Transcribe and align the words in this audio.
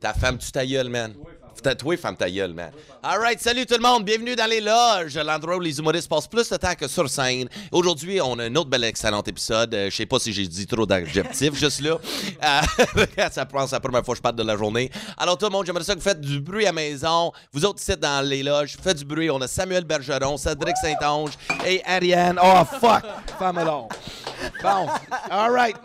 Ta 0.00 0.12
femme, 0.12 0.38
tu 0.38 0.50
ta 0.50 0.66
gueule, 0.66 0.88
man. 0.88 1.14
Ta- 1.62 1.74
Toi, 1.76 1.96
femme 1.96 2.16
ta 2.16 2.28
gueule, 2.28 2.52
man. 2.52 2.72
All 3.02 3.18
right, 3.20 3.40
salut 3.40 3.64
tout 3.64 3.74
le 3.76 3.80
monde. 3.80 4.04
Bienvenue 4.04 4.34
dans 4.34 4.50
les 4.50 4.60
loges, 4.60 5.16
l'endroit 5.16 5.56
où 5.56 5.60
les 5.60 5.78
humoristes 5.78 6.08
passent 6.08 6.26
plus 6.26 6.48
de 6.50 6.56
temps 6.56 6.74
que 6.74 6.88
sur 6.88 7.08
scène. 7.08 7.48
Aujourd'hui, 7.70 8.20
on 8.20 8.36
a 8.40 8.44
un 8.44 8.54
autre 8.56 8.68
bel 8.68 8.82
excellent 8.84 9.22
épisode. 9.22 9.72
Euh, 9.72 9.88
je 9.88 9.94
sais 9.96 10.04
pas 10.04 10.18
si 10.18 10.32
j'ai 10.32 10.46
dit 10.48 10.66
trop 10.66 10.84
d'adjectifs 10.84 11.54
juste 11.58 11.80
là. 11.80 11.96
Euh, 12.42 13.06
ça 13.30 13.46
prend 13.46 13.66
la 13.70 13.80
première 13.80 14.04
fois 14.04 14.14
que 14.14 14.18
je 14.18 14.22
parle 14.22 14.36
de 14.36 14.42
la 14.42 14.56
journée. 14.56 14.90
Alors 15.16 15.38
tout 15.38 15.46
le 15.46 15.52
monde, 15.52 15.64
j'aimerais 15.64 15.84
ça 15.84 15.94
que 15.94 16.00
vous 16.00 16.04
faites 16.04 16.20
du 16.20 16.40
bruit 16.40 16.66
à 16.66 16.72
maison. 16.72 17.30
Vous 17.52 17.64
autres 17.64 17.80
ici 17.80 17.96
dans 17.96 18.26
les 18.26 18.42
loges, 18.42 18.76
faites 18.82 18.98
du 18.98 19.04
bruit. 19.04 19.30
On 19.30 19.40
a 19.40 19.46
Samuel 19.46 19.84
Bergeron, 19.84 20.36
Cédric 20.36 20.76
Saint-Onge 20.76 21.32
et 21.64 21.82
Ariane. 21.86 22.38
Oh 22.42 22.64
fuck! 22.80 23.04
Femme. 23.38 23.60
Bon, 24.62 24.86
all 25.30 25.50
right. 25.52 25.76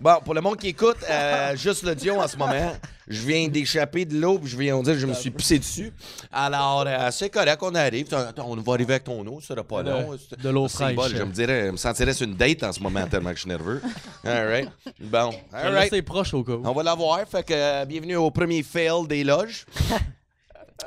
Bon, 0.00 0.16
pour 0.24 0.34
le 0.34 0.40
monde 0.40 0.56
qui 0.56 0.68
écoute, 0.68 0.96
euh, 1.08 1.56
juste 1.56 1.82
l'audio 1.82 2.16
en 2.16 2.28
ce 2.28 2.36
moment, 2.36 2.72
je 3.06 3.20
viens 3.22 3.48
d'échapper 3.48 4.04
de 4.04 4.18
l'eau, 4.18 4.38
puis 4.38 4.50
je 4.50 4.56
viens 4.56 4.78
de 4.78 4.84
dire 4.84 4.94
que 4.94 4.98
je 5.00 5.06
me 5.06 5.14
suis 5.14 5.30
pissé 5.30 5.58
dessus. 5.58 5.92
Alors, 6.32 6.84
euh, 6.86 7.08
c'est 7.10 7.30
correct, 7.30 7.58
on 7.62 7.74
arrive. 7.74 8.12
Attends, 8.14 8.46
on 8.48 8.56
va 8.56 8.72
arriver 8.74 8.94
avec 8.94 9.04
ton 9.04 9.26
eau, 9.26 9.40
ça 9.40 9.48
sera 9.54 9.64
pas 9.64 9.82
long. 9.82 10.16
de 10.42 10.48
l'eau 10.48 10.68
fraîche. 10.68 10.96
Je 11.14 11.22
me 11.22 11.32
dirais, 11.32 11.66
je 11.66 11.70
me 11.72 11.76
sentirais 11.76 12.12
sur 12.12 12.26
une 12.26 12.34
date 12.34 12.62
en 12.62 12.72
ce 12.72 12.80
moment 12.80 13.06
tellement 13.06 13.30
que 13.30 13.36
je 13.36 13.40
suis 13.42 13.48
nerveux. 13.50 13.80
All 14.24 14.46
right. 14.48 14.68
Bon, 15.00 15.30
all 15.52 15.66
All 15.66 15.74
right. 15.74 15.90
C'est 15.90 16.02
proche 16.02 16.34
au 16.34 16.42
cas 16.44 16.52
où. 16.52 16.62
On 16.64 16.72
va 16.72 16.82
l'avoir. 16.82 17.20
Fait 17.28 17.42
que 17.42 17.54
euh, 17.54 17.84
bienvenue 17.84 18.16
au 18.16 18.30
premier 18.30 18.62
fail 18.62 19.06
des 19.08 19.24
loges. 19.24 19.64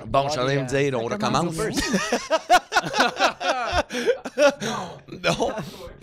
Bon, 0.06 0.24
je 0.28 0.32
suis 0.32 0.40
en 0.40 0.46
train 0.46 0.56
de 0.56 0.62
me 0.62 0.68
dire, 0.68 0.98
on 0.98 1.04
recommence. 1.04 1.54
non. 5.24 5.52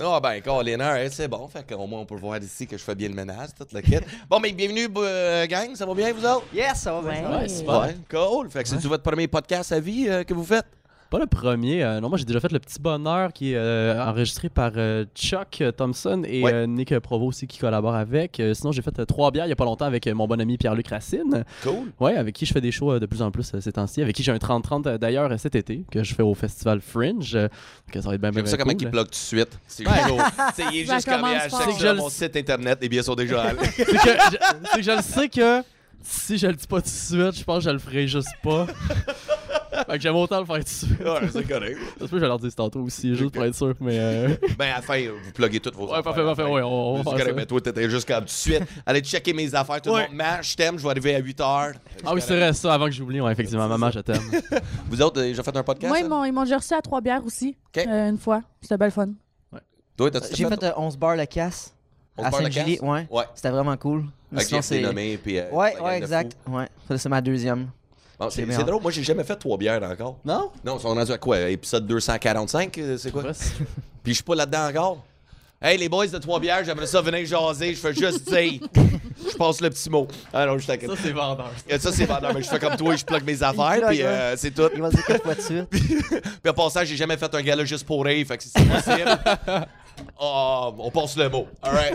Ah 0.00 0.20
ben, 0.20 0.40
Colin, 0.40 0.80
alright, 0.80 1.12
c'est 1.12 1.28
bon. 1.28 1.46
Fait 1.48 1.64
qu'au 1.66 1.86
moins, 1.86 2.00
on 2.00 2.06
peut 2.06 2.16
voir 2.16 2.38
ici 2.38 2.66
que 2.66 2.76
je 2.76 2.82
fais 2.82 2.94
bien 2.94 3.08
le 3.08 3.14
ménage, 3.14 3.50
toute 3.56 3.72
la 3.72 3.82
kit. 3.82 3.98
Bon, 4.30 4.40
mais 4.40 4.52
bienvenue, 4.52 4.88
euh, 4.96 5.46
gang. 5.46 5.74
Ça 5.74 5.86
va 5.86 5.94
bien, 5.94 6.12
vous 6.12 6.24
autres? 6.24 6.46
Yes, 6.52 6.80
ça 6.80 6.92
va 6.92 7.10
bien. 7.10 7.30
Ouais. 7.30 7.46
Ouais, 7.66 7.96
cool. 8.10 8.50
Fait 8.50 8.62
que 8.62 8.68
c'est-tu 8.68 8.88
votre 8.88 9.02
premier 9.02 9.28
podcast 9.28 9.72
à 9.72 9.80
vie 9.80 10.06
euh, 10.08 10.24
que 10.24 10.34
vous 10.34 10.44
faites? 10.44 10.66
Pas 11.10 11.18
le 11.18 11.26
premier. 11.26 11.82
euh, 11.82 12.00
non, 12.00 12.10
moi 12.10 12.18
j'ai 12.18 12.26
déjà 12.26 12.38
fait 12.38 12.52
le 12.52 12.58
petit 12.58 12.78
bonheur 12.78 13.32
qui 13.32 13.52
est 13.52 13.56
euh, 13.56 14.04
enregistré 14.04 14.50
par 14.50 14.72
euh, 14.76 15.06
Chuck 15.14 15.62
Thompson 15.76 16.22
et 16.26 16.42
Ouais. 16.42 16.52
euh, 16.52 16.66
Nick 16.66 16.98
Provo 16.98 17.26
aussi 17.28 17.46
qui 17.46 17.58
collabore 17.58 17.94
avec. 17.94 18.38
Euh, 18.40 18.52
sinon, 18.52 18.72
j'ai 18.72 18.82
fait 18.82 18.98
euh, 18.98 19.06
trois 19.06 19.30
bières 19.30 19.46
il 19.46 19.48
y 19.48 19.52
a 19.52 19.56
pas 19.56 19.64
longtemps 19.64 19.86
avec 19.86 20.06
euh, 20.06 20.14
mon 20.14 20.26
bon 20.28 20.38
ami 20.38 20.58
Pierre-Luc 20.58 20.88
Racine. 20.88 21.44
Cool. 21.62 21.92
Ouais, 21.98 22.14
avec 22.16 22.34
qui 22.34 22.44
je 22.44 22.52
fais 22.52 22.60
des 22.60 22.70
shows 22.72 22.92
euh, 22.92 23.00
de 23.00 23.06
plus 23.06 23.22
en 23.22 23.30
plus 23.30 23.50
euh, 23.54 23.60
ces 23.62 23.72
temps-ci. 23.72 24.02
Avec 24.02 24.14
qui 24.14 24.22
j'ai 24.22 24.32
un 24.32 24.36
30-30 24.36 24.86
euh, 24.86 24.98
d'ailleurs 24.98 25.32
cet 25.38 25.54
été 25.54 25.84
que 25.90 26.02
je 26.04 26.14
fais 26.14 26.22
au 26.22 26.34
festival 26.34 26.82
Fringe. 26.82 27.34
euh, 27.36 27.48
que 27.90 28.02
ça 28.02 28.08
va 28.10 28.14
être 28.16 28.20
bien, 28.20 28.30
bien, 28.30 28.40
J'aime 28.40 28.46
ça 28.46 28.56
bien 28.58 28.64
comment 28.66 28.76
cool. 28.76 28.86
il 28.88 28.90
plug 28.90 29.04
tout 29.06 29.10
de 29.10 29.14
suite. 29.14 29.58
C'est 29.66 29.88
Ouais. 29.88 29.94
chaud. 30.06 30.18
C'est 30.54 30.64
il 30.74 30.80
est 30.80 30.84
Ça 30.84 30.94
juste 30.96 31.08
comme 31.08 31.20
commence 31.22 31.44
euh, 31.44 31.48
fort. 31.48 31.58
check 31.60 31.68
C'est 31.70 31.74
que 31.74 31.86
sur 31.86 31.94
mon 31.94 32.04
le- 32.04 32.10
site 32.10 32.36
internet, 32.36 32.78
les 32.82 32.88
billets 32.90 33.02
sont 33.02 33.14
déjà 33.14 33.42
allés. 33.44 33.58
C'est 33.76 33.84
que, 33.86 33.92
je, 33.92 34.36
c'est 34.72 34.76
que 34.76 34.82
je 34.82 34.90
le 34.90 35.02
sais 35.02 35.28
que 35.30 35.62
si 36.02 36.36
je 36.36 36.46
le 36.48 36.54
dis 36.54 36.66
pas 36.66 36.76
tout 36.82 36.84
de 36.84 36.88
suite, 36.88 37.38
je 37.38 37.44
pense 37.44 37.58
que 37.58 37.64
je 37.64 37.70
le 37.70 37.78
ferai 37.78 38.06
juste 38.06 38.28
pas. 38.42 38.66
fait 39.84 39.96
que 39.96 40.00
j'aime 40.00 40.16
autant 40.16 40.40
le 40.40 40.46
faire 40.46 40.56
tout 40.56 40.62
de 40.62 40.68
suite. 40.68 41.00
ouais, 41.00 41.28
c'est 41.32 41.48
correct. 41.48 41.78
Ça 41.98 42.04
se 42.06 42.10
peut 42.10 42.16
que 42.16 42.20
je 42.20 42.26
leur 42.26 42.38
dise 42.38 42.54
tantôt 42.54 42.80
aussi, 42.80 43.14
juste 43.14 43.32
pour 43.32 43.44
être 43.44 43.54
sûr. 43.54 43.74
Mais 43.80 43.98
euh... 43.98 44.28
Ben, 44.58 44.70
à 44.72 44.76
la 44.76 44.82
fin, 44.82 45.00
vous 45.00 45.32
pluguez 45.32 45.60
toutes 45.60 45.74
vos 45.74 45.84
Ouais, 45.86 45.92
affaires. 45.92 46.02
parfait, 46.04 46.24
parfait, 46.24 46.42
ouais, 46.44 46.62
on- 46.62 46.66
on 46.94 46.96
va 46.96 47.02
faire 47.04 47.12
correct, 47.12 47.28
ça. 47.28 47.32
mais 47.34 47.46
toi, 47.46 47.60
t'étais 47.60 47.88
juste 47.90 48.06
comme 48.08 48.20
tout 48.20 48.24
de 48.26 48.30
suite. 48.30 48.62
Allez 48.86 49.00
checker 49.00 49.32
mes 49.32 49.54
affaires, 49.54 49.80
tout 49.80 49.90
le 49.90 49.96
Ouais. 49.96 50.08
monde. 50.08 50.16
Maman, 50.16 50.42
je 50.42 50.54
t'aime, 50.56 50.78
je 50.78 50.82
vais 50.84 50.90
arriver 50.90 51.14
à 51.14 51.18
8 51.18 51.40
heures. 51.40 51.72
Ah 52.04 52.14
oui, 52.14 52.20
c'est 52.20 52.36
vrai, 52.36 52.52
ça, 52.52 52.74
avant 52.74 52.86
que 52.86 52.92
j'oublie, 52.92 53.20
ouais, 53.20 53.32
effectivement. 53.32 53.68
Maman, 53.68 53.90
je 53.90 54.00
t'aime. 54.00 54.22
Vous 54.90 55.00
autres, 55.02 55.20
avez 55.20 55.30
déjà 55.30 55.42
fait 55.42 55.56
un 55.56 55.62
podcast? 55.62 55.88
Moi, 55.88 55.98
hein? 55.98 56.26
ils 56.26 56.32
m'ont, 56.32 56.42
déjà 56.44 56.56
reçu 56.58 56.74
à 56.74 56.80
trois 56.82 57.00
bières 57.00 57.24
aussi. 57.24 57.56
OK. 57.76 57.86
euh, 57.86 58.08
une 58.10 58.18
fois. 58.18 58.42
C'était 58.60 58.76
belle 58.76 58.90
fun. 58.90 59.08
Toi, 59.96 60.10
t'as-tu 60.10 60.34
J'ai 60.36 60.46
fait 60.46 60.62
euh, 60.62 60.70
11 60.76 60.96
bars 60.96 61.16
la 61.16 61.26
casse 61.26 61.74
On 62.16 62.22
à 62.24 62.30
Saint-Julie. 62.30 62.78
casse? 62.78 62.88
Ouais. 62.88 63.06
Ouais. 63.10 63.24
C'était 63.34 63.50
vraiment 63.50 63.76
cool. 63.76 64.04
Avec 64.32 64.46
sinon, 64.46 64.62
c'est- 64.62 64.80
nommé, 64.80 65.16
puis. 65.18 65.38
euh, 65.38 65.50
Ouais, 65.50 65.74
ouais, 65.80 65.98
exact. 65.98 66.36
Ouais. 66.46 66.68
Ça, 66.86 66.98
c'est 66.98 67.08
ma 67.08 67.20
deuxième. 67.20 67.68
Bon, 68.18 68.30
c'est 68.30 68.44
drôle, 68.64 68.82
moi, 68.82 68.90
j'ai 68.90 69.02
jamais 69.04 69.22
fait 69.24 69.36
trois 69.36 69.56
bières 69.56 69.82
encore. 69.82 70.18
Non? 70.24 70.50
Non, 70.64 70.76
ils 70.76 70.80
sont 70.82 70.88
rendus 70.88 71.12
à 71.12 71.18
quoi? 71.18 71.38
Épisode 71.48 71.86
245, 71.86 72.78
euh, 72.78 72.96
c'est 72.98 73.12
quoi? 73.12 73.22
Puis 74.02 74.12
je 74.12 74.14
suis 74.14 74.24
pas 74.24 74.34
là-dedans 74.34 74.68
encore. 74.68 75.04
Hey, 75.60 75.76
les 75.76 75.88
boys 75.88 76.06
de 76.06 76.18
trois 76.18 76.38
bières, 76.38 76.64
j'aimerais 76.64 76.86
ça 76.86 77.00
venir 77.00 77.26
jaser. 77.26 77.74
Je 77.74 77.80
fais 77.80 77.92
juste 77.94 78.28
dire. 78.32 78.60
Je 79.30 79.36
passe 79.36 79.60
le 79.60 79.70
petit 79.70 79.90
mot. 79.90 80.06
Ah 80.32 80.46
non, 80.46 80.56
je 80.58 80.66
t'inquiète. 80.66 80.90
Ça, 80.90 80.96
c'est 81.02 81.10
vendeur. 81.12 81.50
Et 81.68 81.78
Ça, 81.78 81.92
c'est 81.92 82.04
vendeur, 82.06 82.32
mais 82.34 82.42
je 82.42 82.48
fais 82.48 82.58
comme 82.60 82.76
toi, 82.76 82.94
je 82.94 83.04
plug 83.04 83.24
mes 83.24 83.42
affaires, 83.42 83.88
puis 83.88 84.02
euh, 84.02 84.36
c'est 84.36 84.52
tout. 84.52 84.68
Il 84.74 84.80
va 84.82 84.90
dire 84.90 85.04
quatre 85.04 85.22
fois 85.24 85.34
de 85.34 85.40
suite. 85.40 85.68
Puis 85.70 86.50
en 86.50 86.52
passant, 86.54 86.84
j'ai 86.84 86.96
jamais 86.96 87.16
fait 87.16 87.32
un 87.34 87.42
gala 87.42 87.64
juste 87.64 87.84
pour 87.86 88.04
rire, 88.04 88.24
fait 88.26 88.38
que 88.38 88.44
c'est 88.44 88.64
possible. 88.64 89.18
Oh, 90.20 90.74
on 90.78 90.90
passe 90.90 91.16
le 91.16 91.28
mot. 91.28 91.46
All 91.62 91.72
right. 91.74 91.94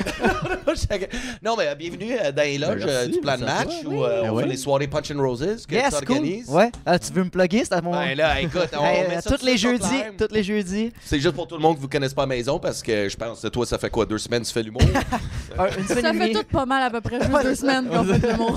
non, 1.43 1.55
mais 1.57 1.67
euh, 1.67 1.75
bienvenue 1.75 2.13
euh, 2.19 2.31
dans 2.31 2.41
les 2.43 2.57
loges 2.57 2.85
Ben, 2.85 2.87
merci, 2.87 3.09
euh, 3.09 3.11
du 3.11 3.19
plan 3.19 3.37
de 3.37 3.43
à 3.43 3.45
match 3.45 3.73
où 3.85 4.03
euh, 4.03 4.21
Ben 4.23 4.29
on 4.31 4.35
oui. 4.35 4.43
fait 4.43 4.49
les 4.49 4.57
soirées 4.57 4.87
Punch 4.87 5.11
and 5.11 5.19
Roses 5.21 5.65
que 5.67 5.75
Yes, 5.75 5.97
tu 5.99 6.05
cool. 6.05 6.15
organises. 6.17 6.49
Ouais. 6.49 6.71
Ah, 6.85 6.97
tu 6.99 7.11
veux 7.13 7.23
me 7.23 7.29
plugger? 7.29 7.63
C'est 7.65 7.73
à 7.73 7.81
mon. 7.81 7.91
Ben 7.91 8.15
là, 8.17 8.39
écoute, 8.41 8.69
on 8.79 8.85
Hey, 8.85 9.07
met 9.09 9.21
ça 9.21 9.29
toutes 9.29 9.39
tout 9.41 9.45
les 9.45 9.57
jeudis. 9.57 10.03
Toutes 10.17 10.31
les 10.31 10.43
jeudis. 10.43 10.91
C'est 11.03 11.19
juste 11.19 11.35
pour 11.35 11.47
tout 11.47 11.55
le 11.55 11.61
monde 11.61 11.75
que 11.75 11.81
vous 11.81 11.89
connaissez 11.89 12.15
pas 12.15 12.23
la 12.23 12.27
maison 12.27 12.59
parce 12.59 12.81
que 12.81 13.09
je 13.09 13.17
pense 13.17 13.41
que 13.41 13.47
toi, 13.47 13.65
ça 13.65 13.77
fait 13.77 13.89
quoi, 13.89 14.05
deux 14.05 14.17
semaines, 14.17 14.43
tu 14.43 14.53
fais 14.53 14.63
l'humour? 14.63 14.81
Un- 15.57 15.67
une 15.77 15.87
semaine 15.87 16.03
Ça 16.03 16.13
fait 16.13 16.31
tout 16.33 16.43
pas 16.51 16.65
mal 16.65 16.83
à 16.83 16.89
peu 16.89 17.01
près, 17.01 17.19
juste 17.21 17.43
deux 17.43 17.55
semaines 17.55 17.87
qu'on 17.87 18.03
fait 18.03 18.27
le 18.31 18.37
mot. 18.37 18.55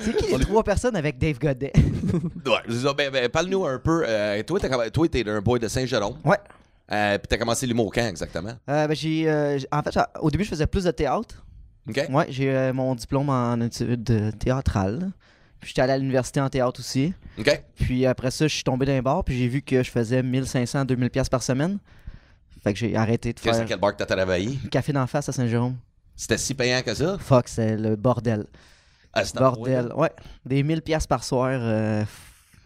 C'est 0.00 0.16
qui 0.16 0.32
les 0.36 0.38
trois 0.44 0.62
personnes 0.64 0.96
avec 0.96 1.18
Dave 1.18 1.38
Godet? 1.38 1.72
ouais. 1.74 2.92
Ben, 2.96 3.10
ben, 3.10 3.28
parle-nous 3.28 3.64
un 3.66 3.78
peu. 3.78 4.04
euh, 4.06 4.42
toi, 4.42 4.58
t'es 5.08 5.28
un 5.28 5.40
boy 5.40 5.60
de 5.60 5.68
Saint-Jérôme. 5.68 6.16
Ouais. 6.24 6.38
Euh, 6.92 7.18
Puis 7.18 7.26
t'as 7.28 7.36
commencé 7.36 7.66
l'humour 7.66 7.92
quand 7.92 8.06
exactement? 8.06 8.52
Euh, 8.68 8.86
ben, 8.86 8.94
j'ai, 8.94 9.28
euh, 9.28 9.58
j'- 9.58 9.66
en 9.72 9.82
fait, 9.82 9.98
au 10.20 10.30
début, 10.30 10.44
je 10.44 10.50
faisais 10.50 10.66
plus 10.66 10.84
de 10.84 10.90
théâtre. 10.92 11.44
OK? 11.88 12.00
Ouais, 12.10 12.26
j'ai 12.30 12.72
mon 12.72 12.94
diplôme 12.94 13.28
en 13.28 13.60
études 13.60 14.38
théâtrales. 14.38 15.10
Puis 15.60 15.68
j'étais 15.70 15.82
allé 15.82 15.92
à 15.94 15.98
l'université 15.98 16.40
en 16.40 16.48
théâtre 16.48 16.80
aussi. 16.80 17.12
OK? 17.38 17.62
Puis 17.76 18.06
après 18.06 18.30
ça, 18.30 18.46
je 18.46 18.54
suis 18.54 18.64
tombé 18.64 18.86
d'un 18.86 19.00
bar, 19.02 19.24
puis 19.24 19.36
j'ai 19.38 19.48
vu 19.48 19.62
que 19.62 19.82
je 19.82 19.90
faisais 19.90 20.22
1500 20.22 20.84
2000 20.84 21.10
pièces 21.10 21.28
par 21.28 21.42
semaine. 21.42 21.78
Fait 22.62 22.72
que 22.72 22.78
j'ai 22.78 22.96
arrêté 22.96 23.32
de 23.32 23.40
Qu'est-ce 23.40 23.54
faire 23.56 23.64
à 23.64 23.68
quel 23.68 23.78
bar 23.78 23.92
que 23.96 24.02
t'as 24.02 24.06
travaillé? 24.16 24.56
café 24.70 24.92
d'en 24.92 25.06
face 25.06 25.28
à 25.28 25.32
Saint-Jérôme. 25.32 25.76
C'était 26.14 26.38
si 26.38 26.54
payant 26.54 26.82
que 26.82 26.94
ça? 26.94 27.16
Fuck, 27.18 27.48
c'est 27.48 27.76
le 27.76 27.96
bordel. 27.96 28.46
Ah, 29.12 29.22
Bordel. 29.34 29.92
Ouais, 29.96 30.10
des 30.44 30.62
1000 30.62 30.82
pièces 30.82 31.06
par 31.06 31.24
soir. 31.24 31.50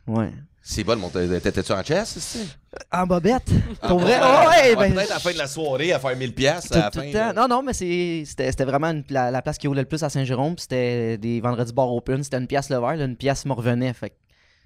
ouais. 0.06 0.32
C'est 0.62 0.84
bon, 0.84 0.96
mon 0.96 1.08
t'étais-tu 1.08 1.72
en 1.72 1.82
chess, 1.82 2.16
ici? 2.16 2.48
En 2.92 3.06
bobette. 3.06 3.48
Pour 3.80 3.98
vrai? 4.00 4.20
Oh, 4.22 4.48
ouais, 4.50 4.76
ben, 4.76 4.92
Peut-être 4.94 5.10
à 5.10 5.14
la 5.14 5.20
fin 5.20 5.32
de 5.32 5.38
la 5.38 5.46
soirée 5.46 5.92
à 5.92 5.98
faire 5.98 6.14
1000 6.16 6.34
pièces 6.34 6.68
tout, 6.68 6.74
à 6.74 6.78
la 6.78 6.90
tout 6.90 7.00
fin. 7.00 7.06
le 7.06 7.12
temps. 7.12 7.32
Non, 7.34 7.48
non, 7.48 7.62
mais 7.62 7.72
c'est- 7.72 8.24
c'était 8.26 8.64
vraiment 8.64 8.88
une- 8.88 9.04
la, 9.08 9.30
la 9.30 9.40
place 9.42 9.56
qui 9.58 9.66
roulait 9.68 9.80
le 9.82 9.88
plus 9.88 10.02
à 10.02 10.10
Saint-Jérôme. 10.10 10.56
C'était 10.58 11.16
des 11.16 11.40
vendredis 11.40 11.72
bar 11.72 11.92
open. 11.92 12.22
C'était 12.22 12.36
une 12.36 12.46
pièce 12.46 12.68
le 12.68 12.76
verre. 12.78 12.96
là, 12.96 13.04
une 13.06 13.16
pièce 13.16 13.46
me 13.46 13.52
revenait. 13.54 13.92
Fait 13.94 14.12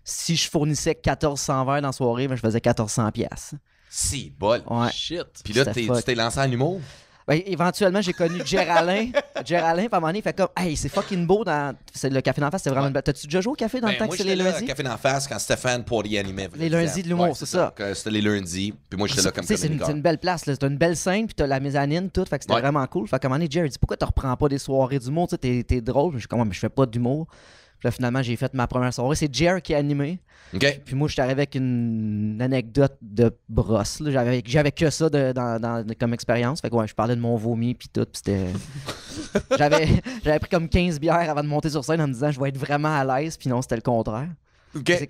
si 0.02 0.36
je 0.36 0.50
fournissais 0.50 0.94
1400 1.02 1.64
verres 1.64 1.80
dans 1.80 1.88
la 1.88 1.92
soirée, 1.92 2.26
ben, 2.28 2.34
je 2.36 2.40
faisais 2.40 2.60
1400 2.62 3.10
pièces. 3.12 3.54
Si, 3.88 4.32
bol. 4.36 4.62
Ouais. 4.68 4.90
Shit. 4.92 5.24
Puis 5.44 5.54
là, 5.54 5.64
tu 5.72 5.88
t'es 6.04 6.14
lancé 6.16 6.40
en 6.40 6.50
humour? 6.50 6.80
Ben, 7.26 7.40
éventuellement, 7.46 8.02
j'ai 8.02 8.12
connu 8.12 8.40
Géraldin. 8.44 9.08
Géraldin, 9.46 9.84
à 9.84 9.96
un 9.96 10.00
moment 10.00 10.08
donné, 10.08 10.18
il 10.18 10.22
fait 10.22 10.36
comme, 10.36 10.48
hey, 10.58 10.76
c'est 10.76 10.90
fucking 10.90 11.26
beau 11.26 11.42
dans. 11.42 11.74
C'est 11.92 12.10
le 12.10 12.20
café 12.20 12.40
d'en 12.42 12.50
face, 12.50 12.60
c'était 12.62 12.70
vraiment 12.70 12.84
Ouais. 12.84 12.88
une 12.88 12.92
belle- 12.92 13.02
T'as-tu 13.02 13.26
déjà 13.26 13.40
joué 13.40 13.52
au 13.52 13.56
café 13.56 13.80
dans 13.80 13.86
le 13.86 13.94
Ben, 13.94 13.98
temps 14.00 14.04
moi, 14.04 14.12
que 14.12 14.18
c'était 14.18 14.30
j'étais 14.30 14.42
les 14.44 14.50
là 14.50 14.56
à 14.56 14.60
lundis? 14.60 14.66
Café 14.66 14.82
d'en 14.82 14.96
face 14.98 15.26
quand 15.26 15.38
Stéphane 15.38 15.84
Poirier 15.84 16.18
animait. 16.18 16.50
Les 16.56 16.68
lundis 16.68 17.02
de 17.02 17.08
l'humour, 17.08 17.28
Ouais, 17.28 17.32
c'est 17.34 17.46
ça. 17.46 17.72
Euh, 17.80 17.94
C'était 17.94 18.10
les 18.10 18.20
lundis. 18.20 18.74
Puis 18.90 18.98
moi, 18.98 19.08
j'étais 19.08 19.22
là 19.22 19.30
comme 19.30 19.44
sais, 19.44 19.56
c'est 19.56 19.68
une, 19.68 19.82
c'est 19.82 19.94
belle 19.94 20.18
place. 20.18 20.42
C'est 20.44 20.62
une 20.64 20.76
belle 20.76 20.96
scène, 20.98 21.24
puis 21.26 21.34
t'as 21.34 21.46
la 21.46 21.60
mezzanine, 21.60 22.10
tout. 22.10 22.24
Fait 22.26 22.36
que 22.38 22.44
c'était 22.44 22.54
Ouais. 22.54 22.60
vraiment 22.60 22.86
cool. 22.88 23.08
Fait 23.08 23.18
qu'à 23.18 23.26
un 23.26 23.30
moment 23.30 23.38
donné, 23.38 23.50
Jerry 23.50 23.70
dit 23.70 23.78
Pourquoi 23.78 23.96
tu 23.96 24.04
reprends 24.04 24.36
pas 24.36 24.48
des 24.48 24.58
soirées 24.58 24.98
d'humour 24.98 25.26
Tu 25.28 25.32
sais, 25.32 25.38
t'es, 25.38 25.64
t'es 25.66 25.80
drôle. 25.80 26.12
Je 26.14 26.18
suis 26.18 26.28
comme, 26.28 26.46
mais 26.46 26.52
je 26.52 26.58
fais 26.60 26.68
pas 26.68 26.84
d'humour. 26.84 27.26
Puis 27.78 27.86
là, 27.86 27.90
finalement, 27.90 28.22
j'ai 28.22 28.36
fait 28.36 28.52
ma 28.54 28.66
première 28.66 28.92
soirée. 28.94 29.16
C'est 29.16 29.32
Jerry 29.34 29.60
qui 29.62 29.74
a 29.74 29.78
animé. 29.78 30.18
Puis 30.84 30.94
moi, 30.94 31.08
je 31.08 31.12
suis 31.14 31.20
arrivé 31.22 31.40
avec 31.42 31.54
une 31.56 32.38
anecdote 32.40 32.96
de 33.02 33.30
brosse. 33.48 34.00
J'avais, 34.06 34.42
j'avais 34.46 34.70
que 34.72 34.88
ça 34.90 35.08
de- 35.10 35.32
dans, 35.32 35.60
dans- 35.60 35.84
comme 35.98 36.14
expérience. 36.14 36.60
Fait 36.60 36.70
que 36.70 36.74
ouais, 36.76 36.86
je 36.86 36.94
parlais 36.94 37.16
de 37.16 37.20
mon 37.20 37.36
vomi, 37.36 37.74
puis 37.74 37.88
tout. 37.92 38.04
Puis 38.04 38.22
c'était. 38.24 38.46
j'avais, 39.58 39.88
j'avais 40.24 40.38
pris 40.38 40.50
comme 40.50 40.68
15 40.68 41.00
bières 41.00 41.28
avant 41.30 41.42
de 41.42 41.48
monter 41.48 41.70
sur 41.70 41.84
scène 41.84 42.00
en 42.00 42.06
me 42.08 42.12
disant 42.12 42.30
Je 42.30 42.40
vais 42.40 42.48
être 42.50 42.58
vraiment 42.58 42.94
à 42.96 43.04
l'aise. 43.20 43.36
Puis 43.36 43.48
non, 43.48 43.60
c'était 43.62 43.76
le 43.76 43.82
contraire. 43.82 44.28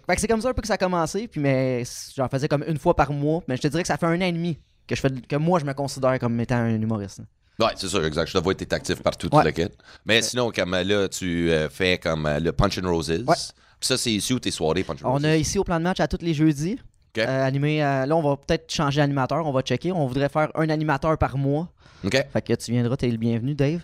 Fait 0.06 0.14
que 0.14 0.20
c'est 0.20 0.28
comme 0.28 0.40
ça 0.40 0.48
un 0.50 0.52
peu 0.54 0.60
que 0.62 0.68
ça 0.68 0.74
a 0.74 0.78
commencé. 0.78 1.28
Puis 1.28 1.40
mais 1.40 1.82
j'en 2.16 2.28
faisais 2.28 2.48
comme 2.48 2.64
une 2.66 2.78
fois 2.78 2.94
par 2.96 3.12
mois. 3.12 3.42
Mais 3.48 3.56
je 3.56 3.62
te 3.62 3.68
dirais 3.68 3.82
que 3.82 3.88
ça 3.88 3.96
fait 3.96 4.06
un 4.06 4.16
an 4.16 4.24
et 4.26 4.32
demi 4.32 4.58
que, 4.86 4.94
je 4.94 5.00
fais, 5.00 5.10
que 5.10 5.36
moi, 5.36 5.58
je 5.58 5.64
me 5.64 5.72
considère 5.72 6.18
comme 6.18 6.38
étant 6.40 6.56
un 6.56 6.80
humoriste. 6.80 7.20
Ouais, 7.60 7.68
c'est 7.76 7.88
ça, 7.88 8.02
exact. 8.02 8.26
Je 8.28 8.32
te 8.32 8.38
vois, 8.42 8.54
t'es 8.54 8.72
actif 8.74 9.02
partout, 9.02 9.28
Ouais. 9.32 9.40
tout 9.42 9.46
le 9.46 9.52
kit. 9.52 9.72
Mais 10.06 10.22
sinon, 10.22 10.50
comme 10.50 10.72
là, 10.74 11.08
tu 11.08 11.50
euh, 11.50 11.68
fais 11.68 11.98
comme 11.98 12.26
euh, 12.26 12.40
le 12.40 12.52
Punch 12.52 12.78
and 12.78 12.88
Roses. 12.88 13.10
Ouais. 13.10 13.22
Puis 13.26 13.88
ça, 13.88 13.96
c'est 13.96 14.10
ici 14.12 14.32
où 14.34 14.40
tes 14.40 14.50
soirées 14.50 14.82
Punch 14.82 15.02
and 15.04 15.08
On 15.08 15.12
Roses. 15.12 15.24
a 15.24 15.36
ici 15.36 15.58
au 15.58 15.64
plan 15.64 15.78
de 15.78 15.84
match 15.84 16.00
à 16.00 16.08
tous 16.08 16.18
les 16.22 16.34
jeudis. 16.34 16.78
Euh, 17.16 17.46
animé, 17.46 17.80
euh, 17.84 18.06
là, 18.06 18.16
on 18.16 18.22
va 18.22 18.36
peut-être 18.36 18.72
changer 18.72 19.00
d'animateur. 19.00 19.46
On 19.46 19.52
va 19.52 19.62
checker. 19.62 19.92
On 19.92 20.06
voudrait 20.08 20.28
faire 20.28 20.48
un 20.56 20.68
animateur 20.68 21.16
par 21.16 21.36
mois. 21.38 21.68
OK? 22.04 22.16
Fait 22.32 22.42
que 22.42 22.54
tu 22.54 22.72
viendras, 22.72 22.96
t'es 22.96 23.06
le 23.08 23.18
bienvenu, 23.18 23.54
Dave. 23.54 23.82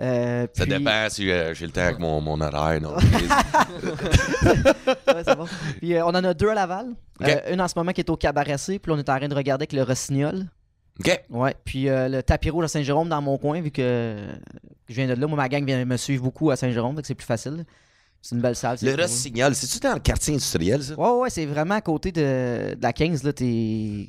Euh, 0.00 0.46
Ça 0.54 0.64
puis- 0.64 0.76
dépend 0.78 1.06
si 1.10 1.30
euh, 1.30 1.52
j'ai 1.54 1.66
le 1.66 1.72
temps 1.72 1.82
avec 1.82 1.98
mon, 1.98 2.20
mon 2.22 2.40
horaire. 2.40 2.80
Non? 2.80 2.94
Ouais, 4.44 5.22
c'est 5.24 5.36
bon. 5.36 5.46
Puis 5.78 5.94
euh, 5.94 6.04
on 6.04 6.08
en 6.08 6.24
a 6.24 6.34
deux 6.34 6.48
à 6.48 6.54
Laval. 6.54 6.86
Une 7.50 7.60
en 7.60 7.68
ce 7.68 7.74
moment 7.76 7.92
qui 7.92 8.00
est 8.00 8.10
au 8.10 8.16
Cabaret 8.16 8.56
puis 8.66 8.78
là, 8.86 8.94
on 8.94 8.98
est 8.98 9.08
en 9.08 9.16
train 9.18 9.28
de 9.28 9.34
regarder 9.34 9.62
avec 9.62 9.72
le 9.72 9.82
Rossignol. 9.82 10.46
OK. 11.00 11.20
Ouais, 11.30 11.54
puis 11.64 11.88
euh, 11.88 12.08
le 12.08 12.22
tapis 12.22 12.50
rouge 12.50 12.64
à 12.64 12.68
Saint-Jérôme 12.68 13.08
dans 13.08 13.20
mon 13.20 13.36
coin, 13.36 13.60
vu 13.60 13.70
que 13.70 14.16
je 14.88 14.94
viens 14.94 15.08
de 15.08 15.14
là. 15.14 15.26
Moi, 15.26 15.36
ma 15.36 15.48
gang 15.48 15.64
vient 15.64 15.84
me 15.84 15.96
suivre 15.96 16.22
beaucoup 16.22 16.50
à 16.50 16.56
Saint-Jérôme, 16.56 16.94
donc 16.94 17.06
c'est 17.06 17.14
plus 17.14 17.26
facile. 17.26 17.64
C'est 18.26 18.36
une 18.36 18.40
belle 18.40 18.56
salle. 18.56 18.78
c'est 18.78 18.86
Le. 18.96 19.02
Rossignol, 19.02 19.54
c'est-tu 19.54 19.78
dans 19.80 19.92
le 19.92 20.00
quartier 20.00 20.32
industriel, 20.32 20.82
ça? 20.82 20.98
Ouais, 20.98 21.10
ouais, 21.20 21.28
c'est 21.28 21.44
vraiment 21.44 21.74
à 21.74 21.82
côté 21.82 22.10
de, 22.10 22.74
de 22.74 22.82
la 22.82 22.90
15, 22.94 23.22
là, 23.22 23.34
t'es... 23.34 24.08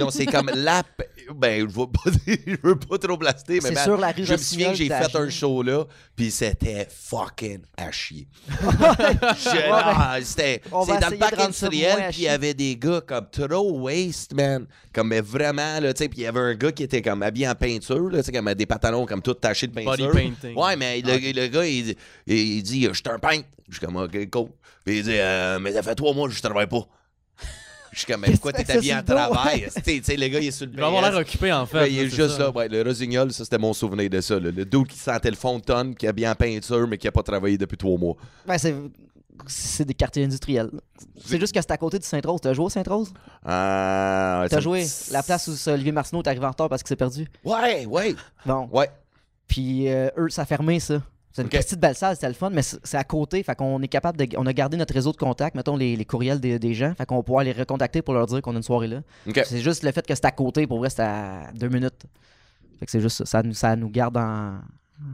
Non, 0.00 0.10
c'est 0.10 0.26
comme 0.26 0.50
la. 0.52 0.82
Ben, 1.36 1.60
je 1.60 1.72
veux 1.72 1.86
pas, 1.86 2.10
je 2.26 2.56
veux 2.60 2.76
pas 2.76 2.98
trop 2.98 3.16
blaster, 3.16 3.60
mais 3.62 3.68
C'est 3.68 3.84
sur 3.84 3.96
la 3.98 4.10
rue 4.10 4.24
je 4.24 4.32
me 4.32 4.36
souviens 4.36 4.70
que 4.70 4.74
j'ai 4.74 4.88
fait 4.88 5.14
un 5.16 5.28
show 5.28 5.62
là, 5.62 5.84
puis 6.16 6.32
c'était 6.32 6.88
fucking 6.90 7.60
à 7.76 7.92
chier. 7.92 8.26
Je- 8.48 9.70
ah, 9.72 10.16
c'était 10.22 10.60
c'est 10.64 11.00
dans 11.00 11.08
le 11.10 11.16
parc 11.16 11.38
industriel, 11.38 12.06
puis 12.10 12.22
il 12.22 12.24
y 12.24 12.28
avait 12.28 12.54
des 12.54 12.76
gars 12.76 13.00
comme 13.06 13.26
trop 13.30 13.78
waste, 13.80 14.34
man. 14.34 14.66
Comme 14.92 15.08
mais 15.08 15.20
vraiment, 15.20 15.78
là, 15.78 15.92
tu 15.94 15.98
sais, 16.02 16.08
puis 16.08 16.20
il 16.20 16.24
y 16.24 16.26
avait 16.26 16.40
un 16.40 16.54
gars 16.54 16.72
qui 16.72 16.82
était 16.82 17.00
comme 17.00 17.22
habillé 17.22 17.48
en 17.48 17.54
peinture, 17.54 18.10
là, 18.10 18.18
tu 18.18 18.24
sais, 18.26 18.32
comme 18.32 18.52
des 18.54 18.66
pantalons 18.66 19.06
comme 19.06 19.22
tout 19.22 19.34
tachés 19.34 19.68
de 19.68 19.72
Body 19.72 19.84
peinture. 20.02 20.12
painting. 20.12 20.56
Ouais, 20.56 20.74
mais 20.74 21.00
le, 21.00 21.16
le 21.32 21.46
gars, 21.46 21.64
il, 21.64 21.94
il 22.26 22.62
dit 22.64 22.84
Je 22.88 22.92
suis 22.94 23.02
un 23.08 23.19
peintre. 23.20 23.46
Je 23.68 23.76
suis 23.76 23.86
comme 23.86 23.96
OK, 23.96 24.30
cool. 24.30 24.48
Puis 24.84 24.98
il 24.98 25.04
dit 25.04 25.10
Euh, 25.14 25.58
Mais 25.60 25.72
ça 25.72 25.82
fait 25.82 25.94
trois 25.94 26.12
mois 26.12 26.26
que 26.28 26.34
je 26.34 26.42
travaille 26.42 26.66
pas. 26.66 26.84
Je 27.92 27.98
suis 27.98 28.06
comme 28.06 28.20
Mais 28.20 28.30
pourquoi 28.32 28.52
t'es 28.52 28.70
habillé 28.70 28.94
en 28.94 29.02
travail? 29.02 29.64
Tu 29.64 29.70
sais, 29.70 29.82
tu 29.98 30.02
sais, 30.04 30.16
le 30.16 30.28
gars, 30.28 30.38
il 30.40 30.48
est 30.48 30.50
sur 30.52 30.66
le 30.66 30.72
Il 30.72 30.80
va 30.80 30.86
avoir 30.88 31.02
l'air 31.10 31.20
occupé 31.20 31.52
en 31.52 31.66
fait. 31.66 31.78
Ouais, 31.78 31.92
il 31.92 31.98
est 32.00 32.08
juste 32.08 32.30
ça. 32.30 32.38
là, 32.38 32.50
ouais, 32.50 32.68
le 32.68 32.82
Rosignol, 32.82 33.32
ça 33.32 33.44
c'était 33.44 33.58
mon 33.58 33.72
souvenir 33.72 34.08
de 34.10 34.20
ça. 34.20 34.34
là. 34.40 34.50
Le 34.50 34.64
dude 34.64 34.86
qui 34.86 34.98
sentait 34.98 35.30
le 35.30 35.36
fond 35.36 35.58
de 35.58 35.64
tonne, 35.64 35.94
qui 35.94 36.06
a 36.06 36.12
bien 36.12 36.30
en 36.32 36.34
peinture, 36.34 36.86
mais 36.88 36.98
qui 36.98 37.08
a 37.08 37.12
pas 37.12 37.22
travaillé 37.22 37.58
depuis 37.58 37.76
trois 37.76 37.98
mois. 37.98 38.16
Ouais, 38.48 38.58
c'est... 38.58 38.74
C'est 39.46 39.86
des 39.86 39.94
quartiers 39.94 40.22
industriels. 40.24 40.68
C'est 41.24 41.40
juste 41.40 41.54
que 41.54 41.60
c'est 41.62 41.70
à 41.70 41.78
côté 41.78 41.98
de 41.98 42.04
Sainte-Rose. 42.04 42.40
T'as 42.42 42.52
joué 42.52 42.66
au 42.66 42.68
Sainte-Rose? 42.68 43.10
Ah, 43.42 44.44
T'as 44.50 44.60
joué 44.60 44.86
la 45.10 45.22
place 45.22 45.48
où 45.48 45.56
c'est 45.56 45.72
Olivier 45.72 45.92
Martineau 45.92 46.22
est 46.22 46.28
arrivé 46.28 46.44
en 46.44 46.50
retard 46.50 46.68
parce 46.68 46.82
qu'il 46.82 46.88
s'est 46.90 46.96
perdu. 46.96 47.26
Ouais, 47.42 47.86
ouais, 47.86 48.14
Bon. 48.44 48.68
ouais. 48.70 48.90
Puis 49.46 49.88
euh, 49.88 50.10
eux, 50.18 50.28
ça 50.28 50.42
a 50.42 50.44
fermé 50.44 50.78
ça. 50.78 51.00
C'est 51.32 51.42
une 51.42 51.48
petite 51.48 51.78
belle 51.78 51.94
salle, 51.94 52.16
c'était 52.16 52.26
le 52.28 52.34
fun, 52.34 52.50
mais 52.50 52.62
c'est 52.62 52.96
à 52.96 53.04
côté. 53.04 53.40
Fait 53.44 53.54
qu'on 53.54 53.80
est 53.82 53.88
capable 53.88 54.18
de. 54.18 54.26
On 54.36 54.46
a 54.46 54.52
gardé 54.52 54.76
notre 54.76 54.92
réseau 54.92 55.12
de 55.12 55.16
contacts, 55.16 55.54
mettons 55.54 55.76
les, 55.76 55.94
les 55.94 56.04
courriels 56.04 56.40
des, 56.40 56.58
des 56.58 56.74
gens. 56.74 56.92
Fait 56.96 57.06
qu'on 57.06 57.16
va 57.18 57.22
pouvoir 57.22 57.44
les 57.44 57.52
recontacter 57.52 58.02
pour 58.02 58.14
leur 58.14 58.26
dire 58.26 58.42
qu'on 58.42 58.52
a 58.54 58.56
une 58.56 58.62
soirée 58.64 58.88
là. 58.88 59.02
C'est 59.44 59.60
juste 59.60 59.84
le 59.84 59.92
fait 59.92 60.04
que 60.06 60.14
c'est 60.14 60.24
à 60.24 60.32
côté, 60.32 60.66
pour 60.66 60.78
vrai, 60.78 60.90
c'est 60.90 61.02
à 61.02 61.50
deux 61.54 61.68
minutes. 61.68 62.02
Fait 62.80 62.86
que 62.86 62.90
c'est 62.90 63.00
juste 63.00 63.18
ça. 63.18 63.26
Ça 63.26 63.42
nous, 63.44 63.54
ça 63.54 63.76
nous 63.76 63.88
garde 63.90 64.16
en, 64.16 64.54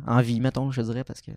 en 0.07 0.21
vie, 0.23 0.41
mettons, 0.41 0.71
je 0.71 0.81
dirais, 0.83 1.05
parce 1.05 1.21
que. 1.21 1.33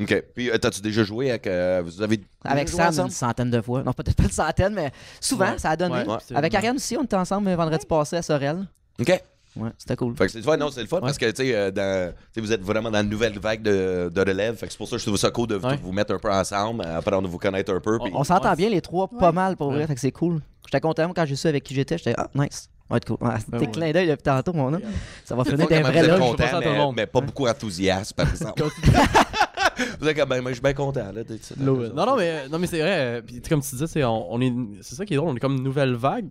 OK. 0.00 0.24
Puis, 0.34 0.50
euh, 0.50 0.56
t'as-tu 0.58 0.80
déjà 0.82 1.02
joué 1.02 1.30
avec. 1.30 1.46
euh, 1.48 1.82
vous 1.84 2.00
avez. 2.00 2.20
Avec 2.44 2.68
Sam, 2.68 2.88
ensemble? 2.88 3.08
une 3.08 3.14
centaine 3.14 3.50
de 3.50 3.60
fois. 3.60 3.82
Non, 3.82 3.92
peut-être 3.92 4.16
pas 4.16 4.24
une 4.24 4.30
centaine, 4.30 4.74
mais 4.74 4.90
souvent, 5.20 5.50
Ouais. 5.52 5.58
ça 5.58 5.70
a 5.70 5.76
donné. 5.76 5.94
Ouais, 5.96 6.06
Ouais. 6.08 6.16
c'est 6.26 6.36
Avec 6.36 6.54
Ariane 6.54 6.76
aussi, 6.76 6.96
on 6.96 7.02
était 7.04 7.16
ensemble 7.16 7.52
vendredi 7.52 7.84
passé 7.86 8.16
à 8.16 8.22
Sorel. 8.22 8.66
OK. 9.00 9.22
Ouais, 9.54 9.68
c'était 9.76 9.96
cool. 9.96 10.16
Fait 10.16 10.26
que 10.26 10.32
c'est 10.32 10.46
ouais, 10.46 10.56
non, 10.56 10.70
c'est 10.70 10.80
le 10.80 10.86
fun 10.86 11.00
parce 11.00 11.18
que, 11.18 11.26
tu 11.30 11.44
sais, 11.44 11.54
euh, 11.54 11.70
dans- 11.70 12.10
tu 12.10 12.16
sais, 12.34 12.40
vous 12.40 12.52
êtes 12.52 12.62
vraiment 12.62 12.90
dans 12.90 13.02
une 13.02 13.10
nouvelle 13.10 13.38
vague 13.38 13.62
de, 13.62 14.10
de 14.12 14.20
relève. 14.20 14.56
Fait 14.56 14.66
que 14.66 14.72
c'est 14.72 14.78
pour 14.78 14.88
ça 14.88 14.96
que 14.96 15.00
je 15.00 15.04
trouve 15.06 15.18
ça 15.18 15.30
cool 15.30 15.46
de 15.48 15.56
vous- 15.56 15.66
Ouais. 15.68 15.78
vous 15.82 15.92
mettre 15.92 16.14
un 16.14 16.18
peu 16.18 16.30
ensemble, 16.32 16.84
apprendre 16.86 17.28
à 17.28 17.30
vous 17.30 17.38
connaître 17.38 17.72
un 17.72 17.80
peu. 17.80 17.98
On- 18.00 18.24
s'entend 18.24 18.50
Ouais. 18.50 18.56
bien 18.56 18.70
les 18.70 18.80
trois, 18.80 19.10
Ouais. 19.12 19.18
pas 19.18 19.32
mal 19.32 19.56
pour 19.56 19.70
vrai, 19.72 19.86
fait 19.86 19.94
que 19.94 20.00
c'est 20.00 20.10
cool. 20.12 20.40
J'étais 20.66 20.80
content 20.80 21.04
moi, 21.04 21.12
quand 21.14 21.26
j'ai 21.26 21.36
su 21.36 21.46
avec 21.48 21.64
qui 21.64 21.74
j'étais, 21.74 21.98
j'étais 21.98 22.14
ah 22.16 22.28
nice. 22.34 22.68
Ouais, 22.90 22.98
cool. 23.06 23.16
Ouais, 23.20 23.30
Ben 23.48 23.58
T'es 23.58 23.66
ouais. 23.66 23.70
clin 23.72 23.92
d'œil 23.92 24.08
depuis 24.08 24.22
tantôt, 24.22 24.52
mon 24.54 24.72
homme. 24.72 24.80
Ça 25.24 25.34
va 25.34 25.44
finir 25.44 25.66
d'un 25.66 25.80
vrai 25.82 26.02
le 26.06 26.18
mais, 26.18 26.92
mais 26.96 27.06
pas 27.06 27.20
beaucoup 27.20 27.46
enthousiaste, 27.46 28.14
par 28.14 28.28
exemple. 28.30 28.62
vous 30.00 30.08
êtes 30.08 30.16
comme, 30.16 30.28
ben, 30.28 30.40
moi, 30.42 30.50
je 30.50 30.54
suis 30.56 30.62
bien 30.62 30.74
content. 30.74 31.10
Là, 31.12 31.24
d'être 31.24 31.44
ça. 31.44 31.54
L'eau, 31.60 31.88
Non, 31.92 32.06
non, 32.06 32.16
mais, 32.16 32.48
non, 32.48 32.58
mais 32.58 32.66
c'est 32.66 32.80
vrai. 32.80 32.94
euh, 32.98 33.22
Puis, 33.22 33.36
tu 33.36 33.42
sais, 33.44 33.48
comme 33.50 33.60
tu 33.62 33.70
disais, 33.70 33.86
c'est, 33.86 34.04
on, 34.04 34.32
on 34.32 34.40
est, 34.40 34.52
c'est 34.82 34.94
ça 34.94 35.04
qui 35.06 35.14
est 35.14 35.16
drôle. 35.16 35.30
On 35.30 35.36
est 35.36 35.40
comme 35.40 35.56
une 35.56 35.62
nouvelle 35.62 35.94
vague. 35.94 36.28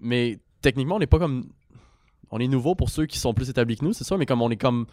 Mais 0.00 0.38
techniquement, 0.60 0.96
on 0.96 0.98
n'est 0.98 1.06
pas 1.06 1.18
comme. 1.18 1.44
On 2.32 2.38
est 2.40 2.48
nouveau 2.48 2.74
pour 2.74 2.90
ceux 2.90 3.06
qui 3.06 3.18
sont 3.18 3.32
plus 3.34 3.48
établis 3.50 3.76
que 3.76 3.84
nous, 3.84 3.92
c'est 3.92 4.04
ça. 4.04 4.16
Mais 4.16 4.26
comme 4.26 4.42
on 4.42 4.50
est 4.50 4.56
comme. 4.56 4.86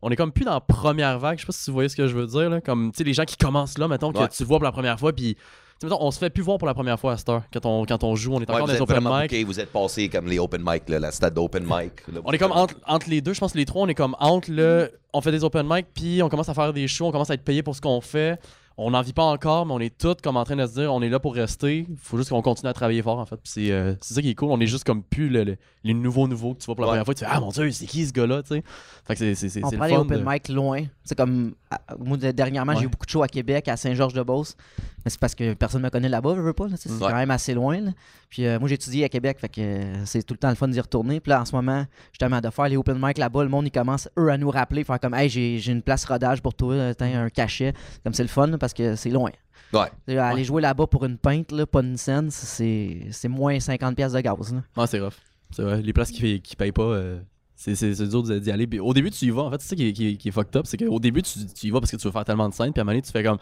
On 0.00 0.10
est 0.10 0.16
comme 0.16 0.30
plus 0.30 0.44
dans 0.44 0.52
la 0.52 0.60
première 0.60 1.18
vague. 1.18 1.38
Je 1.38 1.42
sais 1.42 1.46
pas 1.46 1.52
si 1.52 1.70
vous 1.70 1.74
voyez 1.74 1.88
ce 1.88 1.96
que 1.96 2.06
je 2.06 2.14
veux 2.14 2.26
dire. 2.28 2.48
Là. 2.48 2.60
Comme, 2.60 2.92
tu 2.92 2.98
sais, 2.98 3.04
les 3.04 3.14
gens 3.14 3.24
qui 3.24 3.36
commencent 3.36 3.78
là, 3.78 3.88
mettons, 3.88 4.12
que 4.12 4.18
Ouais. 4.18 4.28
tu 4.28 4.44
vois 4.44 4.58
pour 4.58 4.64
la 4.64 4.70
première 4.70 4.96
fois. 5.00 5.12
Puis, 5.12 5.36
mettons, 5.82 5.98
on 6.00 6.12
se 6.12 6.20
fait 6.20 6.30
plus 6.30 6.42
voir 6.44 6.56
pour 6.58 6.68
la 6.68 6.74
première 6.74 7.00
fois 7.00 7.14
à 7.14 7.16
cette 7.16 7.28
heure. 7.28 7.42
Quand 7.52 7.66
on, 7.66 7.84
quand 7.84 8.04
on 8.04 8.14
joue, 8.14 8.32
on 8.32 8.36
est 8.36 8.48
Ouais, 8.48 8.54
encore 8.54 8.60
vous 8.60 8.66
dans 8.68 8.72
les 8.74 8.80
open 8.80 9.02
mic. 9.32 9.44
vous 9.46 9.58
êtes 9.58 9.72
passé 9.72 10.08
comme 10.08 10.28
les 10.28 10.38
open 10.38 10.62
mic, 10.64 10.88
là, 10.88 11.00
la 11.00 11.10
stade 11.10 11.34
d'open 11.34 11.64
mic. 11.64 12.06
là. 12.12 12.20
On 12.24 12.30
est 12.30 12.38
comme 12.38 12.52
entre, 12.52 12.76
entre 12.86 13.10
les 13.10 13.20
deux, 13.20 13.32
je 13.32 13.40
pense 13.40 13.56
les 13.56 13.64
trois, 13.64 13.82
on 13.82 13.88
est 13.88 13.94
comme 13.96 14.14
entre 14.20 14.52
le. 14.52 14.92
On 15.12 15.20
fait 15.20 15.32
des 15.32 15.42
open 15.42 15.66
mic, 15.68 15.86
puis 15.92 16.22
on 16.22 16.28
commence 16.28 16.48
à 16.48 16.54
faire 16.54 16.72
des 16.72 16.86
shows, 16.86 17.06
on 17.06 17.10
commence 17.10 17.30
à 17.30 17.34
être 17.34 17.42
payé 17.44 17.64
pour 17.64 17.74
ce 17.74 17.80
qu'on 17.80 18.00
fait. 18.00 18.38
On 18.80 18.92
n'en 18.92 19.02
vit 19.02 19.12
pas 19.12 19.24
encore, 19.24 19.66
mais 19.66 19.72
on 19.74 19.80
est 19.80 19.98
tous 19.98 20.14
comme 20.22 20.36
en 20.36 20.44
train 20.44 20.54
de 20.54 20.64
se 20.64 20.74
dire, 20.74 20.94
on 20.94 21.02
est 21.02 21.08
là 21.08 21.18
pour 21.18 21.34
rester. 21.34 21.84
Il 21.90 21.96
faut 22.00 22.16
juste 22.16 22.30
qu'on 22.30 22.42
continue 22.42 22.70
à 22.70 22.72
travailler 22.72 23.02
fort, 23.02 23.18
en 23.18 23.26
fait. 23.26 23.40
C'est 23.42 23.72
euh, 23.72 23.94
c'est 24.00 24.14
ça 24.14 24.22
qui 24.22 24.30
est 24.30 24.34
cool. 24.36 24.52
On 24.52 24.60
est 24.60 24.68
juste 24.68 24.84
comme 24.84 25.02
plus 25.02 25.28
le- 25.28 25.42
le- 25.42 25.56
les 25.82 25.94
nouveaux 25.94 26.28
nouveaux 26.28 26.54
que 26.54 26.60
tu 26.60 26.66
vois 26.66 26.76
pour 26.76 26.82
la 26.84 26.88
Ouais. 26.88 26.92
première 26.92 27.04
fois. 27.04 27.14
Tu 27.14 27.24
fais, 27.24 27.30
ah 27.30 27.40
mon 27.40 27.48
dieu, 27.50 27.70
c'est 27.72 27.86
qui 27.86 28.06
ce 28.06 28.12
gars-là, 28.12 28.42
tu 28.44 28.54
sais? 28.54 28.62
Fait 29.04 29.16
que 29.16 29.34
c'est- 29.34 29.64
On 29.64 29.70
prend 29.72 29.84
les 29.86 29.96
open 29.96 30.20
de- 30.20 30.24
mic 30.30 30.48
loin. 30.48 30.82
C'est 31.02 31.18
comme 31.18 31.54
moi 31.98 32.16
de- 32.16 32.30
dernièrement, 32.30 32.74
j'ai 32.76 32.84
eu 32.84 32.88
beaucoup 32.88 33.04
de 33.06 33.10
shows 33.10 33.22
à 33.24 33.28
Québec, 33.28 33.66
à 33.66 33.76
Saint-Georges-de-Beauce. 33.76 34.56
Mais 35.04 35.10
c'est 35.10 35.18
parce 35.20 35.34
que 35.34 35.54
personne 35.54 35.82
me 35.82 35.90
connaît 35.90 36.08
là-bas, 36.08 36.34
je 36.36 36.40
veux 36.40 36.52
pas. 36.52 36.68
là. 36.68 36.76
C'est 36.76 36.88
c'est 36.88 36.94
Ouais. 37.02 37.10
quand 37.10 37.16
même 37.16 37.30
assez 37.32 37.54
loin. 37.54 37.80
là. 37.80 37.90
Puis 38.30 38.44
euh, 38.46 38.58
moi 38.58 38.68
j'ai 38.68 38.74
étudié 38.74 39.04
à 39.04 39.08
Québec, 39.08 39.38
fait 39.40 39.48
que 39.48 39.60
euh, 39.60 40.04
c'est 40.04 40.22
tout 40.22 40.34
le 40.34 40.38
temps 40.38 40.50
le 40.50 40.54
fun 40.54 40.68
d'y 40.68 40.80
retourner. 40.80 41.18
Puis 41.20 41.30
là 41.30 41.40
en 41.40 41.44
ce 41.44 41.54
moment, 41.54 41.84
justement 42.12 42.40
de 42.40 42.50
faire 42.50 42.68
les 42.68 42.76
open 42.76 42.98
mic 43.00 43.16
là-bas, 43.18 43.42
le 43.42 43.48
monde 43.48 43.66
ils 43.66 43.70
commencent 43.70 44.08
eux 44.18 44.28
à 44.30 44.36
nous 44.36 44.50
rappeler, 44.50 44.84
faire 44.84 45.00
comme 45.00 45.14
hey 45.14 45.28
j'ai 45.30 45.58
j'ai 45.58 45.72
une 45.72 45.82
place 45.82 46.04
rodage 46.04 46.42
pour 46.42 46.54
toi, 46.54 46.74
euh, 46.74 46.94
t'as 46.94 47.06
un 47.06 47.30
cachet. 47.30 47.72
Comme 48.04 48.12
c'est 48.14 48.22
le 48.24 48.28
fun 48.28 48.58
parce 48.58 48.74
que 48.74 48.96
c'est 48.96 49.10
loin. 49.10 49.30
Ouais. 49.72 49.88
Aller 50.18 50.44
jouer 50.44 50.62
là-bas 50.62 50.86
pour 50.86 51.04
une 51.04 51.18
pinte, 51.18 51.52
là, 51.52 51.66
pas 51.66 51.80
une 51.80 51.96
scène, 51.96 52.30
c'est 52.30 53.28
moins 53.28 53.56
50$ 53.58 53.94
piastres 53.94 54.16
de 54.16 54.20
gaz. 54.22 54.52
Là. 54.54 54.62
Ouais, 54.76 54.86
c'est 54.86 55.00
rough. 55.00 55.12
C'est 55.50 55.62
vrai. 55.62 55.80
Les 55.82 55.92
places 55.92 56.10
qui, 56.10 56.40
qui 56.40 56.56
payent 56.56 56.72
pas, 56.72 56.82
euh, 56.82 57.20
c'est 57.54 57.74
dur 58.08 58.22
d'y 58.22 58.50
aller. 58.50 58.66
Puis 58.66 58.78
au 58.80 58.92
début, 58.94 59.10
tu 59.10 59.24
y 59.26 59.30
vas. 59.30 59.42
En 59.42 59.50
fait, 59.50 59.60
c'est 59.60 59.68
ça 59.70 59.76
qui 59.76 59.88
est, 59.88 59.92
qui 59.92 60.08
est- 60.08 60.16
qui 60.16 60.28
est 60.28 60.32
fucked 60.32 60.54
up. 60.56 60.66
C'est 60.66 60.76
qu'au 60.76 61.00
début, 61.00 61.22
tu, 61.22 61.38
tu 61.46 61.66
y 61.66 61.70
vas 61.70 61.80
parce 61.80 61.90
que 61.90 61.96
tu 61.96 62.04
veux 62.06 62.12
faire 62.12 62.24
tellement 62.24 62.48
de 62.48 62.54
scènes. 62.54 62.72
Puis 62.72 62.80
à 62.80 62.82
un 62.82 62.84
moment 62.84 62.92
donné, 62.92 63.02
tu 63.02 63.10
fais 63.10 63.22
comme. 63.22 63.38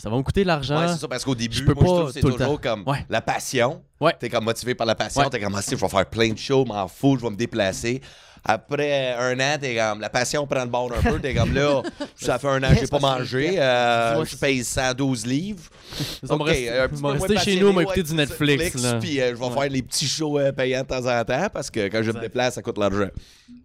Ça 0.00 0.08
va 0.08 0.16
me 0.16 0.22
coûter 0.22 0.42
de 0.42 0.46
l'argent. 0.46 0.80
Ouais, 0.80 0.86
c'est 0.92 0.98
ça, 1.00 1.08
parce 1.08 1.24
qu'au 1.24 1.34
début, 1.34 1.56
je 1.56 1.64
peux 1.64 1.74
moi, 1.74 1.84
je 1.84 2.04
pas 2.06 2.12
c'est 2.12 2.20
toujours 2.20 2.60
comme 2.60 2.84
Ouais. 2.86 3.04
la 3.10 3.20
passion. 3.20 3.82
Ouais. 4.00 4.14
T'es 4.18 4.28
comme 4.28 4.44
motivé 4.44 4.76
par 4.76 4.86
la 4.86 4.94
passion. 4.94 5.22
Ouais. 5.22 5.28
T'es 5.30 5.40
comme, 5.40 5.56
ah, 5.56 5.60
si, 5.62 5.70
je 5.72 5.76
vais 5.76 5.88
faire 5.88 6.06
plein 6.06 6.32
de 6.32 6.38
shows, 6.38 6.64
m'en 6.64 6.86
fous, 6.86 7.16
je 7.18 7.24
vais 7.24 7.30
me 7.30 7.36
déplacer. 7.36 8.00
Après 8.44 9.14
un 9.18 9.38
an, 9.40 9.58
t'es 9.60 9.74
comme, 9.74 10.00
la 10.00 10.08
passion 10.08 10.46
prend 10.46 10.62
le 10.62 10.70
bord 10.70 10.92
un 10.96 11.02
peu. 11.02 11.18
T'es 11.18 11.34
comme, 11.34 11.52
là, 11.52 11.82
ça 12.14 12.38
fait 12.38 12.46
un 12.46 12.62
an 12.62 12.68
que 12.72 12.76
j'ai 12.78 12.86
pas 12.86 13.00
mangé. 13.00 13.60
euh, 13.60 14.24
je 14.24 14.36
paye 14.36 14.62
112 14.62 15.26
livres. 15.26 15.64
Ça 16.24 16.34
Ok, 16.34 16.46
rester- 16.46 17.38
chez 17.40 17.58
nous, 17.60 17.66
on 17.68 17.72
va 17.72 17.78
ouais, 17.78 17.82
écouter 17.82 18.04
du 18.04 18.14
Netflix. 18.14 18.80
Puis 19.00 19.20
euh, 19.20 19.34
je 19.34 19.40
vais 19.42 19.50
faire 19.50 19.68
les 19.68 19.82
petits 19.82 20.06
shows 20.06 20.38
euh, 20.38 20.52
payants 20.52 20.82
de 20.82 20.86
temps 20.86 21.04
en 21.06 21.24
temps 21.24 21.48
parce 21.52 21.70
que 21.70 21.88
quand 21.88 22.02
je 22.04 22.12
me 22.12 22.20
déplace, 22.20 22.54
ça 22.54 22.62
coûte 22.62 22.78
l'argent. 22.78 23.08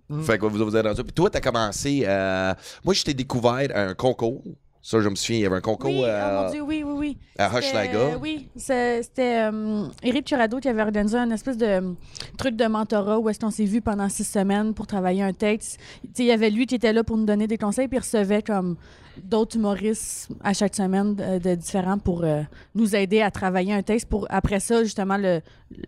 Mm. 0.09 0.23
Fait 0.23 0.39
que 0.39 0.45
vous 0.47 0.65
vous 0.65 0.75
êtes 0.75 0.85
rendu. 0.85 1.03
Puis 1.03 1.13
toi, 1.13 1.29
t'as 1.29 1.41
commencé. 1.41 2.03
euh, 2.07 2.53
moi, 2.83 2.95
je 2.95 3.03
t'ai 3.03 3.13
découvert 3.13 3.67
un 3.75 3.93
concours. 3.93 4.41
Ça, 4.85 4.99
je 4.99 5.07
me 5.07 5.15
souviens, 5.15 5.37
il 5.39 5.43
y 5.43 5.45
avait 5.45 5.55
un 5.55 5.61
concours 5.61 5.89
Oui, 5.91 5.99
oh 6.01 6.05
euh, 6.05 6.43
mon 6.43 6.51
Dieu, 6.51 6.61
oui, 6.61 6.83
oui, 6.85 6.93
oui. 6.97 7.17
à 7.37 7.47
Hochelaga. 7.55 8.17
Oui, 8.21 8.49
c'était 8.57 9.49
euh, 9.49 9.85
Éric 10.03 10.25
Turado 10.25 10.59
qui 10.59 10.67
avait 10.67 10.81
organisé 10.81 11.17
un 11.17 11.31
espèce 11.31 11.55
de 11.57 11.65
euh, 11.65 11.93
truc 12.37 12.57
de 12.57 12.65
mentorat 12.65 13.17
où 13.17 13.29
est-ce 13.29 13.39
qu'on 13.39 13.49
s'est 13.49 13.63
vu 13.63 13.79
pendant 13.79 14.09
six 14.09 14.25
semaines 14.25 14.73
pour 14.73 14.85
travailler 14.85 15.23
un 15.23 15.31
texte. 15.31 15.79
Il 16.19 16.25
y 16.25 16.31
avait 16.33 16.49
lui 16.49 16.65
qui 16.65 16.75
était 16.75 16.91
là 16.91 17.01
pour 17.05 17.15
nous 17.15 17.23
donner 17.25 17.47
des 17.47 17.57
conseils, 17.57 17.87
puis 17.87 17.95
il 17.95 18.01
recevait 18.01 18.41
comme 18.41 18.75
d'autres 19.23 19.55
humoristes 19.55 20.27
à 20.43 20.51
chaque 20.53 20.75
semaine 20.75 21.15
de, 21.15 21.37
de 21.39 21.55
différents 21.55 21.97
pour 21.97 22.25
euh, 22.25 22.41
nous 22.75 22.93
aider 22.93 23.21
à 23.21 23.31
travailler 23.31 23.73
un 23.73 23.83
texte. 23.83 24.09
Pour 24.09 24.27
après 24.29 24.59
ça, 24.59 24.83
justement, 24.83 25.15
le, 25.15 25.39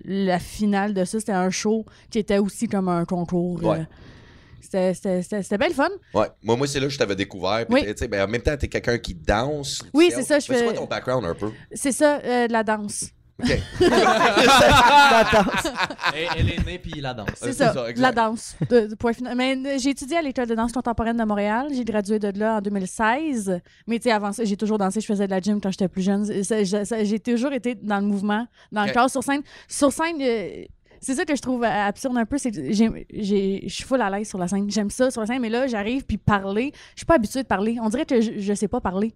la 0.06 0.40
finale 0.40 0.94
de 0.94 1.04
ça, 1.04 1.20
c'était 1.20 1.34
un 1.34 1.50
show 1.50 1.84
qui 2.10 2.20
était 2.20 2.38
aussi 2.38 2.70
comme 2.70 2.88
un 2.88 3.04
concours. 3.04 3.60
euh, 3.62 3.68
Ouais. 3.72 3.88
C'était- 4.66 4.94
C'était 4.94 5.22
c'était- 5.24 5.44
c'était 5.44 5.58
bien 5.58 5.70
le 5.70 5.74
fun. 5.74 5.90
Ouais. 6.14 6.28
Moi, 6.44 6.56
moi 6.58 6.68
c'est 6.68 6.80
là 6.80 6.88
que 6.88 6.92
je 6.94 6.98
t'avais 7.00 7.16
découvert. 7.16 7.66
Puis 7.66 7.84
Oui. 7.84 8.08
ben, 8.08 8.24
en 8.24 8.28
même 8.28 8.42
temps, 8.42 8.58
t'es 8.58 8.68
quelqu'un 8.68 8.98
qui 8.98 9.16
danse. 9.16 9.82
Oui, 9.94 10.12
c'est 10.14 10.24
ça, 10.24 10.40
je 10.40 10.46
C'est 10.46 10.54
fais- 10.56 10.64
quoi 10.66 10.74
ton 10.74 10.86
background 10.86 11.26
un 11.26 11.34
peu? 11.36 11.52
C'est 11.74 11.92
ça, 11.94 12.20
euh, 12.24 12.48
de 12.48 12.52
la 12.54 12.64
danse. 12.64 13.06
OK. 13.44 13.50
Elle, 16.14 16.28
elle 16.38 16.50
est 16.52 16.66
née, 16.66 16.80
puis 16.80 17.02
la 17.02 17.14
danse. 17.14 17.28
C'est 17.36 17.48
c'est 17.48 17.54
ça, 17.66 17.74
ça, 17.74 17.86
la 17.96 18.12
danse. 18.12 18.56
De, 18.70 18.88
de 18.88 18.96
point 18.96 19.14
final. 19.14 19.36
Mais 19.36 19.58
euh, 19.58 19.78
j'ai 19.78 19.90
étudié 19.90 20.18
à 20.18 20.22
l'école 20.22 20.48
de 20.48 20.56
danse 20.56 20.72
contemporaine 20.72 21.18
de 21.18 21.24
Montréal. 21.24 21.68
J'ai 21.74 21.84
gradué 21.84 22.20
de 22.20 22.32
là 22.40 22.58
en 22.58 22.62
2016. 22.62 23.60
Mais 23.88 23.98
tu 24.00 24.04
sais, 24.04 24.12
avant 24.12 24.32
ça, 24.32 24.46
j'ai 24.46 24.56
toujours 24.58 24.78
dansé. 24.78 25.02
Je 25.02 25.06
faisais 25.06 25.26
de 25.26 25.32
la 25.32 25.42
gym 25.42 25.60
quand 25.60 25.72
j'étais 25.72 25.88
plus 25.88 26.02
jeune. 26.04 26.26
J'ai 27.04 27.20
toujours 27.20 27.52
été 27.54 27.76
dans 27.76 28.00
le 28.00 28.06
mouvement, 28.06 28.48
dans 28.72 28.86
le 28.86 28.94
corps, 28.94 29.10
sur 29.10 29.24
scène. 29.24 29.42
Sur 29.68 29.92
scène, 29.92 30.16
euh, 30.22 30.64
c'est 31.06 31.14
ça 31.16 31.26
que 31.26 31.36
je 31.36 31.42
trouve 31.42 31.64
euh, 31.64 31.68
absurde 31.68 32.18
un 32.18 32.26
peu. 32.26 32.38
C'est 32.38 32.52
je 32.54 33.68
suis 33.68 33.84
full 33.84 34.02
à 34.02 34.10
l'aise 34.10 34.28
sur 34.28 34.38
la 34.40 34.48
scène. 34.48 34.70
J'aime 34.72 34.90
ça 34.90 35.12
sur 35.12 35.22
la 35.22 35.28
scène. 35.28 35.40
Mais 35.42 35.50
là, 35.50 35.68
j'arrive 35.68 36.04
puis 36.04 36.18
parler. 36.18 36.72
Je 36.96 37.00
suis 37.02 37.06
pas 37.06 37.16
habituée 37.16 37.44
de 37.44 37.48
parler. 37.48 37.78
On 37.82 37.90
dirait 37.90 38.06
que 38.06 38.20
je, 38.22 38.40
je 38.40 38.54
sais 38.54 38.68
pas 38.68 38.82
parler. 38.82 39.14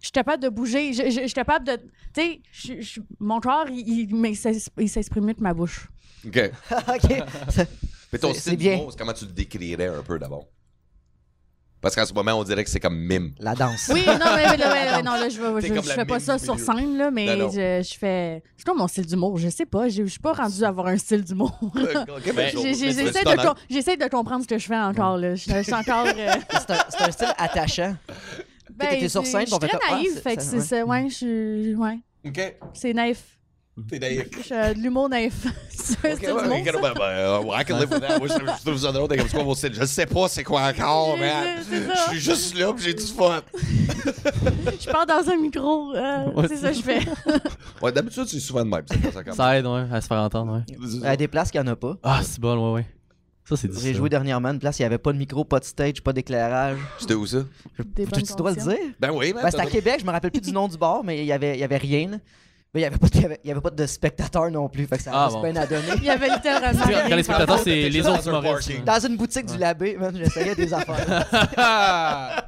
Je 0.00 0.06
suis 0.06 0.12
capable 0.12 0.42
de 0.42 0.48
bouger. 0.48 0.92
Je, 0.92 1.04
je- 1.04 1.10
je 1.10 1.26
suis 1.26 1.32
capable 1.32 1.66
de. 1.66 1.76
Tu 2.14 2.42
sais, 2.72 2.92
mon 3.18 3.40
corps, 3.40 3.66
il, 3.70 4.10
il, 4.78 4.88
s'exprime 4.88 5.24
mieux 5.24 5.34
que 5.34 5.42
ma 5.42 5.54
bouche. 5.54 5.88
OK. 6.26 6.50
ok. 6.88 7.22
Mais 8.12 8.18
ton 8.18 8.34
style 8.34 8.60
c'est 8.60 8.96
comment 8.98 9.12
tu 9.12 9.24
le 9.24 9.32
décrirais 9.32 9.86
un 9.86 10.02
peu 10.02 10.18
d'abord? 10.18 10.46
Parce 11.80 11.94
qu'en 11.96 12.04
ce 12.04 12.12
moment, 12.12 12.32
on 12.34 12.44
dirait 12.44 12.62
que 12.62 12.68
c'est 12.70 12.80
comme 12.80 12.98
mime. 12.98 13.32
La 13.38 13.54
danse. 13.54 13.90
Oui, 13.92 14.02
non, 14.06 14.14
mais, 14.36 14.44
mais 14.50 14.56
là, 14.58 15.02
non, 15.04 15.12
là, 15.12 15.28
je, 15.28 15.36
je, 15.36 15.40
comme 15.40 15.82
je 15.82 15.88
la 15.88 15.94
fais 15.94 16.04
pas 16.04 16.20
ça 16.20 16.38
sur 16.38 16.58
scène, 16.58 16.98
là, 16.98 17.10
mais 17.10 17.24
Non, 17.36 17.44
non. 17.46 17.50
Je, 17.50 17.82
je 17.82 17.98
fais. 17.98 18.42
C'est 18.56 18.64
quoi 18.64 18.74
mon 18.74 18.86
style 18.86 19.06
d'humour? 19.06 19.38
Je 19.38 19.48
sais 19.48 19.64
pas. 19.66 19.88
Je 19.88 20.02
je 20.04 20.10
suis 20.10 20.20
pas 20.20 20.32
rendue 20.32 20.62
à 20.64 20.68
avoir 20.68 20.88
un 20.88 20.98
style 20.98 21.24
d'humour. 21.24 21.58
Ben, 22.34 22.50
J'essaie 23.70 23.96
de, 23.96 24.02
com- 24.08 24.10
comprendre 24.10 24.42
ce 24.42 24.48
que 24.48 24.58
je 24.58 24.66
fais 24.66 24.76
encore. 24.76 25.16
Là. 25.16 25.34
Je, 25.34 25.50
je 25.50 25.62
suis 25.62 25.72
encore. 25.74 26.06
euh, 26.06 26.34
C'est 26.90 27.02
un, 27.04 27.10
style 27.10 27.34
attachant. 27.38 27.96
t'étais 28.78 29.08
sur 29.08 29.24
c'est- 29.24 29.32
scène, 29.32 29.46
Je 29.46 29.50
suis 29.50 29.58
très 29.58 29.78
ah, 29.88 29.94
naïve, 29.94 30.10
c'est- 30.14 30.20
fait 30.22 30.36
que 30.36 30.42
ça, 30.42 30.50
c'est 30.50 30.60
ça. 30.60 30.84
Ouais, 30.84 31.08
je 31.08 31.14
suis. 31.14 31.74
Ouais, 31.74 31.98
Ok, 32.26 32.56
c'est 32.74 32.92
naïf. 32.92 33.39
T'es 33.88 33.98
naïf. 33.98 34.26
Je 34.36 34.42
suis 34.42 34.54
euh, 34.54 34.74
de 34.74 34.78
l'humour 34.80 35.08
naïf. 35.08 35.46
c'est 35.70 36.04
un 36.06 36.12
Ok, 36.12 36.16
style 36.18 36.32
ouais, 36.32 36.62
ben, 36.72 36.92
ben, 36.96 37.60
I 37.60 37.64
can 37.64 37.78
live 37.78 37.90
with 37.90 38.00
that. 38.00 38.18
Moi, 38.18 38.28
je, 38.28 38.34
comme, 38.34 38.46
quoi? 38.46 39.54
Je 39.72 39.84
sais 39.84 40.06
pas 40.06 40.28
c'est 40.28 40.44
quoi 40.44 40.62
encore, 40.62 41.16
ça. 41.18 41.56
Je 41.70 42.10
suis 42.10 42.20
juste 42.20 42.58
là 42.58 42.72
pis 42.72 42.82
j'ai 42.82 42.94
du 42.94 43.02
fun. 43.04 43.40
Je 44.80 44.90
parle 44.90 45.06
dans 45.06 45.30
un 45.30 45.36
micro. 45.36 45.94
euh, 45.94 46.30
Ouais, 46.32 46.48
c'est 46.48 46.56
ça 46.56 46.70
que 46.70 46.76
je 46.76 46.82
fais. 46.82 47.00
Ouais, 47.82 47.92
d'habitude, 47.92 48.26
c'est 48.26 48.40
souvent 48.40 48.64
de 48.64 48.68
même. 48.70 48.84
Ça 49.34 49.56
aide, 49.58 49.66
ouais, 49.66 49.86
à 49.90 50.00
se 50.00 50.06
faire 50.06 50.18
entendre, 50.18 50.52
ouais. 50.54 50.62
Il 50.68 51.00
y 51.00 51.06
a 51.06 51.16
des 51.16 51.28
places 51.28 51.50
qu'il 51.50 51.60
n'y 51.62 51.68
en 51.68 51.72
a 51.72 51.76
pas. 51.76 51.96
Ah, 52.02 52.20
c'est 52.22 52.38
bon, 52.40 52.72
ouais, 52.74 52.80
ouais. 52.80 52.86
Ça, 53.48 53.56
c'est 53.56 53.72
J'ai 53.80 53.94
joué 53.94 54.08
dernièrement 54.08 54.50
une 54.50 54.58
place, 54.58 54.78
il 54.78 54.82
n'y 54.82 54.86
avait 54.86 54.98
pas 54.98 55.12
de 55.12 55.18
micro, 55.18 55.44
pas 55.44 55.58
de 55.58 55.64
stage, 55.64 56.02
pas 56.02 56.12
d'éclairage. 56.12 56.78
C'était 56.98 57.14
où 57.14 57.26
ça? 57.26 57.38
Tu 57.94 58.34
dois 58.36 58.50
le 58.52 58.56
dire? 58.62 58.76
Ben 59.00 59.10
oui, 59.12 59.32
man. 59.32 59.42
Ben, 59.42 59.50
c'était 59.50 59.62
à 59.62 59.66
Québec, 59.66 59.96
je 60.00 60.06
me 60.06 60.10
rappelle 60.12 60.30
plus 60.30 60.40
du 60.40 60.52
nom 60.52 60.68
du 60.68 60.76
bar, 60.76 61.02
mais 61.02 61.20
il 61.20 61.26
y 61.26 61.32
avait, 61.32 61.56
il 61.56 61.60
y 61.60 61.64
avait 61.64 61.78
rien. 61.78 62.20
Mais 62.72 62.80
il 62.80 62.84
n'y 62.84 62.86
avait, 62.86 62.98
pas 62.98 63.08
de- 63.08 63.16
il 63.16 63.22
y 63.22 63.24
avait, 63.24 63.40
il 63.42 63.48
y 63.48 63.50
avait 63.50 63.60
pas 63.60 63.70
de 63.70 63.84
spectateurs 63.84 64.48
non 64.48 64.68
plus, 64.68 64.86
fait 64.86 64.96
que 64.98 65.02
ça 65.02 65.10
Ah, 65.12 65.28
bon. 65.28 65.42
peine 65.42 65.56
à 65.58 65.66
donner. 65.66 65.82
Il 65.96 66.04
y 66.04 66.08
avait 66.10 66.28
littéralement. 66.28 66.84
Sais, 66.84 66.92
Quand 66.92 67.04
rien. 67.06 67.16
les 67.16 67.22
spectateurs, 67.24 67.58
c'est 67.58 67.88
les 67.88 68.06
autres 68.06 68.28
humoristes. 68.28 68.84
Dans 68.84 69.00
une 69.06 69.16
boutique 69.16 69.46
du 69.46 69.58
Labé, 69.58 69.96
man, 69.96 70.14
j'essayais 70.16 70.54
des 70.54 70.72
affaires. 70.72 71.26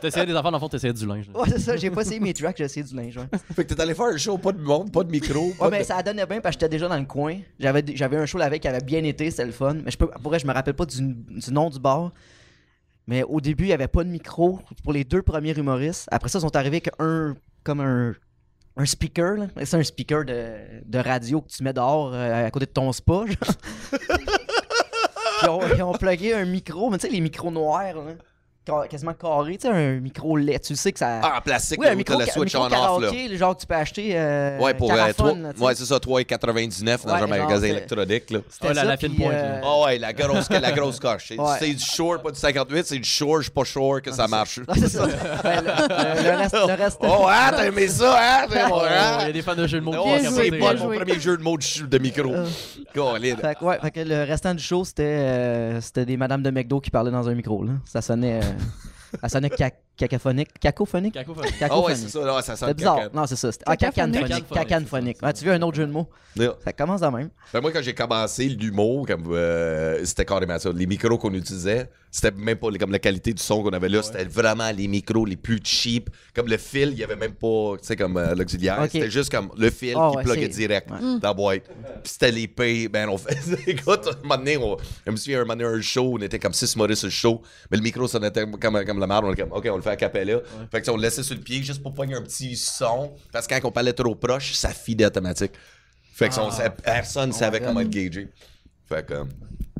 T'essayais 0.00 0.26
des 0.26 0.32
affaires, 0.32 0.50
dans 0.50 0.58
le 0.58 0.60
fond, 0.60 0.68
t'essayais 0.68 0.92
du 0.92 1.06
linge. 1.06 1.28
là. 1.32 1.38
Ouais, 1.40 1.48
c'est 1.50 1.58
ça, 1.60 1.76
j'ai 1.76 1.90
pas 1.90 2.00
essayé 2.02 2.18
mes 2.18 2.32
tracks, 2.32 2.56
j'ai 2.58 2.64
essayé 2.64 2.84
du 2.84 2.94
linge. 2.96 3.16
Ouais, 3.16 3.26
Fait 3.54 3.64
que 3.64 3.74
t'es 3.74 3.80
allé 3.80 3.94
faire 3.94 4.06
un 4.06 4.16
show, 4.16 4.38
pas 4.38 4.50
de 4.52 4.60
monde, 4.60 4.90
pas 4.90 5.04
de 5.04 5.10
micro. 5.10 5.52
pas 5.58 5.66
ouais 5.66 5.70
mais 5.70 5.78
de- 5.80 5.84
ça 5.84 6.02
donnait 6.02 6.26
bien 6.26 6.40
parce 6.40 6.56
que 6.56 6.60
j'étais 6.62 6.70
déjà 6.76 6.88
dans 6.88 6.98
le 6.98 7.04
coin. 7.04 7.36
J'avais 7.60 7.84
j'avais 7.94 8.16
un 8.16 8.26
show 8.26 8.38
la 8.38 8.48
veille 8.48 8.58
qui 8.60 8.68
avait 8.68 8.80
bien 8.80 9.04
été, 9.04 9.30
c'était 9.30 9.44
le 9.46 9.52
fun. 9.52 9.74
Mais 9.84 9.90
je 9.90 9.96
peux, 9.98 10.08
pour 10.08 10.30
vrai, 10.30 10.38
je 10.40 10.46
me 10.46 10.52
rappelle 10.52 10.74
pas 10.74 10.86
du, 10.86 10.96
du 11.00 11.52
nom 11.52 11.70
du 11.70 11.78
bar. 11.78 12.10
Mais 13.06 13.22
au 13.22 13.40
début, 13.40 13.64
il 13.64 13.68
y 13.70 13.72
avait 13.72 13.88
pas 13.88 14.02
de 14.04 14.08
micro 14.08 14.58
pour 14.82 14.92
les 14.92 15.04
deux 15.04 15.22
premiers 15.22 15.56
humoristes. 15.56 16.08
Après 16.10 16.28
ça, 16.28 16.38
ils 16.38 16.42
sont 16.42 16.56
arrivés 16.56 16.76
avec 16.78 16.90
un. 16.98 17.34
comme 17.64 17.80
un. 17.80 18.14
Un 18.76 18.86
speaker, 18.86 19.36
là. 19.36 19.46
C'est 19.64 19.76
un 19.76 19.82
speaker 19.82 20.24
de, 20.24 20.54
de 20.84 20.98
radio 20.98 21.42
que 21.42 21.48
tu 21.48 21.62
mets 21.62 21.72
dehors 21.74 22.12
euh, 22.14 22.46
à 22.46 22.50
côté 22.50 22.66
de 22.66 22.70
ton 22.70 22.90
spa, 22.92 23.24
genre. 23.26 23.36
ils, 25.42 25.48
ont, 25.48 25.60
ils 25.76 25.82
ont 25.82 25.92
plugué 25.92 26.32
un 26.34 26.44
micro, 26.46 26.88
mais 26.90 26.98
tu 26.98 27.06
sais, 27.06 27.12
les 27.12 27.20
micros 27.20 27.50
noirs, 27.50 27.94
là, 27.96 28.14
quasiment 28.88 29.12
carrés, 29.14 29.56
tu 29.58 29.66
sais, 29.66 29.72
un 29.74 30.00
micro 30.00 30.36
LED. 30.36 30.60
Tu 30.62 30.76
sais 30.76 30.92
que 30.92 30.98
ça. 30.98 31.20
Ah, 31.22 31.38
en 31.38 31.40
plastique, 31.40 31.78
oui, 31.80 31.86
là, 31.86 31.92
un 31.92 31.94
micro, 31.96 32.14
t'as 32.14 32.20
le 32.20 32.26
ca- 32.26 32.32
switch 32.32 32.54
micro 32.54 32.68
on 32.68 32.96
off, 32.96 33.02
là. 33.02 33.10
le 33.28 33.36
genre 33.36 33.54
que 33.56 33.60
tu 33.60 33.66
peux 33.66 33.74
acheter. 33.74 34.12
Euh, 34.14 34.58
Ouais, 34.58 34.74
pour 34.74 34.92
euh, 34.92 34.96
là, 34.96 35.06
ouais, 35.06 35.74
c'est 35.74 35.84
ça, 35.84 35.98
3,99 35.98 37.04
dans 37.04 37.10
Ouais, 37.10 37.16
un 37.16 37.18
genre, 37.20 37.28
magasin 37.28 37.66
électronique. 37.66 38.30
Là. 38.30 38.38
C'était 38.48 38.66
Ah, 38.70 38.74
la- 38.74 38.80
ça, 38.82 38.84
la 38.88 38.96
fine 38.96 39.14
pointe, 39.16 39.32
euh, 39.32 39.60
là. 39.60 39.66
Oh 39.66 39.84
ouais, 39.86 39.98
la 39.98 40.12
grosse, 40.12 40.48
la 40.50 40.72
grosse 40.72 41.00
coche. 41.00 41.24
C'est 41.28 41.38
Ouais. 41.40 41.46
c'est 41.58 41.72
du 41.74 41.84
short, 41.84 42.22
pas 42.22 42.30
du 42.30 42.38
58, 42.38 42.86
c'est 42.86 42.98
du 42.98 43.08
short, 43.08 43.38
je 43.38 43.42
suis 43.44 43.50
pas 43.50 43.64
sure 43.64 44.00
que 44.02 44.12
ça 44.12 44.28
marche. 44.28 44.58
Ouais, 44.58 44.64
c'est 44.76 44.88
ça. 44.88 45.06
Ben, 45.42 45.64
le, 45.64 46.36
reste. 46.38 46.54
Le 46.54 46.74
reste 46.74 46.98
Oh, 47.02 47.26
hein, 47.28 47.50
t'as 47.50 47.66
aimé 47.66 47.88
ça, 47.88 48.16
hein? 48.18 48.46
mon 48.68 48.76
Oh, 48.76 48.82
hein? 48.88 49.18
Il 49.22 49.26
y 49.26 49.30
a 49.30 49.32
des 49.32 49.42
fans 49.42 49.54
de 49.56 49.66
jeux 49.66 49.80
de 49.80 49.84
mots 49.84 49.92
Oh, 49.98 50.04
qui 50.18 50.24
c'est 50.26 50.50
là. 50.50 50.74
mon 50.74 50.94
premier 50.96 51.18
jeu 51.20 51.36
de 51.36 51.42
mots 51.42 51.56
de, 51.58 51.98
micro. 51.98 52.32
Fait 52.94 53.54
que, 53.58 53.64
ouais, 53.64 53.78
fait 53.80 53.90
que 53.90 54.00
le 54.00 54.24
restant 54.24 54.54
du 54.54 54.62
show, 54.62 54.84
c'était 54.84 55.80
c'était 55.80 56.04
des 56.04 56.16
madames 56.16 56.42
de 56.42 56.50
McDo 56.50 56.80
qui 56.80 56.90
parlaient 56.90 57.10
dans 57.10 57.28
un 57.28 57.34
micro. 57.34 57.64
Là. 57.64 57.72
Ça 57.84 58.00
sonnait. 58.02 58.40
Euh, 58.52 59.28
sonnait 59.28 59.50
ca- 59.56 59.70
cacaphonique. 59.96 60.48
Cacophonique? 60.60 61.14
Cacophonique. 61.14 61.54
Ah 61.60 61.64
ouais, 61.64 61.68
Cacophonique. 61.68 61.96
c'est 61.98 62.08
ça, 62.08 62.24
là, 62.24 62.42
ça 62.42 62.56
sent 62.56 62.60
C'était 62.64 62.74
bizarre. 62.74 62.96
caca. 62.96 63.10
Non, 63.14 63.26
c'est 63.26 63.36
ça. 63.36 63.50
Ah, 63.66 63.76
Cacaphonique. 63.76 64.48
Cacaphonique. 64.52 65.22
Ouais, 65.22 65.32
tu 65.32 65.44
veux 65.44 65.52
un 65.52 65.62
autre 65.62 65.76
jeu 65.76 65.86
de 65.86 65.92
mots? 65.92 66.08
Ça 66.64 66.72
commence 66.72 67.02
de 67.02 67.06
même. 67.08 67.28
Ben, 67.52 67.60
moi, 67.60 67.70
quand 67.72 67.82
j'ai 67.82 67.94
commencé 67.94 68.48
l'humour, 68.48 69.06
comme 69.06 69.24
euh, 69.32 70.02
c'était 70.04 70.24
carrément 70.24 70.58
ça. 70.58 70.70
Les 70.74 70.86
micros 70.86 71.18
qu'on 71.18 71.34
utilisait, 71.34 71.90
c'était 72.10 72.30
même 72.30 72.56
pas 72.56 72.68
comme 72.80 72.90
la 72.92 72.98
qualité 72.98 73.34
du 73.34 73.42
son 73.42 73.62
qu'on 73.62 73.68
avait 73.70 73.90
là, 73.90 74.02
c'était 74.02 74.24
vraiment 74.24 74.70
les 74.74 74.88
micros 74.88 75.26
les 75.26 75.36
plus 75.36 75.60
cheap. 75.62 76.08
Comme 76.34 76.48
le 76.48 76.56
fil, 76.56 76.88
il 76.92 76.98
y 76.98 77.04
avait 77.04 77.16
même 77.16 77.34
pas, 77.34 77.74
tu 77.78 77.86
sais, 77.86 77.96
comme 77.96 78.16
euh, 78.16 78.34
l'auxiliaire. 78.34 78.78
C'était 78.90 79.10
juste 79.10 79.30
comme 79.30 79.50
le 79.58 79.68
fil 79.70 79.94
Ah 79.98 80.08
qui 80.10 80.16
ouais, 80.16 80.22
pluguait 80.22 80.42
c'est- 80.50 80.58
direct 80.58 80.90
ouais. 80.90 80.98
dans 81.20 81.28
la 81.28 81.34
boîte. 81.34 81.64
Puis 82.02 82.12
c'était 82.12 82.30
les 82.32 82.48
payes. 82.48 82.88
Ben, 82.88 83.10
on 83.10 83.18
fait. 83.18 83.36
Écoute, 83.66 84.08
un 84.08 84.22
moment 84.22 84.38
donné, 84.38 84.56
on, 84.56 84.78
je 85.06 85.10
me 85.10 85.16
souviens, 85.16 85.38
un 85.40 85.44
moment 85.44 85.54
donné, 85.56 85.76
un 85.78 85.80
show, 85.82 86.14
on 86.18 86.22
était 86.22 86.38
comme 86.38 86.54
six 86.54 86.74
modèles 86.76 86.96
sur 86.96 87.08
le 87.08 87.12
show, 87.12 87.42
mais 87.70 87.76
le 87.76 87.82
micro 87.82 88.08
sonnait 88.08 88.30
comme, 88.30 88.58
comme, 88.58 88.82
comme 88.86 89.00
la 89.00 89.06
merde. 89.06 89.26
On 89.26 89.32
était 89.34 89.42
comme, 89.42 89.52
OK, 89.52 89.68
on 89.70 89.81
le 89.82 89.90
fait 89.90 89.90
à 89.90 89.96
capella. 89.96 90.38
Fait 90.70 90.80
que 90.82 90.90
on 90.90 90.96
le 90.96 91.02
laissait 91.02 91.22
sur 91.22 91.34
le 91.34 91.40
pied 91.40 91.62
juste 91.62 91.82
pour 91.82 91.92
poigner 91.94 92.14
un 92.14 92.22
petit 92.22 92.56
son. 92.56 93.12
Parce 93.32 93.46
que 93.46 93.54
quand 93.58 93.68
on 93.68 93.72
parlait 93.72 93.92
trop 93.92 94.14
proche, 94.14 94.52
ça 94.54 94.70
fidait 94.70 95.06
automatique. 95.06 95.52
Fait 96.14 96.28
que 96.28 96.38
on 96.40 96.50
savait- 96.50 96.70
personne 96.82 97.28
ne 97.30 97.34
savait 97.34 97.60
comment 97.60 97.80
être 97.80 97.90
gagé. 97.90 98.28
Fait 98.88 99.04
que. 99.06 99.14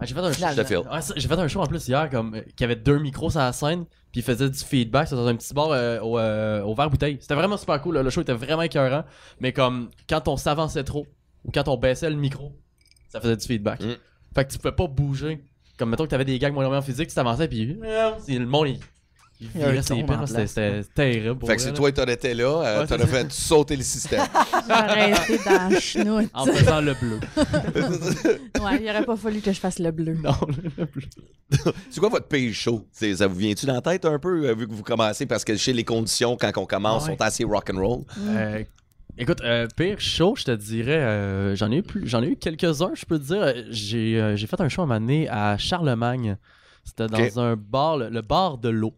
Ah, 0.00 0.04
j'ai 0.06 0.14
fait 0.14 0.20
un 0.20 0.32
show. 0.32 0.44
Ouais, 0.82 1.00
j'ai 1.16 1.28
fait 1.28 1.34
un 1.38 1.48
show 1.48 1.60
en 1.60 1.66
plus 1.66 1.86
hier 1.86 2.10
comme 2.10 2.34
euh, 2.34 2.40
qui 2.56 2.64
avait 2.64 2.74
deux 2.74 2.98
micros 2.98 3.30
sur 3.30 3.38
la 3.38 3.52
scène 3.52 3.84
puis 4.10 4.20
il 4.20 4.22
faisait 4.24 4.50
du 4.50 4.58
feedback 4.58 5.06
c'était 5.06 5.20
dans 5.20 5.28
un 5.28 5.36
petit 5.36 5.54
bar 5.54 5.68
euh, 5.70 6.00
au, 6.00 6.18
euh, 6.18 6.60
au 6.62 6.74
verre 6.74 6.90
bouteille 6.90 7.18
c'était 7.20 7.36
vraiment 7.36 7.56
super 7.56 7.80
cool 7.80 7.94
là. 7.94 8.02
le 8.02 8.10
show 8.10 8.20
était 8.22 8.32
vraiment 8.32 8.62
écœurant 8.62 9.04
mais 9.38 9.52
comme 9.52 9.90
quand 10.08 10.26
on 10.26 10.36
s'avançait 10.36 10.82
trop 10.82 11.06
ou 11.44 11.52
quand 11.52 11.68
on 11.68 11.76
baissait 11.76 12.10
le 12.10 12.16
micro 12.16 12.52
ça 13.10 13.20
faisait 13.20 13.36
du 13.36 13.46
feedback 13.46 13.80
Mm. 13.80 13.92
fait 14.34 14.44
que 14.46 14.50
tu 14.52 14.58
pouvais 14.58 14.74
pas 14.74 14.88
bouger 14.88 15.44
comme 15.78 15.90
mettons 15.90 16.04
que 16.04 16.10
t'avais 16.10 16.24
des 16.24 16.36
gags 16.40 16.52
moyennement 16.52 16.82
physiques 16.82 17.08
tu 17.10 17.14
t'avançais 17.14 17.46
puis 17.46 17.66
le 17.66 18.44
monde 18.46 18.68
il, 18.70 18.80
il 19.54 19.82
ses 19.82 20.02
pins, 20.04 20.20
là, 20.20 20.46
c'était, 20.46 20.82
terrible 20.94 21.38
pour 21.38 21.48
Fait 21.48 21.56
que 21.56 21.62
si 21.62 21.68
là. 21.68 21.74
toi, 21.74 21.92
t'en 21.92 22.04
étais 22.04 22.34
là, 22.34 22.44
euh, 22.44 22.80
Ouais, 22.80 22.86
t'en 22.86 22.96
c'est 22.96 23.02
as 23.02 23.06
fait 23.06 23.32
sauter 23.32 23.76
le 23.76 23.82
système. 23.82 24.22
Arrêtez 24.68 25.38
dans 25.44 25.70
la 25.70 25.80
chenoute. 25.80 26.30
en 26.34 26.46
faisant 26.46 26.80
le 26.80 26.94
bleu 26.94 27.20
Ouais, 28.62 28.78
il 28.82 28.88
aurait 28.90 29.04
pas 29.04 29.16
fallu 29.16 29.40
que 29.40 29.52
je 29.52 29.58
fasse 29.60 29.78
le 29.78 29.90
bleu. 29.90 30.14
non 30.14 30.34
le 30.78 30.84
bleu 30.86 31.02
C'est 31.90 32.00
quoi 32.00 32.08
votre 32.08 32.28
pays 32.28 32.52
chaud? 32.52 32.86
Ça 32.92 33.26
vous 33.26 33.34
vient-tu 33.36 33.66
dans 33.66 33.74
la 33.74 33.80
tête 33.80 34.04
un 34.04 34.18
peu, 34.18 34.48
euh, 34.48 34.54
vu 34.54 34.66
que 34.68 34.72
vous 34.72 34.82
commencez? 34.82 35.26
Parce 35.26 35.44
que 35.44 35.56
chez 35.56 35.72
les 35.72 35.84
conditions, 35.84 36.36
quand 36.36 36.50
on 36.56 36.66
commence, 36.66 37.04
ouais. 37.06 37.12
sont 37.16 37.22
assez 37.22 37.44
rock'n'roll. 37.44 38.02
Euh, 38.28 38.62
écoute, 39.18 39.40
euh, 39.42 39.66
pire 39.76 40.00
show, 40.00 40.34
je 40.36 40.44
te 40.44 40.50
dirais, 40.52 40.96
euh, 40.96 41.54
j'en 41.56 41.70
ai 41.70 41.76
eu 41.78 41.82
plus, 41.82 42.06
j'en 42.08 42.22
ai 42.22 42.28
eu 42.28 42.36
quelques-uns, 42.36 42.92
je 42.94 43.04
peux 43.04 43.18
te 43.18 43.24
dire. 43.24 43.52
J'ai, 43.70 44.20
euh, 44.20 44.36
j'ai 44.36 44.46
fait 44.46 44.60
un 44.60 44.68
show 44.68 44.82
à 44.82 44.84
un 44.84 44.88
moment 44.88 45.00
donné 45.00 45.28
à 45.28 45.56
Charlemagne. 45.58 46.36
C'était 46.84 47.06
dans 47.06 47.40
un 47.40 47.56
bar, 47.56 47.96
le, 47.96 48.08
le 48.08 48.22
bar 48.22 48.58
de 48.58 48.68
l'eau. 48.68 48.94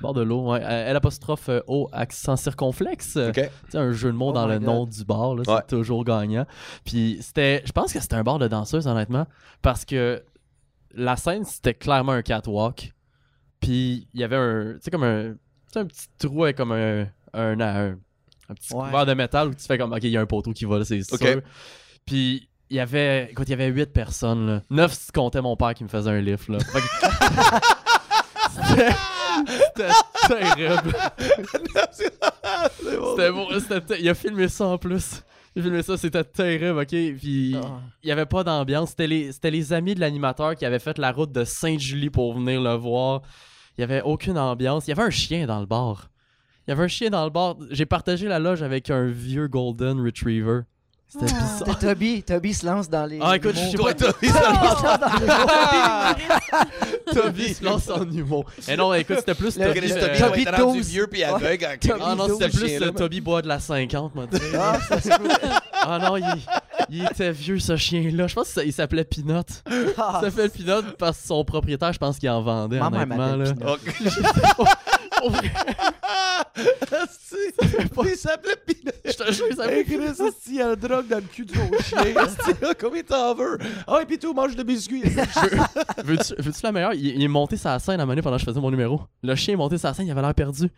Bar 0.00 0.12
de 0.14 0.22
l'eau, 0.22 0.52
ouais. 0.52 0.60
Euh, 0.62 0.90
L 0.90 0.96
apostrophe 0.96 1.48
euh, 1.48 1.60
O 1.66 1.88
accent 1.92 2.36
circonflexe. 2.36 3.16
OK? 3.16 3.34
Tu 3.34 3.40
sais, 3.70 3.78
un 3.78 3.92
jeu 3.92 4.10
de 4.12 4.16
mots 4.16 4.30
Oh 4.30 4.32
dans 4.32 4.46
le 4.46 4.54
God. 4.58 4.62
nom 4.64 4.86
du 4.86 5.04
bar, 5.04 5.34
là, 5.34 5.42
c'est 5.44 5.50
Ouais. 5.52 5.62
toujours 5.68 6.04
gagnant. 6.04 6.46
Puis 6.84 7.18
c'était, 7.20 7.62
je 7.64 7.72
pense 7.72 7.92
que 7.92 8.00
c'était 8.00 8.16
un 8.16 8.22
bar 8.22 8.38
de 8.38 8.48
danseuses, 8.48 8.86
honnêtement, 8.86 9.26
parce 9.62 9.84
que 9.84 10.22
la 10.94 11.16
scène, 11.16 11.44
c'était 11.44 11.74
clairement 11.74 12.12
un 12.12 12.22
catwalk. 12.22 12.92
Puis 13.60 14.08
il 14.14 14.20
y 14.20 14.24
avait 14.24 14.36
un, 14.36 14.74
tu 14.74 14.78
sais, 14.82 14.90
comme 14.90 15.04
un, 15.04 15.32
tu 15.32 15.38
sais, 15.72 15.80
un 15.80 15.86
petit 15.86 16.06
trou 16.18 16.44
avec 16.44 16.56
comme 16.56 16.72
un, 16.72 17.02
un, 17.34 17.60
un, 17.60 17.90
un 18.48 18.54
petit 18.54 18.72
Ouais. 18.74 18.84
couvert 18.86 19.06
de 19.06 19.14
métal 19.14 19.48
où 19.48 19.54
tu 19.54 19.64
fais 19.66 19.76
comme, 19.78 19.92
ok, 19.92 20.02
il 20.04 20.10
y 20.10 20.16
a 20.16 20.20
un 20.20 20.26
poteau 20.26 20.52
qui 20.52 20.64
va 20.64 20.78
là, 20.78 20.84
c'est 20.84 21.00
Ok. 21.12 21.20
sûr. 21.20 21.42
Puis 22.06 22.48
il 22.70 22.76
y 22.76 22.80
avait, 22.80 23.30
écoute, 23.30 23.48
il 23.48 23.50
y 23.50 23.54
avait 23.54 23.68
huit 23.68 23.92
personnes, 23.92 24.46
là. 24.46 24.62
Neuf 24.70 24.92
si 24.92 25.06
tu 25.06 25.12
comptais 25.12 25.40
mon 25.42 25.56
père 25.56 25.74
qui 25.74 25.84
me 25.84 25.88
faisait 25.88 26.10
un 26.10 26.20
lift, 26.20 26.48
là. 26.48 26.58
C'était- 29.46 29.88
terrible. 30.28 30.94
C'était 32.70 33.30
bon, 33.32 33.46
c'était 33.60 34.00
il 34.00 34.08
a 34.08 34.14
filmé 34.14 34.48
ça 34.48 34.66
en 34.66 34.78
plus. 34.78 35.22
Il 35.56 35.60
a 35.60 35.62
filmé 35.64 35.82
ça, 35.82 35.96
c'était 35.96 36.24
terrible, 36.24 36.78
ok? 36.78 36.88
Puis 36.88 37.56
Ah. 37.56 37.80
il 38.02 38.08
y 38.08 38.12
avait 38.12 38.26
pas 38.26 38.44
d'ambiance. 38.44 38.90
C'était 38.90 39.06
les, 39.06 39.30
les 39.42 39.72
amis 39.72 39.94
de 39.94 40.00
l'animateur 40.00 40.54
qui 40.54 40.64
avaient 40.64 40.78
fait 40.78 40.98
la 40.98 41.10
route 41.12 41.32
de 41.32 41.44
Sainte-Julie 41.44 42.10
pour 42.10 42.34
venir 42.34 42.60
le 42.60 42.74
voir. 42.74 43.22
Il 43.76 43.80
y 43.82 43.84
avait 43.84 44.02
aucune 44.02 44.38
ambiance. 44.38 44.86
Il 44.86 44.90
y 44.90 44.92
avait 44.92 45.02
un 45.04 45.10
chien 45.10 45.46
dans 45.46 45.60
le 45.60 45.66
bar. 45.66 46.10
Il 46.66 46.70
y 46.70 46.72
avait 46.72 46.84
un 46.84 46.88
chien 46.88 47.10
dans 47.10 47.24
le 47.24 47.30
bar. 47.30 47.56
J'ai 47.70 47.86
partagé 47.86 48.28
la 48.28 48.38
loge 48.38 48.62
avec 48.62 48.90
un 48.90 49.06
vieux 49.06 49.48
Golden 49.48 50.00
Retriever. 50.04 50.60
C'était 51.10 51.24
Ah. 51.24 51.28
bizarre. 51.38 51.58
C'était 51.58 51.86
Toby. 51.86 52.22
Toby 52.22 52.54
se 52.54 52.66
lance 52.66 52.90
dans 52.90 53.06
les. 53.06 53.18
Ah, 53.22 53.36
écoute, 53.36 53.54
je 53.54 53.70
sais 53.70 53.76
mots. 53.78 53.84
pas. 53.84 53.92
Il 54.20 54.28
se 54.28 54.34
lance 54.34 54.82
dans 54.82 55.18
les. 55.20 57.14
Toby 57.14 57.54
se 57.54 57.64
lance 57.64 57.88
en 57.88 58.02
humour. 58.10 58.44
Et 58.68 58.76
non, 58.76 58.92
écoute, 58.92 59.16
c'était 59.20 59.34
plus 59.34 59.56
Le- 59.58 59.66
Toby. 59.66 59.80
Chris, 59.80 59.92
euh, 59.92 60.00
Toby 60.00 60.18
doit 60.18 60.28
Toby 60.28 60.42
être 60.42 60.62
rendu 60.62 60.78
12. 60.78 60.88
vieux 60.88 61.06
puis 61.06 61.24
aveugle. 61.24 61.66
quand- 61.82 61.94
Ah 62.04 62.14
non, 62.14 62.28
c'était 62.28 62.50
plus 62.50 62.78
le 62.78 62.90
Toby 62.90 63.20
bois 63.22 63.40
de 63.42 63.48
la 63.48 63.58
50, 63.58 64.14
moi. 64.14 64.26
Ah, 64.58 64.78
ça 64.88 65.00
se. 65.00 65.08
Ah 65.82 65.98
non, 66.00 66.16
il, 66.16 66.24
il 66.90 67.04
était 67.04 67.30
vieux 67.32 67.58
ce 67.58 67.76
chien-là. 67.76 68.26
Je 68.26 68.34
pense 68.34 68.52
qu'il 68.52 68.72
s'appelait 68.72 69.04
Pinot. 69.04 69.42
Ah. 69.96 70.20
Il 70.22 70.30
s'appelle 70.30 70.50
Pinot 70.50 70.82
parce 70.98 71.20
que 71.20 71.26
son 71.26 71.44
propriétaire, 71.44 71.92
je 71.92 71.98
pense 71.98 72.18
qu'il 72.18 72.28
en 72.30 72.42
vendait, 72.42 72.78
Ma 72.78 72.90
mère 72.90 73.02
honnêtement. 73.02 73.36
m'appelle 73.36 73.56
Là. 73.64 73.76
Pinot. 73.92 74.66
Ok. 75.24 75.50
Pour 77.94 78.04
vrai, 78.04 78.12
Il 78.12 78.16
s'appelait 78.16 78.56
Peanut. 78.66 78.94
je 79.04 79.12
te 79.12 79.32
jure, 79.32 79.46
ça 79.56 79.70
Hey 79.72 79.84
Chris, 79.84 79.96
esti, 79.96 80.28
il 80.48 80.54
y 80.56 80.62
a 80.62 80.68
la 80.68 80.76
drogue 80.76 81.06
dans 81.08 81.16
le 81.16 81.22
cul 81.22 81.44
de 81.44 81.52
son 81.54 81.70
chien. 81.82 82.04
esti. 82.24 82.50
Ah, 82.62 82.72
Combien 82.78 83.02
t'en 83.02 83.34
veux? 83.34 83.58
Ah, 83.86 83.98
et 84.02 84.06
puis 84.06 84.18
tout, 84.18 84.32
mange 84.32 84.54
de 84.56 84.62
biscuits. 84.62 85.02
Veux-tu 86.04 86.34
veux-tu 86.38 86.60
la 86.62 86.72
meilleure? 86.72 86.94
Il, 86.94 87.06
il 87.06 87.22
est 87.22 87.28
monté 87.28 87.56
sa 87.56 87.78
scène 87.78 88.00
à 88.00 88.02
un 88.02 88.06
moment 88.06 88.12
donné 88.12 88.22
pendant 88.22 88.36
que 88.36 88.40
je 88.40 88.46
faisais 88.46 88.60
mon 88.60 88.70
numéro. 88.70 89.00
Le 89.22 89.34
chien 89.34 89.54
est 89.54 89.56
monté 89.56 89.78
sa 89.78 89.92
scène, 89.94 90.06
il 90.06 90.10
avait 90.10 90.22
l'air 90.22 90.34
perdu. 90.34 90.68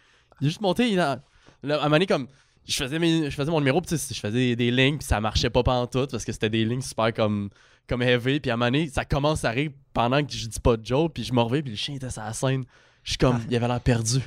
Il 0.41 0.47
est 0.47 0.51
juste 0.51 0.61
monté, 0.61 0.89
il 0.89 0.99
a... 1.01 1.21
là, 1.63 1.75
à 1.77 1.79
un 1.81 1.83
moment 1.85 1.91
donné, 1.97 2.07
comme. 2.07 2.27
Je 2.71 2.77
faisais, 2.77 2.99
mes- 2.99 3.31
je 3.31 3.35
faisais 3.35 3.51
mon 3.51 3.59
numéro, 3.61 3.81
puis 3.81 3.97
je 3.97 4.21
faisais 4.21 4.31
des, 4.31 4.57
des 4.57 4.71
lignes, 4.71 4.99
puis 4.99 5.07
ça 5.07 5.21
marchait 5.21 5.51
pas 5.51 5.63
pantoute 5.63 6.11
parce 6.11 6.25
que 6.25 6.33
c'était 6.33 6.51
des 6.51 6.65
lignes 6.65 6.81
super 6.83 7.13
comme, 7.13 7.51
comme 7.89 8.03
heavy. 8.03 8.39
Puis 8.41 8.51
à 8.51 8.55
un 8.55 8.57
moment 8.57 8.71
donné, 8.71 8.89
ça 8.89 9.05
commence 9.05 9.45
à 9.45 9.51
rire 9.51 9.71
pendant 9.93 10.25
que 10.25 10.33
je 10.33 10.47
dis 10.47 10.61
pas 10.61 10.77
de 10.77 10.87
joke, 10.87 11.13
puis 11.15 11.25
je 11.25 11.33
me 11.33 11.41
reviens, 11.41 11.63
puis 11.63 11.73
le 11.73 11.77
chien 11.77 11.97
était 11.97 12.11
sur 12.11 12.23
la 12.23 12.33
scène. 12.33 12.65
Je 13.03 13.11
suis 13.13 13.19
comme, 13.19 13.41
il 13.51 13.57
avait 13.57 13.67
l'air 13.69 13.81
perdu. 13.81 14.19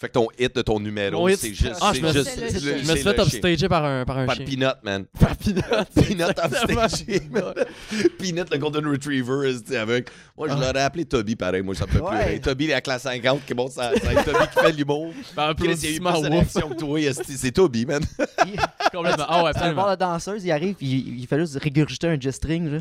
Fait 0.00 0.08
que 0.08 0.12
ton 0.14 0.28
hit 0.38 0.56
de 0.56 0.62
ton 0.62 0.80
numéro, 0.80 1.28
c'est 1.36 1.52
juste. 1.52 1.76
Ah, 1.82 1.92
je 1.94 2.00
me 2.00 2.10
juste- 2.10 2.34
le- 2.40 2.78
Je 2.78 2.88
me 2.90 2.94
suis 2.96 3.02
fait 3.04 3.18
upstager 3.20 3.68
par 3.68 3.84
un, 3.84 4.06
par 4.06 4.16
un 4.16 4.24
Par 4.24 4.34
chien. 4.36 4.46
Peanut, 4.46 4.82
man. 4.82 5.04
Par 5.20 5.36
Peanut. 5.36 5.62
Peanut 5.94 6.38
upstagé, 6.42 7.20
man. 7.30 7.52
Peanut, 8.18 8.50
le 8.50 8.56
Golden 8.56 8.86
Retriever, 8.86 9.54
avec. 9.78 10.08
Moi, 10.38 10.48
je 10.48 10.54
Ah. 10.54 10.56
l'aurais 10.56 10.80
appelé 10.80 11.04
Toby, 11.04 11.36
pareil. 11.36 11.60
Moi, 11.60 11.74
ça 11.74 11.84
me 11.84 11.90
fait 11.92 12.00
Ouais. 12.00 12.08
pleurer. 12.18 12.40
Toby, 12.40 12.66
la 12.68 12.80
classe 12.80 13.02
50, 13.02 13.44
qui 13.44 13.52
bon, 13.52 13.68
ça, 13.68 13.90
Toby 13.90 14.06
qui 14.54 14.58
fait 14.60 14.72
l'humour. 14.72 15.12
Ben, 15.36 15.52
Chris, 15.52 15.68
il 15.82 15.84
y 15.84 15.86
a 15.86 15.90
eu 15.90 15.96
applaudissements, 15.98 16.12
plus 16.12 16.22
de 16.22 16.26
ouf. 16.28 16.32
réaction 16.32 16.68
que 16.70 16.74
toi. 16.76 17.00
C'est 17.38 17.52
Toby, 17.52 17.84
man. 17.84 18.02
Il- 18.46 18.58
Complètement. 18.90 19.26
Ah 19.28 19.44
ouais, 19.44 19.50
absolument. 19.50 19.90
de 19.90 19.96
danseuse, 19.96 20.44
il 20.46 20.50
arrive, 20.50 20.76
il, 20.80 21.20
il 21.20 21.26
fait 21.26 21.38
juste 21.38 21.58
régurgiter 21.62 22.08
un 22.08 22.18
G-string, 22.18 22.70
là. 22.70 22.78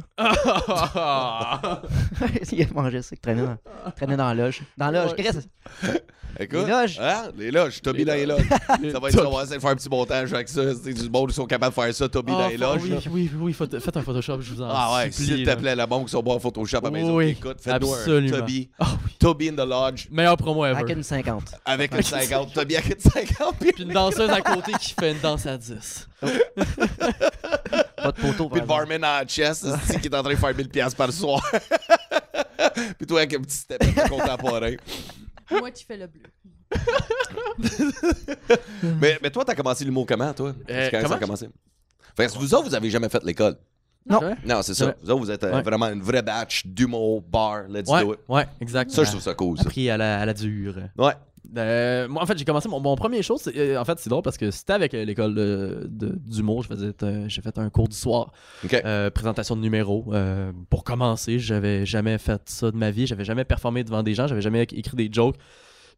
il 2.51 2.63
a 2.63 2.65
mangé 2.73 3.01
ça, 3.01 3.09
il 3.11 3.19
traînait 3.19 3.41
dans, 3.43 3.57
il 3.88 3.91
traînait 3.91 4.17
dans 4.17 4.27
la 4.27 4.33
loge. 4.45 4.61
Dans 4.77 4.89
la 4.89 5.03
loge. 5.03 5.15
Chris, 5.17 5.38
Écoute. 6.39 6.65
Hein? 7.09 7.31
Les 7.37 7.51
loges. 7.51 7.81
Toby 7.81 8.05
dans 8.05 8.13
les 8.13 8.25
loges. 8.25 8.41
Ça 8.91 8.99
va 8.99 9.07
être 9.09 9.15
ça. 9.15 9.27
On 9.27 9.35
va 9.35 9.43
essayer 9.43 9.55
de 9.57 9.61
faire 9.61 9.71
un 9.71 9.75
petit 9.75 9.89
montage 9.89 10.33
avec 10.33 10.47
ça. 10.49 10.61
C'est 10.75 10.93
du 10.93 11.09
monde 11.09 11.29
qui 11.29 11.35
sont 11.35 11.45
capables 11.45 11.75
de 11.75 11.81
faire 11.81 11.93
ça. 11.95 12.07
Toby 12.09 12.31
dans 12.31 12.47
les 12.47 12.55
Ah, 12.55 12.73
loges. 12.73 12.81
oui, 12.83 12.89
là. 12.89 12.97
oui, 13.09 13.31
oui, 13.39 13.53
faites 13.53 13.97
un 13.97 14.01
Photoshop, 14.01 14.41
je 14.41 14.53
vous 14.53 14.61
en 14.61 14.69
Ah 14.69 14.95
ouais, 14.97 15.11
s'il 15.11 15.43
te 15.45 15.55
plaît, 15.55 15.75
la 15.75 15.87
banque 15.87 16.05
qui 16.05 16.11
sont 16.11 16.21
bons 16.21 16.35
en 16.35 16.39
Photoshop 16.39 16.85
à 16.85 16.91
maison. 16.91 17.15
Oui, 17.15 17.29
Écoute, 17.29 17.57
faites-nous 17.61 17.93
un 17.93 17.97
absolument. 17.97 18.37
Toby. 18.37 18.69
Ah 18.79 18.87
oui. 19.05 19.11
Toby 19.19 19.49
in 19.49 19.53
the 19.53 19.67
lodge. 19.67 20.07
Meilleur 20.11 20.37
promo 20.37 20.63
avec 20.63 20.83
ever. 20.83 20.93
une 20.93 21.03
50. 21.03 21.43
Avec 21.65 21.93
une 21.95 22.01
50. 22.03 22.53
Toby 22.53 22.75
avec 22.77 22.95
une 23.03 23.11
50. 23.11 23.55
Puis 23.59 23.71
Puis 23.73 23.83
une 23.83 23.93
danseuse 23.93 24.29
à 24.29 24.41
côté 24.41 24.71
qui 24.79 24.93
fait 24.99 25.11
une 25.11 25.19
danse 25.19 25.45
à 25.45 25.57
10. 25.57 26.07
Pas 26.21 28.11
de 28.11 28.21
poteau, 28.21 28.49
Puis 28.49 28.61
le 28.61 28.65
barman 28.65 29.03
en 29.03 29.23
chest, 29.25 29.65
c'est 29.85 29.99
qui 29.99 30.07
est 30.07 30.15
en 30.15 30.23
train 30.23 30.33
de 30.33 30.37
faire 30.39 30.55
1000 30.55 30.69
pièces 30.69 30.93
par 30.95 31.11
soir. 31.11 31.41
Puis 32.97 33.07
toi 33.07 33.19
avec 33.19 33.33
un 33.33 33.41
petit 33.41 33.57
step 33.57 33.81
contemporain. 34.09 34.73
Moi 35.51 35.71
qui 35.71 35.83
fais 35.83 35.97
le 35.97 36.07
bleu. 36.07 36.21
Mais, 39.01 39.19
mais 39.21 39.29
toi, 39.29 39.43
t'as 39.45 39.55
commencé 39.55 39.83
l'humour 39.85 40.05
comment, 40.07 40.33
toi? 40.33 40.53
Euh, 40.69 40.88
quand 40.91 40.99
ça 40.99 41.05
a 41.05 41.09
comment? 41.09 41.19
commencé? 41.19 41.49
Fait 42.15 42.27
que 42.27 42.31
vous 42.38 42.53
autres, 42.53 42.69
vous 42.69 42.75
avez 42.75 42.89
jamais 42.89 43.09
fait 43.09 43.23
l'école? 43.23 43.55
Non. 44.09 44.19
Non, 44.45 44.61
c'est 44.61 44.73
ça. 44.73 44.88
Ouais. 44.88 44.95
Vous 45.03 45.11
autres, 45.11 45.19
vous 45.21 45.31
êtes 45.31 45.43
euh, 45.43 45.55
Ouais. 45.55 45.61
vraiment 45.61 45.88
une 45.88 46.01
vraie 46.01 46.21
batch 46.21 46.65
d'humour, 46.65 47.21
bar, 47.21 47.63
let's 47.69 47.89
Ouais, 47.89 48.03
do 48.03 48.13
it. 48.13 48.19
ouais, 48.27 48.45
exact. 48.61 48.91
Ça, 48.91 49.03
je 49.03 49.09
trouve 49.11 49.21
ça 49.21 49.33
cool, 49.33 49.57
ça. 49.57 49.63
Appris 49.63 49.89
à 49.89 49.97
la, 49.97 50.19
à 50.21 50.25
la 50.25 50.33
dure. 50.33 50.75
Ouais. 50.97 51.13
Euh, 51.57 52.07
moi, 52.07 52.21
en 52.23 52.25
fait, 52.25 52.38
j'ai 52.38 52.45
commencé 52.45 52.69
mon, 52.69 52.79
mon 52.79 52.95
premier 52.95 53.21
show. 53.23 53.38
c'est- 53.38 53.55
euh, 53.57 53.79
en 53.79 53.85
fait, 53.85 53.99
c'est 53.99 54.09
drôle 54.09 54.21
parce 54.23 54.38
que 54.38 54.51
c'était 54.51 54.73
avec 54.73 54.93
euh, 54.93 55.03
l'école 55.03 55.33
de- 55.35 55.88
de- 55.89 56.15
d'humour. 56.15 56.63
Je 56.63 56.67
faisais, 56.69 56.91
euh, 57.03 57.25
j'ai 57.27 57.41
fait 57.41 57.57
un 57.57 57.69
cours 57.69 57.88
du 57.88 57.95
soir, 57.95 58.31
OK. 58.63 58.73
euh, 58.85 59.09
présentation 59.09 59.55
de 59.55 59.61
numéros. 59.61 60.05
Euh, 60.11 60.51
pour 60.69 60.83
commencer, 60.83 61.39
j'avais 61.39 61.85
jamais 61.85 62.17
fait 62.17 62.41
ça 62.45 62.71
de 62.71 62.77
ma 62.77 62.91
vie. 62.91 63.05
J'avais 63.07 63.25
jamais 63.25 63.45
performé 63.45 63.83
devant 63.83 64.03
des 64.03 64.13
gens. 64.13 64.27
J'avais 64.27 64.41
jamais 64.41 64.63
écrit 64.63 64.95
des 64.95 65.09
jokes. 65.11 65.35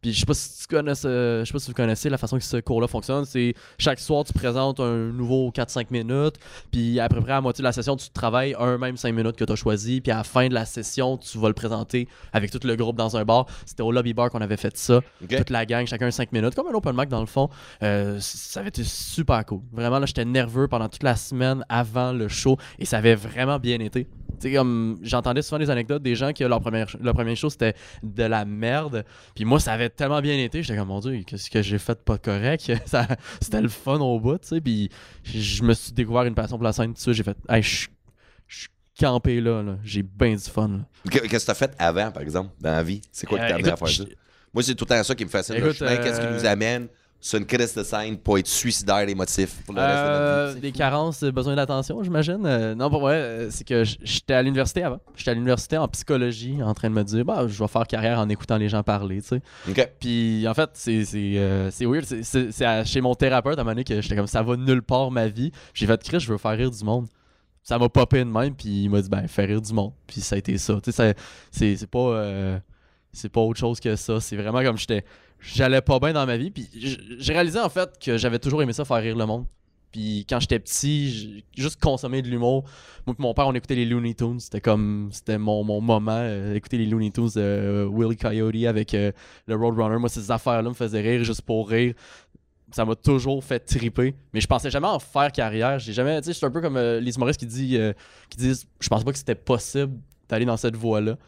Puis 0.02 0.12
je 0.12 0.18
sais 0.20 0.26
pas 0.26 0.34
si 0.34 0.58
tu 0.60 0.66
connais, 0.66 0.94
ce- 0.96 1.40
je 1.40 1.44
sais 1.46 1.52
pas 1.52 1.58
si 1.60 1.68
vous 1.68 1.74
connaissez 1.74 2.10
la 2.10 2.18
façon 2.18 2.36
que 2.36 2.42
ce 2.42 2.56
cours-là 2.56 2.88
fonctionne. 2.88 3.24
C'est 3.24 3.54
chaque 3.78 4.00
soir 4.00 4.24
tu 4.24 4.32
présentes 4.32 4.80
un 4.80 5.12
nouveau 5.12 5.50
4-5 5.52 5.90
minutes, 5.92 6.34
puis 6.72 6.98
à 6.98 7.08
peu 7.08 7.20
près 7.20 7.30
à 7.32 7.36
la 7.36 7.40
moitié 7.40 7.62
de 7.62 7.68
la 7.68 7.72
session 7.72 7.96
tu 7.96 8.10
travailles 8.10 8.54
un 8.58 8.78
même 8.78 8.96
5 8.96 9.12
minutes 9.14 9.36
que 9.36 9.44
tu 9.44 9.52
as 9.52 9.56
choisi, 9.56 10.00
puis 10.00 10.10
à 10.10 10.16
la 10.18 10.24
fin 10.24 10.48
de 10.48 10.54
la 10.54 10.64
session 10.64 11.16
tu 11.16 11.38
vas 11.38 11.46
le 11.48 11.54
présenter 11.54 12.08
avec 12.32 12.50
tout 12.50 12.58
le 12.64 12.74
groupe 12.74 12.96
dans 12.96 13.16
un 13.16 13.24
bar. 13.24 13.46
C'était 13.64 13.82
au 13.84 13.92
lobby 13.92 14.12
bar 14.12 14.28
qu'on 14.30 14.40
avait 14.40 14.56
fait 14.56 14.76
ça, 14.76 15.00
toute 15.38 15.50
la 15.50 15.64
gang, 15.66 15.86
chacun 15.86 16.10
5 16.10 16.32
minutes, 16.32 16.54
comme 16.56 16.66
un 16.66 16.74
open 16.74 16.96
mic 16.96 17.08
dans 17.08 17.20
le 17.20 17.26
fond. 17.26 17.48
Euh, 17.84 18.18
ça 18.20 18.58
avait 18.60 18.70
été 18.70 18.82
super 18.84 19.44
cool. 19.46 19.60
Vraiment 19.72 20.00
là 20.00 20.06
j'étais 20.06 20.24
nerveux 20.24 20.66
pendant 20.66 20.88
toute 20.88 21.04
la 21.04 21.14
semaine 21.14 21.64
avant 21.68 22.12
le 22.12 22.26
show 22.26 22.56
et 22.80 22.84
ça 22.86 22.98
avait 22.98 23.14
vraiment 23.14 23.58
bien 23.60 23.78
été. 23.78 24.08
Tu 24.40 24.48
sais, 24.48 24.54
comme 24.56 24.98
j'entendais 25.02 25.42
souvent 25.42 25.60
des 25.60 25.70
anecdotes 25.70 26.02
des 26.02 26.16
gens 26.16 26.32
qui 26.32 26.42
leur 26.42 26.60
première 26.60 26.88
leur 27.00 27.14
premier 27.14 27.36
show 27.36 27.48
c'était 27.48 27.74
de 28.02 28.24
la 28.24 28.44
merde 28.44 29.04
puis 29.36 29.44
moi, 29.44 29.60
ça 29.60 29.72
avait 29.72 29.91
tellement 29.96 30.20
bien 30.20 30.38
été. 30.38 30.62
J'étais 30.62 30.78
comme, 30.78 30.88
mon 30.88 31.00
Dieu, 31.00 31.22
qu'est-ce 31.26 31.50
que 31.50 31.62
j'ai 31.62 31.78
fait 31.78 31.94
de 31.94 31.98
pas 32.00 32.18
correct? 32.18 32.70
Ça- 32.86 33.06
C'était 33.40 33.60
le 33.62 33.68
fun 33.68 33.98
au 34.00 34.18
bout, 34.20 34.38
tu 34.38 34.48
sais. 34.48 34.60
Puis 34.60 34.90
je 35.24 35.62
me 35.62 35.74
suis 35.74 35.92
découvert 35.92 36.24
une 36.24 36.34
passion 36.34 36.56
pour 36.56 36.64
la 36.64 36.72
scène. 36.72 36.94
Tout 36.94 37.12
j'ai 37.12 37.22
fait, 37.22 37.36
hey, 37.48 37.62
je 37.62 37.86
suis 38.48 38.68
campé 38.98 39.40
là. 39.40 39.62
là. 39.62 39.78
J'ai 39.84 40.02
bien 40.02 40.32
du 40.34 40.38
fun. 40.38 40.80
Qu'est-ce 41.10 41.44
que 41.44 41.46
t'as 41.46 41.54
fait 41.54 41.74
avant, 41.78 42.10
par 42.10 42.22
exemple, 42.22 42.50
dans 42.60 42.72
la 42.72 42.82
vie? 42.82 43.00
C'est 43.10 43.26
quoi 43.26 43.38
qui 43.38 43.44
Euh, 43.44 43.48
t'a 43.48 43.54
amené 43.56 43.70
à 43.70 43.76
faire 43.76 43.88
ça? 43.88 44.04
Moi, 44.54 44.62
c'est 44.62 44.74
tout 44.74 44.84
le 44.84 44.88
temps 44.96 45.02
ça 45.02 45.14
qui 45.14 45.24
me 45.24 45.30
fascine. 45.30 45.54
le 45.56 45.60
Écoute. 45.70 45.78
Qu'est-ce 45.78 46.20
qui 46.20 46.26
euh, 46.26 46.34
nous 46.38 46.44
amène? 46.44 46.88
Sur 47.24 47.38
une 47.38 47.46
crise 47.46 47.72
de 47.72 47.84
scène 47.84 48.18
pour 48.18 48.36
être 48.36 48.48
suicidaire 48.48 49.08
émotif 49.08 49.62
pour 49.64 49.74
le 49.76 49.80
reste 49.80 49.92
de 49.92 50.02
notre 50.08 50.10
Euh, 50.10 50.52
vie? 50.56 50.60
des 50.60 50.72
carences, 50.72 51.22
euh, 51.22 51.30
besoin 51.30 51.54
d'attention, 51.54 52.02
j'imagine. 52.02 52.44
Euh, 52.44 52.74
non, 52.74 52.90
pour 52.90 53.06
euh, 53.06 53.46
c'est 53.50 53.62
que 53.62 53.84
j'étais 53.84 54.34
à 54.34 54.42
l'université 54.42 54.82
avant. 54.82 54.98
J'étais 55.14 55.30
à 55.30 55.34
l'université 55.34 55.78
en 55.78 55.86
psychologie 55.86 56.60
en 56.64 56.74
train 56.74 56.90
de 56.90 56.94
me 56.94 57.04
dire, 57.04 57.24
bah, 57.24 57.46
je 57.46 57.56
vais 57.62 57.68
faire 57.68 57.86
carrière 57.86 58.18
en 58.18 58.28
écoutant 58.28 58.56
les 58.56 58.68
gens 58.68 58.82
parler, 58.82 59.22
tu 59.22 59.40
sais. 59.68 59.88
Puis 60.00 60.46
en 60.48 60.54
fait, 60.54 60.70
c'est 60.74 61.04
c'est 61.04 61.38
euh, 61.38 61.70
c'est 61.70 61.86
weird. 61.86 62.04
C'est- 62.04 62.24
C'est 62.24 62.50
c'est 62.50 62.84
chez 62.84 63.00
mon 63.00 63.14
thérapeute 63.14 63.56
à 63.56 63.60
un 63.60 63.64
moment 63.64 63.70
donné 63.74 63.84
que 63.84 64.00
j'étais 64.00 64.16
comme 64.16 64.26
ça 64.26 64.42
va 64.42 64.56
nulle 64.56 64.82
part 64.82 65.12
ma 65.12 65.28
vie. 65.28 65.52
J'ai 65.74 65.86
fait 65.86 66.02
Chris, 66.02 66.18
je 66.18 66.28
veux 66.32 66.38
faire 66.38 66.56
rire 66.58 66.72
du 66.72 66.82
monde. 66.84 67.06
Ça 67.62 67.78
m'a 67.78 67.88
popé 67.88 68.18
de 68.18 68.24
même, 68.24 68.56
puis 68.56 68.82
il 68.84 68.90
m'a 68.90 69.00
dit 69.00 69.08
ben 69.08 69.28
fais 69.28 69.44
rire 69.44 69.62
du 69.62 69.72
monde. 69.72 69.92
Puis 70.08 70.20
ça 70.22 70.34
a 70.34 70.38
été 70.38 70.58
ça. 70.58 70.80
Tu 70.82 70.90
sais, 70.90 71.14
c'est 71.52 71.76
c'est 71.76 71.86
pas 71.86 71.98
euh, 72.00 72.58
c'est 73.12 73.28
pas 73.28 73.40
autre 73.42 73.60
chose 73.60 73.78
que 73.78 73.94
ça. 73.94 74.18
C'est 74.20 74.34
vraiment 74.36 74.60
comme 74.64 74.76
j'étais 74.76 75.04
j'allais 75.42 75.82
pas 75.82 75.98
bien 75.98 76.12
dans 76.12 76.24
ma 76.26 76.36
vie. 76.36 76.50
Puis 76.50 76.68
j'ai 77.18 77.32
réalisé 77.32 77.58
en 77.58 77.68
fait 77.68 77.90
que 78.02 78.16
j'avais 78.16 78.38
toujours 78.38 78.62
aimé 78.62 78.72
ça 78.72 78.84
faire 78.84 79.02
rire 79.02 79.16
le 79.16 79.26
monde. 79.26 79.46
Puis 79.90 80.24
quand 80.26 80.40
j'étais 80.40 80.58
petit, 80.58 81.44
juste 81.54 81.78
consommé 81.80 82.22
de 82.22 82.28
l'humour. 82.28 82.64
Moi 83.06 83.14
et 83.18 83.22
mon 83.22 83.34
père, 83.34 83.46
on 83.46 83.52
écoutait 83.52 83.74
les 83.74 83.84
Looney 83.84 84.14
Tunes. 84.14 84.40
C'était 84.40 84.60
comme 84.62 85.10
c'était 85.12 85.36
mon, 85.36 85.62
mon 85.64 85.82
moment. 85.82 86.12
euh, 86.16 86.54
écouter 86.54 86.78
les 86.78 86.86
Looney 86.86 87.10
Tunes 87.10 87.28
de 87.34 87.40
euh, 87.40 87.88
Willie 87.90 88.16
Coyote 88.16 88.64
avec 88.66 88.94
euh, 88.94 89.12
le 89.46 89.54
Roadrunner. 89.54 89.98
Moi, 89.98 90.08
ces 90.08 90.30
affaires-là 90.30 90.66
me 90.68 90.74
faisaient 90.74 91.02
rire 91.02 91.24
juste 91.24 91.42
pour 91.42 91.68
rire. 91.68 91.92
Ça 92.70 92.86
m'a 92.86 92.94
toujours 92.94 93.44
fait 93.44 93.58
triper. 93.60 94.14
Mais 94.32 94.40
je 94.40 94.46
pensais 94.46 94.70
jamais 94.70 94.86
en 94.86 94.98
faire 94.98 95.30
carrière. 95.30 95.78
J'ai 95.78 95.92
jamais. 95.92 96.22
Tu 96.22 96.32
sais, 96.32 96.46
un 96.46 96.50
peu 96.50 96.62
comme 96.62 96.78
euh, 96.78 96.98
les 96.98 97.14
humoristes 97.16 97.40
qui, 97.40 97.46
dit, 97.46 97.78
qui 98.30 98.38
disent 98.38 98.66
Je 98.80 98.88
pensais 98.88 99.04
pas 99.04 99.12
que 99.12 99.18
c'était 99.18 99.34
possible 99.34 99.92
d'aller 100.26 100.46
dans 100.46 100.56
cette 100.56 100.76
voie-là. 100.76 101.18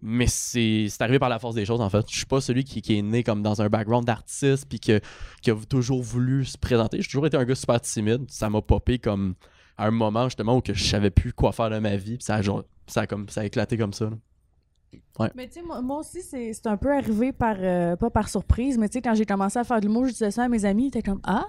Mais 0.00 0.26
c'est 0.28 0.88
arrivé 1.00 1.18
par 1.18 1.28
la 1.28 1.38
force 1.40 1.54
des 1.56 1.64
choses, 1.64 1.80
en 1.80 1.90
fait. 1.90 2.04
Je 2.08 2.16
suis 2.18 2.26
pas 2.26 2.40
celui 2.40 2.62
qui, 2.64 2.82
qui 2.82 2.98
est 2.98 3.02
né 3.02 3.24
comme 3.24 3.42
dans 3.42 3.60
un 3.62 3.68
background 3.68 4.04
d'artiste 4.06 4.66
puis 4.68 4.78
que, 4.78 5.00
qui 5.42 5.50
a 5.50 5.56
toujours 5.68 6.02
voulu 6.02 6.44
se 6.44 6.56
présenter. 6.56 7.02
J'ai 7.02 7.08
toujours 7.08 7.26
été 7.26 7.36
un 7.36 7.44
gars 7.44 7.54
super 7.56 7.80
timide. 7.80 8.24
Ça 8.30 8.48
m'a 8.48 8.62
popé 8.62 8.98
comme 8.98 9.34
à 9.76 9.86
un 9.86 9.90
moment 9.90 10.24
justement 10.24 10.56
où 10.56 10.60
que 10.60 10.72
je 10.74 10.84
savais 10.84 11.10
plus 11.10 11.32
quoi 11.32 11.50
faire 11.52 11.70
de 11.70 11.78
ma 11.78 11.96
vie. 11.96 12.16
Puis 12.16 12.24
ça 12.24 12.36
a, 12.36 12.42
genre- 12.42 12.64
ça 12.86 13.00
a 13.02 13.06
comme, 13.08 13.28
ça 13.28 13.40
a 13.40 13.44
éclaté 13.44 13.76
comme 13.76 13.92
ça. 13.92 14.04
là. 14.10 15.30
Mais 15.34 15.48
tu 15.48 15.54
sais, 15.54 15.62
moi, 15.62 15.82
moi 15.82 15.98
aussi, 15.98 16.22
c'est 16.22 16.52
c'est 16.52 16.66
un 16.68 16.76
peu 16.76 16.92
arrivé 16.96 17.32
par, 17.32 17.56
euh, 17.58 17.96
pas 17.96 18.08
par 18.08 18.28
surprise, 18.28 18.78
mais 18.78 18.88
tu 18.88 18.94
sais, 18.94 19.02
quand 19.02 19.14
j'ai 19.14 19.26
commencé 19.26 19.58
à 19.58 19.64
faire 19.64 19.80
de 19.80 19.86
l'humour, 19.86 20.06
je 20.06 20.12
disais 20.12 20.30
ça 20.30 20.44
à 20.44 20.48
mes 20.48 20.64
amis, 20.64 20.84
ils 20.84 20.88
étaient 20.88 21.02
comme 21.02 21.20
Ah, 21.24 21.46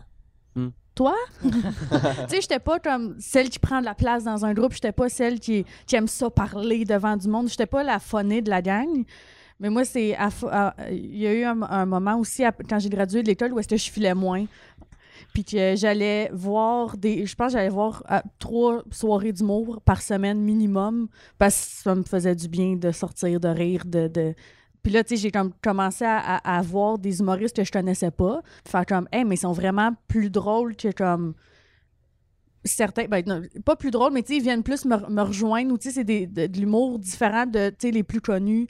Hmm. 0.56 0.70
Toi 1.00 1.16
Tu 1.42 1.50
sais, 2.28 2.42
j'étais 2.42 2.60
pas 2.60 2.78
comme 2.78 3.16
celle 3.20 3.50
qui 3.50 3.58
prend 3.58 3.80
de 3.80 3.86
la 3.86 3.96
place 3.96 4.26
dans 4.26 4.44
un 4.44 4.54
groupe, 4.54 4.74
j'étais 4.74 4.92
pas 4.92 5.08
celle 5.08 5.40
qui, 5.40 5.66
aime 5.94 6.08
ça 6.08 6.30
parler 6.30 6.84
devant 6.84 7.16
du 7.16 7.30
monde, 7.30 7.48
j'étais 7.48 7.66
pas 7.66 7.84
la 7.84 8.00
phonée 8.00 8.42
de 8.42 8.50
la 8.50 8.62
gang. 8.62 9.06
Mais 9.62 9.70
moi, 9.70 9.86
c'est. 9.86 10.18
Il 10.92 11.18
y 11.18 11.28
a 11.28 11.34
eu 11.34 11.44
un, 11.44 11.86
moment 11.86 12.18
aussi, 12.18 12.44
quand 12.70 12.80
j'ai 12.80 12.90
gradué 12.90 13.24
de 13.24 13.28
l'école, 13.28 13.54
où 13.54 13.60
est-ce 13.60 13.68
que 13.68 13.78
je 13.78 13.90
filais 13.90 14.14
moins. 14.14 14.46
Puis 15.34 15.46
que 15.46 15.76
j'allais 15.78 16.30
voir 16.34 16.98
des. 16.98 17.26
Je 17.26 17.36
pense 17.36 17.54
j'allais 17.54 17.70
voir 17.70 18.04
euh, 18.12 18.20
trois 18.40 18.84
soirées 18.92 19.32
d'humour 19.32 19.82
par 19.86 20.02
semaine 20.02 20.40
minimum 20.40 21.08
parce 21.38 21.56
que 21.56 21.84
ça 21.84 21.96
me 21.96 22.04
faisait 22.04 22.36
du 22.36 22.48
bien 22.48 22.76
de 22.76 22.92
sortir, 22.92 23.40
de 23.40 23.48
rire, 23.48 23.84
de... 23.86 24.34
Puis 24.84 24.94
là, 24.94 25.04
tu 25.04 25.16
sais, 25.16 25.22
j'ai 25.22 25.32
comme 25.32 25.52
commencé 25.62 26.06
à, 26.06 26.62
voir 26.64 26.98
des 26.98 27.20
humoristes 27.20 27.56
que 27.56 27.64
je 27.64 27.72
connaissais 27.72 28.12
pas. 28.12 28.42
Faire 28.66 28.86
comme, 28.86 29.08
hey, 29.12 29.26
mais 29.26 29.36
ils 29.36 29.40
sont 29.40 29.52
vraiment 29.52 29.92
plus 30.08 30.30
drôles 30.30 30.76
que 30.76 30.92
comme. 30.92 31.34
Certains, 32.66 33.06
ben, 33.06 33.24
non, 33.26 33.42
pas 33.64 33.78
plus 33.78 33.90
drôles, 33.90 34.12
mais 34.12 34.22
tu 34.22 34.34
sais, 34.34 34.38
ils 34.38 34.44
viennent 34.44 34.64
plus 34.64 34.84
me, 34.84 34.98
me 35.10 35.22
rejoindre 35.22 35.74
ou 35.74 35.78
tu 35.78 35.90
sais, 35.90 35.96
c'est 35.96 36.04
de, 36.04 36.48
de 36.48 36.60
l'humour 36.60 37.00
différent 37.00 37.46
de, 37.46 37.70
tu 37.70 37.76
sais, 37.80 37.92
les 37.92 38.04
plus 38.04 38.20
connus. 38.20 38.68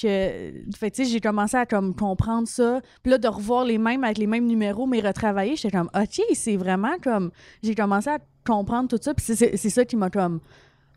Que, 0.00 0.52
fait 0.76 0.90
tu 0.90 1.04
sais, 1.04 1.10
j'ai 1.10 1.20
commencé 1.20 1.56
à 1.56 1.66
comme 1.66 1.94
comprendre 1.94 2.46
ça. 2.46 2.80
Puis 3.02 3.10
là, 3.10 3.18
de 3.18 3.28
revoir 3.28 3.64
les 3.64 3.78
mêmes 3.78 4.04
avec 4.04 4.18
les 4.18 4.26
mêmes 4.26 4.46
numéros, 4.46 4.86
mais 4.86 5.00
retravailler, 5.00 5.56
j'étais 5.56 5.76
comme, 5.76 5.90
OK, 5.94 6.20
c'est 6.34 6.56
vraiment 6.56 6.96
comme. 7.02 7.30
J'ai 7.62 7.74
commencé 7.74 8.10
à 8.10 8.18
comprendre 8.46 8.88
tout 8.88 8.98
ça. 9.00 9.14
Puis 9.14 9.24
c'est 9.24 9.56
ça 9.56 9.84
qui 9.84 9.96
m'a 9.96 10.10
comme 10.10 10.40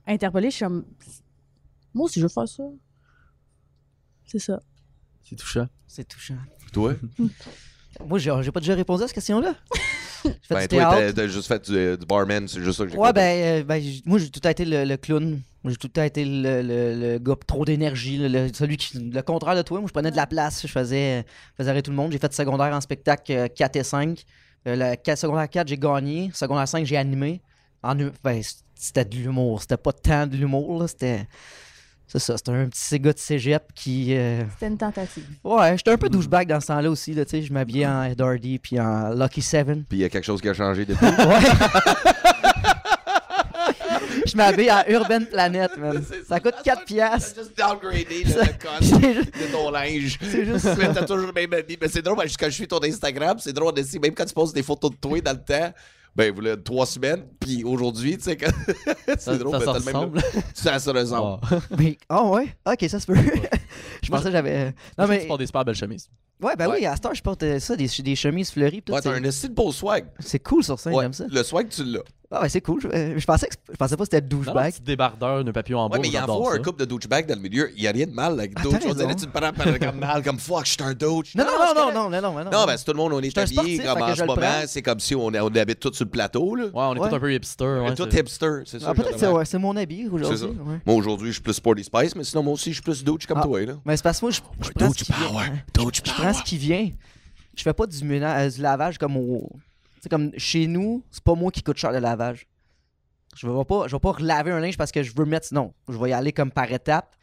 interpellée. 0.05 0.49
Je 0.49 0.55
suis 0.55 0.65
comme, 0.65 0.85
moi 1.93 2.05
aussi, 2.05 2.19
je 2.19 2.25
veux 2.25 2.29
faire 2.29 2.47
ça. 2.47 2.63
C'est 4.27 4.39
ça. 4.39 4.61
C'est 5.23 5.35
touchant. 5.35 5.67
C'est 5.87 6.07
touchant. 6.07 6.37
Toi? 6.71 6.93
Moi, 8.05 8.19
j'ai 8.19 8.31
j'ai 8.43 8.51
pas 8.51 8.59
déjà 8.59 8.75
répondu 8.75 9.03
à 9.03 9.07
cette 9.07 9.15
question-là. 9.15 9.55
Ben, 10.49 10.61
du 10.61 10.67
toi, 10.67 10.67
théâtre. 10.67 10.97
t'as- 10.97 11.13
t'as 11.13 11.27
juste 11.27 11.47
fait 11.47 11.69
du, 11.69 11.97
du 11.97 12.05
barman, 12.05 12.47
c'est 12.47 12.61
juste 12.61 12.79
ça 12.79 12.83
que 12.85 12.91
j'ai 12.91 12.97
Ouais, 12.97 13.13
ben, 13.13 13.61
euh, 13.61 13.63
ben, 13.63 13.81
moi, 14.03 14.17
j'ai 14.19 14.29
tout 14.29 14.39
temps 14.41 14.49
été 14.49 14.65
le, 14.65 14.83
le 14.83 14.97
clown. 14.97 15.39
Moi, 15.63 15.71
j'ai 15.71 15.77
tout 15.77 15.87
temps 15.87 16.03
été 16.03 16.25
le, 16.25 16.61
le, 16.63 16.95
le 17.13 17.19
gars 17.19 17.35
trop 17.45 17.63
d'énergie, 17.63 18.17
celui 18.53 18.75
qui. 18.77 18.97
Le 18.99 19.21
contraire 19.21 19.55
de 19.55 19.61
toi. 19.61 19.79
Moi, 19.79 19.87
je 19.87 19.93
prenais 19.93 20.11
de 20.11 20.15
la 20.17 20.25
place. 20.27 20.63
Je 20.63 20.71
faisais, 20.71 21.19
je 21.51 21.55
faisais 21.57 21.69
arrêter 21.69 21.83
tout 21.85 21.91
le 21.91 21.97
monde. 21.97 22.11
J'ai 22.11 22.17
fait 22.17 22.33
secondaire 22.33 22.73
en 22.75 22.81
spectacle 22.81 23.31
euh, 23.31 23.47
4 23.47 23.75
et 23.77 23.83
5. 23.83 24.23
Euh, 24.67 24.75
le 24.75 24.95
quatre- 24.97 25.19
secondaire 25.19 25.47
4, 25.47 25.67
j'ai 25.67 25.77
gagné. 25.77 26.29
Secondaire 26.33 26.67
5, 26.67 26.85
j'ai 26.85 26.97
animé. 26.97 27.39
En, 27.83 27.95
ben, 27.95 28.41
c'était 28.75 29.05
de 29.05 29.15
l'humour. 29.15 29.61
C'était 29.61 29.77
pas 29.77 29.93
tant 29.93 30.27
de 30.27 30.35
l'humour, 30.35 30.79
là. 30.81 30.87
C'était. 30.87 31.25
C'est 32.09 32.19
ça, 32.19 32.37
c'était 32.37 32.51
un 32.51 32.67
petit 32.69 32.99
gars 33.01 33.11
de 33.11 33.19
cégep 33.19 33.63
qui. 33.75 34.15
euh, 34.15 34.41
C'était 34.53 34.67
une 34.67 34.77
tentative. 34.77 35.25
Ouais, 35.43 35.75
j'étais 35.77 35.91
un 35.91 35.97
peu 35.97 36.07
douchebag 36.07 36.47
dans 36.47 36.61
ce 36.61 36.67
temps-là 36.67 36.89
aussi. 36.89 37.13
Là, 37.13 37.25
tu 37.25 37.31
sais, 37.31 37.41
je 37.41 37.51
m'habillais 37.51 37.85
en 37.85 38.03
Ed 38.03 38.21
Hardy 38.21 38.59
puis 38.59 38.79
en 38.79 39.09
Lucky 39.13 39.41
Seven. 39.41 39.83
Puis 39.89 39.97
il 39.97 40.01
y 40.01 40.05
a 40.05 40.09
quelque 40.09 40.23
chose 40.23 40.39
qui 40.39 40.47
a 40.47 40.53
changé 40.53 40.85
depuis. 40.85 41.05
Je 44.25 44.35
m'habille 44.35 44.71
en 44.71 44.83
Urban 44.89 45.21
Planet, 45.29 45.71
man. 45.77 46.03
Ça 46.27 46.39
coûte 46.39 46.55
4 46.63 46.83
piastres. 46.85 47.39
juste 47.41 47.57
downgradé 47.57 48.25
Ça- 48.25 48.41
le 48.43 48.81
juste- 49.13 49.33
de 49.33 49.51
ton 49.51 49.71
linge. 49.71 50.17
C'est 50.21 50.45
juste 50.45 50.67
Mais 50.77 50.93
t'as 50.93 51.05
toujours 51.05 51.27
le 51.27 51.31
même 51.33 51.53
habit. 51.53 51.77
Mais 51.81 51.87
c'est 51.87 52.01
drôle, 52.01 52.17
parce 52.17 52.35
que 52.35 52.43
quand 52.45 52.49
je 52.49 52.55
suis 52.55 52.67
ton 52.67 52.83
Instagram, 52.83 53.37
c'est 53.39 53.53
drôle 53.53 53.73
aussi. 53.79 53.99
Même 53.99 54.13
quand 54.13 54.25
tu 54.25 54.33
poses 54.33 54.53
des 54.53 54.63
photos 54.63 54.91
de 54.91 54.97
toi 54.97 55.19
dans 55.21 55.31
le 55.31 55.43
temps, 55.43 55.73
ben, 56.17 56.33
vous 56.33 56.41
l'avez 56.41 56.61
trois 56.61 56.85
semaines, 56.87 57.25
puis 57.39 57.63
aujourd'hui, 57.63 58.17
tu 58.17 58.23
sais, 58.23 58.35
que... 58.35 58.47
c'est 59.07 59.21
Ça, 59.21 59.37
drôle, 59.37 59.63
ça 59.63 59.79
se 59.79 59.85
même 59.85 59.95
ressemble. 59.95 60.21
Ça 60.53 60.79
se 60.79 60.89
ressemble. 60.89 61.39
Ah. 61.49 61.59
Mais, 61.77 61.97
oh 62.09 62.31
ouais, 62.35 62.47
ok, 62.65 62.89
ça 62.89 62.99
se 62.99 63.05
peut. 63.05 63.15
je 64.03 64.09
pensais 64.09 64.25
que 64.25 64.31
j'avais. 64.31 64.65
Non, 64.65 64.73
Moi, 64.97 65.07
mais. 65.07 65.21
Tu 65.21 65.27
portes 65.27 65.39
des 65.39 65.45
super 65.45 65.63
belles 65.63 65.75
chemises. 65.75 66.09
Ouais, 66.41 66.55
ben 66.55 66.67
Ouais. 66.67 66.77
oui, 66.79 66.85
à 66.85 66.95
cette 66.95 67.05
heure, 67.05 67.15
je 67.15 67.21
porte 67.23 67.41
euh, 67.43 67.59
ça, 67.59 67.75
des, 67.75 67.87
des 67.87 68.15
chemises 68.15 68.51
fleuries. 68.51 68.81
tout, 68.83 68.93
Ouais, 68.93 69.01
t'as 69.01 69.15
c'est- 69.15 69.25
un 69.27 69.31
style 69.31 69.53
beau 69.53 69.71
swag. 69.71 70.05
c'est 70.19 70.39
cool 70.39 70.63
sur 70.63 70.79
scène, 70.79 70.93
Ouais, 70.93 71.03
j'aime 71.03 71.13
ça. 71.13 71.25
Le 71.29 71.43
swag, 71.43 71.69
tu 71.69 71.83
l'as. 71.83 72.01
Ah 72.29 72.41
ouais, 72.41 72.49
c'est 72.49 72.59
cool. 72.59 72.81
Je, 72.81 72.87
euh, 72.89 73.17
je 73.17 73.25
pensais, 73.25 73.47
que, 73.47 73.53
je 73.71 73.77
pensais 73.77 73.95
pas 73.95 74.03
que 74.03 74.09
c'était 74.11 74.19
douchebag. 74.27 74.73
petit 74.73 74.81
débardeur, 74.81 75.37
un 75.47 75.51
papillon 75.53 75.79
en 75.79 75.87
bois. 75.87 75.97
Ouais, 75.97 76.01
mais 76.01 76.09
il 76.09 76.13
y 76.13 76.19
en 76.19 76.25
faut 76.25 76.49
un 76.49 76.57
couple 76.61 76.81
de 76.81 76.85
douchebag 76.85 77.25
dans 77.25 77.35
le 77.35 77.41
milieu. 77.41 77.71
Il 77.77 77.81
n'y 77.81 77.87
a 77.87 77.91
rien 77.91 78.05
de 78.05 78.11
mal 78.11 78.33
avec 78.33 78.51
Ah, 78.57 78.63
douche. 78.63 78.73
t'as 78.81 78.89
On 78.89 78.93
dirait 78.93 79.05
raison. 79.05 79.19
tu 79.19 79.25
te 79.27 79.31
prends 79.31 79.79
comme 79.79 79.99
mal, 79.99 80.23
comme 80.23 80.37
fuck, 80.37 80.65
je 80.65 80.71
suis 80.71 80.83
un 80.83 80.93
douche. 80.93 81.35
Non, 81.35 81.45
non, 81.45 81.51
non, 81.51 81.73
non, 81.73 81.93
non, 81.93 82.09
non, 82.09 82.21
non, 82.33 82.43
non, 82.43 82.51
Non, 82.51 82.65
ben, 82.65 82.75
c'est 82.75 82.83
tout 82.83 82.91
le 82.91 82.97
monde, 82.97 83.13
on 83.13 83.21
est 83.21 83.37
un 83.37 83.43
habillé 83.43 83.79
comme 83.79 84.01
en 84.01 84.13
ce 84.13 84.23
moment. 84.25 84.41
C'est 84.65 84.81
comme 84.81 84.99
si 84.99 85.15
on, 85.15 85.27
on 85.27 85.55
habite 85.55 85.79
tous 85.79 85.93
sur 85.93 86.03
le 86.03 86.11
plateau, 86.11 86.53
là. 86.55 86.65
Ouais, 86.65 86.71
on 86.73 86.95
est 86.95 86.99
Ouais. 86.99 87.09
tous 87.09 87.15
un 87.15 87.19
peu 87.19 87.33
hipster. 87.33 87.63
On 87.63 87.85
Ouais, 87.85 87.91
est 87.91 87.95
tous 87.95 88.13
hipster, 88.17 88.49
c'est 88.65 88.79
ça. 88.81 88.87
Ah, 88.89 88.93
peut-être 88.93 89.13
que 89.13 89.19
c'est 89.19 89.25
remarque. 89.27 89.39
ouais, 89.39 89.45
c'est 89.45 89.57
mon 89.59 89.77
habit 89.77 90.07
aujourd'hui. 90.11 90.37
C'est 90.37 90.43
ça. 90.43 90.47
ouais. 90.49 90.79
Moi, 90.85 90.95
aujourd'hui, 90.97 91.27
je 91.29 91.33
suis 91.35 91.41
plus 91.41 91.53
Sporty 91.53 91.85
Spice, 91.85 92.13
mais 92.13 92.25
sinon, 92.25 92.43
moi 92.43 92.53
aussi, 92.55 92.71
je 92.71 92.75
suis 92.75 92.83
plus 92.83 93.05
douche 93.05 93.25
comme 93.25 93.37
Ah. 93.39 93.43
toi, 93.43 93.61
là. 93.65 93.73
Mais 93.85 93.95
c'est 93.95 94.03
parce 94.03 94.19
que 94.19 94.25
moi, 94.25 94.31
je, 94.31 94.41
prends 94.75 94.89
ce 94.91 94.97
qui 94.97 95.13
vient. 95.13 95.53
Douche 95.73 96.01
Je 96.03 96.11
prends 96.11 96.33
ce 96.33 96.43
qui 96.43 96.57
vient. 96.57 96.89
Je 97.55 97.63
fais 97.63 97.73
pas 97.73 97.87
du 97.87 98.19
lavage 98.59 98.97
comme 98.97 99.15
au. 99.15 99.49
Tu 99.97 100.03
sais, 100.03 100.09
comme 100.09 100.31
chez 100.37 100.67
nous, 100.67 101.03
c'est 101.11 101.23
pas 101.23 101.35
moi 101.35 101.51
qui 101.51 101.63
coûte 101.63 101.77
cher 101.77 101.91
le 101.91 101.99
lavage. 101.99 102.47
Je 103.35 103.47
vais 103.47 103.65
pas, 103.65 103.87
je 103.87 103.95
vais 103.95 103.99
pas 103.99 104.11
relaver 104.13 104.51
un 104.51 104.59
linge 104.59 104.77
parce 104.77 104.91
que 104.91 105.03
je 105.03 105.13
veux 105.15 105.25
mettre. 105.25 105.53
Non, 105.53 105.73
je 105.89 105.97
vais 105.97 106.09
y 106.09 106.13
aller 106.13 106.31
comme 106.33 106.51
par 106.51 106.71
étapes. 106.71 107.15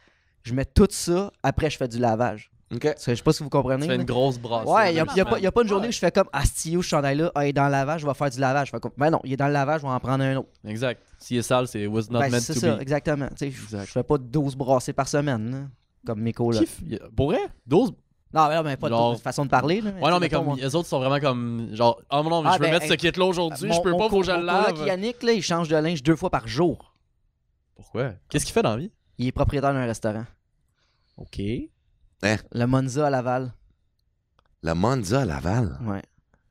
Je 0.43 0.53
mets 0.53 0.65
tout 0.65 0.87
ça, 0.91 1.31
après 1.43 1.69
je 1.69 1.77
fais 1.77 1.87
du 1.87 1.97
lavage. 1.97 2.51
OK. 2.73 2.81
Parce 2.83 3.05
que 3.05 3.11
je 3.11 3.15
sais 3.17 3.23
pas 3.23 3.33
si 3.33 3.43
vous 3.43 3.49
comprenez. 3.49 3.81
Tu 3.83 3.87
fais 3.87 3.95
là. 3.95 4.01
une 4.01 4.05
grosse 4.07 4.37
brasse. 4.37 4.67
Ouais, 4.67 4.91
il 4.91 4.93
n'y 4.95 4.99
a, 4.99 5.05
pas- 5.25 5.39
y 5.39 5.45
a 5.47 5.51
pas 5.51 5.61
une 5.61 5.67
journée 5.67 5.87
où 5.87 5.91
je 5.91 5.99
fais 5.99 6.11
comme 6.11 6.27
Ah, 6.33 6.45
style, 6.45 6.77
ce 6.77 6.81
chandail-là, 6.87 7.31
ah, 7.35 7.45
il 7.45 7.49
est 7.49 7.53
dans 7.53 7.65
le 7.65 7.71
lavage, 7.71 8.01
je 8.01 8.07
vais 8.07 8.13
faire 8.13 8.29
du 8.29 8.39
lavage. 8.39 8.67
Je 8.67 8.71
fais 8.71 8.79
comme, 8.79 8.91
ben 8.97 9.09
non, 9.09 9.19
il 9.23 9.33
est 9.33 9.37
dans 9.37 9.47
le 9.47 9.53
lavage, 9.53 9.81
je 9.81 9.85
vais 9.87 9.91
en 9.93 9.99
prendre 9.99 10.23
un 10.23 10.35
autre. 10.37 10.49
Exact. 10.67 11.01
S'il 11.19 11.37
est 11.37 11.41
sale, 11.41 11.67
c'est 11.67 11.85
was 11.87 12.03
not 12.09 12.19
Ben, 12.19 12.31
meant 12.31 12.39
c'est 12.39 12.53
to 12.53 12.59
ça, 12.59 12.75
be. 12.75 12.81
exactement. 12.81 13.27
Tu 13.29 13.35
sais, 13.37 13.51
je- 13.51 13.63
Exact. 13.63 13.85
Je 13.85 13.91
fais 13.91 14.03
pas 14.03 14.17
12 14.17 14.55
brassées 14.55 14.93
par 14.93 15.07
semaine, 15.07 15.51
là, 15.51 15.57
comme 16.05 16.21
mes 16.21 16.31
a- 16.31 17.09
Pour 17.15 17.31
vrai? 17.31 17.39
12? 17.67 17.93
Non, 18.33 18.49
mais, 18.49 18.55
non, 18.55 18.63
mais 18.63 18.75
pas 18.77 18.89
Genre- 18.89 19.13
de 19.15 19.19
façon 19.21 19.45
de 19.45 19.49
parler. 19.49 19.79
Là, 19.81 19.91
Ouais, 20.01 20.11
non, 20.11 20.19
mais 20.19 20.27
comme 20.29 20.55
les 20.57 20.75
autres 20.75 20.87
sont 20.89 20.99
vraiment 20.99 21.19
comme 21.21 21.69
genre, 21.73 22.01
ah 22.09 22.21
non, 22.21 22.41
mais 22.41 22.49
Ah, 22.49 22.53
je 22.55 22.59
veux 22.59 22.65
ben, 22.65 22.71
mettre 22.73 22.85
ce 22.87 22.91
hey, 22.91 22.97
kit-là 22.97 23.25
aujourd'hui, 23.25 23.71
je 23.71 23.81
peux 23.81 23.91
mon 23.91 23.97
pas, 23.99 24.09
faut 24.09 24.19
que 24.19 24.25
je 24.25 24.31
le 24.31 24.43
lave. 24.43 24.85
Yannick, 24.85 25.23
là, 25.23 25.31
il 25.31 25.41
change 25.41 25.69
de 25.69 25.75
linge 25.77 26.03
deux 26.03 26.15
fois 26.17 26.29
par 26.29 26.47
jour. 26.47 26.93
Pourquoi? 27.75 28.11
Qu'est-ce 28.29 28.45
qu'il 28.45 28.53
fait 28.53 28.61
dans 28.61 28.71
la 28.71 28.77
vie? 28.77 28.91
Il 29.17 29.27
est 29.27 29.31
propriétaire 29.31 29.73
d'un 29.73 29.85
restaurant. 29.85 30.25
Ok. 31.17 31.39
Le 31.41 32.65
Monza 32.65 33.07
à 33.07 33.09
Laval. 33.09 33.53
La 34.63 34.75
Monza 34.75 35.21
à 35.21 35.25
Laval? 35.25 35.77
Ouais. 35.83 36.01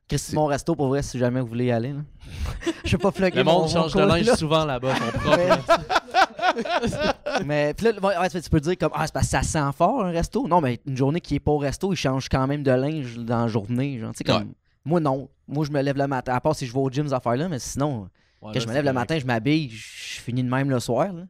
Chris, 0.07 0.19
C'est- 0.19 0.35
mon 0.35 0.45
resto 0.45 0.75
pour 0.75 0.87
vrai, 0.87 1.01
si 1.03 1.19
jamais 1.19 1.41
vous 1.41 1.47
voulez 1.47 1.65
y 1.65 1.71
aller. 1.71 1.91
là. 1.93 1.99
Je 2.85 2.91
vais 2.95 3.01
pas 3.01 3.11
plugger 3.11 3.37
Le 3.39 3.43
mon- 3.43 3.53
monde 3.53 3.61
mon 3.63 3.67
change 3.67 3.93
de 3.93 4.01
linge 4.01 4.25
là. 4.25 4.35
souvent 4.35 4.63
là-bas, 4.65 4.93
son 4.95 5.19
propre. 5.19 6.04
Mais 7.45 7.73
là, 7.81 7.91
ouais, 8.21 8.29
tu 8.29 8.49
peux 8.49 8.59
dire 8.59 8.77
comme 8.77 8.91
Ah, 8.93 9.05
c'est 9.05 9.13
parce 9.13 9.25
que 9.27 9.31
ça 9.31 9.41
sent 9.43 9.71
fort 9.77 10.03
un 10.05 10.11
resto. 10.11 10.47
Non, 10.47 10.61
mais 10.61 10.79
une 10.85 10.95
journée 10.97 11.21
qui 11.21 11.35
est 11.35 11.39
pas 11.39 11.51
au 11.51 11.57
resto, 11.57 11.91
il 11.93 11.95
change 11.95 12.29
quand 12.29 12.45
même 12.47 12.63
de 12.63 12.71
linge 12.71 13.17
dans 13.17 13.41
la 13.41 13.47
journée. 13.47 13.99
Genre, 13.99 14.11
comme, 14.25 14.35
Ouais. 14.43 14.47
Moi, 14.85 14.99
non. 14.99 15.29
Moi, 15.47 15.65
je 15.65 15.71
me 15.71 15.81
lève 15.81 15.97
le 15.97 16.07
matin. 16.07 16.33
À 16.33 16.39
part 16.41 16.55
si 16.55 16.65
je 16.67 16.73
vais 16.73 16.79
au 16.79 16.89
gym, 16.89 17.07
ces 17.07 17.13
affaires-là, 17.13 17.49
mais 17.49 17.59
sinon, 17.59 18.01
Ouais, 18.41 18.51
quand 18.53 18.53
là, 18.53 18.59
je 18.59 18.67
me 18.67 18.73
lève 18.73 18.83
le 18.85 18.91
correct. 18.91 19.09
matin, 19.09 19.19
je 19.19 19.25
m'habille, 19.25 19.69
je 19.71 20.21
finis 20.21 20.43
de 20.43 20.49
même 20.49 20.69
le 20.69 20.79
soir. 20.79 21.11
là. 21.11 21.23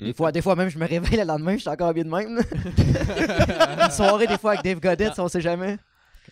Des, 0.00 0.12
fois, 0.12 0.32
des 0.32 0.42
fois 0.42 0.56
même, 0.56 0.68
je 0.68 0.76
me 0.78 0.86
réveille 0.86 1.18
le 1.18 1.24
lendemain, 1.24 1.54
je 1.54 1.60
suis 1.60 1.68
encore 1.70 1.94
bien 1.94 2.02
de 2.04 2.08
même. 2.10 2.34
là. 2.36 2.42
Une 3.86 3.90
soirée, 3.92 4.26
des 4.26 4.36
fois, 4.38 4.52
avec 4.52 4.64
Dave 4.64 4.80
Godet, 4.80 5.10
on 5.18 5.28
sait 5.28 5.40
jamais. 5.40 5.78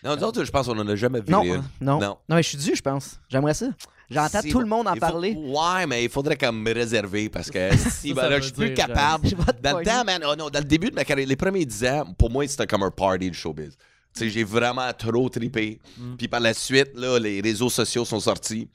Non, 0.03 0.15
nous 0.17 0.23
autres, 0.23 0.43
je 0.43 0.51
pense 0.51 0.67
qu'on 0.67 0.77
en 0.77 0.87
a 0.87 0.95
jamais 0.95 1.21
vu. 1.21 1.31
Non, 1.31 1.43
Non. 1.79 1.99
non. 1.99 2.17
mais 2.29 2.43
je 2.43 2.49
suis 2.49 2.57
dû, 2.57 2.75
je 2.75 2.81
pense. 2.81 3.19
J'aimerais 3.29 3.53
ça. 3.53 3.67
J'entends 4.09 4.41
tout 4.41 4.59
le 4.59 4.65
monde 4.65 4.87
en 4.87 4.93
faut- 4.93 4.99
parler. 4.99 5.35
Ouais, 5.35 5.87
mais 5.87 6.03
il 6.03 6.09
faudrait 6.09 6.35
comme 6.35 6.61
me 6.61 6.73
réserver 6.73 7.29
parce 7.29 7.49
que 7.49 7.75
si 7.89 8.13
ben 8.13 8.29
là, 8.29 8.37
je 8.39 8.45
suis 8.45 8.53
plus 8.53 8.67
dire, 8.67 8.75
capable. 8.87 9.29
Dans 9.61 9.79
le 9.79 9.85
temps, 9.85 10.03
man, 10.03 10.23
oh 10.27 10.35
non, 10.35 10.49
dans 10.49 10.59
le 10.59 10.65
début 10.65 10.89
de 10.89 10.95
ma 10.95 11.03
carrière, 11.05 11.27
les 11.27 11.35
premiers 11.35 11.65
10 11.65 11.85
ans, 11.85 12.13
pour 12.17 12.29
moi, 12.29 12.47
c'était 12.47 12.67
comme 12.67 12.83
un 12.83 12.91
party 12.91 13.29
de 13.29 13.35
showbiz. 13.35 13.77
Tu 14.15 14.19
sais, 14.19 14.29
j'ai 14.29 14.43
vraiment 14.43 14.91
trop 14.93 15.27
trippé. 15.29 15.79
Mm. 15.97 16.15
Puis 16.17 16.27
par 16.27 16.39
la 16.39 16.53
suite, 16.53 16.91
là, 16.95 17.17
les 17.17 17.41
réseaux 17.41 17.69
sociaux 17.69 18.05
sont 18.05 18.19
sortis. 18.19 18.69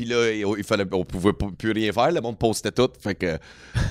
Puis 0.00 0.08
là, 0.08 0.30
il 0.32 0.64
fallait, 0.64 0.86
on 0.92 1.04
pouvait 1.04 1.34
plus 1.34 1.72
rien 1.72 1.92
faire. 1.92 2.10
Le 2.10 2.22
monde 2.22 2.38
postait 2.38 2.70
tout. 2.72 2.88
Fait 3.02 3.14
que 3.14 3.36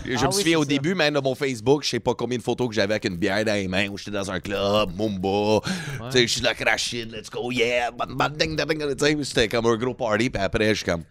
je 0.06 0.12
me 0.14 0.18
Ah 0.18 0.28
oui, 0.30 0.34
souviens 0.34 0.58
au 0.58 0.64
c'est 0.64 0.70
ça. 0.72 0.74
début, 0.82 0.96
même 0.96 1.14
de 1.14 1.20
mon 1.20 1.36
Facebook, 1.36 1.84
je 1.84 1.90
sais 1.90 2.00
pas 2.00 2.16
combien 2.16 2.40
de 2.40 2.42
photos 2.42 2.68
que 2.68 2.74
j'avais 2.74 2.96
avec 2.96 3.06
une 3.06 3.16
bière 3.16 3.46
dans 3.46 3.54
les 3.54 3.68
mains, 3.68 3.90
où 3.90 3.98
j'étais 3.98 4.10
dans 4.10 4.32
un 4.32 4.40
club, 4.40 4.90
Mumba. 4.98 5.60
Tu 5.62 6.12
sais, 6.12 6.22
je 6.24 6.34
suis 6.34 6.42
là, 6.42 6.56
crashing, 6.56 7.12
let's 7.12 7.30
go, 7.30 7.52
yeah, 7.52 7.92
bang, 7.92 8.16
bang, 8.16 8.36
ding, 8.36 8.56
ding, 8.96 9.24
c'était 9.24 9.48
comme 9.48 9.68
un 9.68 9.76
gros 9.78 9.94
party. 9.94 10.32
Puis 10.32 10.42
après, 10.42 10.70
je 10.70 10.74
suis 10.82 10.86
comme, 10.86 11.04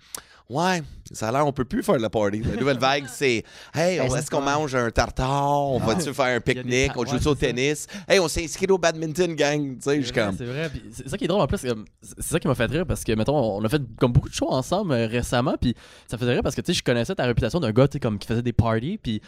ouais, 0.51 0.83
ça 1.13 1.29
a 1.29 1.33
l'air, 1.33 1.47
on 1.47 1.53
peut 1.53 1.65
plus 1.65 1.83
faire 1.83 1.99
le 1.99 2.09
party. 2.09 2.41
La 2.43 2.57
nouvelle 2.57 2.79
vague, 2.79 3.05
c'est, 3.13 3.45
hey, 3.75 4.01
on- 4.01 4.09
Ouais, 4.09 4.19
est-ce 4.19 4.31
qu'on 4.31 4.41
mange 4.41 4.75
un 4.75 4.91
tartare? 4.91 5.51
On 5.71 5.79
va-tu 5.79 6.13
faire 6.15 6.37
un 6.37 6.41
pique-nique? 6.41 6.93
On 6.97 7.05
ouais, 7.05 7.19
joue 7.19 7.29
au 7.31 7.35
tennis? 7.35 7.87
Hey, 8.09 8.19
on 8.21 8.29
s'inscrit 8.29 8.67
au 8.71 8.79
badminton, 8.79 9.35
gang. 9.35 9.77
Tu 9.77 9.83
sais, 9.83 10.03
je 10.03 10.07
C'est 10.07 10.13
vrai, 10.13 10.25
comme, 10.27 10.37
C'est 10.37 10.45
vrai, 10.45 10.69
puis 10.71 10.83
c'est 10.93 11.09
ça 11.09 11.17
qui 11.19 11.25
est 11.25 11.29
drôle 11.29 11.41
en 11.43 11.47
plus, 11.47 11.61
comme- 11.63 11.85
c'est 12.03 12.15
c'est 12.19 12.29
ça 12.33 12.41
qui 12.41 12.49
m'a 12.49 12.55
fait 12.55 12.67
rire 12.67 12.87
parce 12.87 13.05
que, 13.05 13.13
mettons, 13.13 13.37
on 13.39 13.65
a 13.65 13.69
fait 13.69 13.83
comme 13.99 14.13
beaucoup 14.13 14.29
de 14.29 14.35
shows 14.35 14.51
ensemble 14.51 14.93
euh, 14.93 15.07
récemment, 15.07 15.57
puis 15.61 15.75
ça 16.07 16.17
faisait 16.19 16.33
rire 16.33 16.43
parce 16.43 16.55
que, 16.55 16.61
tu 16.61 16.73
sais, 16.73 16.79
je 16.79 16.83
connaissais 16.83 17.15
ta 17.15 17.25
réputation 17.25 17.61
d'un 17.61 17.73
gars, 17.73 17.89
tu 17.89 17.95
sais, 17.95 18.01
comme 18.01 18.19
qui 18.19 18.27
faisait 18.27 18.43
des 18.43 18.53
parties, 18.53 18.99
puis 19.03 19.21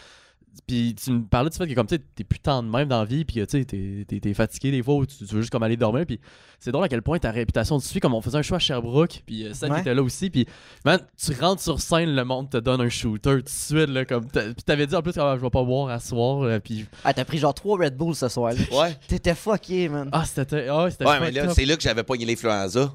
puis 0.67 0.95
tu 0.95 1.11
me 1.13 1.23
parlais 1.25 1.51
du 1.51 1.57
fait 1.57 1.67
que 1.67 1.75
comme 1.75 1.87
tu 1.87 1.97
sais, 1.97 2.03
t'es 2.15 2.25
plus 2.25 2.39
tant 2.41 2.63
de 2.63 2.69
même 2.69 2.89
dans 2.89 2.99
la 2.99 3.05
vie 3.05 3.25
puis 3.25 3.37
que 3.37 3.45
tu 3.45 3.59
sais 3.59 3.65
t'es, 3.65 4.05
t'es- 4.07 4.21
t'es 4.21 4.35
fatigué 4.35 4.71
des 4.71 4.83
fois 4.83 4.95
ou 4.97 5.07
tu, 5.07 5.17
tu 5.17 5.25
veux 5.35 5.41
juste 5.41 5.51
comme 5.53 5.63
aller 5.63 5.77
dormir 5.77 6.05
puis 6.07 6.21
c'est 6.59 6.73
drôle 6.73 6.85
à 6.85 6.89
quel 6.89 7.03
point 7.03 7.19
ta 7.19 7.31
réputation 7.31 7.79
te 7.79 7.85
suit 7.85 8.01
comme 8.01 8.15
on 8.15 8.21
faisait 8.21 8.39
un 8.39 8.43
show 8.43 8.55
à 8.57 8.59
Sherbrooke 8.59 9.23
puis 9.27 9.45
euh, 9.47 9.55
Seth 9.55 9.71
Ouais. 9.71 9.81
était 9.81 9.95
là 9.95 10.03
aussi 10.03 10.29
puis 10.31 10.47
man 10.85 11.01
tu 11.17 11.33
rentres 11.41 11.63
sur 11.63 11.81
scène 11.81 12.15
le 12.15 12.25
monde 12.25 12.51
te 12.51 12.57
donne 12.59 12.81
un 12.81 12.89
shooter 12.89 13.37
tout 13.39 13.43
de 13.43 13.49
suite 13.49 13.89
là 13.89 14.05
comme 14.05 14.27
puis 14.29 14.55
t'avais 14.67 14.87
dit 14.87 14.95
en 14.97 15.03
plus 15.03 15.13
ah, 15.19 15.35
je 15.37 15.43
vais 15.43 15.51
pas 15.51 15.63
boire 15.65 15.89
à 15.91 16.01
soir 16.01 16.43
euh, 16.43 16.59
puis 16.59 16.85
Ah, 17.05 17.15
t'as 17.15 17.25
pris 17.25 17.39
genre 17.39 17.55
3 17.55 17.79
Red 17.79 17.97
Bull 17.97 18.15
ce 18.15 18.29
soir. 18.29 18.53
là. 18.53 18.79
ouais. 18.79 18.97
T'étais 19.09 19.35
fucké, 19.35 19.89
man. 19.89 20.09
ah 20.13 20.25
c'était 20.25 20.69
ah 20.69 20.89
c'était 20.91 21.07
Ouais, 21.07 21.21
mais 21.21 21.31
là, 21.31 21.49
c'est 21.55 21.65
là 21.65 21.77
que 21.77 21.83
j'avais 21.83 22.03
pas 22.03 22.15
l'influenza. 22.17 22.93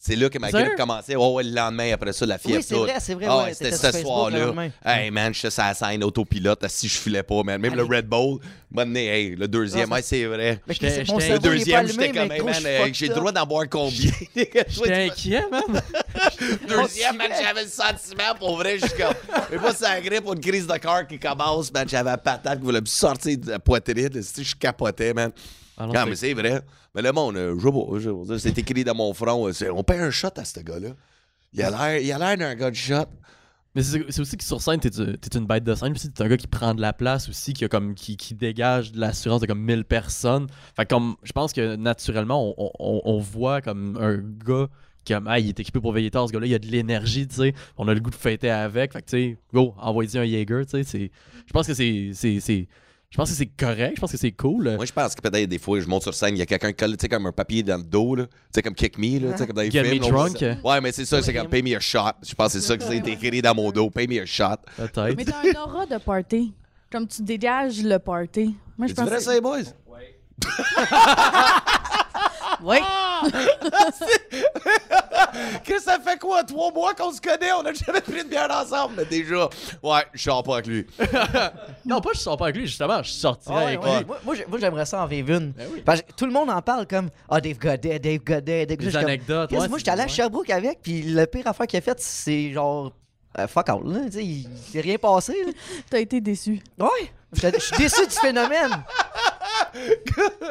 C'est 0.00 0.14
là 0.14 0.30
que 0.30 0.38
ma 0.38 0.52
grippe 0.52 0.76
commençait. 0.76 1.16
Oh, 1.16 1.34
ouais, 1.34 1.42
le 1.42 1.50
lendemain, 1.50 1.92
après 1.92 2.12
ça, 2.12 2.24
la 2.24 2.38
fièvre. 2.38 2.58
Oui, 2.58 2.62
c'est 2.66 2.74
vrai, 2.76 2.94
c'est 3.00 3.14
vrai. 3.14 3.26
Ah 3.28 3.38
ouais, 3.44 3.54
c'était 3.54 3.72
ce 3.72 3.90
soir-là. 4.00 4.54
Hey 4.84 5.10
man, 5.10 5.34
j'étais 5.34 5.50
sur 5.50 5.62
la 5.64 5.74
scène 5.74 6.04
autopilote, 6.04 6.64
si 6.68 6.86
je 6.86 6.96
filais 6.98 7.24
pas, 7.24 7.42
man. 7.42 7.60
Même 7.60 7.72
Ah, 7.74 7.76
le 7.78 7.82
Red 7.82 8.06
Bull, 8.06 8.38
m'a 8.70 8.84
donné, 8.84 9.08
hey, 9.08 9.34
le 9.34 9.48
deuxième, 9.48 9.86
Ah, 9.86 9.86
ça- 9.88 9.94
ouais, 9.96 10.02
c'est 10.02 10.24
vrai. 10.26 10.60
Mais 10.68 11.04
mon 11.08 11.18
Le 11.18 11.38
deuxième, 11.40 11.88
j'étais 11.88 12.04
hey, 12.06 12.12
man, 12.12 12.30
je 12.48 12.52
suis 12.60 12.66
hey, 12.68 12.78
fucked 12.82 12.94
j'ai 12.94 13.08
le 13.08 13.14
droit 13.14 13.32
d'en 13.32 13.44
boire 13.44 13.64
combien? 13.68 14.10
j'étais 14.36 14.92
inquiet 15.06 15.44
man 15.50 15.62
Deuxième, 16.68 17.16
man, 17.16 17.30
j'avais 17.42 17.64
le 17.64 17.68
sentiment, 17.68 18.34
pour 18.38 18.56
vrai, 18.56 18.78
je 18.78 18.86
suis 18.86 18.96
comme. 18.96 19.14
Mais 19.50 19.56
pas 19.58 19.74
ça 19.74 20.00
grippe 20.00 20.26
ou 20.26 20.32
une 20.32 20.40
crise 20.40 20.66
de 20.66 20.76
cœur 20.76 21.06
qui 21.08 21.18
commence, 21.18 21.72
man. 21.72 21.88
J'avais 21.88 22.10
la 22.10 22.18
patate 22.18 22.58
qui 22.60 22.64
voulait 22.64 22.80
me 22.80 22.86
sortir 22.86 23.36
de 23.36 23.50
la 23.50 23.58
poitrine. 23.58 24.22
Si 24.22 24.44
je 24.44 24.54
capotais, 24.54 25.12
man. 25.12 25.32
Ah 25.76 25.86
non, 25.86 26.06
mais 26.06 26.16
c'est 26.16 26.34
vrai. 26.34 26.60
Mais 26.98 27.02
le 27.02 27.12
monde, 27.12 27.36
euh, 27.36 27.56
je 28.00 28.34
sais. 28.34 28.38
C'est 28.50 28.58
écrit 28.58 28.82
dans 28.82 28.94
mon 28.96 29.14
front. 29.14 29.46
euh, 29.48 29.52
On 29.72 29.84
paye 29.84 30.00
un 30.00 30.10
shot 30.10 30.30
à 30.36 30.44
ce 30.44 30.58
gars-là. 30.58 30.88
Il 31.52 31.62
a 31.62 31.70
l'air, 32.18 32.36
d'un 32.36 32.54
gars 32.56 32.70
de 32.72 32.74
shot. 32.74 33.04
Mais 33.76 33.82
c'est 33.84 34.18
aussi 34.20 34.36
que 34.36 34.42
sur 34.42 34.60
scène, 34.60 34.80
t'es 34.80 34.88
une 34.88 35.46
bête 35.46 35.62
de 35.62 35.76
scène. 35.76 35.92
Puis 35.92 36.08
t'es 36.08 36.22
un 36.24 36.28
gars 36.28 36.36
qui 36.36 36.48
prend 36.48 36.74
de 36.74 36.80
la 36.80 36.92
place 36.92 37.28
aussi, 37.28 37.52
qui, 37.52 37.64
a 37.64 37.68
comme, 37.68 37.94
qui, 37.94 38.16
qui 38.16 38.34
dégage 38.34 38.90
de 38.90 38.98
l'assurance 38.98 39.40
de 39.40 39.46
comme 39.46 39.60
1000 39.62 39.84
personnes. 39.84 40.48
Fait 40.74 40.86
que 40.86 40.88
comme, 40.92 41.14
je 41.22 41.30
pense 41.30 41.52
que 41.52 41.76
naturellement, 41.76 42.52
on, 42.58 42.72
on- 42.80 43.00
on 43.04 43.18
voit 43.18 43.60
comme 43.60 43.96
un 44.00 44.16
gars 44.16 44.66
qui 45.04 45.12
comme, 45.12 45.28
ah, 45.28 45.38
il 45.38 45.48
est 45.50 45.60
équipé 45.60 45.78
pour 45.80 45.92
veiller 45.92 46.10
tard, 46.10 46.26
ce 46.26 46.32
gars-là, 46.32 46.46
il 46.46 46.54
a 46.54 46.58
de 46.58 46.66
l'énergie, 46.66 47.28
tu 47.28 47.36
sais. 47.36 47.54
On 47.76 47.86
a 47.86 47.94
le 47.94 48.00
goût 48.00 48.10
de 48.10 48.16
fêter 48.16 48.50
avec. 48.50 48.92
Fait 48.92 49.02
que, 49.02 49.06
tu 49.08 49.10
sais, 49.16 49.36
go, 49.54 49.72
envoyez 49.78 50.18
un 50.18 50.24
Jaeger, 50.26 50.64
tu 50.66 50.70
sais. 50.72 50.82
c'est- 50.82 51.10
Je 51.46 51.52
pense 51.52 51.68
que 51.68 51.74
c'est. 51.74 52.66
Je 53.10 53.16
pense 53.16 53.30
que 53.30 53.36
c'est 53.36 53.46
correct, 53.46 53.94
je 53.96 54.00
pense 54.02 54.12
que 54.12 54.18
c'est 54.18 54.32
cool. 54.32 54.74
Moi, 54.76 54.84
je 54.84 54.92
pense 54.92 55.14
que 55.14 55.22
peut-être 55.22 55.48
des 55.48 55.58
fois, 55.58 55.80
je 55.80 55.86
monte 55.86 56.02
sur 56.02 56.12
scène, 56.12 56.36
il 56.36 56.40
y 56.40 56.42
a 56.42 56.46
quelqu'un 56.46 56.68
qui 56.72 56.76
colle, 56.76 56.90
tu 56.94 57.00
sais, 57.00 57.08
comme 57.08 57.24
un 57.24 57.32
papier 57.32 57.62
dans 57.62 57.78
le 57.78 57.82
dos, 57.82 58.14
là. 58.14 58.26
Tu 58.26 58.32
sais, 58.54 58.62
comme 58.62 58.74
Kick 58.74 58.98
Me, 58.98 59.18
là. 59.18 59.32
Tu 59.32 59.38
sais, 59.38 59.46
comme 59.46 59.56
dans 59.56 59.62
les 59.62 59.70
Get 59.70 59.82
films. 59.82 59.98
me 59.98 60.04
là, 60.04 60.10
drunk. 60.10 60.44
Ouais, 60.62 60.80
mais 60.82 60.92
c'est 60.92 61.06
ça, 61.06 61.22
c'est 61.22 61.32
comme 61.32 61.48
Pay 61.48 61.62
me 61.62 61.74
a 61.74 61.80
shot. 61.80 62.00
Je 62.22 62.34
pense 62.34 62.52
que 62.52 62.60
c'est 62.60 62.66
ça 62.66 62.76
que 62.76 62.84
c'est 62.84 62.98
écrit 63.08 63.40
dans 63.40 63.54
mon 63.54 63.70
dos. 63.70 63.88
Pay 63.88 64.06
me 64.06 64.20
a 64.20 64.26
shot. 64.26 64.56
Peut-être. 64.76 65.16
Mais 65.16 65.24
t'as 65.24 65.40
un 65.40 65.54
aura 65.64 65.86
de 65.86 65.96
party. 65.96 66.52
Comme 66.92 67.06
tu 67.08 67.22
dégages 67.22 67.82
le 67.82 67.98
party. 67.98 68.54
Moi, 68.76 68.88
je 68.88 68.92
Tu 68.92 69.00
pense 69.00 69.08
vrai 69.08 69.20
ça, 69.20 69.32
les 69.32 69.40
boys? 69.40 69.58
Oui. 72.62 72.76
Ça 75.88 75.98
fait 76.00 76.18
quoi? 76.18 76.44
Trois 76.44 76.70
mois 76.72 76.94
qu'on 76.94 77.12
se 77.12 77.20
connaît, 77.20 77.50
on 77.52 77.64
a 77.64 77.72
jamais 77.72 78.00
pris 78.00 78.22
de 78.22 78.28
bière 78.28 78.48
ensemble, 78.50 78.94
mais 78.98 79.04
déjà. 79.06 79.48
Ouais, 79.82 80.02
je 80.12 80.22
sors 80.22 80.42
pas 80.42 80.54
avec 80.54 80.66
lui. 80.66 80.86
Non, 81.86 82.00
pas 82.00 82.10
je 82.14 82.18
sors 82.18 82.36
pas 82.36 82.46
avec 82.46 82.56
lui, 82.56 82.66
justement, 82.66 83.02
je 83.02 83.10
sortirais 83.10 83.54
Ouais, 83.56 83.64
avec 83.64 83.82
ouais. 83.82 83.98
lui. 84.00 84.04
Moi, 84.06 84.18
moi, 84.24 84.34
j'ai- 84.34 84.46
moi, 84.46 84.58
j'aimerais 84.60 84.84
ça 84.86 85.02
en 85.02 85.06
vivre 85.06 85.30
une. 85.30 85.52
Ben 85.52 85.66
oui. 85.72 85.82
Parce 85.84 86.02
que 86.02 86.12
tout 86.12 86.26
le 86.26 86.32
monde 86.32 86.50
en 86.50 86.60
parle 86.60 86.86
comme 86.86 87.08
Ah, 87.28 87.40
Dave 87.40 87.58
Godet, 87.58 87.98
Dave 87.98 88.18
Godet, 88.18 88.66
Dave 88.66 88.76
Godet. 88.76 88.76
Des 88.76 88.84
Je 88.84 88.90
suis 88.90 88.98
comme, 88.98 89.04
anecdotes. 89.08 89.50
Chris, 89.50 89.58
ouais, 89.58 89.68
moi, 89.68 89.78
j'étais 89.78 89.90
allé 89.90 90.02
à. 90.02 90.08
Sherbrooke 90.08 90.50
avec, 90.50 90.80
puis 90.82 91.02
le 91.02 91.26
pire 91.26 91.46
affaire 91.46 91.66
qu'il 91.66 91.78
a 91.78 91.82
fait, 91.82 91.98
c'est 92.00 92.52
genre. 92.52 92.92
euh, 93.38 93.46
fuck 93.46 93.68
out, 93.70 93.82
là. 93.86 94.00
Tu 94.06 94.12
sais, 94.12 94.24
il 94.24 94.48
s'est 94.70 94.80
rien 94.80 94.98
passé, 94.98 95.32
là. 95.46 95.52
T'as 95.90 96.00
été 96.00 96.20
déçu. 96.20 96.60
Ouais! 96.78 97.12
Je 97.32 97.40
suis 97.58 97.76
déçu 97.76 98.06
du 98.06 98.14
phénomène. 98.14 98.70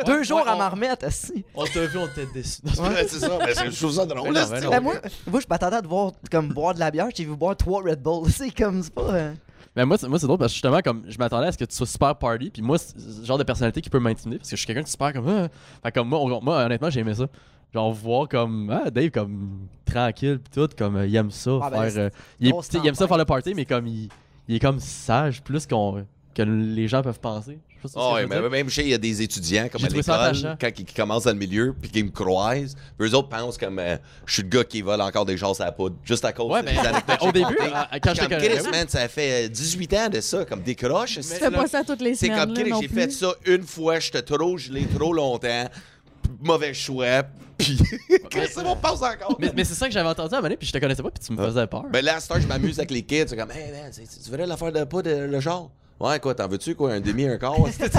Deux 0.06 0.24
jours 0.24 0.38
ouais, 0.44 0.48
à 0.50 0.56
on- 0.56 0.60
m'en 0.60 0.70
remettre, 0.70 1.06
assis. 1.06 1.44
On 1.56 1.66
t'a 1.66 1.86
vu, 1.86 1.98
on 1.98 2.08
t'était 2.08 2.34
déçu. 2.34 2.62
Ouais, 2.66 3.08
c'est 3.08 3.20
ça, 3.20 3.38
mais 3.40 3.54
c'est- 3.54 3.72
je 3.72 3.78
trouve 3.80 3.92
ça 3.94 4.06
drôle. 4.06 4.34
Là, 4.34 4.46
c'est-. 4.46 4.68
Ben, 4.68 4.80
moi, 4.82 4.96
moi, 5.30 5.40
je 5.40 5.46
m'attendais 5.50 5.78
à 5.78 5.82
te 5.82 5.88
voir 5.88 6.12
comme 6.32 6.50
boire 6.50 6.74
de 6.74 6.80
la 6.80 6.92
bière, 6.92 7.08
j'ai 7.16 7.26
vu 7.26 7.36
boire 7.36 7.56
trois 7.56 7.82
Red 7.82 8.02
Bull. 8.02 8.30
C'est 8.32 8.52
comme, 8.52 8.82
c'est 8.84 8.94
pas. 8.94 9.02
euh, 9.14 9.34
Mais 9.76 9.86
moi, 9.86 9.98
c'est- 9.98 10.08
moi 10.08 10.18
c'est 10.20 10.26
drôle 10.28 10.40
parce 10.40 10.52
que 10.52 10.56
justement, 10.56 10.80
comme 10.82 11.04
je 11.08 11.18
m'attendais 11.18 11.48
à 11.48 11.52
ce 11.52 11.58
que 11.58 11.66
tu 11.66 11.76
sois 11.76 11.86
super 11.88 12.16
party, 12.16 12.50
puis 12.50 12.62
moi, 12.62 12.78
c'est 12.78 12.96
le 12.98 13.26
genre 13.26 13.38
de 13.38 13.44
personnalité 13.44 13.82
qui 13.82 13.90
peut 13.90 14.00
m'intimider 14.00 14.40
parce 14.40 14.50
que 14.50 14.56
je 14.56 14.60
suis 14.60 14.68
quelqu'un 14.68 14.84
de 14.84 14.88
super 14.88 15.14
comme. 15.14 15.28
Ah. 15.28 15.48
Fait 15.84 15.92
comme 15.92 16.10
moi, 16.10 16.20
on- 16.20 16.42
moi, 16.42 16.64
honnêtement, 16.66 16.90
j'ai 16.90 17.02
aimé 17.02 17.14
ça. 17.14 17.28
Genre, 17.74 17.92
voir 17.94 18.28
comme. 18.30 18.70
Ah, 18.72 18.90
Dave, 18.90 19.12
comme 19.12 19.68
tranquille, 19.86 20.40
pis 20.40 20.50
tout, 20.52 20.70
comme 20.78 20.96
euh, 20.96 21.06
il 21.08 21.16
aime 21.16 21.32
ça. 21.32 21.60
Ah, 21.62 21.70
ben, 21.70 21.90
faire, 21.90 22.04
euh, 22.06 22.10
il, 22.40 22.48
est- 22.48 22.52
grosse 22.52 22.70
tu 22.70 22.78
sais, 22.78 22.84
il 22.84 22.88
aime 22.88 22.96
ça 22.96 23.00
tempête. 23.06 23.10
faire 23.10 23.18
le 23.18 23.26
party, 23.26 23.54
mais 23.56 23.66
comme 23.66 23.86
il, 23.88 24.10
il 24.48 24.56
est 24.56 24.60
comme 24.60 24.80
sage, 24.80 25.44
plus 25.44 25.68
qu'on 25.68 26.06
que 26.34 26.42
les 26.44 26.88
gens 26.88 27.02
peuvent 27.02 27.20
penser. 27.20 27.60
Je 27.84 27.88
sais 27.88 27.94
ce 27.94 28.00
Ah 28.00 28.22
veux 28.22 28.28
mais 28.28 28.40
dire. 28.40 28.50
même 28.50 28.70
chez 28.70 28.82
il 28.84 28.90
y 28.90 28.94
a 28.94 28.98
des 28.98 29.22
étudiants 29.22 29.68
comme 29.72 29.84
à 29.86 29.88
l'école, 29.88 30.58
quand 30.60 30.68
ils, 30.80 30.86
qui 30.86 30.94
commencent 30.94 31.24
dans 31.26 31.32
le 31.32 31.38
milieu 31.38 31.76
puis 31.80 31.90
qu'ils 31.90 32.06
me 32.06 32.12
croisent, 32.12 32.76
eux 33.02 33.14
autres 33.14 33.30
pensent 33.30 33.58
comme 33.58 33.80
euh, 33.80 33.98
je 34.26 34.34
suis 34.34 34.44
le 34.44 34.50
gars 34.50 34.64
qui 34.64 34.82
vole 34.82 35.02
encore 35.02 35.26
des 35.26 35.38
choses 35.38 35.62
à 35.62 35.66
la 35.66 35.72
poudre, 35.72 35.96
juste 36.04 36.26
à 36.26 36.34
cause 36.34 36.52
Ouais, 36.52 36.62
des 36.64 36.72
mais 36.74 36.78
anecdotes 36.80 37.18
au 37.22 37.32
début, 37.32 37.58
à- 37.74 38.00
quand 38.00 38.14
te 38.14 38.20
comme. 38.26 38.38
Chris, 38.40 38.70
man, 38.72 38.88
ça 38.88 39.08
fait 39.08 39.46
euh, 39.46 39.50
18 39.50 39.94
ans 39.94 40.10
de 40.10 40.22
ça, 40.22 40.46
comme 40.46 40.62
décroche. 40.62 41.16
Tu 41.16 41.24
c'est- 41.24 41.36
fais 41.40 41.52
pas 41.52 41.68
ça 41.68 41.84
toutes 41.84 42.02
les 42.02 42.16
C'est 42.16 42.28
semaines. 42.28 42.40
comme 42.40 42.54
là, 42.56 42.62
Chris, 42.64 42.74
j'ai 42.82 42.88
fait 42.88 43.12
ça 43.12 43.34
une 43.46 43.64
fois, 43.64 44.00
j'étais 44.00 44.22
trop 44.24 44.58
gelé 44.58 44.86
trop 44.96 45.14
longtemps, 45.14 45.70
mauvais 46.42 46.74
choix, 46.74 47.24
puis 47.58 47.78
Chris, 48.30 48.48
c'est 48.54 48.64
mon 48.64 48.76
passe 48.76 49.02
encore. 49.02 49.36
Mais, 49.40 49.52
mais 49.56 49.64
c'est 49.64 49.74
ça 49.74 49.88
que 49.88 49.94
j'avais 49.94 50.10
entendu 50.10 50.34
à 50.34 50.38
un 50.38 50.42
moment 50.42 50.44
donné, 50.44 50.58
puis 50.58 50.68
je 50.68 50.74
te 50.74 50.78
connaissais 50.78 51.02
pas, 51.04 51.10
puis 51.12 51.24
tu 51.26 51.34
me 51.34 51.44
faisais 51.46 51.66
peur. 51.68 51.86
Ben 51.92 52.04
là, 52.04 52.16
à 52.18 52.20
cette 52.20 52.32
heure, 52.32 52.42
je 52.42 52.48
m'amuse 52.48 52.78
avec 52.80 52.92
les 52.92 53.02
kids. 53.04 53.26
C'est 53.28 53.36
comme, 53.38 53.52
hey 53.52 53.72
man, 53.72 53.92
c'est- 53.92 54.24
tu 54.24 54.30
verrais 54.30 54.46
l'affaire 54.48 54.72
de 54.72 54.84
pas 54.84 55.02
de 55.02 55.12
le 55.12 55.40
genre? 55.40 55.72
Ouais, 56.00 56.20
quoi, 56.20 56.36
t'en 56.36 56.48
veux-tu, 56.48 56.76
quoi, 56.76 56.94
un 56.94 57.00
demi, 57.00 57.26
un 57.26 57.38
quart? 57.38 57.56
Tu 57.66 57.72
sais, 57.72 57.90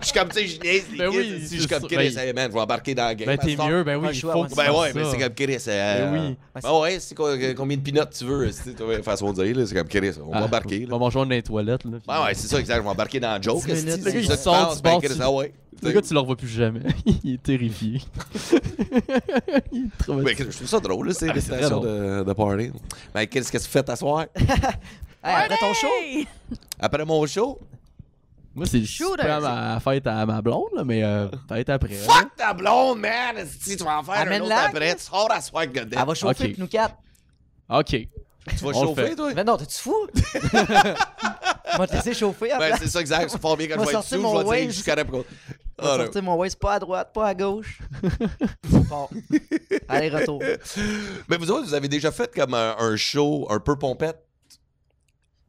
je 0.00 0.06
suis 0.06 0.12
comme, 0.18 0.28
tu 0.28 0.34
sais, 0.40 0.46
je 0.48 0.60
niaise 0.60 0.84
les 0.90 0.98
Ben 0.98 1.10
kids. 1.10 1.16
oui, 1.18 1.40
si 1.46 1.54
je 1.54 1.60
suis 1.60 1.68
comme. 1.68 1.82
Chris, 1.86 1.96
Ben, 2.14 2.18
hey 2.18 2.32
man, 2.32 2.48
je 2.50 2.54
vais 2.54 2.60
embarquer 2.60 2.94
dans 2.96 3.04
la 3.04 3.14
game. 3.14 3.26
Ben 3.28 3.38
t'es 3.38 3.56
mieux, 3.56 3.84
ben 3.84 3.96
oui, 3.96 4.08
il 4.12 4.20
faut 4.20 4.44
que 4.44 4.54
Ben 4.56 4.72
ouais, 4.72 4.92
mais 4.94 5.04
c'est 5.10 5.18
comme 5.18 5.34
Chris. 5.34 5.58
euh, 5.68 6.10
Ben 6.10 6.28
oui. 6.28 6.36
Ben 6.62 6.80
ouais, 6.80 6.98
c'est 6.98 7.14
quoi, 7.14 7.34
combien 7.56 7.76
de 7.76 7.82
peanuts 7.82 8.00
tu 8.18 8.24
veux? 8.24 8.50
C'est 8.50 9.02
façon 9.04 9.32
de 9.32 9.44
dire, 9.44 9.56
là. 9.56 9.66
C'est 9.66 9.74
comme 9.76 9.86
Chris, 9.88 10.12
on 10.24 10.30
va 10.32 10.38
Ah, 10.38 10.44
embarquer, 10.44 10.86
On 10.90 10.98
va 10.98 11.10
joindre 11.10 11.28
dans 11.28 11.36
les 11.36 11.42
toilettes, 11.42 11.84
là. 11.84 11.98
Ben 12.06 12.24
ouais, 12.24 12.34
c'est 12.34 12.48
ça, 12.48 12.58
exact. 12.58 12.76
Je 12.78 12.82
vais 12.82 12.88
embarquer 12.88 13.20
dans 13.20 13.30
la 13.32 13.40
joke. 13.40 13.62
C'est 13.66 13.76
ça 13.76 13.96
que 14.10 14.20
tu 14.20 14.42
penses, 14.44 14.82
ben 14.82 14.98
ah 15.20 15.30
ouais. 15.30 15.52
Le 15.82 15.92
gars, 15.92 16.00
tu 16.00 16.14
le 16.14 16.20
revois 16.20 16.36
plus 16.36 16.48
jamais. 16.48 16.80
il 17.22 17.34
est 17.34 17.42
terrifié. 17.42 18.00
il 19.72 19.84
est 19.84 19.98
traumatisé. 19.98 20.24
Ben, 20.24 20.34
Chris, 20.34 20.46
je 20.50 20.56
trouve 20.56 20.68
ça 20.68 20.80
drôle, 20.80 21.08
là, 21.08 21.14
c'est 21.14 21.28
Ah, 21.28 21.34
de, 21.34 22.24
de 22.24 22.32
party. 22.32 22.70
Ben, 23.14 23.26
qu'est-ce 23.26 23.52
que 23.52 23.58
tu 23.58 23.64
fais 23.68 23.82
t'asseoir? 23.82 24.24
Hey, 25.26 25.34
après 25.44 25.56
ton 25.58 25.74
show! 25.74 25.88
Après 26.78 27.04
mon 27.04 27.26
show? 27.26 27.58
Moi, 28.54 28.64
c'est 28.66 28.84
Shooter. 28.84 29.22
pas 29.22 29.36
à 29.36 29.40
ma 29.74 29.80
fête 29.80 30.06
à 30.06 30.24
ma 30.24 30.40
blonde, 30.40 30.70
là, 30.74 30.82
mais 30.84 31.02
euh, 31.02 31.28
peut-être 31.48 31.68
après. 31.70 31.94
là. 31.94 32.00
Fuck 32.00 32.36
ta 32.36 32.54
blonde, 32.54 33.00
man! 33.00 33.36
Si 33.60 33.76
tu 33.76 33.84
vas 33.84 33.98
en 33.98 34.02
faire 34.02 34.14
un 34.14 34.20
autre 34.22 34.26
Amène-la, 34.32 34.60
après, 34.62 34.94
tu 34.94 35.02
sors 35.02 35.30
à 35.30 35.40
soir 35.42 35.66
Godet. 35.66 35.96
elle 35.98 36.06
va 36.06 36.14
chauffer 36.14 36.44
Ok. 36.44 36.52
puis 36.52 36.56
nous 36.60 36.68
quatre. 36.68 36.94
Ok. 37.68 37.86
Tu 37.88 38.08
vas 38.62 38.68
On 38.68 38.68
le 38.68 38.74
chauffer, 38.88 39.16
toi? 39.16 39.32
Mais 39.34 39.44
non, 39.44 39.56
t'es-tu 39.56 39.76
fou? 39.78 39.94
On 41.74 41.78
va 41.78 41.86
te 41.88 41.92
laisser 41.94 42.14
chauffer 42.14 42.52
après. 42.52 42.70
Ben, 42.70 42.76
c'est 42.78 42.88
ça, 42.88 43.00
exact. 43.00 43.28
C'est 43.28 43.40
fort 43.40 43.56
bien 43.56 43.66
quand 43.66 43.74
je 43.74 43.78
vais 43.80 43.84
être 43.86 43.90
sortir 43.90 44.16
sous, 44.18 44.22
je 44.22 44.26
mon 44.28 44.38
vais 44.38 44.44
dire, 44.44 44.66
Waze. 44.68 44.84
je 44.84 44.90
Ah, 45.78 45.96
non. 45.98 46.04
sortir 46.04 46.22
mon 46.22 46.34
waist 46.36 46.58
pas 46.58 46.74
à 46.74 46.78
droite, 46.78 47.10
pas 47.12 47.26
à 47.26 47.34
gauche. 47.34 47.80
Allez, 49.88 50.08
retour. 50.08 50.40
Mais 51.28 51.36
vous 51.36 51.50
autres, 51.50 51.66
vous 51.66 51.74
avez 51.74 51.88
déjà 51.88 52.10
fait 52.12 52.32
comme 52.34 52.54
un, 52.54 52.76
un 52.78 52.96
show 52.96 53.46
un 53.50 53.58
peu 53.60 53.76
pompette? 53.76 54.25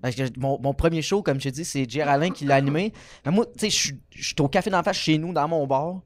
Parce 0.02 0.16
que 0.16 0.24
mon, 0.38 0.60
mon 0.62 0.74
premier 0.74 1.02
show, 1.02 1.24
comme 1.24 1.40
je 1.42 1.50
te 1.50 1.54
dis, 1.56 1.66
c'est 1.66 1.90
Jerry 1.90 2.10
Alain 2.10 2.30
qui 2.30 2.46
l'a 2.46 2.56
animé. 2.56 2.94
Mais 3.26 3.32
moi, 3.32 3.46
tu 3.58 3.70
sais, 3.70 3.70
je 4.12 4.24
suis- 4.24 4.36
au 4.40 4.48
café 4.48 4.70
d'en 4.70 4.84
face 4.84 4.98
chez 4.98 5.18
nous, 5.18 5.34
dans 5.34 5.48
mon 5.48 5.66
bar. 5.66 6.02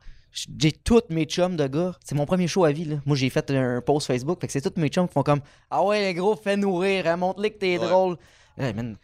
J'ai 0.57 0.71
tous 0.71 1.01
mes 1.09 1.25
chums 1.25 1.57
de 1.57 1.67
gars. 1.67 1.93
C'est 2.05 2.15
mon 2.15 2.25
premier 2.25 2.47
show 2.47 2.63
à 2.63 2.71
vie. 2.71 2.85
Là. 2.85 2.95
Moi, 3.05 3.17
j'ai 3.17 3.29
fait 3.29 3.51
un 3.51 3.81
post 3.81 4.07
Facebook. 4.07 4.39
Fait 4.39 4.47
que 4.47 4.53
c'est 4.53 4.61
tous 4.61 4.79
mes 4.79 4.87
chums 4.87 5.07
qui 5.07 5.13
font 5.13 5.23
comme 5.23 5.41
Ah 5.69 5.83
ouais, 5.83 6.01
les 6.01 6.13
gros, 6.13 6.37
fais 6.37 6.55
nourrir. 6.55 7.17
Montre-les 7.17 7.51
que 7.51 7.57
t'es 7.57 7.77
Ouais. 7.77 7.85
drôle. 7.85 8.17
Hey, 8.57 8.73
man, 8.73 8.95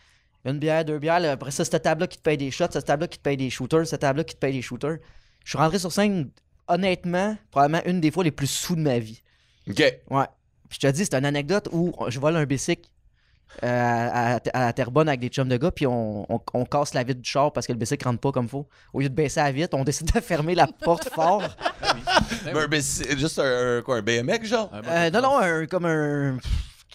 une 0.46 0.58
bière, 0.60 0.86
deux 0.86 1.00
bières. 1.00 1.20
là, 1.20 1.34
après 1.34 1.52
ça, 1.52 1.66
cette 1.66 1.82
table-là 1.84 2.08
qui 2.08 2.18
te 2.18 2.22
paye 2.24 2.38
des 2.38 2.50
shots. 2.50 2.68
Cette 2.72 2.86
table-là 2.86 3.10
qui 3.10 3.18
te 3.18 3.24
paye 3.24 3.36
des 3.36 3.50
shooters. 3.50 3.86
Cette 3.86 4.00
table-là 4.02 4.24
qui 4.24 4.36
te 4.36 4.40
paye 4.40 4.54
des 4.54 4.62
shooters. 4.62 5.00
Je 5.44 5.50
suis 5.50 5.58
rentré 5.58 5.80
sur 5.80 5.92
scène, 5.92 6.30
honnêtement, 6.70 7.36
probablement 7.52 7.84
une 7.86 8.00
des 8.00 8.12
fois 8.12 8.24
les 8.24 8.32
plus 8.32 8.48
sous 8.50 8.78
de 8.78 8.82
ma 8.82 8.98
vie. 9.00 9.22
OK. 9.70 9.80
Ouais. 10.10 10.26
Puis 10.70 10.80
je 10.82 10.88
te 10.88 10.92
dis, 10.94 11.04
c'est 11.04 11.16
une 11.16 11.26
anecdote 11.26 11.68
où 11.74 11.94
je 12.08 12.20
vole 12.22 12.38
un 12.38 12.46
bicycle 12.46 12.90
euh, 13.64 14.10
à, 14.12 14.40
à, 14.54 14.68
à 14.68 14.74
Terrebonne 14.74 15.08
avec 15.08 15.20
des 15.20 15.30
chums 15.30 15.48
de 15.50 15.58
gars, 15.58 15.72
puis 15.72 15.88
on, 15.88 16.32
on, 16.32 16.40
on 16.54 16.66
casse 16.66 16.94
la 16.94 17.04
vitre 17.04 17.22
du 17.22 17.30
char 17.30 17.52
parce 17.54 17.66
que 17.68 17.74
le 17.74 17.78
bicycle 17.80 18.06
rentre 18.08 18.20
pas 18.20 18.32
comme 18.32 18.48
faut. 18.48 18.68
Au 18.94 19.00
lieu 19.02 19.10
de 19.10 19.14
baisser 19.16 19.40
la 19.40 19.52
vitre, 19.52 19.76
on 19.78 19.84
décide 19.84 20.12
de 20.14 20.20
fermer 20.20 20.56
la 20.56 20.68
porte 20.68 21.10
fort. 21.14 21.44
Mais 22.46 22.52
un- 22.52 22.68
mais 22.70 22.82
c'est 22.82 23.18
juste 23.18 23.40
un, 23.40 23.82
quoi, 23.84 23.98
un 23.98 24.02
BMX, 24.02 24.46
genre? 24.46 24.72
Euh, 24.74 25.10
non, 25.12 25.22
non, 25.22 25.40
un- 25.40 25.66
comme 25.66 25.86
un. 25.86 26.38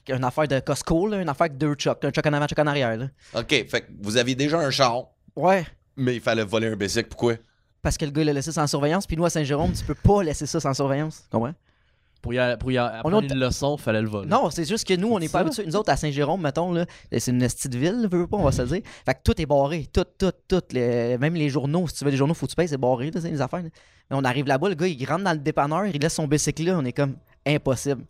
Une 0.08 0.24
affaire 0.24 0.48
de 0.48 0.58
Costco, 0.60 1.06
là, 1.06 1.20
une 1.20 1.28
affaire 1.28 1.42
avec 1.46 1.58
deux 1.58 1.74
chocs. 1.78 2.04
Un 2.04 2.10
choc 2.12 2.26
en 2.26 2.32
avant, 2.32 2.44
un 2.44 2.48
choc 2.48 2.58
en 2.58 2.66
arrière. 2.66 2.96
Là. 2.96 3.06
OK, 3.34 3.48
fait 3.48 3.82
que 3.82 3.86
vous 4.00 4.16
aviez 4.16 4.34
déjà 4.34 4.58
un 4.58 4.70
char, 4.70 5.04
Ouais. 5.36 5.64
mais 5.96 6.16
il 6.16 6.20
fallait 6.20 6.42
voler 6.44 6.66
un 6.68 6.74
bicycle. 6.76 7.08
Pourquoi? 7.08 7.34
Parce 7.82 7.96
que 7.96 8.04
le 8.04 8.10
gars 8.10 8.24
l'a 8.24 8.32
laissé 8.32 8.50
sans 8.52 8.66
surveillance, 8.66 9.06
puis 9.06 9.16
nous 9.16 9.24
à 9.24 9.30
Saint-Jérôme, 9.30 9.72
tu 9.72 9.84
peux 9.84 9.94
pas 9.94 10.22
laisser 10.24 10.46
ça 10.46 10.58
sans 10.60 10.74
surveillance. 10.74 11.22
Comprends? 11.30 11.54
Pour 12.22 12.32
y, 12.32 12.38
aller- 12.38 12.56
pour 12.56 12.70
y 12.70 12.78
apprendre 12.78 13.18
a- 13.18 13.20
une 13.20 13.34
leçon, 13.34 13.76
fallait 13.76 14.00
le 14.00 14.08
voler. 14.08 14.28
Non, 14.28 14.48
c'est 14.48 14.64
juste 14.64 14.86
que 14.86 14.94
nous, 14.94 15.08
on 15.12 15.18
n'est 15.18 15.28
pas 15.28 15.40
ça. 15.40 15.46
habitués. 15.46 15.66
Nous 15.66 15.74
autres, 15.76 15.90
à 15.90 15.96
Saint-Jérôme, 15.96 16.40
mettons, 16.40 16.72
là, 16.72 16.86
c'est 17.10 17.32
une 17.32 17.40
petite 17.40 17.74
ville, 17.74 18.06
veux, 18.10 18.28
pas, 18.28 18.36
on 18.36 18.44
va 18.44 18.52
se 18.52 18.62
le 18.62 18.68
dire. 18.68 18.80
Fait 19.04 19.14
que 19.14 19.18
tout 19.24 19.40
est 19.42 19.46
barré. 19.46 19.88
Tout, 19.92 20.04
tout, 20.18 20.30
tout. 20.46 20.62
les- 20.70 21.18
même 21.18 21.34
les 21.34 21.48
journaux, 21.48 21.88
si 21.88 21.94
tu 21.96 22.04
veux 22.04 22.12
des 22.12 22.16
journaux, 22.16 22.32
faut 22.34 22.46
que 22.46 22.50
tu 22.52 22.56
payes, 22.56 22.68
c'est 22.68 22.76
barré, 22.78 23.10
là, 23.10 23.20
c'est 23.20 23.28
les 23.30 23.40
affaires. 23.40 23.62
là. 23.62 23.68
Mais 24.10 24.16
on 24.16 24.22
arrive 24.24 24.46
là-bas, 24.46 24.68
le 24.68 24.76
gars, 24.76 24.86
il 24.86 25.04
rentre 25.04 25.24
dans 25.24 25.32
le 25.32 25.38
dépanneur, 25.38 25.84
il 25.86 26.00
laisse 26.00 26.14
son 26.14 26.28
bicycle 26.28 26.64
là, 26.64 26.78
on 26.78 26.84
est 26.84 26.92
comme 26.92 27.16
impossible. 27.44 28.04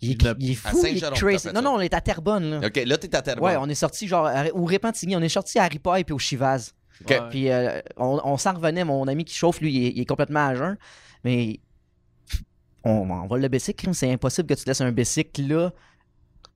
Il 0.00 0.12
est, 0.12 0.22
l'a- 0.22 0.34
il 0.38 0.50
est 0.52 0.66
à 0.66 0.70
fou, 0.70 0.78
il 0.82 0.86
est 0.86 0.90
Saint-Jérôme, 1.00 1.14
crazy. 1.18 1.46
Non, 1.48 1.54
ça. 1.54 1.60
non, 1.62 1.70
on 1.74 1.80
est 1.80 1.94
à 1.94 2.00
Terrebonne, 2.00 2.50
là. 2.60 2.66
OK, 2.66 2.82
là, 2.86 2.98
t'es 2.98 3.14
à 3.16 3.22
Terrebonne. 3.22 3.48
Ouais, 3.50 3.56
on 3.58 3.68
est 3.68 3.74
sorti 3.74 4.06
genre 4.06 4.28
au 4.54 4.64
Repentigny, 4.64 5.16
on 5.16 5.22
est 5.22 5.28
sorti 5.28 5.58
à 5.58 5.64
Ripaille 5.66 6.04
puis 6.04 6.12
au 6.14 6.18
Chivaz. 6.18 6.72
Ouais. 7.08 7.20
Puis 7.30 7.50
euh, 7.50 7.80
on, 7.96 8.20
on 8.24 8.36
s'en 8.36 8.52
revenait, 8.54 8.84
mon 8.84 9.08
ami 9.08 9.24
qui 9.24 9.34
chauffe, 9.34 9.60
lui, 9.60 9.72
il 9.74 9.86
est, 9.86 9.90
il 9.96 10.00
est 10.02 10.04
complètement 10.06 10.46
à 10.46 10.54
jeun. 10.54 10.76
Mais 11.24 11.58
on, 12.84 13.10
on 13.10 13.26
vole 13.26 13.40
le 13.40 13.48
bicycle, 13.48 13.94
c'est 13.94 14.10
impossible 14.10 14.48
que 14.48 14.54
tu 14.60 14.66
laisses 14.66 14.80
un 14.80 14.92
bicycle 14.92 15.42
là. 15.46 15.72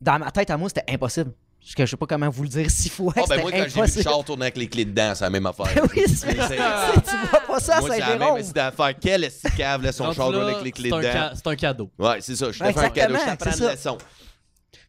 Dans 0.00 0.18
ma 0.18 0.30
tête 0.30 0.50
à 0.50 0.56
moi, 0.56 0.68
c'était 0.68 0.92
impossible. 0.92 1.32
Parce 1.60 1.74
que 1.74 1.86
je 1.86 1.90
sais 1.90 1.96
pas 1.96 2.06
comment 2.06 2.30
vous 2.30 2.44
le 2.44 2.48
dire 2.48 2.70
six 2.70 2.88
fois. 2.88 3.12
Ah, 3.16 3.24
ben 3.28 3.40
moi, 3.40 3.50
quand 3.50 3.64
j'ai 3.68 3.82
vu 3.82 3.96
le 3.96 4.02
char 4.02 4.24
tourner 4.24 4.44
avec 4.44 4.56
les 4.56 4.68
clés 4.68 4.84
dedans, 4.84 5.12
c'est 5.14 5.24
la 5.24 5.30
même 5.30 5.44
affaire. 5.44 5.66
oui, 5.94 6.04
c'est 6.06 6.28
tu 6.34 6.36
vois 6.36 7.40
pas 7.46 7.60
ça 7.60 7.80
c'est 7.82 7.98
la 7.98 8.06
même 8.06 8.18
Saint-Jérôme. 8.18 8.42
c'est 8.42 8.54
d'affaire. 8.54 8.94
Quel 8.98 9.24
est 9.24 9.56
cave 9.56 9.82
laisse 9.82 9.96
son 9.96 10.12
char 10.12 10.30
là, 10.30 10.38
tourner 10.38 10.52
avec 10.52 10.64
les 10.64 10.72
clés 10.72 10.90
dedans? 10.90 11.30
C'est 11.34 11.46
un 11.46 11.56
cadeau. 11.56 11.90
Ouais, 11.98 12.18
c'est 12.20 12.36
ça. 12.36 12.52
Je 12.52 12.58
te 12.58 12.72
fais 12.72 12.78
un 12.78 12.90
cadeau. 12.90 13.16
Je 13.16 13.24
t'apprends 13.24 13.56
une 13.58 13.72
leçon. 13.72 13.98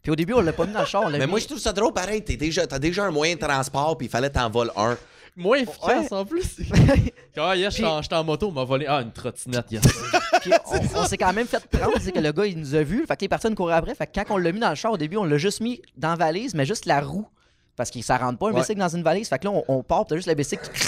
Puis 0.01 0.11
au 0.11 0.15
début, 0.15 0.33
on 0.33 0.41
l'a 0.41 0.53
pas 0.53 0.65
mis 0.65 0.73
dans 0.73 0.79
le 0.79 0.85
char. 0.85 1.01
on 1.03 1.09
Mais 1.09 1.19
mis- 1.19 1.25
moi, 1.25 1.39
je 1.39 1.45
trouve 1.45 1.59
ça 1.59 1.73
drôle, 1.73 1.91
pareil. 1.91 2.23
T'es 2.23 2.37
déjà, 2.37 2.65
t'as 2.65 2.79
déjà 2.79 3.03
un 3.03 3.11
moyen 3.11 3.35
de 3.35 3.39
transport, 3.39 3.97
puis 3.97 4.07
il 4.07 4.09
fallait 4.09 4.29
t'en 4.29 4.49
voler 4.49 4.71
un. 4.77 4.97
Moins 5.39 5.57
efficace 5.57 6.11
en 6.11 6.25
plus. 6.25 6.57
Ah, 7.41 7.55
yes, 7.55 7.73
j'étais 7.77 7.87
en, 7.87 8.01
en 8.19 8.23
moto, 8.25 8.49
on 8.49 8.51
m'a 8.51 8.65
volé. 8.65 8.85
Ah, 8.89 9.01
une 9.01 9.13
trottinette, 9.13 9.71
yes. 9.71 9.81
Puis 10.41 10.51
on, 10.65 10.99
on 10.99 11.05
s'est 11.05 11.15
quand 11.17 11.31
même 11.31 11.47
fait 11.47 11.65
prendre, 11.69 11.93
c'est 12.01 12.11
que 12.11 12.19
le 12.19 12.33
gars, 12.33 12.45
il 12.45 12.59
nous 12.59 12.75
a 12.75 12.83
vus. 12.83 13.05
Fait 13.07 13.15
que 13.15 13.21
les 13.21 13.29
personnes 13.29 13.55
couraient 13.55 13.75
après. 13.75 13.95
Fait 13.95 14.07
que 14.07 14.11
quand 14.13 14.25
on 14.33 14.37
l'a 14.37 14.51
mis 14.51 14.59
dans 14.59 14.67
le 14.69 14.75
char 14.75 14.91
au 14.91 14.97
début, 14.97 15.15
on 15.15 15.23
l'a 15.23 15.37
juste 15.37 15.61
mis 15.61 15.81
dans 15.95 16.09
la 16.09 16.15
valise, 16.17 16.53
mais 16.53 16.65
juste 16.65 16.85
la 16.85 16.99
roue. 16.99 17.25
Parce 17.77 17.91
que 17.91 18.01
ça 18.01 18.17
rentre 18.17 18.39
pas 18.39 18.49
un 18.49 18.51
Ouais. 18.51 18.59
bicycle 18.59 18.79
dans 18.79 18.89
une 18.93 19.03
valise. 19.03 19.29
Fait 19.29 19.39
que 19.39 19.45
là, 19.45 19.51
on, 19.51 19.63
on 19.69 19.83
part, 19.83 20.05
t'as 20.05 20.17
juste 20.17 20.27
le 20.27 20.33
bicycle. 20.33 20.69
qui- 20.69 20.81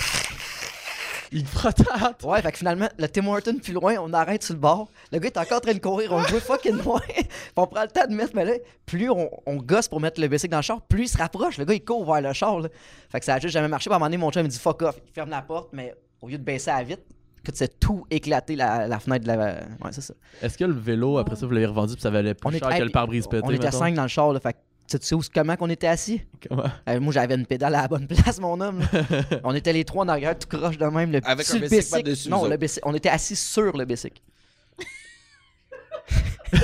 Il 1.34 1.46
frottate. 1.46 2.24
Ouais, 2.24 2.42
fait 2.42 2.52
que 2.52 2.58
finalement, 2.58 2.90
le 2.98 3.08
Tim 3.08 3.26
Horton 3.28 3.58
plus 3.64 3.72
loin, 3.74 3.96
on 4.02 4.12
arrête 4.12 4.44
sur 4.44 4.54
le 4.54 4.60
bord. 4.60 4.90
Le 5.14 5.20
gars 5.20 5.28
est 5.28 5.38
encore 5.38 5.58
en 5.60 5.62
train 5.62 5.74
de 5.74 5.80
courir, 5.80 6.12
on 6.12 6.20
le 6.20 6.26
voit 6.28 6.40
fucking 6.42 6.84
loin. 6.84 7.00
Puis 7.08 7.26
on 7.56 7.68
prend 7.68 7.84
le 7.84 7.88
temps 7.88 8.06
de 8.06 8.14
mettre, 8.14 8.34
mais 8.36 8.44
là, 8.44 8.54
plus 8.86 9.10
on, 9.10 9.30
on 9.46 9.56
gosse 9.56 9.88
pour 9.88 10.02
mettre 10.02 10.20
le 10.20 10.28
bicycle 10.28 10.52
dans 10.52 10.58
le 10.58 10.64
char, 10.64 10.82
plus 10.82 11.04
il 11.04 11.08
se 11.08 11.18
rapproche. 11.18 11.58
Le 11.58 11.64
gars, 11.66 11.74
il 11.74 11.84
court 11.86 12.06
vers 12.06 12.22
le 12.22 12.34
char. 12.34 12.60
Là. 12.60 12.68
Fait 13.10 13.20
que 13.20 13.26
ça 13.26 13.36
a 13.36 13.40
juste 13.40 13.54
jamais 13.54 13.70
marché. 13.70 13.90
Puis 13.90 13.94
à 13.94 13.96
un 13.96 14.00
moment 14.00 14.08
donné, 14.08 14.18
mon 14.18 14.30
chum 14.32 14.44
me 14.44 14.48
dit 14.50 14.60
fuck 14.60 14.82
off. 14.82 15.00
Il 15.08 15.14
ferme 15.14 15.30
la 15.30 15.42
porte, 15.42 15.70
mais 15.72 15.96
au 16.22 16.28
lieu 16.28 16.38
de 16.38 16.44
baisser 16.44 16.70
à 16.70 16.84
vite, 16.84 17.02
que 17.44 17.52
c'est 17.54 17.80
tout 17.80 18.06
éclaté 18.12 18.56
la, 18.58 18.88
la 18.88 19.00
fenêtre 19.00 19.24
de 19.24 19.32
la. 19.32 19.38
Ouais, 19.38 19.92
c'est 19.92 20.02
ça. 20.02 20.14
Est-ce 20.42 20.58
que 20.58 20.66
le 20.66 20.74
vélo, 20.74 21.18
après 21.18 21.36
ça, 21.38 21.46
vous 21.48 21.54
l'avez 21.54 21.66
revendu 21.66 21.94
puis 21.94 22.02
ça 22.02 22.10
valait 22.12 22.34
plus 22.34 22.48
On 22.48 22.52
cher 22.52 22.68
était- 22.70 22.80
que 22.80 22.84
le 22.84 22.90
pare-brise 22.92 23.28
pété? 23.28 23.42
On 23.46 23.52
était 23.52 23.66
mettons? 23.66 23.80
cinq 23.80 23.96
dans 23.96 24.04
le 24.04 24.08
char, 24.10 24.34
là. 24.34 24.40
Fait 24.42 24.54
que 24.54 24.58
tu 25.00 25.06
sais 25.06 25.16
où, 25.16 25.22
comment 25.34 25.56
qu'on 25.56 25.70
était 25.70 25.88
assis? 25.88 26.22
Comment? 26.48 26.64
Euh, 26.90 27.00
moi, 27.00 27.14
j'avais 27.14 27.36
une 27.36 27.46
pédale 27.46 27.76
à 27.76 27.82
la 27.84 27.88
bonne 27.88 28.08
place, 28.08 28.40
mon 28.40 28.60
homme. 28.62 28.82
on 29.44 29.54
était 29.56 29.74
les 29.74 29.84
trois 29.86 30.04
en 30.04 30.08
arrière, 30.08 30.38
tout 30.38 30.48
croche 30.48 30.78
de 30.78 30.86
même. 30.86 31.12
Le, 31.12 31.20
Avec 31.24 31.50
un 31.50 31.54
le 31.60 31.68
bicycle 31.68 31.90
par-dessus, 31.90 32.30
Non, 32.30 32.46
le 32.48 32.58
bicycle- 32.58 32.84
on 32.88 32.94
était 32.96 33.10
assis 33.10 33.36
sur 33.36 33.76
le 33.78 33.86
bicycle. 33.86 34.22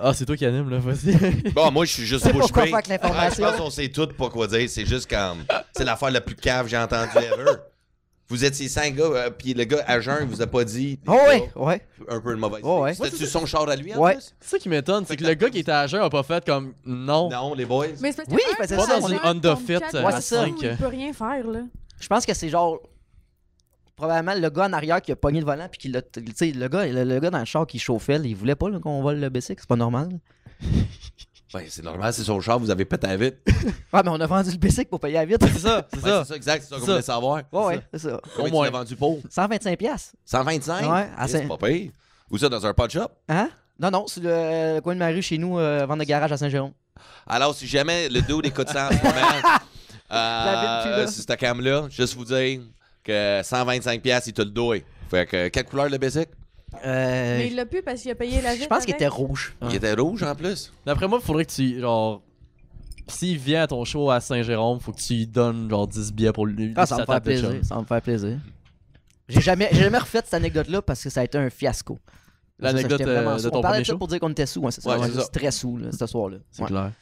Ah, 0.00 0.12
c'est 0.14 0.24
toi 0.24 0.36
qui 0.36 0.46
anime, 0.46 0.70
là, 0.70 0.78
vas-y. 0.78 1.12
Bon, 1.52 1.72
moi, 1.72 1.84
je 1.84 1.92
suis 1.92 2.06
juste 2.06 2.24
bouche 2.30 2.42
pourquoi 2.42 2.64
bée. 2.64 2.70
faire 2.70 2.82
que 2.84 2.88
l'information. 2.90 3.42
Ouais, 3.44 3.50
je 3.50 3.56
pense 3.56 3.60
qu'on 3.64 3.70
sait 3.70 3.88
tout 3.88 4.06
pas 4.06 4.28
quoi 4.28 4.46
dire. 4.46 4.68
C'est 4.70 4.86
juste 4.86 5.10
comme. 5.10 5.44
C'est 5.76 5.84
l'affaire 5.84 6.12
la 6.12 6.20
plus 6.20 6.36
cave 6.36 6.66
que 6.66 6.70
j'ai 6.70 6.78
entendue 6.78 7.10
ever. 7.16 7.50
Vous 8.30 8.44
étiez 8.44 8.68
cinq 8.68 8.94
gars, 8.96 9.04
euh, 9.04 9.30
puis 9.30 9.54
le 9.54 9.64
gars 9.64 9.82
à 9.86 10.00
jeun, 10.00 10.18
il 10.20 10.26
vous 10.28 10.42
a 10.42 10.46
pas 10.46 10.62
dit. 10.62 10.98
Oh, 11.06 11.12
ouais, 11.12 11.50
ouais. 11.56 11.80
Un 12.10 12.20
peu 12.20 12.32
de 12.34 12.36
mauvaise 12.38 12.60
Oh, 12.62 12.82
ouais. 12.82 12.92
C'était-tu 12.94 13.24
son 13.26 13.46
char 13.46 13.66
à 13.68 13.74
lui, 13.74 13.94
en 13.94 13.98
Ouais. 14.00 14.14
plus? 14.16 14.34
C'est 14.40 14.50
ça 14.50 14.58
qui 14.58 14.68
m'étonne, 14.68 15.04
c'est 15.06 15.16
que 15.16 15.24
le 15.24 15.32
gars 15.32 15.48
qui 15.48 15.60
était 15.60 15.72
à 15.72 15.86
jeun 15.86 16.02
a 16.02 16.10
pas 16.10 16.22
fait 16.22 16.44
comme 16.44 16.74
non. 16.84 17.30
Non, 17.30 17.54
les 17.54 17.64
boys. 17.64 17.86
Mais 18.00 18.12
c'est 18.12 18.16
parce 18.18 18.28
que 18.28 18.34
Oui, 18.34 18.42
un 18.46 18.66
c'est 18.66 18.76
peut 18.76 18.82
ça, 18.82 19.00
jeune 19.00 19.18
Honda 19.24 19.50
contre 19.54 19.62
Fit, 19.66 19.72
euh, 19.72 20.04
à 20.04 20.10
personnes, 20.10 20.50
cinq. 20.50 20.56
Il 20.62 20.76
peut 20.76 20.86
rien 20.88 21.12
faire, 21.14 21.46
là. 21.46 21.60
Je 21.98 22.06
pense 22.06 22.26
que 22.26 22.34
c'est 22.34 22.50
genre. 22.50 22.80
Probablement 23.96 24.34
le 24.34 24.48
gars 24.50 24.66
en 24.66 24.72
arrière 24.74 25.00
qui 25.02 25.10
a 25.10 25.16
pogné 25.16 25.40
le 25.40 25.46
volant 25.46 25.66
puis 25.68 25.78
qui 25.80 25.88
l'a. 25.88 26.02
Tu 26.02 26.22
sais, 26.36 26.52
le 26.52 26.68
gars, 26.68 26.86
le, 26.86 27.02
le 27.04 27.18
gars 27.20 27.30
dans 27.30 27.38
le 27.40 27.44
char 27.46 27.66
qui 27.66 27.78
chauffait, 27.78 28.18
là, 28.18 28.26
il 28.26 28.36
voulait 28.36 28.54
pas 28.54 28.68
là, 28.68 28.78
qu'on 28.78 29.00
vole 29.02 29.18
le 29.18 29.28
bicycle, 29.30 29.60
c'est 29.60 29.68
pas 29.68 29.74
normal. 29.74 30.10
Ben, 31.52 31.64
c'est 31.68 31.82
normal, 31.82 32.12
c'est 32.12 32.24
son 32.24 32.40
char, 32.42 32.58
vous 32.58 32.70
avez 32.70 32.84
pété 32.84 33.06
à 33.06 33.16
vite. 33.16 33.36
Ouais, 33.92 34.02
mais 34.04 34.10
on 34.10 34.20
a 34.20 34.26
vendu 34.26 34.50
le 34.50 34.56
bicycle 34.58 34.88
pour 34.90 35.00
payer 35.00 35.16
à 35.18 35.24
vite. 35.24 35.38
C'est 35.40 35.58
ça, 35.60 35.86
c'est 35.92 36.02
Ouais, 36.04 36.10
ça. 36.10 36.22
c'est 36.24 36.28
ça, 36.28 36.36
exact, 36.36 36.62
c'est 36.62 36.68
ça 36.74 36.78
qu'on 36.80 36.84
voulait 36.86 37.02
savoir. 37.02 37.42
Ouais, 37.50 37.64
ouais, 37.64 37.80
c'est 37.92 38.00
ça. 38.00 38.20
Combien 38.36 38.52
moins. 38.52 38.66
tu 38.66 38.72
l'as 38.72 38.78
vendu 38.78 38.96
pour? 38.96 39.20
125 39.30 39.78
pièces. 39.78 40.12
125? 40.26 40.82
Ouais, 40.82 41.08
à 41.16 41.24
Eh, 41.24 41.28
C'est 41.28 41.48
pas 41.48 41.56
pire. 41.56 41.90
Où 42.30 42.36
ça, 42.36 42.48
dans 42.50 42.66
un 42.66 42.74
pot 42.74 42.90
shop? 42.90 43.08
Hein? 43.30 43.48
Non, 43.80 43.90
non, 43.90 44.06
c'est 44.06 44.20
le, 44.22 44.74
le 44.76 44.80
coin 44.82 44.92
de 44.94 44.98
ma 44.98 45.08
rue 45.08 45.22
chez 45.22 45.38
nous, 45.38 45.58
euh, 45.58 45.86
vente 45.86 46.00
de 46.00 46.04
garage 46.04 46.32
à 46.32 46.36
Saint-Jérôme. 46.36 46.72
Alors, 47.26 47.54
si 47.54 47.66
jamais 47.66 48.08
le 48.10 48.20
dude 48.20 48.44
écoute 48.44 48.68
ça 48.68 48.88
en 48.88 48.90
ce 48.90 48.96
moment, 49.02 49.14
euh, 50.12 50.96
là. 50.98 51.06
sur 51.06 51.22
cette 51.22 51.38
cam-là, 51.38 51.86
juste 51.88 52.14
vous 52.14 52.24
dire 52.24 52.60
que 53.04 53.40
125$, 53.42 54.00
piastres, 54.00 54.28
il 54.28 54.32
te 54.34 54.42
le 54.42 54.50
doit. 54.50 54.76
Fait 55.10 55.26
que, 55.26 55.48
quelle 55.48 55.64
couleur 55.64 55.88
le 55.88 55.96
bicycle? 55.96 56.32
Euh, 56.84 57.38
Mais 57.38 57.48
il 57.48 57.56
l'a 57.56 57.66
pu 57.66 57.82
parce 57.82 58.00
qu'il 58.02 58.10
a 58.10 58.14
payé 58.14 58.40
la 58.40 58.56
je 58.56 58.64
pense 58.66 58.84
qu'il 58.84 58.94
était 58.94 59.08
rouge. 59.08 59.54
Il 59.68 59.74
était 59.74 59.94
rouge 59.94 60.22
en 60.22 60.34
plus. 60.34 60.72
D'après 60.86 61.06
moi, 61.08 61.18
il 61.22 61.24
faudrait 61.26 61.44
que 61.44 61.52
tu. 61.52 61.80
Genre. 61.80 62.22
S'il 63.08 63.38
vient 63.38 63.62
à 63.62 63.66
ton 63.66 63.84
show 63.86 64.10
à 64.10 64.20
Saint-Jérôme, 64.20 64.80
faut 64.80 64.92
que 64.92 65.00
tu 65.00 65.14
lui 65.14 65.26
donnes 65.26 65.70
genre 65.70 65.88
10 65.88 66.12
billets 66.12 66.32
pour 66.32 66.46
lui. 66.46 66.74
Ah, 66.76 66.84
ça 66.84 66.98
me 66.98 67.06
fait 67.06 67.20
plaisir. 67.20 67.52
Ça 67.62 67.76
me 67.80 67.84
fait 67.84 68.00
plaisir. 68.02 68.38
J'ai 69.28 69.40
jamais, 69.40 69.68
j'ai 69.72 69.80
jamais 69.84 69.98
refait 69.98 70.20
cette 70.24 70.34
anecdote-là 70.34 70.82
parce 70.82 71.02
que 71.02 71.08
ça 71.10 71.20
a 71.20 71.24
été 71.24 71.38
un 71.38 71.48
fiasco. 71.50 71.98
L'anecdote 72.58 73.00
euh, 73.02 73.36
de 73.38 73.48
ton 73.50 73.58
On 73.58 73.62
parlait 73.62 73.80
de 73.80 73.86
ça 73.86 73.92
show? 73.92 73.98
pour 73.98 74.08
dire 74.08 74.20
qu'on 74.20 74.30
était 74.30 74.44
sous, 74.46 74.60
ouais, 74.60 74.70
c'est 74.72 74.80
ça. 74.82 74.98
Ouais, 74.98 75.08
c'est 75.08 75.20
ça. 75.20 75.28
très 75.28 75.50
sous 75.50 75.76
là, 75.78 75.88
ce 75.92 76.06
soir-là. 76.06 76.38
C'est 76.50 76.62
Ouais. 76.62 76.68
clair. 76.68 76.92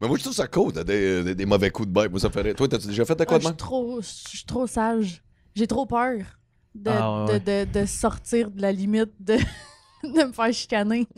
Mais 0.00 0.08
moi, 0.08 0.16
je 0.16 0.22
trouve 0.22 0.34
ça 0.34 0.46
cool, 0.48 0.72
t'as 0.72 0.82
des, 0.82 1.22
des, 1.22 1.34
des 1.36 1.46
mauvais 1.46 1.70
coups 1.70 1.86
de 1.88 1.92
bête. 1.92 2.10
Moi, 2.10 2.18
ça 2.18 2.30
ferait. 2.30 2.54
Toi, 2.54 2.66
t'as-tu 2.68 2.88
déjà 2.88 3.04
fait 3.04 3.14
de 3.14 3.22
Ah, 3.22 3.26
quoi 3.26 3.36
je 3.38 3.42
de 3.42 3.44
suis 3.44 3.50
même? 3.50 3.56
trop, 3.56 4.00
je 4.00 4.06
suis 4.06 4.44
trop 4.44 4.66
sage. 4.66 5.22
J'ai 5.54 5.66
trop 5.68 5.86
peur 5.86 6.16
de, 6.74 6.90
Ah, 6.90 7.24
ouais, 7.24 7.38
de, 7.40 7.64
de, 7.64 7.80
de 7.80 7.86
sortir 7.86 8.50
de 8.50 8.60
la 8.60 8.72
limite 8.72 9.10
de, 9.20 9.36
de 10.04 10.24
me 10.26 10.32
faire 10.32 10.52
chicaner. 10.52 11.06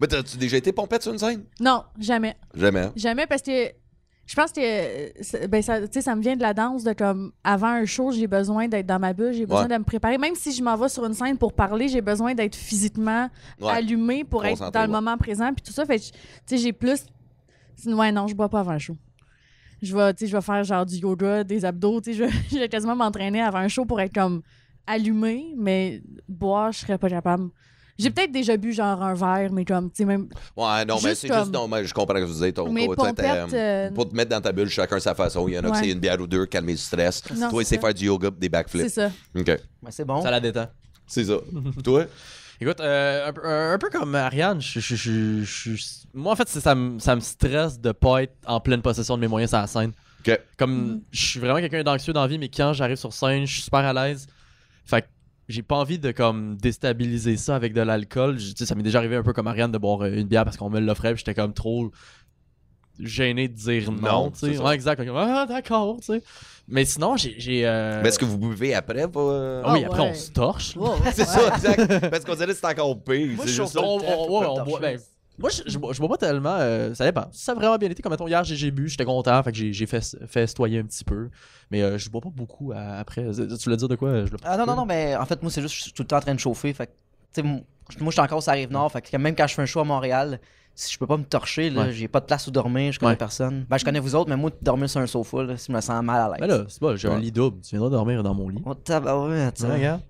Mais 0.00 0.06
t'as-tu 0.08 0.36
déjà 0.36 0.56
été 0.58 0.72
pompette 0.72 1.02
sur 1.02 1.12
une 1.12 1.18
scène? 1.18 1.44
Non, 1.60 1.84
jamais. 1.98 2.36
Jamais. 2.54 2.90
Jamais 2.96 3.26
parce 3.26 3.42
que 3.42 3.70
je 4.26 4.34
pense 4.34 4.50
que 4.52 4.60
euh, 4.60 5.46
ben 5.48 5.62
ça, 5.62 5.80
tu 5.82 5.86
sais, 5.92 6.02
ça 6.02 6.14
me 6.16 6.20
vient 6.20 6.36
de 6.36 6.42
la 6.42 6.52
danse 6.52 6.82
de 6.84 6.92
comme 6.92 7.32
avant 7.44 7.68
un 7.68 7.84
show, 7.86 8.10
j'ai 8.12 8.26
besoin 8.26 8.66
d'être 8.68 8.86
dans 8.86 8.98
ma 8.98 9.12
bulle, 9.12 9.32
j'ai 9.32 9.46
besoin 9.46 9.62
Ouais. 9.62 9.68
de 9.68 9.78
me 9.78 9.84
préparer. 9.84 10.18
Même 10.18 10.34
si 10.34 10.52
je 10.52 10.62
m'en 10.62 10.76
vais 10.76 10.88
sur 10.88 11.04
une 11.06 11.14
scène 11.14 11.38
pour 11.38 11.52
parler, 11.52 11.88
j'ai 11.88 12.00
besoin 12.02 12.34
d'être 12.34 12.56
physiquement 12.56 13.30
Ouais. 13.60 13.70
allumé 13.72 14.24
pour 14.24 14.44
être 14.44 14.70
dans 14.70 14.82
le 14.82 14.88
moment 14.90 15.16
présent 15.16 15.52
puis 15.54 15.62
tout 15.64 15.72
ça. 15.72 15.86
Fait 15.86 15.98
que, 15.98 16.04
tu 16.04 16.10
sais, 16.46 16.58
j'ai 16.58 16.72
plus. 16.72 17.06
Ouais, 17.86 18.10
non, 18.12 18.26
je 18.26 18.34
bois 18.34 18.48
pas 18.48 18.60
avant 18.60 18.72
un 18.72 18.78
show. 18.78 18.96
Je 19.82 19.94
vais, 19.96 20.14
tu 20.14 20.24
sais, 20.24 20.30
je 20.30 20.36
vais 20.36 20.42
faire 20.42 20.64
genre 20.64 20.86
du 20.86 20.96
yoga, 20.96 21.44
des 21.44 21.64
abdos, 21.64 22.00
tu 22.00 22.12
sais, 22.12 22.18
je 22.18 22.24
vais- 22.24 22.30
je 22.50 22.58
vais 22.58 22.68
quasiment 22.68 22.96
m'entraîner 22.96 23.42
avant 23.42 23.58
un 23.58 23.68
show 23.68 23.84
pour 23.84 24.00
être 24.00 24.14
comme 24.14 24.42
allumé, 24.86 25.54
mais 25.56 26.02
boire, 26.28 26.72
je 26.72 26.78
serais 26.80 26.98
pas 26.98 27.08
capable. 27.08 27.48
J'ai 27.98 28.10
peut-être 28.10 28.30
déjà 28.30 28.58
bu 28.58 28.74
genre 28.74 29.02
un 29.02 29.14
verre, 29.14 29.50
mais 29.50 29.64
comme, 29.64 29.88
tu 29.90 29.96
sais, 29.98 30.04
même. 30.04 30.28
Ouais, 30.54 30.84
non, 30.84 30.96
mais 31.02 31.14
c'est 31.14 31.28
comme- 31.28 31.38
juste. 31.40 31.52
Non, 31.52 31.66
mais 31.66 31.84
je 31.86 31.94
comprends 31.94 32.16
ce 32.16 32.20
que 32.20 32.26
vous 32.26 32.44
dites. 32.44 32.54
Ton 32.56 32.70
Mais 32.70 32.86
pompette, 32.88 33.54
euh, 33.54 33.90
Pour 33.90 34.06
te 34.08 34.14
mettre 34.14 34.30
dans 34.30 34.40
ta 34.42 34.52
bulle, 34.52 34.68
chacun 34.68 35.00
sa 35.00 35.14
façon. 35.14 35.48
Il 35.48 35.54
y 35.54 35.58
en 35.58 35.64
a 35.64 35.70
qui 35.70 35.78
c'est 35.86 35.90
une 35.92 35.98
bière 35.98 36.20
ou 36.20 36.26
deux, 36.26 36.44
calmer 36.44 36.72
le 36.72 36.78
stress. 36.78 37.22
Non, 37.34 37.48
Toi, 37.48 37.64
c'est 37.64 37.76
c'est 37.76 37.80
faire 37.80 37.94
du 37.94 38.04
yoga, 38.04 38.28
des 38.30 38.36
C'est 38.42 38.48
backflips. 38.50 38.88
ça. 38.90 39.10
OK. 39.34 39.50
C'est 39.88 40.04
bon. 40.04 40.20
Ça 40.22 40.30
la 40.30 40.40
détend. 40.40 40.66
C'est 41.06 41.24
ça. 41.24 41.36
Toi? 41.82 42.04
Écoute, 42.60 42.80
euh, 42.80 43.28
un, 43.28 43.32
peu- 43.32 43.44
un- 43.46 43.72
un 43.74 43.78
peu 43.78 43.90
comme 43.90 44.14
Ariane, 44.14 44.60
je, 44.60 44.80
je- 44.80 44.94
je- 44.96 45.42
je- 45.44 45.74
je- 45.74 45.84
moi 46.14 46.32
en 46.32 46.36
fait, 46.36 46.48
ça 46.48 46.74
me, 46.74 46.98
ça 46.98 47.14
me 47.14 47.20
stresse 47.20 47.78
de 47.80 47.92
pas 47.92 48.22
être 48.22 48.34
en 48.46 48.60
pleine 48.60 48.80
possession 48.82 49.16
de 49.16 49.20
mes 49.20 49.28
moyens 49.28 49.50
sur 49.50 49.58
la 49.58 49.66
scène. 49.66 49.92
Comme 50.56 50.72
Mhm. 50.92 51.00
je 51.12 51.24
suis 51.26 51.40
vraiment 51.40 51.60
quelqu'un 51.60 51.82
d'anxieux 51.84 52.12
dans 52.12 52.22
la 52.22 52.26
vie, 52.28 52.38
mais 52.38 52.48
quand 52.48 52.72
j'arrive 52.72 52.96
sur 52.96 53.12
scène, 53.12 53.44
je 53.46 53.52
suis 53.52 53.62
super 53.62 53.80
à 53.80 53.92
l'aise. 53.92 54.26
Fait 54.84 55.02
que 55.02 55.06
j'ai 55.48 55.62
pas 55.62 55.76
envie 55.76 55.98
de 56.00 56.10
comme 56.12 56.56
déstabiliser 56.56 57.36
ça 57.36 57.54
avec 57.54 57.72
de 57.74 57.80
l'alcool. 57.82 58.38
Ça 58.40 58.74
m'est 58.74 58.82
déjà 58.82 58.98
arrivé 58.98 59.16
un 59.16 59.22
peu 59.22 59.32
comme 59.32 59.46
Ariane 59.46 59.70
de 59.70 59.78
boire 59.78 60.04
une 60.06 60.26
bière 60.26 60.44
parce 60.44 60.56
qu'on 60.56 60.70
me 60.70 60.80
l'offrait, 60.80 61.12
puis 61.14 61.18
j'étais 61.24 61.34
comme 61.40 61.52
trop 61.52 61.92
gêné 63.00 63.48
de 63.48 63.54
dire 63.54 63.90
non. 63.92 63.98
Non, 64.00 64.30
tu 64.30 64.38
sais. 64.38 64.46
c'est 64.52 64.54
ça. 64.56 64.64
ouais, 64.64 64.74
exact. 64.74 65.02
Ah, 65.14 65.46
d'accord, 65.48 65.96
tu 66.00 66.06
sais. 66.14 66.22
Mais 66.68 66.84
sinon, 66.84 67.16
j'ai. 67.16 67.34
j'ai, 67.38 67.66
euh, 67.66 68.00
Mais 68.02 68.08
est-ce 68.08 68.18
que 68.18 68.24
vous 68.24 68.38
buvez 68.38 68.74
après? 68.74 69.06
Pas... 69.08 69.20
euh? 69.20 69.62
Ah 69.64 69.72
oui, 69.74 69.82
Ah 69.84 69.86
après, 69.86 70.02
ouais. 70.02 70.10
on 70.10 70.14
se 70.14 70.30
torche. 70.32 70.76
C'est 71.14 71.24
ça, 71.24 71.54
exact. 71.54 72.10
Parce 72.10 72.24
qu'on 72.24 72.34
dirait 72.34 72.48
que 72.48 72.54
c'est 72.54 72.66
encore 72.66 73.00
pire. 73.02 73.28
Moi, 73.36 73.44
c'est 73.46 73.52
je 73.52 73.62
juste. 73.62 73.78
On- 73.80 73.98
boit- 73.98 74.80
ben, 74.80 74.98
moi, 75.38 75.50
je, 75.50 75.62
je, 75.66 75.78
bois- 75.78 75.92
je 75.92 75.98
bois 76.00 76.08
pas 76.08 76.16
tellement. 76.16 76.56
euh, 76.58 76.94
ça 76.94 77.04
dépend. 77.04 77.26
Ça 77.30 77.52
a 77.52 77.54
vraiment 77.54 77.76
bien 77.76 77.90
été, 77.90 78.02
comme 78.02 78.10
mettons, 78.10 78.26
hier, 78.26 78.42
j'ai 78.42 78.56
j'ai 78.56 78.70
bu, 78.70 78.88
j'étais 78.88 79.04
content, 79.04 79.40
fait 79.42 79.52
que 79.52 79.58
j'ai 79.58 79.72
j'ai 79.72 79.86
fait 79.86 80.16
festoyer 80.26 80.78
un 80.80 80.84
petit 80.84 81.04
peu. 81.04 81.28
Mais 81.70 81.82
euh, 81.82 81.98
je 81.98 82.08
bois 82.10 82.20
pas 82.22 82.30
beaucoup 82.34 82.72
à- 82.74 82.98
après. 82.98 83.22
Tu 83.32 83.42
voulais 83.64 83.76
dire 83.76 83.88
de 83.88 83.96
quoi 83.96 84.24
je 84.24 84.30
Ah 84.42 84.56
non, 84.56 84.66
non, 84.66 84.74
non, 84.76 84.86
mais 84.86 85.14
en 85.14 85.26
fait, 85.26 85.40
moi, 85.42 85.50
c'est 85.52 85.60
juste 85.60 85.74
que 85.74 85.78
je 85.78 85.82
suis 85.84 85.92
tout 85.92 86.02
le 86.02 86.08
temps 86.08 86.16
en 86.16 86.20
train 86.20 86.34
de 86.34 86.40
chauffer. 86.40 86.72
Fait 86.72 86.86
que, 86.86 86.92
tu 86.92 86.96
sais, 87.34 87.42
moi, 87.42 87.60
moi, 88.00 88.08
je 88.10 88.12
suis 88.12 88.20
encore 88.20 88.42
sur 88.42 88.50
la 88.50 88.56
rive 88.56 88.72
nord. 88.72 88.90
Fait 88.90 89.02
que 89.02 89.16
même 89.18 89.36
quand 89.36 89.46
je 89.46 89.54
fais 89.54 89.62
un 89.62 89.66
show 89.66 89.80
à 89.80 89.84
Montréal, 89.84 90.40
si 90.78 90.92
je 90.92 90.98
peux 90.98 91.06
pas 91.06 91.16
me 91.16 91.24
torcher, 91.24 91.70
là, 91.70 91.82
Ouais. 91.86 91.92
j'ai 91.92 92.06
pas 92.06 92.20
de 92.20 92.26
place 92.26 92.46
où 92.46 92.50
dormir, 92.52 92.92
je 92.92 92.98
connais 93.00 93.12
Ouais. 93.12 93.16
personne. 93.16 93.64
Ben, 93.68 93.78
je 93.78 93.84
connais 93.84 93.98
vous 93.98 94.14
autres, 94.14 94.28
mais 94.30 94.36
moi, 94.36 94.50
dormir 94.62 94.88
sur 94.88 95.00
un 95.00 95.06
sofa, 95.06 95.42
là, 95.42 95.56
si 95.56 95.66
je 95.68 95.72
me 95.72 95.80
sens 95.80 96.04
mal 96.04 96.20
à 96.20 96.28
l'aise. 96.28 96.36
Mais 96.40 96.46
là, 96.46 96.64
c'est 96.68 96.78
pas, 96.80 96.94
j'ai 96.96 97.08
un 97.08 97.14
Ouais. 97.14 97.20
lit 97.20 97.32
double. 97.32 97.60
Tu 97.62 97.70
viendras 97.70 97.88
dormir 97.90 98.22
dans 98.22 98.34
mon 98.34 98.48
lit. 98.50 98.62
Oh, 98.64 98.74
tabarouette, 98.74 99.58
ça. 99.58 99.68
Ouais, 99.68 99.74
regarde. 99.74 100.00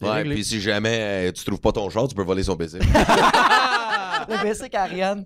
Ouais, 0.00 0.10
réglé. 0.10 0.34
puis 0.36 0.44
si 0.44 0.60
jamais 0.60 0.98
euh, 1.00 1.32
tu 1.32 1.42
trouves 1.44 1.60
pas 1.60 1.72
ton 1.72 1.88
char, 1.90 2.06
tu 2.06 2.14
peux 2.14 2.22
voler 2.22 2.42
son 2.42 2.54
baiser. 2.54 2.78
Le 4.28 4.42
basic 4.42 4.74
Ariane. 4.74 5.24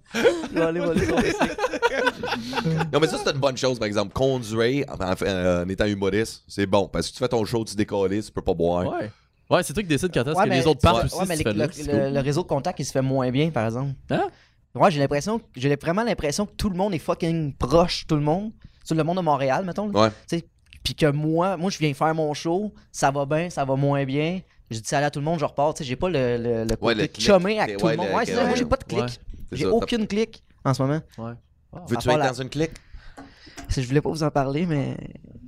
Il 0.52 0.58
va 0.58 0.68
aller 0.68 0.80
voler 0.80 1.06
son 1.06 1.16
non, 2.92 3.00
mais 3.00 3.06
ça, 3.06 3.18
c'est 3.24 3.30
une 3.32 3.38
bonne 3.38 3.56
chose, 3.56 3.78
par 3.78 3.86
exemple. 3.86 4.12
Conduire 4.12 4.84
en, 4.88 5.04
en- 5.12 5.14
euh, 5.22 5.64
en 5.64 5.68
étant 5.68 5.86
humoriste, 5.86 6.42
c'est 6.48 6.66
bon. 6.66 6.88
Parce 6.88 7.08
que 7.08 7.12
tu 7.14 7.18
fais 7.18 7.28
ton 7.28 7.44
show, 7.44 7.64
tu 7.64 7.74
décolles, 7.76 8.22
tu 8.22 8.30
peux 8.32 8.42
pas 8.42 8.54
boire. 8.54 8.86
Ouais. 8.86 9.10
Ouais, 9.48 9.62
c'est 9.64 9.72
toi 9.72 9.82
qui 9.82 9.88
décides 9.88 10.12
quand 10.14 10.20
est-ce 10.22 10.36
Ouais, 10.36 10.44
que 10.44 10.48
mais 10.48 10.58
les 10.60 10.66
autres 10.66 10.78
tu 10.80 10.84
partent 10.86 10.96
vois- 10.96 11.04
aussi. 11.06 11.16
ouais, 11.16 11.36
mais 11.44 11.72
tu 11.72 11.88
le, 11.90 12.10
le 12.14 12.20
réseau 12.20 12.42
de 12.42 12.46
contact, 12.48 12.78
il 12.78 12.84
se 12.84 12.92
fait 12.92 13.02
moins 13.02 13.30
bien, 13.30 13.50
par 13.50 13.64
exemple. 13.66 13.92
Hein? 14.10 14.28
Ouais, 14.74 14.90
j'ai 14.90 15.00
l'impression, 15.00 15.40
j'ai 15.56 15.74
vraiment 15.76 16.04
l'impression 16.04 16.46
que 16.46 16.52
tout 16.52 16.68
le 16.70 16.76
monde 16.76 16.94
est 16.94 16.98
fucking 16.98 17.54
proche, 17.54 18.06
tout 18.06 18.14
le 18.14 18.20
monde. 18.22 18.52
Sur 18.84 18.94
le 18.96 19.02
monde 19.04 19.16
de 19.18 19.22
Montréal, 19.22 19.64
mettons. 19.64 19.90
Ouais. 19.90 20.10
Tu 20.28 20.38
sais, 20.38 20.44
Puis 20.84 20.94
que 20.94 21.06
moi, 21.10 21.56
moi, 21.56 21.70
je 21.70 21.78
viens 21.78 21.92
faire 21.92 22.14
mon 22.14 22.32
show, 22.34 22.72
ça 22.92 23.10
va 23.10 23.26
bien, 23.26 23.50
ça 23.50 23.64
va 23.64 23.74
moins 23.76 24.04
bien. 24.04 24.40
Je 24.70 24.78
dis 24.78 24.88
salut 24.88 25.04
à 25.06 25.10
tout 25.10 25.18
le 25.18 25.24
monde, 25.24 25.38
je 25.40 25.44
repars. 25.44 25.74
Tu 25.74 25.82
sais, 25.82 25.88
j'ai 25.88 25.96
pas 25.96 26.08
le, 26.08 26.36
le, 26.36 26.64
le 26.64 26.76
Ouais, 26.80 26.94
côté 26.94 27.20
chumé 27.20 27.58
avec 27.60 27.74
Ok, 27.74 27.80
tout 27.80 27.86
ouais, 27.86 27.92
le 27.92 27.96
monde. 27.98 28.08
Ouais, 28.14 28.24
c'est 28.26 28.34
ça, 28.34 28.42
moi, 28.42 28.50
ouais. 28.52 28.56
j'ai 28.56 28.64
pas 28.64 28.76
de 28.76 28.84
clic. 28.84 29.00
Ouais. 29.00 29.06
J'ai 29.52 29.64
ça, 29.64 29.70
aucune 29.72 30.06
clic 30.06 30.42
en 30.64 30.72
ce 30.72 30.82
moment. 30.82 31.00
Ouais. 31.18 31.32
Ah. 31.72 31.84
Veux-tu 31.88 32.08
à 32.08 32.14
être 32.14 32.32
dans 32.34 32.42
une 32.42 32.48
clique? 32.48 32.70
Je 33.68 33.80
voulais 33.82 34.00
pas 34.00 34.10
vous 34.10 34.22
en 34.22 34.30
parler, 34.30 34.66
mais 34.66 34.96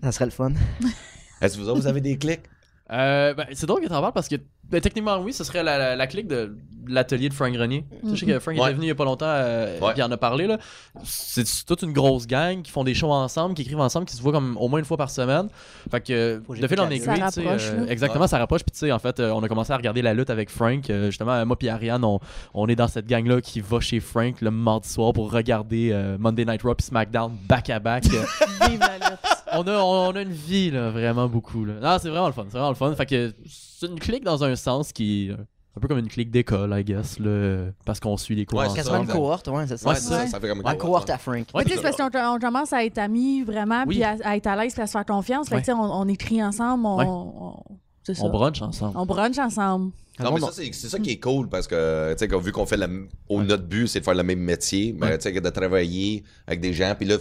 ça 0.03 0.13
serait 0.13 0.25
le 0.27 0.31
fun. 0.33 0.53
Est-ce 1.41 1.57
que 1.57 1.63
vous 1.63 1.69
autres, 1.69 1.81
vous 1.81 1.87
avez 1.87 2.01
des 2.01 2.19
clics? 2.19 2.43
Euh, 2.91 3.33
ben, 3.35 3.47
c'est 3.53 3.67
drôle 3.67 3.81
que 3.81 3.87
t'en 3.89 4.01
parles 4.01 4.13
parce 4.13 4.29
que 4.29 4.37
ben, 4.65 4.81
techniquement, 4.81 5.19
oui, 5.19 5.33
ce 5.33 5.45
serait 5.45 5.63
la, 5.63 5.79
la- 5.79 5.97
la 5.97 6.07
clique 6.07 6.27
de 6.27 6.57
l'atelier 6.89 7.29
de 7.29 7.35
Frank 7.35 7.53
Grenier. 7.53 7.85
Tu 8.03 8.09
sais, 8.11 8.17
Je 8.17 8.21
sais 8.21 8.27
que 8.33 8.39
Frank 8.41 8.57
Ouais. 8.57 8.63
était 8.65 8.73
venu 8.75 8.87
il 8.87 8.89
y 8.89 8.91
a 8.91 8.95
pas 8.95 9.05
longtemps, 9.05 9.27
euh, 9.29 9.79
Ouais. 9.81 9.93
il 9.97 10.03
en 10.03 10.11
a 10.11 10.17
parlé. 10.17 10.47
là. 10.47 10.59
C'est 11.05 11.45
toute 11.67 11.83
une 11.83 11.93
grosse 11.93 12.27
gang 12.27 12.61
qui 12.63 12.71
font 12.73 12.83
des 12.83 12.95
shows 12.95 13.13
ensemble, 13.13 13.55
qui 13.55 13.63
écrivent 13.63 13.81
ensemble, 13.81 14.07
qui 14.07 14.17
se 14.17 14.23
voient 14.23 14.33
comme 14.33 14.57
au 14.59 14.69
moins 14.69 14.79
une 14.81 14.85
fois 14.85 14.97
par 14.97 15.11
semaine. 15.11 15.49
Fait 15.91 16.01
que 16.01 16.43
Faut 16.47 16.55
que 16.55 16.61
de 16.61 16.67
fil 16.67 16.81
en 16.81 16.91
aiguille, 16.91 17.05
Ça 17.05 17.31
tu 17.31 17.41
euh, 17.47 17.85
là. 17.87 17.91
exactement, 17.93 18.27
ça 18.27 18.39
rapproche. 18.39 18.63
Puis 18.65 18.73
tu 18.73 18.79
sais, 18.79 18.93
en 18.93 18.99
fait, 18.99 19.21
euh, 19.21 19.31
on 19.31 19.43
a 19.43 19.49
commencé 19.49 19.73
à 19.73 19.77
regarder 19.77 20.03
la 20.03 20.13
lutte 20.15 20.31
avec 20.31 20.51
Frank. 20.51 20.89
Euh, 20.91 21.07
justement, 21.07 21.45
moi 21.47 21.57
puis 21.57 21.69
Ariane, 21.69 22.05
on, 22.05 22.19
on 22.55 22.67
est 22.69 22.77
dans 22.77 22.89
cette 22.89 23.07
gang-là 23.07 23.41
qui 23.41 23.61
va 23.61 23.79
chez 23.81 24.01
Frank 24.01 24.41
le 24.41 24.51
mardi 24.51 24.89
soir 24.89 25.13
pour 25.13 25.31
regarder 25.31 25.91
euh, 25.93 26.17
Monday 26.19 26.45
Night 26.45 26.63
Raw 26.63 26.75
puis 26.75 26.87
SmackDown 26.87 27.33
back 27.49 27.71
à 27.71 27.79
back. 27.79 28.05
Euh, 28.13 28.25
Vive 28.69 28.81
la 28.81 28.97
lutte. 29.11 29.19
On 29.53 29.67
a, 29.67 29.79
on 29.83 30.11
a 30.17 30.23
une 30.23 30.33
vie, 30.33 30.71
là, 30.71 30.91
vraiment 30.91 31.29
beaucoup. 31.29 31.65
Là. 31.65 31.75
Non, 31.83 31.97
c'est 32.01 32.09
vraiment 32.11 32.27
le 32.27 32.33
fun. 32.33 32.45
C'est 32.49 32.53
vraiment 32.59 32.71
le 32.71 32.75
fun. 32.75 32.95
Fait 32.95 33.07
que 33.07 33.33
c'est 33.47 33.87
une 33.87 33.99
clique 33.99 34.25
dans 34.25 34.43
un 34.45 34.57
sens 34.57 34.93
qui 34.93 35.29
est 35.29 35.33
un 35.33 35.81
peu 35.81 35.89
comme 35.89 35.99
une 35.99 36.09
clique 36.09 36.31
d'école, 36.31 36.75
I 36.79 36.85
guess, 36.85 37.19
là, 37.19 37.67
parce 37.87 37.99
qu'on 37.99 38.17
suit 38.19 38.35
les 38.35 38.45
cours 38.45 38.59
Ouais, 38.59 38.67
C'est 38.67 38.71
c'est 38.73 38.77
quasiment 38.79 38.97
ensemble. 38.99 39.11
une 39.11 39.17
cohorte, 39.17 39.49
ouais, 39.49 39.67
c'est 39.67 39.77
ça. 39.79 39.89
Ouais, 39.89 39.95
ça, 39.97 40.27
fait 40.41 40.49
comme 40.49 40.61
une 40.61 40.67
Ouais, 40.67 40.77
cohorte 40.77 41.09
à 41.11 41.17
Frank. 41.19 41.37
Ouais, 41.37 41.45
Mais 41.57 41.65
tu 41.65 41.71
sais, 41.71 41.77
puis- 41.81 41.89
c'est 41.91 41.97
parce 41.97 42.13
qu'on 42.13 42.35
on 42.35 42.39
commence 42.39 42.73
à 42.75 42.85
être 42.85 42.99
amis 42.99 43.43
vraiment, 43.43 43.85
Oui. 43.87 43.95
puis 43.97 44.05
à, 44.05 44.17
à 44.25 44.37
être 44.37 44.47
à 44.49 44.57
l'aise, 44.57 44.75
puis 44.75 44.83
à 44.83 44.87
se 44.87 44.93
faire 44.93 45.07
confiance. 45.07 45.49
Fait 45.49 45.53
que, 45.55 45.57
Ouais. 45.57 45.63
tu 45.63 45.67
sais, 45.67 45.73
on, 45.73 45.81
on 46.01 46.09
écrit 46.09 46.43
ensemble, 46.43 46.85
on, 46.85 46.97
Ouais. 46.99 47.05
on- 47.09 47.63
c'est 48.03 48.15
ça. 48.15 48.25
on 48.25 48.29
brunch 48.31 48.61
ensemble. 48.61 48.93
On 48.99 49.07
brunch 49.07 49.39
ensemble. 49.39 49.93
Non, 50.21 50.33
mais 50.35 50.41
ça, 50.41 50.51
c'est 50.53 50.71
c'est 50.75 50.89
ça 50.89 50.99
qui 50.99 51.13
est 51.13 51.19
cool 51.21 51.49
parce 51.49 51.67
que, 51.67 52.15
tu 52.19 52.29
sais, 52.29 52.39
vu 52.39 52.53
qu'on 52.53 52.67
fait 52.67 52.77
le. 52.77 52.85
m- 52.85 53.09
Au, 53.31 53.43
notre 53.43 53.65
but, 53.65 53.87
c'est 53.89 54.01
de 54.01 54.05
faire 54.05 54.15
le 54.15 54.23
même 54.23 54.41
métier, 54.41 54.95
mais 54.97 55.17
tu 55.17 55.33
sais, 55.33 55.41
de 55.41 55.49
travailler 55.51 56.23
avec 56.47 56.61
des 56.61 56.75
gens. 56.75 56.95
Puis 56.99 57.09
là, 57.09 57.17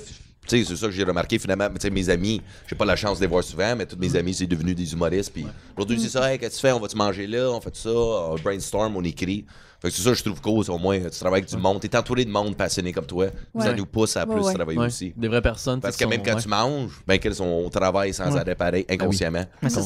c'est 0.47 0.63
ça 0.65 0.87
que 0.87 0.91
j'ai 0.91 1.03
remarqué 1.03 1.39
finalement. 1.39 1.67
Tu 1.69 1.81
sais, 1.81 1.89
mes 1.89 2.09
amis, 2.09 2.41
j'ai 2.67 2.75
pas 2.75 2.85
la 2.85 2.95
chance 2.95 3.19
de 3.19 3.23
les 3.23 3.29
voir 3.29 3.43
souvent, 3.43 3.75
mais 3.75 3.85
tous 3.85 3.97
mes 3.97 4.15
amis, 4.15 4.33
c'est 4.33 4.47
devenu 4.47 4.73
des 4.75 4.91
humoristes. 4.93 5.31
Puis 5.33 5.45
aujourd'hui, 5.77 5.99
c'est 5.99 6.09
ça, 6.09 6.31
hey, 6.31 6.39
qu'est-ce 6.39 6.55
que 6.55 6.61
tu 6.61 6.67
fais? 6.67 6.71
On 6.73 6.79
va-tu 6.79 6.97
manger 6.97 7.27
là? 7.27 7.49
On 7.51 7.61
fait 7.61 7.75
ça? 7.75 7.89
On 7.89 8.35
brainstorm, 8.35 8.95
on 8.97 9.03
écrit. 9.03 9.45
Fait 9.81 9.89
que 9.89 9.95
c'est 9.95 10.03
ça 10.03 10.11
que 10.11 10.15
je 10.17 10.23
trouve 10.23 10.39
cool, 10.41 10.63
au 10.69 10.77
moins, 10.77 10.99
tu 10.99 11.09
travailles 11.19 11.39
avec 11.41 11.49
du 11.49 11.57
monde. 11.57 11.79
T'es 11.79 11.95
entouré 11.97 12.23
de 12.23 12.29
monde 12.29 12.55
passionné 12.55 12.91
comme 12.91 13.07
toi. 13.07 13.27
Ça 13.57 13.69
Ouais. 13.69 13.75
nous 13.75 13.87
pousse 13.87 14.15
à 14.15 14.27
Ouais, 14.27 14.35
plus 14.35 14.45
ouais. 14.45 14.53
travailler 14.53 14.77
Ouais. 14.77 14.85
aussi. 14.85 15.11
Des 15.17 15.27
vraies 15.27 15.41
personnes. 15.41 15.79
Parce 15.81 15.97
que 15.97 16.05
même 16.05 16.21
quand 16.21 16.35
ouais. 16.35 16.41
tu 16.41 16.47
manges, 16.49 17.01
ben, 17.07 17.17
qu'elles 17.17 17.33
sont 17.33 17.63
au 17.65 17.69
travail 17.69 18.13
sans 18.13 18.31
Ouais. 18.31 18.39
arrêt 18.41 18.53
pareil, 18.53 18.85
inconsciemment. 18.87 19.43
Mais 19.63 19.69
ça, 19.69 19.81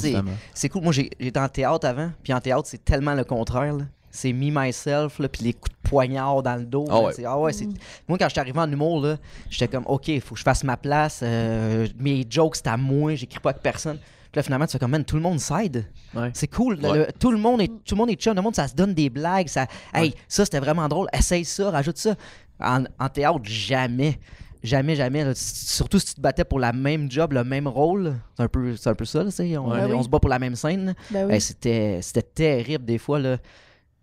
c'est, 0.53 0.67
cool. 0.69 0.81
Moi, 0.83 0.91
j'ai, 0.91 1.09
j'étais 1.17 1.39
en 1.39 1.47
théâtre 1.47 1.87
avant, 1.87 2.11
puis 2.23 2.33
en 2.33 2.41
théâtre, 2.41 2.63
c'est 2.65 2.83
tellement 2.83 3.13
le 3.13 3.23
contraire. 3.23 3.73
là. 3.73 3.83
C'est 4.15 4.33
me, 4.33 4.49
myself, 4.51 5.19
là, 5.19 5.27
puis 5.29 5.43
les 5.43 5.53
coups 5.53 5.71
de 5.83 5.89
poignard 5.89 6.41
dans 6.41 6.55
le 6.55 6.65
dos. 6.65 6.85
Ah 6.89 6.93
là, 6.93 7.01
ouais. 7.01 7.13
c'est- 7.13 7.25
ah 7.25 7.37
ouais, 7.39 7.53
c'est... 7.53 7.67
Moi, 8.07 8.17
quand 8.17 8.27
j'étais 8.29 8.41
arrivé 8.41 8.59
en 8.59 8.71
humour, 8.71 9.01
là, 9.01 9.17
j'étais 9.49 9.67
comme, 9.67 9.85
OK, 9.87 10.07
il 10.07 10.21
faut 10.21 10.33
que 10.35 10.39
je 10.39 10.43
fasse 10.43 10.63
ma 10.63 10.77
place. 10.77 11.19
euh, 11.23 11.87
mes 11.99 12.25
jokes, 12.29 12.55
c'est 12.55 12.67
à 12.67 12.77
moi, 12.77 13.15
j'écris 13.15 13.39
pas 13.39 13.49
avec 13.51 13.61
personne. 13.61 13.97
Puis 13.97 14.39
là, 14.39 14.43
finalement, 14.43 14.65
tu 14.65 14.73
fais 14.73 14.79
comme, 14.79 14.91
man, 14.91 15.05
tout 15.05 15.15
le 15.15 15.21
monde 15.21 15.39
s'aide. 15.39 15.85
Ouais. 16.13 16.31
C'est 16.33 16.47
cool. 16.47 16.77
le- 16.81 16.89
Ouais. 16.89 16.97
le- 16.97 17.07
tout, 17.19 17.31
le 17.31 17.37
monde 17.37 17.61
est, 17.61 17.67
tout 17.67 17.95
le 17.95 17.97
monde 17.97 18.09
est 18.09 18.15
chum. 18.15 18.35
Le 18.35 18.41
monde, 18.41 18.55
ça 18.55 18.67
se 18.67 18.75
donne 18.75 18.93
des 18.93 19.09
blagues. 19.09 19.47
Ça, 19.47 19.67
hey, 19.93 20.13
ça, 20.27 20.43
c'était 20.45 20.59
vraiment 20.59 20.87
drôle. 20.87 21.07
Essaye 21.13 21.45
ça, 21.45 21.69
rajoute 21.71 21.97
ça. 21.97 22.15
En, 22.59 22.83
en 22.99 23.09
théâtre, 23.09 23.39
jamais. 23.43 24.19
Jamais, 24.63 24.95
jamais. 24.95 25.23
là. 25.23 25.31
Surtout 25.35 25.99
si 25.99 26.07
tu 26.07 26.13
te 26.15 26.21
battais 26.21 26.43
pour 26.43 26.57
la 26.59 26.73
même 26.73 27.09
job, 27.11 27.33
le 27.33 27.43
même 27.43 27.67
rôle. 27.67 28.15
C'est 28.35 28.43
un 28.43 28.47
peu, 28.47 28.75
c'est 28.75 28.89
un 28.89 28.95
peu 28.95 29.05
ça, 29.05 29.23
là. 29.23 29.29
On, 29.37 29.43
Ouais. 29.43 29.55
on 29.59 29.69
Ben 29.89 29.93
oui. 29.93 30.03
se 30.03 30.09
bat 30.09 30.19
pour 30.19 30.29
la 30.29 30.39
même 30.39 30.55
scène. 30.55 30.95
Ben 31.11 31.27
oui. 31.27 31.35
Hey, 31.35 31.41
c'était, 31.41 31.99
c'était 32.01 32.23
terrible 32.23 32.83
des 32.83 32.97
fois. 32.97 33.19
Là. 33.19 33.37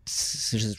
Je- 0.07 0.75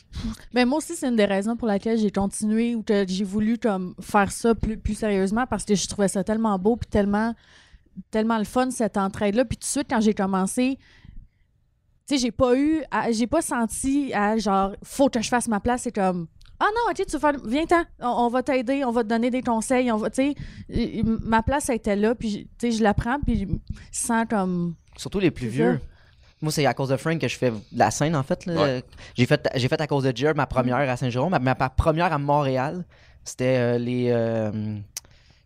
Ben, 0.53 0.65
moi 0.67 0.79
aussi, 0.79 0.95
c'est 0.95 1.07
une 1.07 1.15
des 1.15 1.25
raisons 1.25 1.55
pour 1.55 1.67
laquelle 1.67 1.97
j'ai 1.97 2.11
continué 2.11 2.75
ou 2.75 2.83
que 2.83 3.05
j'ai 3.07 3.23
voulu 3.23 3.57
comme, 3.57 3.95
faire 4.01 4.31
ça 4.31 4.53
plus, 4.53 4.77
plus 4.77 4.95
sérieusement 4.95 5.45
parce 5.47 5.63
que 5.65 5.75
je 5.75 5.87
trouvais 5.87 6.07
ça 6.09 6.23
tellement 6.23 6.57
beau 6.59 6.75
puis 6.75 6.89
tellement, 6.89 7.33
tellement 8.11 8.37
le 8.37 8.43
fun, 8.43 8.69
cette 8.71 8.97
entraide-là. 8.97 9.45
Puis 9.45 9.57
tout 9.57 9.61
de 9.65 9.65
suite, 9.71 9.87
quand 9.89 10.01
j'ai 10.01 10.13
commencé, 10.13 10.77
tu 12.07 12.15
sais, 12.15 12.17
j'ai 12.17 12.31
pas 12.31 12.57
eu, 12.57 12.83
j'ai 13.11 13.27
pas 13.27 13.41
senti 13.41 14.13
à 14.13 14.37
genre, 14.37 14.75
faut 14.83 15.09
que 15.09 15.21
je 15.21 15.29
fasse 15.29 15.47
ma 15.47 15.61
place. 15.61 15.83
C'est 15.83 15.93
comme, 15.95 16.27
ah 16.59 16.65
non, 16.75 16.91
ok, 16.91 17.05
tu 17.05 17.11
veux 17.13 17.19
faire, 17.19 17.37
viens-t'en, 17.45 17.83
on, 18.01 18.25
on 18.25 18.27
va 18.29 18.43
t'aider, 18.43 18.83
on 18.83 18.91
va 18.91 19.03
te 19.03 19.07
donner 19.09 19.29
des 19.29 19.41
conseils, 19.41 19.89
on 19.91 19.97
va, 19.97 20.09
tu 20.09 20.33
sais, 20.69 21.03
ma 21.05 21.41
place 21.43 21.69
elle 21.69 21.75
était 21.77 21.95
là, 21.95 22.13
puis 22.13 22.49
tu 22.59 22.71
sais, 22.71 22.77
je 22.77 22.83
la 22.83 22.93
prends, 22.93 23.19
puis 23.21 23.47
sans 23.91 24.25
comme, 24.25 24.75
Surtout 24.97 25.19
les 25.19 25.31
plus 25.31 25.47
vieux. 25.47 25.79
Moi, 26.43 26.51
c'est 26.51 26.65
à 26.65 26.73
cause 26.73 26.89
de 26.89 26.97
Frank 26.97 27.19
que 27.19 27.27
je 27.27 27.37
fais 27.37 27.49
de 27.51 27.57
la 27.79 27.89
scène, 27.89 28.15
en 28.15 28.21
fait. 28.23 28.45
là. 28.45 28.53
Ouais. 28.61 28.83
J'ai, 29.15 29.25
fait 29.25 29.47
j'ai 29.55 29.67
fait 29.67 29.79
à 29.81 29.87
cause 29.87 30.03
de 30.03 30.15
Jer 30.15 30.35
ma 30.35 30.45
première 30.45 30.77
à 30.77 30.97
Saint-Jérôme. 30.97 31.31
Ma, 31.31 31.39
ma 31.39 31.55
première 31.55 32.11
à 32.13 32.17
Montréal, 32.19 32.83
c'était 33.23 33.57
euh, 33.57 33.77
les. 33.77 34.09
euh, 34.11 34.51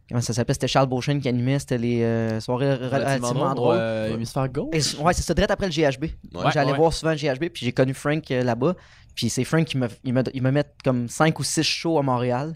comment 0.09 0.21
ça 0.21 0.33
s'appelait 0.33 0.53
C'était 0.55 0.67
Charles 0.67 0.87
Beauchesne 0.87 1.21
qui 1.21 1.29
animait. 1.29 1.59
C'était 1.59 1.77
les 1.77 2.01
euh, 2.03 2.39
soirées 2.39 2.73
relativement, 2.73 2.97
Relativement 2.97 3.33
drôles. 3.53 3.55
drôle. 3.55 3.75
euh, 3.77 4.13
Hémisphère 4.15 4.49
gauche. 4.49 4.69
Et- 4.73 5.01
ouais, 5.03 5.13
c'est 5.13 5.21
ça, 5.21 5.33
direct 5.33 5.51
après 5.51 5.67
le 5.67 5.71
GHB. 5.71 6.03
Ouais. 6.33 6.51
J'allais 6.51 6.71
Ouais. 6.71 6.77
voir 6.77 6.91
souvent 6.91 7.11
le 7.11 7.17
GHB, 7.17 7.49
puis 7.53 7.65
j'ai 7.65 7.71
connu 7.71 7.93
Frank 7.93 8.29
euh, 8.31 8.43
là-bas. 8.43 8.73
Puis 9.13 9.29
c'est 9.29 9.43
Frank 9.43 9.65
qui 9.65 9.77
me, 9.77 9.87
il 10.03 10.13
me, 10.13 10.23
il 10.33 10.41
me 10.41 10.51
met 10.51 10.63
comme 10.83 11.07
5 11.07 11.37
ou 11.39 11.43
6 11.43 11.63
shows 11.63 11.99
à 11.99 12.01
Montréal. 12.01 12.53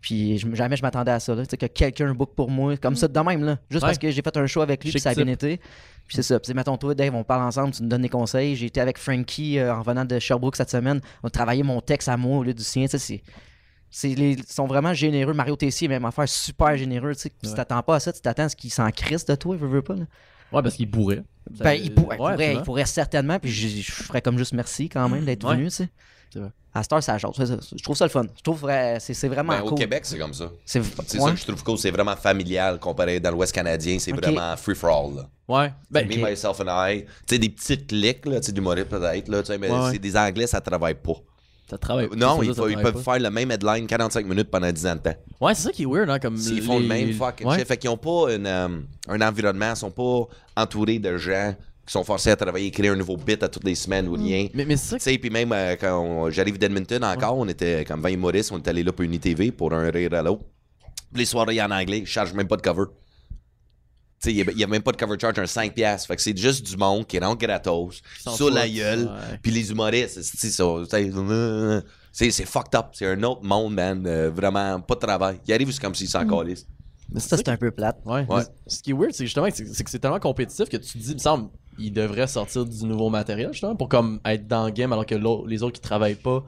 Puis 0.00 0.38
jamais 0.54 0.76
je 0.76 0.82
m'attendais 0.82 1.12
à 1.12 1.18
ça, 1.18 1.34
là. 1.34 1.44
Tu 1.44 1.50
sais, 1.50 1.56
que 1.56 1.64
quelqu'un 1.66 2.12
book 2.12 2.34
pour 2.36 2.50
moi, 2.50 2.76
comme 2.76 2.94
ça, 2.94 3.08
de 3.08 3.20
même, 3.20 3.42
là. 3.42 3.58
Juste 3.70 3.82
Ouais. 3.82 3.88
parce 3.88 3.98
que 3.98 4.10
j'ai 4.10 4.20
fait 4.20 4.36
un 4.36 4.46
show 4.46 4.60
avec 4.60 4.84
lui, 4.84 4.90
puis 4.90 5.00
ça 5.00 5.10
a 5.10 5.14
bien 5.14 5.26
été. 5.28 5.60
Puis 6.06 6.16
c'est 6.16 6.22
ça. 6.22 6.38
Puis 6.38 6.48
c'est, 6.48 6.54
mettons, 6.54 6.76
toi, 6.76 6.94
Dave, 6.94 7.14
on 7.14 7.24
parle 7.24 7.42
ensemble, 7.42 7.72
tu 7.72 7.82
nous 7.82 7.88
donnes 7.88 8.02
des 8.02 8.08
conseils. 8.08 8.56
J'ai 8.56 8.66
été 8.66 8.80
avec 8.80 8.98
Frankie 8.98 9.58
euh, 9.58 9.74
en 9.74 9.80
revenant 9.80 10.04
de 10.04 10.18
Sherbrooke 10.18 10.56
cette 10.56 10.70
semaine. 10.70 11.00
On 11.22 11.28
a 11.28 11.30
travaillé 11.30 11.62
mon 11.62 11.80
texte 11.80 12.08
à 12.08 12.16
moi 12.16 12.38
au 12.38 12.42
lieu 12.42 12.54
du 12.54 12.62
sien. 12.62 12.84
Tu 12.84 12.90
sais, 12.90 12.98
c'est. 12.98 13.22
c'est 13.90 14.08
les, 14.14 14.32
ils 14.32 14.44
sont 14.46 14.66
vraiment 14.66 14.92
généreux. 14.92 15.32
Mario 15.32 15.56
Tessier, 15.56 15.88
même 15.88 16.04
affaire, 16.04 16.28
super 16.28 16.76
généreux. 16.76 17.14
Tu 17.14 17.20
sais, 17.22 17.30
tu 17.30 17.48
Ouais. 17.48 17.54
t'attends 17.54 17.82
pas 17.82 17.96
à 17.96 18.00
ça, 18.00 18.12
tu 18.12 18.20
t'attends 18.20 18.44
à 18.44 18.48
ce 18.50 18.56
qu'il 18.56 18.70
s'en 18.70 18.90
crisse 18.90 19.24
de 19.24 19.34
toi, 19.34 19.54
il 19.56 19.60
veut, 19.60 19.68
veut 19.68 19.82
pas. 19.82 19.94
là. 19.94 20.04
Ouais, 20.52 20.62
parce 20.62 20.74
qu'il 20.76 20.90
bourrait. 20.90 21.22
Ben, 21.50 21.72
il, 21.72 21.92
pourrait, 21.94 22.16
il 22.16 22.18
pourrait- 22.18 22.54
il 22.54 22.62
pourrait 22.62 22.86
certainement, 22.86 23.38
puis 23.38 23.50
je, 23.50 23.68
je 23.82 23.90
ferais 23.92 24.22
comme 24.22 24.38
juste 24.38 24.52
merci 24.52 24.88
quand 24.88 25.08
même 25.08 25.24
d'être 25.24 25.44
Ouais. 25.48 25.56
venu, 25.56 25.64
tu 25.68 25.70
sais. 25.76 25.88
Vrai. 26.36 26.50
À 26.74 26.82
cette 26.82 26.92
heure, 26.92 27.02
ça 27.02 27.18
ça. 27.18 27.30
Je 27.76 27.82
trouve 27.84 27.96
ça 27.96 28.04
le 28.04 28.10
fun. 28.10 28.24
Je 28.36 28.42
trouve 28.42 28.58
vrai, 28.60 28.98
c'est, 29.00 29.14
c'est 29.14 29.28
vraiment 29.28 29.52
Ben, 29.52 29.62
Au 29.62 29.68
cool. 29.68 29.78
Québec, 29.78 30.04
c'est 30.04 30.18
comme 30.18 30.34
ça. 30.34 30.50
C'est, 30.64 30.82
C'est 31.06 31.18
ouais. 31.18 31.24
ça 31.26 31.30
que 31.32 31.38
je 31.38 31.44
trouve 31.46 31.62
cool. 31.62 31.78
C'est 31.78 31.92
vraiment 31.92 32.16
familial 32.16 32.78
comparé 32.80 33.20
dans 33.20 33.30
l'Ouest 33.30 33.52
canadien. 33.54 33.98
C'est 34.00 34.10
vraiment 34.12 34.56
free-for-all. 34.56 35.26
Ouais. 35.48 35.72
Ben, 35.90 36.08
Me, 36.08 36.16
myself 36.30 36.60
and 36.60 36.66
I. 36.68 37.04
Tu 37.26 37.34
sais, 37.34 37.38
des 37.38 37.48
petites 37.50 37.86
clics, 37.88 38.24
là, 38.26 38.40
tu 38.40 38.46
sais, 38.46 38.52
d'humoristes 38.52 38.88
peut-être, 38.88 39.28
là, 39.28 39.42
tu 39.42 39.48
sais, 39.48 39.58
mais 39.58 39.70
Ouais, 39.70 39.78
ouais. 39.78 39.90
c'est 39.92 39.98
des 39.98 40.16
Anglais, 40.16 40.46
ça 40.46 40.60
travaille 40.60 40.94
pas. 40.94 41.12
ça 41.68 41.76
travaille. 41.78 42.08
non, 42.16 42.38
c'est 42.40 42.46
ils, 42.46 42.48
ça, 42.50 42.54
ça 42.54 42.62
faut- 42.62 42.68
ils 42.68 42.72
travaille 42.74 42.92
peuvent 42.92 43.02
pas. 43.04 43.12
faire 43.12 43.22
le 43.22 43.30
même 43.30 43.50
headline 43.50 43.86
45 43.86 44.26
minutes 44.26 44.50
pendant 44.50 44.70
10 44.72 44.86
ans 44.86 44.94
de 44.94 45.00
temps. 45.00 45.14
Ouais, 45.40 45.54
c'est 45.54 45.62
ça 45.64 45.72
qui 45.72 45.82
est 45.82 45.86
weird, 45.86 46.08
hein, 46.08 46.18
comme. 46.18 46.36
S'ils 46.38 46.62
font 46.62 46.76
le 46.78 46.82
les- 46.82 46.88
même 46.88 47.12
fucking 47.12 47.46
ouais. 47.46 47.58
shit. 47.58 47.68
Fait 47.68 47.76
qu'ils 47.76 47.90
ont 47.90 47.96
pas 47.98 48.32
une, 48.34 48.46
euh, 48.46 48.68
un 49.08 49.20
environnement, 49.20 49.70
ils 49.70 49.76
sont 49.76 49.90
pas 49.90 50.26
entourés 50.56 50.98
de 50.98 51.16
gens 51.18 51.54
qui 51.86 51.92
sont 51.92 52.04
forcés 52.04 52.30
à 52.30 52.36
travailler, 52.36 52.70
créer 52.70 52.88
un 52.88 52.96
nouveau 52.96 53.18
bit 53.18 53.42
à 53.42 53.48
toutes 53.48 53.64
les 53.64 53.74
semaines 53.74 54.08
ou 54.08 54.14
rien. 54.14 54.48
Mais, 54.54 54.64
mais 54.64 54.76
c'est 54.78 54.88
ça 54.92 54.96
Tu 54.96 55.04
sais, 55.12 55.18
puis 55.18 55.28
même 55.28 55.52
euh, 55.52 55.76
quand 55.78 56.30
j'arrive 56.30 56.56
d'Edmonton 56.56 57.04
encore, 57.04 57.36
on 57.36 57.46
était 57.48 57.84
comme 57.84 58.00
20 58.00 58.08
humoristes, 58.08 58.50
on 58.52 58.56
est 58.56 58.66
allé 58.68 58.82
là 58.82 58.92
pour 58.92 59.04
Unitv 59.04 59.50
pour 59.52 59.74
un 59.74 59.90
rire 59.90 60.14
à 60.14 60.22
l'autre. 60.22 60.44
Les 61.14 61.26
soirées 61.26 61.60
en 61.60 61.70
anglais, 61.70 62.00
je 62.06 62.10
charge 62.10 62.32
même 62.32 62.48
pas 62.48 62.56
de 62.56 62.62
cover. 62.62 62.84
Tu 64.24 64.30
sais, 64.34 64.44
il 64.52 64.58
y 64.58 64.64
a 64.64 64.66
même 64.66 64.82
pas 64.82 64.92
de 64.92 64.96
cover 64.96 65.18
charge, 65.20 65.38
un 65.38 65.44
5$. 65.44 65.72
piastres. 65.72 66.06
Fait 66.08 66.16
que 66.16 66.22
c'est 66.22 66.36
juste 66.36 66.66
du 66.66 66.76
monde 66.76 67.06
qui 67.06 67.18
rentre 67.18 67.38
gratos, 67.46 68.00
sur 68.34 68.50
la 68.50 68.66
gueule. 68.68 69.10
Puis 69.42 69.52
les 69.52 69.70
humoristes, 69.70 70.22
c'est 70.22 70.50
ça. 70.50 70.64
c'est- 72.12 72.44
fucked 72.46 72.74
up. 72.74 72.86
C'est 72.92 73.06
un 73.06 73.22
autre 73.22 73.42
monde, 73.42 73.74
man. 73.74 74.06
euh, 74.06 74.30
vraiment, 74.30 74.80
pas 74.80 74.94
de 74.94 75.00
travail. 75.00 75.40
Ils 75.46 75.52
arrivent, 75.52 75.78
comme 75.78 75.94
s'ils 75.94 76.08
s'en 76.08 76.26
calissent. 76.26 76.66
Mais 77.12 77.20
ça, 77.20 77.36
c'est 77.36 77.48
un 77.48 77.56
peu 77.58 77.70
plate. 77.70 78.00
Ouais. 78.06 78.24
Ouais. 78.28 78.42
Ce 78.66 78.80
qui 78.80 78.90
est 78.90 78.94
weird, 78.94 79.12
c'est 79.12 79.26
justement 79.26 79.48
que 79.48 79.54
c'est 79.54 79.66
c'est 79.66 79.84
que 79.84 79.90
c'est 79.90 79.98
tellement 79.98 80.18
compétitif 80.20 80.68
que 80.70 80.78
tu 80.78 80.92
te 80.92 80.98
dis, 80.98 81.10
il 81.10 81.14
me 81.14 81.18
semble, 81.18 81.50
il 81.78 81.92
devrait 81.92 82.26
sortir 82.26 82.64
du 82.64 82.84
nouveau 82.86 83.10
matériel, 83.10 83.52
justement, 83.52 83.76
pour 83.76 83.88
comme 83.90 84.20
être 84.24 84.46
dans 84.48 84.64
le 84.64 84.72
game 84.72 84.90
alors 84.92 85.04
que 85.04 85.14
les 85.46 85.62
autres 85.62 85.74
qui 85.74 85.82
travaillent 85.82 86.14
pas 86.14 86.42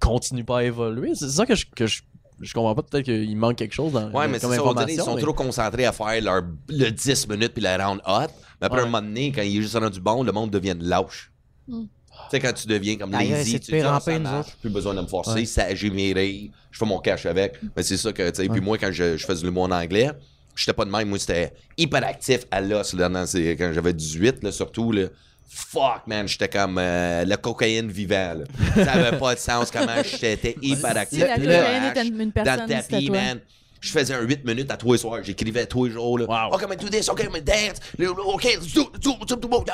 continuent 0.00 0.44
pas 0.44 0.58
à 0.60 0.64
évoluer. 0.64 1.14
C'est 1.14 1.28
ça 1.28 1.44
que 1.44 1.54
je, 1.56 1.66
que 1.74 1.86
je, 1.86 2.02
je 2.40 2.52
comprends 2.54 2.74
pas. 2.74 2.82
Peut-être 2.82 3.04
qu'il 3.04 3.36
manque 3.36 3.56
quelque 3.56 3.74
chose 3.74 3.92
dans 3.92 4.10
Ouais, 4.10 4.28
mais 4.28 4.38
c'est 4.38 4.46
ça. 4.48 4.62
on 4.64 4.74
dirait, 4.74 4.92
Ils 4.94 5.00
sont 5.00 5.14
mais- 5.14 5.22
trop 5.22 5.32
concentrés 5.32 5.84
à 5.86 5.92
faire 5.92 6.20
leur, 6.22 6.42
le 6.68 6.90
10 6.90 7.28
minutes 7.28 7.52
puis 7.54 7.62
la 7.62 7.86
round 7.86 8.00
hot. 8.06 8.26
Mais 8.60 8.66
après 8.66 8.78
Ouais. 8.80 8.82
un 8.82 8.90
moment 8.90 9.02
donné, 9.06 9.32
quand 9.32 9.42
il 9.42 9.58
est 9.58 9.62
juste 9.62 9.76
rendu 9.76 10.00
bon, 10.00 10.22
le 10.22 10.32
monde 10.32 10.50
devient 10.50 10.76
lâche. 10.78 11.30
Mm. 11.68 11.82
Tu 11.82 11.88
sais, 12.30 12.40
quand 12.40 12.52
tu 12.54 12.66
deviens 12.66 12.96
comme 12.96 13.14
Aïe, 13.14 13.28
lazy, 13.30 13.60
tu 13.60 13.72
dis, 13.72 13.84
en 13.84 13.94
ah, 13.96 14.00
ça 14.00 14.18
marche, 14.18 14.56
plus 14.60 14.70
besoin 14.70 14.94
de 14.94 15.02
me 15.02 15.06
forcer, 15.06 15.32
Ouais. 15.32 15.44
ça, 15.44 15.74
j'ai 15.74 15.90
mes 15.90 16.12
rires, 16.14 16.50
je 16.70 16.78
fais 16.78 16.86
mon 16.86 16.98
cash 16.98 17.26
avec. 17.26 17.60
Mais 17.76 17.82
c'est 17.82 17.98
ça 17.98 18.10
que, 18.12 18.30
tu 18.30 18.42
sais, 18.42 18.48
puis 18.48 18.60
moi, 18.62 18.78
quand 18.78 18.90
je, 18.90 19.16
je 19.18 19.26
faisais 19.26 19.44
le 19.44 19.50
mot 19.50 19.62
en 19.62 19.70
anglais, 19.70 20.10
j'étais 20.54 20.72
pas 20.72 20.86
de 20.86 20.90
même. 20.90 21.08
Moi, 21.10 21.18
c'était 21.18 21.52
hyper 21.76 22.02
actif 22.06 22.46
à 22.50 22.62
l'os, 22.62 22.94
là, 22.94 23.10
quand 23.10 23.72
j'avais 23.72 23.92
18, 23.92 24.42
là, 24.42 24.50
surtout, 24.50 24.92
là. 24.92 25.08
Fuck, 25.48 26.06
man, 26.06 26.26
j'étais 26.28 26.48
comme 26.48 26.76
euh, 26.78 27.24
la 27.24 27.36
cocaïne 27.36 27.90
vivant, 27.90 28.34
là. 28.34 28.84
Ça 28.84 28.92
avait 28.92 29.16
pas 29.18 29.34
de 29.34 29.40
sens 29.40 29.70
comment 29.70 30.02
j'étais 30.02 30.56
hyper 30.60 30.96
actif. 30.96 31.20
Si 31.22 31.26
la 31.26 31.36
Le- 31.36 31.44
cocaïne 31.44 31.82
le- 31.82 31.90
était 31.90 32.06
une, 32.06 32.20
une 32.20 32.26
dans 32.30 32.32
personne, 32.44 32.68
le 32.68 32.74
tapis, 32.82 33.10
man. 33.10 33.40
Je 33.78 33.90
faisais 33.92 34.14
un 34.14 34.22
8 34.22 34.44
minutes 34.44 34.70
à 34.72 34.76
tous 34.76 34.92
les 34.92 34.98
soirs. 34.98 35.22
J'écrivais 35.22 35.66
tous 35.66 35.84
les 35.84 35.92
jours. 35.92 36.18
Là. 36.18 36.24
Wow. 36.48 36.54
OK, 36.54 36.66
mais 36.68 36.76
do 36.76 36.88
this, 36.88 37.08
OK, 37.08 37.28
mais 37.32 37.40
dance. 37.42 37.78
OK, 38.26 38.44
let's 38.44 38.72
do, 38.72 38.90
do, 39.00 39.12
do, 39.26 39.36
do. 39.36 39.64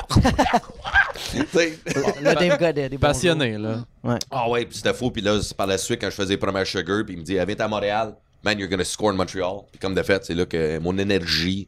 Là, 2.21 2.35
Dave 2.35 2.59
Godet, 2.59 2.89
Passionné, 2.97 3.57
là. 3.57 3.85
Ouais. 4.03 4.17
Ah 4.29 4.49
ouais, 4.49 4.65
puis 4.65 4.77
c'était 4.77 4.93
fou. 4.93 5.09
Puis 5.11 5.21
là, 5.21 5.39
par 5.57 5.67
la 5.67 5.77
suite, 5.77 6.01
quand 6.01 6.09
je 6.09 6.15
faisais 6.15 6.33
les 6.33 6.37
premières 6.37 6.67
Sugar, 6.67 7.03
puis 7.05 7.15
il 7.15 7.19
me 7.19 7.23
dit, 7.23 7.33
viens 7.33 7.55
à 7.59 7.67
Montréal, 7.67 8.15
man, 8.43 8.59
you're 8.59 8.69
gonna 8.69 8.83
score 8.83 9.09
in 9.11 9.13
Montreal. 9.13 9.61
Puis 9.71 9.79
comme 9.79 9.95
de 9.95 10.03
fait, 10.03 10.23
c'est 10.25 10.35
là 10.35 10.45
que 10.45 10.77
mon 10.79 10.97
énergie, 10.97 11.67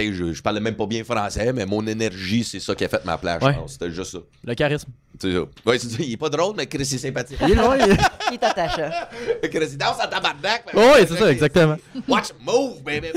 sais, 0.00 0.12
je, 0.12 0.32
je 0.32 0.42
parlais 0.42 0.60
même 0.60 0.76
pas 0.76 0.86
bien 0.86 1.02
français, 1.04 1.52
mais 1.52 1.66
mon 1.66 1.86
énergie, 1.86 2.44
c'est 2.44 2.60
ça 2.60 2.74
qui 2.74 2.84
a 2.84 2.88
fait 2.88 3.04
ma 3.04 3.18
plage, 3.18 3.42
Ouais. 3.42 3.52
je 3.54 3.58
pense. 3.58 3.72
C'était 3.72 3.90
juste 3.90 4.12
ça. 4.12 4.18
Le 4.44 4.54
charisme. 4.54 4.88
C'est 5.20 5.32
ça. 5.32 5.40
Ouais, 5.64 5.78
c'est 5.78 5.88
ça. 5.88 5.96
Il 6.00 6.12
est 6.12 6.16
pas 6.16 6.28
drôle, 6.28 6.54
mais 6.56 6.66
Chris, 6.66 6.82
il 6.90 6.94
est 6.94 6.98
sympathique. 6.98 7.38
Il 7.42 7.52
est 7.52 7.54
loin. 7.54 7.76
il- 7.78 7.96
Il 8.30 8.34
est 8.34 8.42
attachant. 8.44 8.90
Chris, 9.42 9.68
il 9.70 9.78
danse 9.78 9.96
en 10.04 10.08
tabarnak. 10.08 10.64
Oh, 10.74 10.80
oui, 10.96 11.04
c'est 11.08 11.16
ça, 11.16 11.30
exactement. 11.30 11.76
Watch, 12.08 12.28
move, 12.40 12.82
baby. 12.82 13.08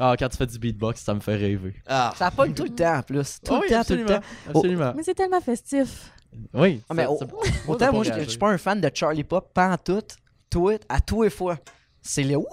Ah, 0.00 0.14
quand 0.18 0.28
tu 0.28 0.36
fais 0.38 0.46
du 0.46 0.58
beatbox, 0.58 1.02
ça 1.02 1.12
me 1.14 1.20
fait 1.20 1.36
rêver. 1.36 1.74
Ah. 1.86 2.12
Ça 2.16 2.30
pogne 2.30 2.54
tout 2.54 2.62
le 2.64 2.70
temps 2.74 2.96
en 2.98 3.02
plus. 3.02 3.38
Tout 3.44 3.52
Oh 3.52 3.56
le 3.56 3.60
oui, 3.62 3.68
temps, 3.68 3.84
tout 3.84 3.94
le 3.94 4.04
temps. 4.06 4.20
Absolument. 4.48 4.92
Mais 4.96 5.02
c'est 5.02 5.14
tellement 5.14 5.40
festif. 5.42 6.10
Oui. 6.54 6.80
Ah, 6.88 6.94
mais 6.94 7.04
ça- 7.04 7.26
Autant 7.68 7.92
moi, 7.92 8.04
je 8.04 8.28
suis 8.30 8.38
pas 8.38 8.48
un 8.48 8.56
fan 8.58 8.80
de 8.80 8.90
Charlie 8.94 9.24
Pop, 9.24 9.52
pas 9.52 9.68
en 9.72 9.76
tout. 9.76 10.02
Tout, 10.48 10.70
à 10.88 11.00
tous 11.00 11.22
les 11.24 11.30
fois. 11.30 11.58
C'est 12.00 12.22
le 12.22 12.36
wouh 12.36 12.46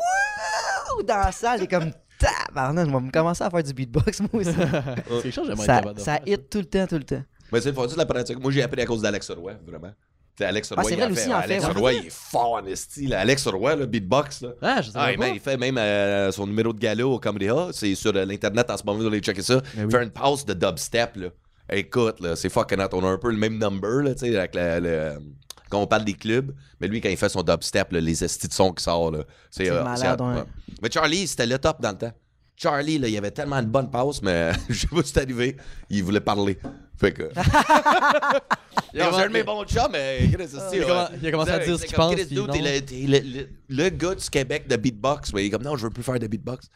dans 1.07 1.17
la 1.17 1.31
salle, 1.31 1.63
et 1.63 1.67
comme 1.67 1.91
tabarnak, 2.19 2.87
je 2.87 2.91
vais 2.93 2.99
me 3.01 3.11
commencer 3.11 3.43
à 3.43 3.49
faire 3.49 3.63
du 3.63 3.73
beatbox 3.73 4.19
moi 4.21 4.29
aussi. 4.33 4.51
C'est 4.51 5.21
quelque 5.23 5.31
chose 5.31 5.47
que 5.49 5.55
j'aimerais 5.55 5.63
être 5.63 5.65
ça 5.65 5.75
capable 5.79 5.95
de 5.95 5.99
ça 5.99 6.13
faire, 6.17 6.21
hit 6.27 6.49
tout 6.49 6.57
le 6.59 6.65
temps, 6.65 6.87
tout 6.87 6.95
le 6.97 7.03
temps. 7.03 7.23
Mais 7.51 7.61
c'est 7.61 7.69
le 7.69 7.75
fond 7.75 7.85
de 7.85 7.95
la 7.95 8.05
pratique. 8.05 8.39
Moi, 8.39 8.51
j'ai 8.51 8.63
appris 8.63 8.81
à 8.81 8.85
cause 8.85 9.01
d'Alex 9.01 9.29
Roy, 9.31 9.53
vraiment. 9.65 9.91
T'sais, 10.35 10.45
Alex 10.45 10.69
Roy, 10.73 10.77
Ah, 10.79 10.83
c'est 10.83 10.93
il 10.93 10.97
vrai, 10.97 11.05
lui 11.07 11.13
aussi, 11.13 11.21
fait. 11.23 11.29
il 11.29 11.33
en 11.33 11.37
Alex 11.37 11.65
fait. 11.65 11.71
Roy, 11.71 11.93
il 11.93 12.05
est 12.07 12.11
fort 12.11 12.53
en 12.53 12.65
esti. 12.65 13.07
là. 13.07 13.19
Alex 13.21 13.47
Roy, 13.47 13.75
le 13.77 13.85
beatbox. 13.85 14.41
Là. 14.41 14.49
Ah, 14.61 14.81
je 14.81 14.87
sais 14.91 14.97
Ah, 14.99 15.07
pas. 15.11 15.17
man, 15.17 15.31
il 15.33 15.39
fait 15.39 15.55
même 15.55 15.77
euh, 15.77 16.29
son 16.33 16.45
numéro 16.45 16.73
de 16.73 16.79
gala 16.79 17.07
au 17.07 17.19
Comedy 17.19 17.49
Hall. 17.49 17.69
C'est 17.73 17.95
sur 17.95 18.13
euh, 18.13 18.25
l'Internet 18.25 18.69
en 18.69 18.75
ce 18.75 18.83
moment, 18.83 18.99
vous 18.99 19.05
allez 19.07 19.19
checker 19.21 19.41
ça. 19.43 19.61
Oui. 19.77 19.89
Faire 19.89 20.01
une 20.01 20.09
pause 20.09 20.43
de 20.43 20.53
dubstep. 20.53 21.15
Là. 21.15 21.27
Écoute, 21.71 22.19
là, 22.19 22.35
c'est 22.35 22.49
fucking 22.49 22.79
hot. 22.81 22.89
On 22.91 23.05
a 23.05 23.09
un 23.11 23.17
peu 23.17 23.31
le 23.31 23.37
même 23.37 23.57
number 23.57 24.03
là, 24.03 24.13
tu 24.13 24.25
sais, 24.29 24.37
avec 24.37 24.55
la- 24.55 24.79
le- 24.81 25.19
quand 25.75 25.81
on 25.81 25.87
parle 25.87 26.05
des 26.05 26.13
clubs. 26.13 26.55
Mais 26.79 26.87
lui, 26.87 27.01
quand 27.01 27.09
il 27.09 27.17
fait 27.17 27.29
son 27.29 27.43
dubstep, 27.43 27.91
là, 27.91 27.99
les 27.99 28.23
estis 28.23 28.47
de 28.47 28.53
son 28.53 28.71
qui 28.71 28.83
sortent, 28.83 29.27
c'est 29.51 29.69
euh, 29.69 29.83
malade, 29.83 30.21
ouais. 30.21 30.43
Mais 30.81 30.89
Charlie, 30.89 31.27
c'était 31.27 31.45
le 31.45 31.59
top 31.59 31.81
dans 31.81 31.91
le 31.91 31.97
temps. 31.97 32.13
Charlie, 32.55 32.97
là, 32.97 33.09
il 33.09 33.17
avait 33.17 33.31
tellement 33.31 33.61
de 33.61 33.67
bonnes 33.67 33.91
passes, 33.91 34.21
mais 34.21 34.53
je 34.69 34.79
sais 34.79 34.87
pas 34.87 35.03
si 35.03 35.11
c'est 35.11 35.21
arrivé. 35.21 35.57
Il 35.89 36.03
voulait 36.03 36.21
parler. 36.21 36.57
Fait 36.97 37.11
que. 37.11 37.29
Il 38.93 39.01
a 39.01 39.13
un 39.13 39.27
de 39.27 39.33
mes 39.33 39.43
bons 39.43 39.65
chums, 39.65 39.91
mais 39.91 40.19
il 40.23 40.33
a 40.33 40.37
commen- 40.37 41.09
il 41.21 41.27
a 41.27 41.31
commencé 41.31 41.51
à 41.51 41.59
dire 41.59 41.77
ce 41.77 41.85
qu'il 41.85 41.95
pense, 41.95 42.15
le, 43.67 43.89
gars 43.89 44.15
du 44.15 44.29
Québec 44.29 44.69
de 44.69 44.77
beatbox, 44.77 45.33
mais 45.33 45.43
il 45.43 45.47
est 45.47 45.49
comme 45.49 45.63
non, 45.63 45.75
je 45.75 45.83
veux 45.87 45.89
plus 45.89 46.03
faire 46.03 46.17
de 46.17 46.27
beatbox. 46.27 46.69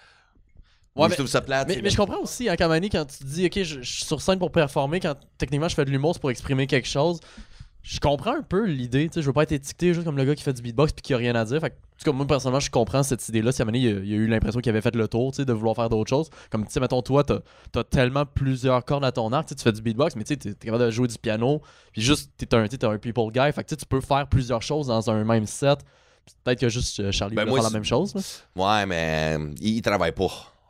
Ouais, 0.96 1.06
mais- 1.06 1.12
je 1.12 1.16
trouve 1.16 1.28
ça 1.28 1.40
plate. 1.40 1.70
Mais, 1.70 1.90
je 1.90 1.96
comprends 1.96 2.20
aussi, 2.20 2.50
hein, 2.50 2.58
Kamani, 2.58 2.90
quand 2.90 3.06
tu 3.06 3.24
dis, 3.24 3.46
OK, 3.46 3.64
je, 3.64 3.82
je 3.82 3.94
suis 3.94 4.04
sur 4.04 4.22
scène 4.22 4.38
pour 4.38 4.52
performer, 4.52 5.00
quand 5.00 5.16
techniquement 5.38 5.70
je 5.70 5.76
fais 5.76 5.86
de 5.86 5.92
l'humour, 5.92 6.14
c'est 6.14 6.20
pour 6.20 6.32
exprimer 6.32 6.68
quelque 6.68 6.90
chose. 6.90 7.22
Je 7.92 8.00
comprends 8.00 8.36
un 8.36 8.44
peu 8.44 8.66
l'idée, 8.66 9.08
tu 9.08 9.16
sais, 9.16 9.22
je 9.24 9.26
veux 9.26 9.34
pas 9.34 9.42
être 9.44 9.52
étiqueté 9.52 9.96
juste 9.96 10.06
comme 10.06 10.16
le 10.16 10.24
gars 10.24 10.36
qui 10.36 10.44
fait 10.44 10.54
du 10.54 10.62
beatbox 10.62 10.94
puis 10.94 11.02
qui 11.02 11.14
a 11.16 11.18
rien 11.18 11.34
à 11.34 11.44
dire. 11.44 11.60
Fait 11.60 11.72
que, 11.72 11.76
en 11.76 11.98
tout 11.98 12.06
cas, 12.06 12.12
moi, 12.16 12.28
personnellement, 12.28 12.60
je 12.60 12.70
comprends 12.70 13.02
cette 13.02 13.28
idée-là. 13.30 13.52
Si 13.52 13.62
à 13.62 13.64
un 13.64 13.66
moment 13.66 13.80
donné, 13.80 13.90
il, 13.90 13.98
a- 13.98 14.02
il 14.02 14.14
a 14.14 14.16
eu 14.18 14.28
l'impression 14.28 14.60
qu'il 14.62 14.70
avait 14.70 14.82
fait 14.82 14.96
le 14.96 15.08
tour, 15.08 15.32
tu 15.32 15.38
sais, 15.38 15.46
de 15.46 15.52
vouloir 15.54 15.76
faire 15.76 15.90
d'autres 15.90 16.10
choses. 16.10 16.30
Comme, 16.52 16.66
tu 16.68 16.72
sais, 16.72 16.80
mettons, 16.80 17.02
toi, 17.02 17.24
t'as 17.24 17.40
as 17.76 17.84
tellement 17.86 18.28
plusieurs 18.28 18.86
cordes 18.86 19.04
à 19.06 19.12
ton 19.12 19.34
arc, 19.34 19.48
tu 19.48 19.50
sais, 19.50 19.56
tu 19.56 19.64
fais 19.64 19.72
du 19.72 19.82
beatbox, 19.82 20.16
mais 20.16 20.24
tu 20.24 20.36
sais, 20.36 20.38
t'es 20.38 20.68
capable 20.68 20.86
de 20.86 20.92
jouer 20.92 21.08
du 21.08 21.18
piano, 21.18 21.62
puis 21.92 22.04
juste, 22.04 22.32
t'es 22.38 22.54
un, 22.54 22.68
t'es 22.68 22.86
un 22.86 22.98
people 23.00 23.32
guy. 23.32 23.52
Fait 23.52 23.64
que, 23.64 23.70
tu 23.70 23.74
sais, 23.74 23.78
tu 23.78 23.86
peux 23.88 24.02
faire 24.02 24.28
plusieurs 24.28 24.62
choses 24.62 24.86
dans 24.88 25.10
un 25.10 25.24
même 25.24 25.48
set. 25.48 25.80
Peut-être 26.44 26.60
que 26.60 26.70
juste 26.70 27.00
euh, 27.00 27.12
Charlie 27.12 27.36
Ben, 27.36 27.46
moi, 27.48 27.60
faire 27.60 27.64
la 27.72 27.74
même 27.74 27.84
chose. 27.86 28.14
Ouais, 28.56 28.86
mais 28.86 29.36
euh, 29.40 29.52
il, 29.60 29.78
il 29.78 29.82
travaille 29.82 30.12
pas. 30.12 30.30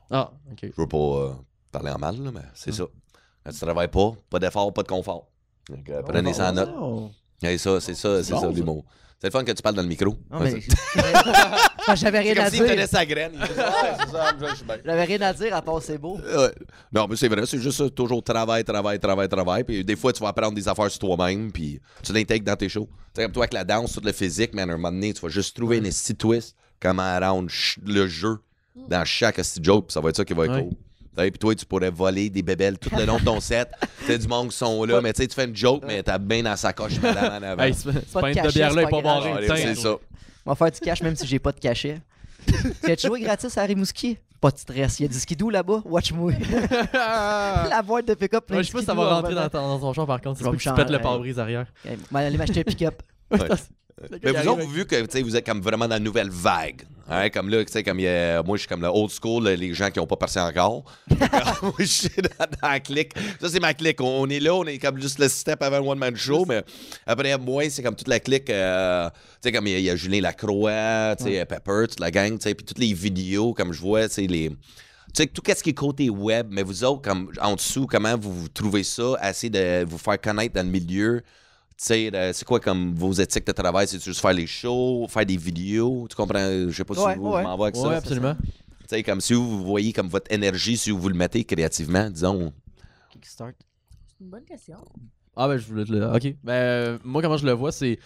Ah, 0.09 0.31
OK. 0.53 0.59
Je 0.63 0.81
veux 0.81 0.87
pas 0.87 0.97
euh, 0.97 1.31
parler 1.69 1.91
en 1.91 1.97
mal, 1.99 2.15
là, 2.23 2.31
mais 2.33 2.39
c'est 2.53 2.71
ça. 2.71 2.85
Quand 3.43 3.51
tu 3.51 3.59
travailles 3.59 3.89
pas, 3.89 4.13
pas 4.29 4.39
d'effort, 4.39 4.71
pas 4.73 4.83
de 4.83 4.87
confort. 4.87 5.27
Donc, 5.69 5.89
euh, 5.89 6.01
prenez 6.03 6.33
ça 6.33 6.49
en 6.49 6.53
note. 6.53 6.71
Et 7.43 7.57
ça, 7.57 7.79
c'est 7.79 7.93
ça, 7.95 8.23
c'est 8.23 8.33
bon, 8.33 8.41
ça 8.41 8.47
l'humour. 8.49 8.85
C'est 9.21 9.27
le 9.27 9.31
fun 9.31 9.43
que 9.43 9.51
tu 9.51 9.61
parles 9.61 9.75
dans 9.75 9.81
le 9.81 9.87
micro. 9.87 10.15
Non, 10.31 10.39
mais... 10.39 10.61
J'avais 11.95 12.19
rien 12.19 12.35
comme 12.35 12.43
à 12.45 12.49
s'il 12.49 12.59
tenait 12.59 12.75
dire. 12.77 12.87
sa 12.87 13.05
graine. 13.05 13.33
J'avais 14.85 15.03
rien 15.03 15.21
à 15.21 15.33
dire 15.33 15.55
à 15.55 15.61
part 15.61 15.81
c'est 15.81 15.97
beau. 15.97 16.17
Non, 16.93 17.07
mais 17.09 17.15
c'est 17.15 17.27
vrai, 17.27 17.45
c'est 17.45 17.59
juste 17.59 17.77
ça, 17.77 17.89
toujours 17.89 18.23
travail, 18.23 18.63
travail, 18.63 18.99
travail, 18.99 19.27
travail. 19.27 19.63
Puis 19.63 19.83
des 19.83 19.95
fois, 19.95 20.13
tu 20.13 20.21
vas 20.21 20.29
apprendre 20.29 20.53
des 20.53 20.67
affaires 20.67 20.89
sur 20.89 20.99
toi-même, 20.99 21.51
puis 21.51 21.79
tu 22.03 22.13
l'intègres 22.13 22.45
dans 22.45 22.55
tes 22.55 22.69
shows. 22.69 22.87
Tu 23.13 23.21
sais, 23.21 23.23
comme 23.23 23.31
toi 23.33 23.43
avec 23.43 23.53
la 23.53 23.63
danse, 23.63 23.93
tout 23.93 24.01
le 24.03 24.11
physique, 24.11 24.51
mais 24.53 24.61
à 24.61 24.65
un 24.65 24.67
moment 24.77 24.91
donné, 24.91 25.13
tu 25.13 25.21
vas 25.21 25.29
juste 25.29 25.55
trouver 25.55 25.77
une 25.77 25.85
esti 25.85 26.15
twist, 26.15 26.55
comment 26.79 27.19
rendre 27.19 27.49
le 27.85 28.07
jeu 28.07 28.37
dans 28.87 29.03
chaque 29.05 29.41
joke, 29.61 29.87
puis 29.87 29.93
ça 29.93 29.99
va 30.01 30.09
être 30.09 30.17
ça 30.17 30.25
qui 30.25 30.33
va 30.33 30.45
être 30.45 30.53
Ouais. 30.53 30.63
cool. 30.63 30.73
Puis 31.15 31.31
toi, 31.31 31.53
tu 31.55 31.65
pourrais 31.65 31.89
voler 31.89 32.29
des 32.29 32.41
bébelles 32.41 32.77
tout 32.77 32.89
le 32.95 33.05
long 33.05 33.17
de 33.17 33.23
ton 33.25 33.39
set. 33.39 33.69
Tu 33.99 34.05
sais, 34.05 34.17
du 34.17 34.27
monde 34.27 34.49
qui 34.49 34.57
sont 34.57 34.83
là, 34.85 35.01
mais 35.01 35.11
tu 35.13 35.21
sais, 35.21 35.27
tu 35.27 35.35
fais 35.35 35.45
une 35.45 35.55
joke, 35.55 35.83
mais 35.85 36.01
t'as 36.01 36.17
bien 36.17 36.41
dans 36.41 36.55
sa 36.55 36.71
coche 36.73 36.99
madame 37.01 37.43
en 37.43 37.45
avant. 37.47 37.63
Hey, 37.63 37.73
c'est 37.73 37.91
Pas 38.11 38.31
une 38.31 38.41
de 38.41 38.49
bière 38.51 38.73
là 38.73 38.81
c'est 38.81 38.87
est 38.87 38.91
pas 38.91 39.01
barré. 39.01 39.33
Ouais, 39.33 39.47
c'est 39.57 39.75
ça. 39.75 39.95
On 40.45 40.51
va 40.51 40.55
faire 40.55 40.71
du 40.71 40.79
cash 40.79 41.01
même 41.03 41.15
si 41.15 41.27
j'ai 41.27 41.37
pas 41.37 41.51
de 41.51 41.59
cachet. 41.59 41.99
tu 42.47 42.91
as 42.91 42.95
joué 43.07 43.19
gratis 43.21 43.55
à 43.57 43.63
Rimouski? 43.63 44.17
Pas 44.41 44.51
de 44.51 44.57
stress. 44.57 44.99
Il 44.99 45.03
y 45.03 45.05
a 45.05 45.09
du 45.09 45.19
skidoo 45.19 45.49
là-bas. 45.49 45.81
Watch 45.85 46.13
moi. 46.13 46.31
la 46.93 47.81
boîte 47.85 48.07
de 48.07 48.13
pick-up 48.13 48.49
Ouais, 48.49 48.63
je 48.63 48.63
sais 48.63 48.71
pas 48.73 48.79
si 48.79 48.85
ça 48.85 48.93
va 48.93 49.01
en 49.03 49.09
rentrer 49.17 49.35
dans, 49.35 49.49
ton- 49.49 49.67
dans 49.67 49.79
ton 49.79 49.93
champ 49.93 50.05
par 50.05 50.21
contre. 50.21 50.39
Que 50.41 50.55
tu 50.57 50.73
pètes 50.73 50.89
le 50.89 50.99
pare-brise 50.99 51.37
arrière. 51.39 51.65
Va 52.09 52.19
aller 52.19 52.37
m'acheter 52.37 52.61
un 52.61 52.63
pick-up. 52.63 53.03
Ouais. 53.31 53.39
Mais 54.23 54.31
vous 54.31 54.47
autres, 54.49 54.67
vu 54.67 54.85
que 54.85 55.21
vous 55.23 55.35
êtes 55.35 55.45
comme 55.45 55.61
vraiment 55.61 55.85
dans 55.87 55.95
la 55.95 55.99
nouvelle 55.99 56.29
vague, 56.29 56.83
hein, 57.09 57.29
comme 57.29 57.49
là, 57.49 57.63
tu 57.65 57.71
sais, 57.71 57.83
comme 57.83 57.99
a- 57.99 58.41
moi, 58.43 58.55
je 58.57 58.61
suis 58.61 58.67
comme 58.67 58.81
le 58.81 58.87
old 58.87 59.11
school, 59.11 59.47
les 59.47 59.73
gens 59.73 59.89
qui 59.91 59.99
n'ont 59.99 60.07
pas 60.07 60.15
percé 60.15 60.39
encore. 60.39 60.83
moi, 61.61 61.73
je 61.79 61.83
suis 61.85 62.09
dans, 62.17 62.45
dans 62.61 62.67
la 62.69 62.79
clique. 62.79 63.13
Ça, 63.41 63.49
c'est 63.49 63.59
ma 63.59 63.73
clique. 63.73 63.99
On, 64.01 64.21
on 64.23 64.29
est 64.29 64.39
là, 64.39 64.53
on 64.55 64.65
est 64.65 64.77
comme 64.77 65.01
juste 65.01 65.19
le 65.19 65.27
step 65.27 65.61
avant 65.61 65.79
le 65.79 65.87
one-man 65.87 66.15
show, 66.15 66.45
mais 66.47 66.63
après, 67.05 67.37
moi, 67.37 67.69
c'est 67.69 67.83
comme 67.83 67.95
toute 67.95 68.07
la 68.07 68.19
clique. 68.19 68.49
euh, 68.49 69.09
tu 69.09 69.15
sais, 69.43 69.51
comme 69.51 69.67
il 69.67 69.71
y, 69.71 69.75
a- 69.75 69.79
il 69.79 69.85
y 69.85 69.89
a 69.89 69.95
Julien 69.95 70.21
Lacroix, 70.21 71.15
tu 71.17 71.25
sais, 71.25 71.45
Pepper, 71.45 71.85
toute 71.89 71.99
la 71.99 72.11
gang, 72.11 72.37
tu 72.37 72.43
sais, 72.43 72.55
puis 72.55 72.65
toutes 72.65 72.79
les 72.79 72.93
vidéos, 72.93 73.53
comme 73.53 73.73
je 73.73 73.81
vois, 73.81 74.07
tu 74.07 74.15
sais, 74.15 74.27
les. 74.27 74.49
Tu 74.49 75.23
sais, 75.23 75.25
tout 75.27 75.41
ce 75.47 75.63
qui 75.63 75.71
est 75.71 75.73
côté 75.73 76.07
web, 76.11 76.47
mais 76.51 76.61
vous 76.61 76.83
autres, 76.83 77.01
comme 77.01 77.31
en 77.41 77.55
dessous, 77.55 77.87
comment 77.87 78.15
vous, 78.15 78.31
vous 78.31 78.47
trouvez 78.49 78.83
ça, 78.83 79.15
assez 79.19 79.49
de 79.49 79.83
vous 79.83 79.97
faire 79.97 80.21
connaître 80.21 80.53
dans 80.53 80.63
le 80.65 80.71
milieu? 80.71 81.23
Tu 81.79 81.85
sais, 81.85 82.11
euh, 82.13 82.33
c'est 82.33 82.43
quoi 82.43 82.59
comme 82.59 82.93
vos 82.93 83.13
éthiques 83.13 83.47
de 83.47 83.53
travail? 83.53 83.87
C'est 83.87 84.03
juste 84.03 84.19
faire 84.19 84.33
les 84.33 84.47
shows, 84.47 85.07
faire 85.07 85.25
des 85.25 85.37
vidéos? 85.37 86.07
Tu 86.09 86.15
comprends? 86.15 86.37
Je 86.67 86.71
sais 86.71 86.83
pas 86.83 86.93
Ouais, 87.01 87.13
si 87.13 87.17
vous 87.19 87.29
ouais. 87.31 87.43
m'en 87.43 87.55
va 87.55 87.65
avec 87.67 87.75
Ouais, 87.75 87.81
ça. 87.83 87.95
absolument. 87.97 88.35
Tu 88.35 88.85
sais, 88.89 89.01
comme 89.03 89.21
si 89.21 89.33
vous 89.33 89.63
voyez 89.63 89.93
comme 89.93 90.09
votre 90.09 90.29
énergie, 90.29 90.75
si 90.75 90.91
vous 90.91 91.07
le 91.07 91.15
mettez 91.15 91.45
créativement, 91.45 92.09
disons. 92.09 92.51
Kickstart. 93.11 93.53
C'est 94.07 94.19
une 94.25 94.29
bonne 94.29 94.43
question. 94.43 94.77
Ah 95.37 95.47
ben 95.47 95.55
je 95.57 95.65
voulais 95.67 95.85
te 95.85 95.91
le. 95.93 96.05
Ok. 96.13 96.35
Ben 96.43 96.51
euh, 96.53 96.97
moi 97.05 97.21
comment 97.21 97.37
je 97.37 97.45
le 97.45 97.53
vois 97.53 97.71
c'est 97.71 97.97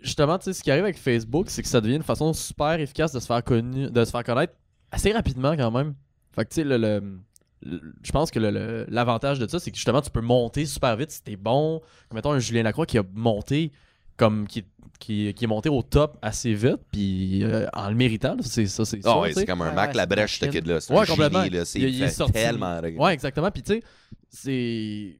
justement 0.00 0.38
tu 0.38 0.44
sais 0.44 0.52
ce 0.52 0.62
qui 0.62 0.70
arrive 0.70 0.84
avec 0.84 0.98
Facebook 0.98 1.50
c'est 1.50 1.62
que 1.62 1.68
ça 1.68 1.80
devient 1.80 1.96
une 1.96 2.02
façon 2.04 2.32
super 2.32 2.78
efficace 2.78 3.12
de 3.12 3.18
se 3.18 3.26
faire 3.26 3.42
connu, 3.42 3.90
de 3.90 4.04
se 4.04 4.10
faire 4.12 4.22
connaître 4.22 4.52
assez 4.92 5.10
rapidement 5.10 5.56
quand 5.56 5.70
même. 5.72 5.94
Fait 6.32 6.44
que 6.44 6.50
tu 6.50 6.54
sais 6.56 6.64
le- 6.64 7.18
je 7.64 8.12
pense 8.12 8.30
que 8.30 8.38
le- 8.38 8.50
le- 8.50 8.86
l'avantage 8.88 9.38
de 9.38 9.46
ça 9.48 9.58
c'est 9.58 9.70
que 9.70 9.76
justement 9.76 10.00
tu 10.02 10.10
peux 10.10 10.20
monter 10.20 10.66
super 10.66 10.96
vite 10.96 11.10
si 11.10 11.22
t'es 11.22 11.36
bon. 11.36 11.80
Comme 12.08 12.16
mettons 12.16 12.32
un 12.32 12.38
Julien 12.38 12.62
Lacroix 12.62 12.86
qui 12.86 12.98
a 12.98 13.02
monté 13.14 13.72
comme 14.16 14.46
qui 14.46 14.64
qui, 14.98 15.34
qui 15.34 15.44
est 15.44 15.48
monté 15.48 15.68
au 15.68 15.82
top 15.82 16.16
assez 16.22 16.54
vite 16.54 16.78
puis 16.92 17.42
euh, 17.42 17.66
en 17.72 17.88
le 17.88 17.96
méritant 17.96 18.36
c'est 18.40 18.66
ça 18.66 18.84
c'est 18.84 19.00
Ah 19.04 19.18
ouais, 19.18 19.28
tu 19.28 19.34
sais. 19.34 19.40
c'est 19.40 19.46
comme 19.46 19.62
un 19.62 19.70
Ouais, 19.70 19.74
Mac 19.74 19.90
ouais, 19.90 19.96
la 19.96 20.06
brèche, 20.06 20.38
ce 20.38 20.46
kid-là. 20.46 20.80
C'est 20.80 20.92
Ouais, 20.94 21.00
un 21.00 21.06
complètement. 21.06 21.42
génie, 21.42 21.56
là. 21.56 21.64
C'est 21.64 21.80
Il- 21.80 21.88
il 21.88 22.02
est 22.02 22.08
sorti- 22.08 22.32
tellement... 22.34 22.80
Ouais, 22.80 23.12
exactement. 23.14 23.50
Puis 23.50 23.62
tu 23.64 23.72
sais, 23.74 23.82
c'est. 24.30 25.18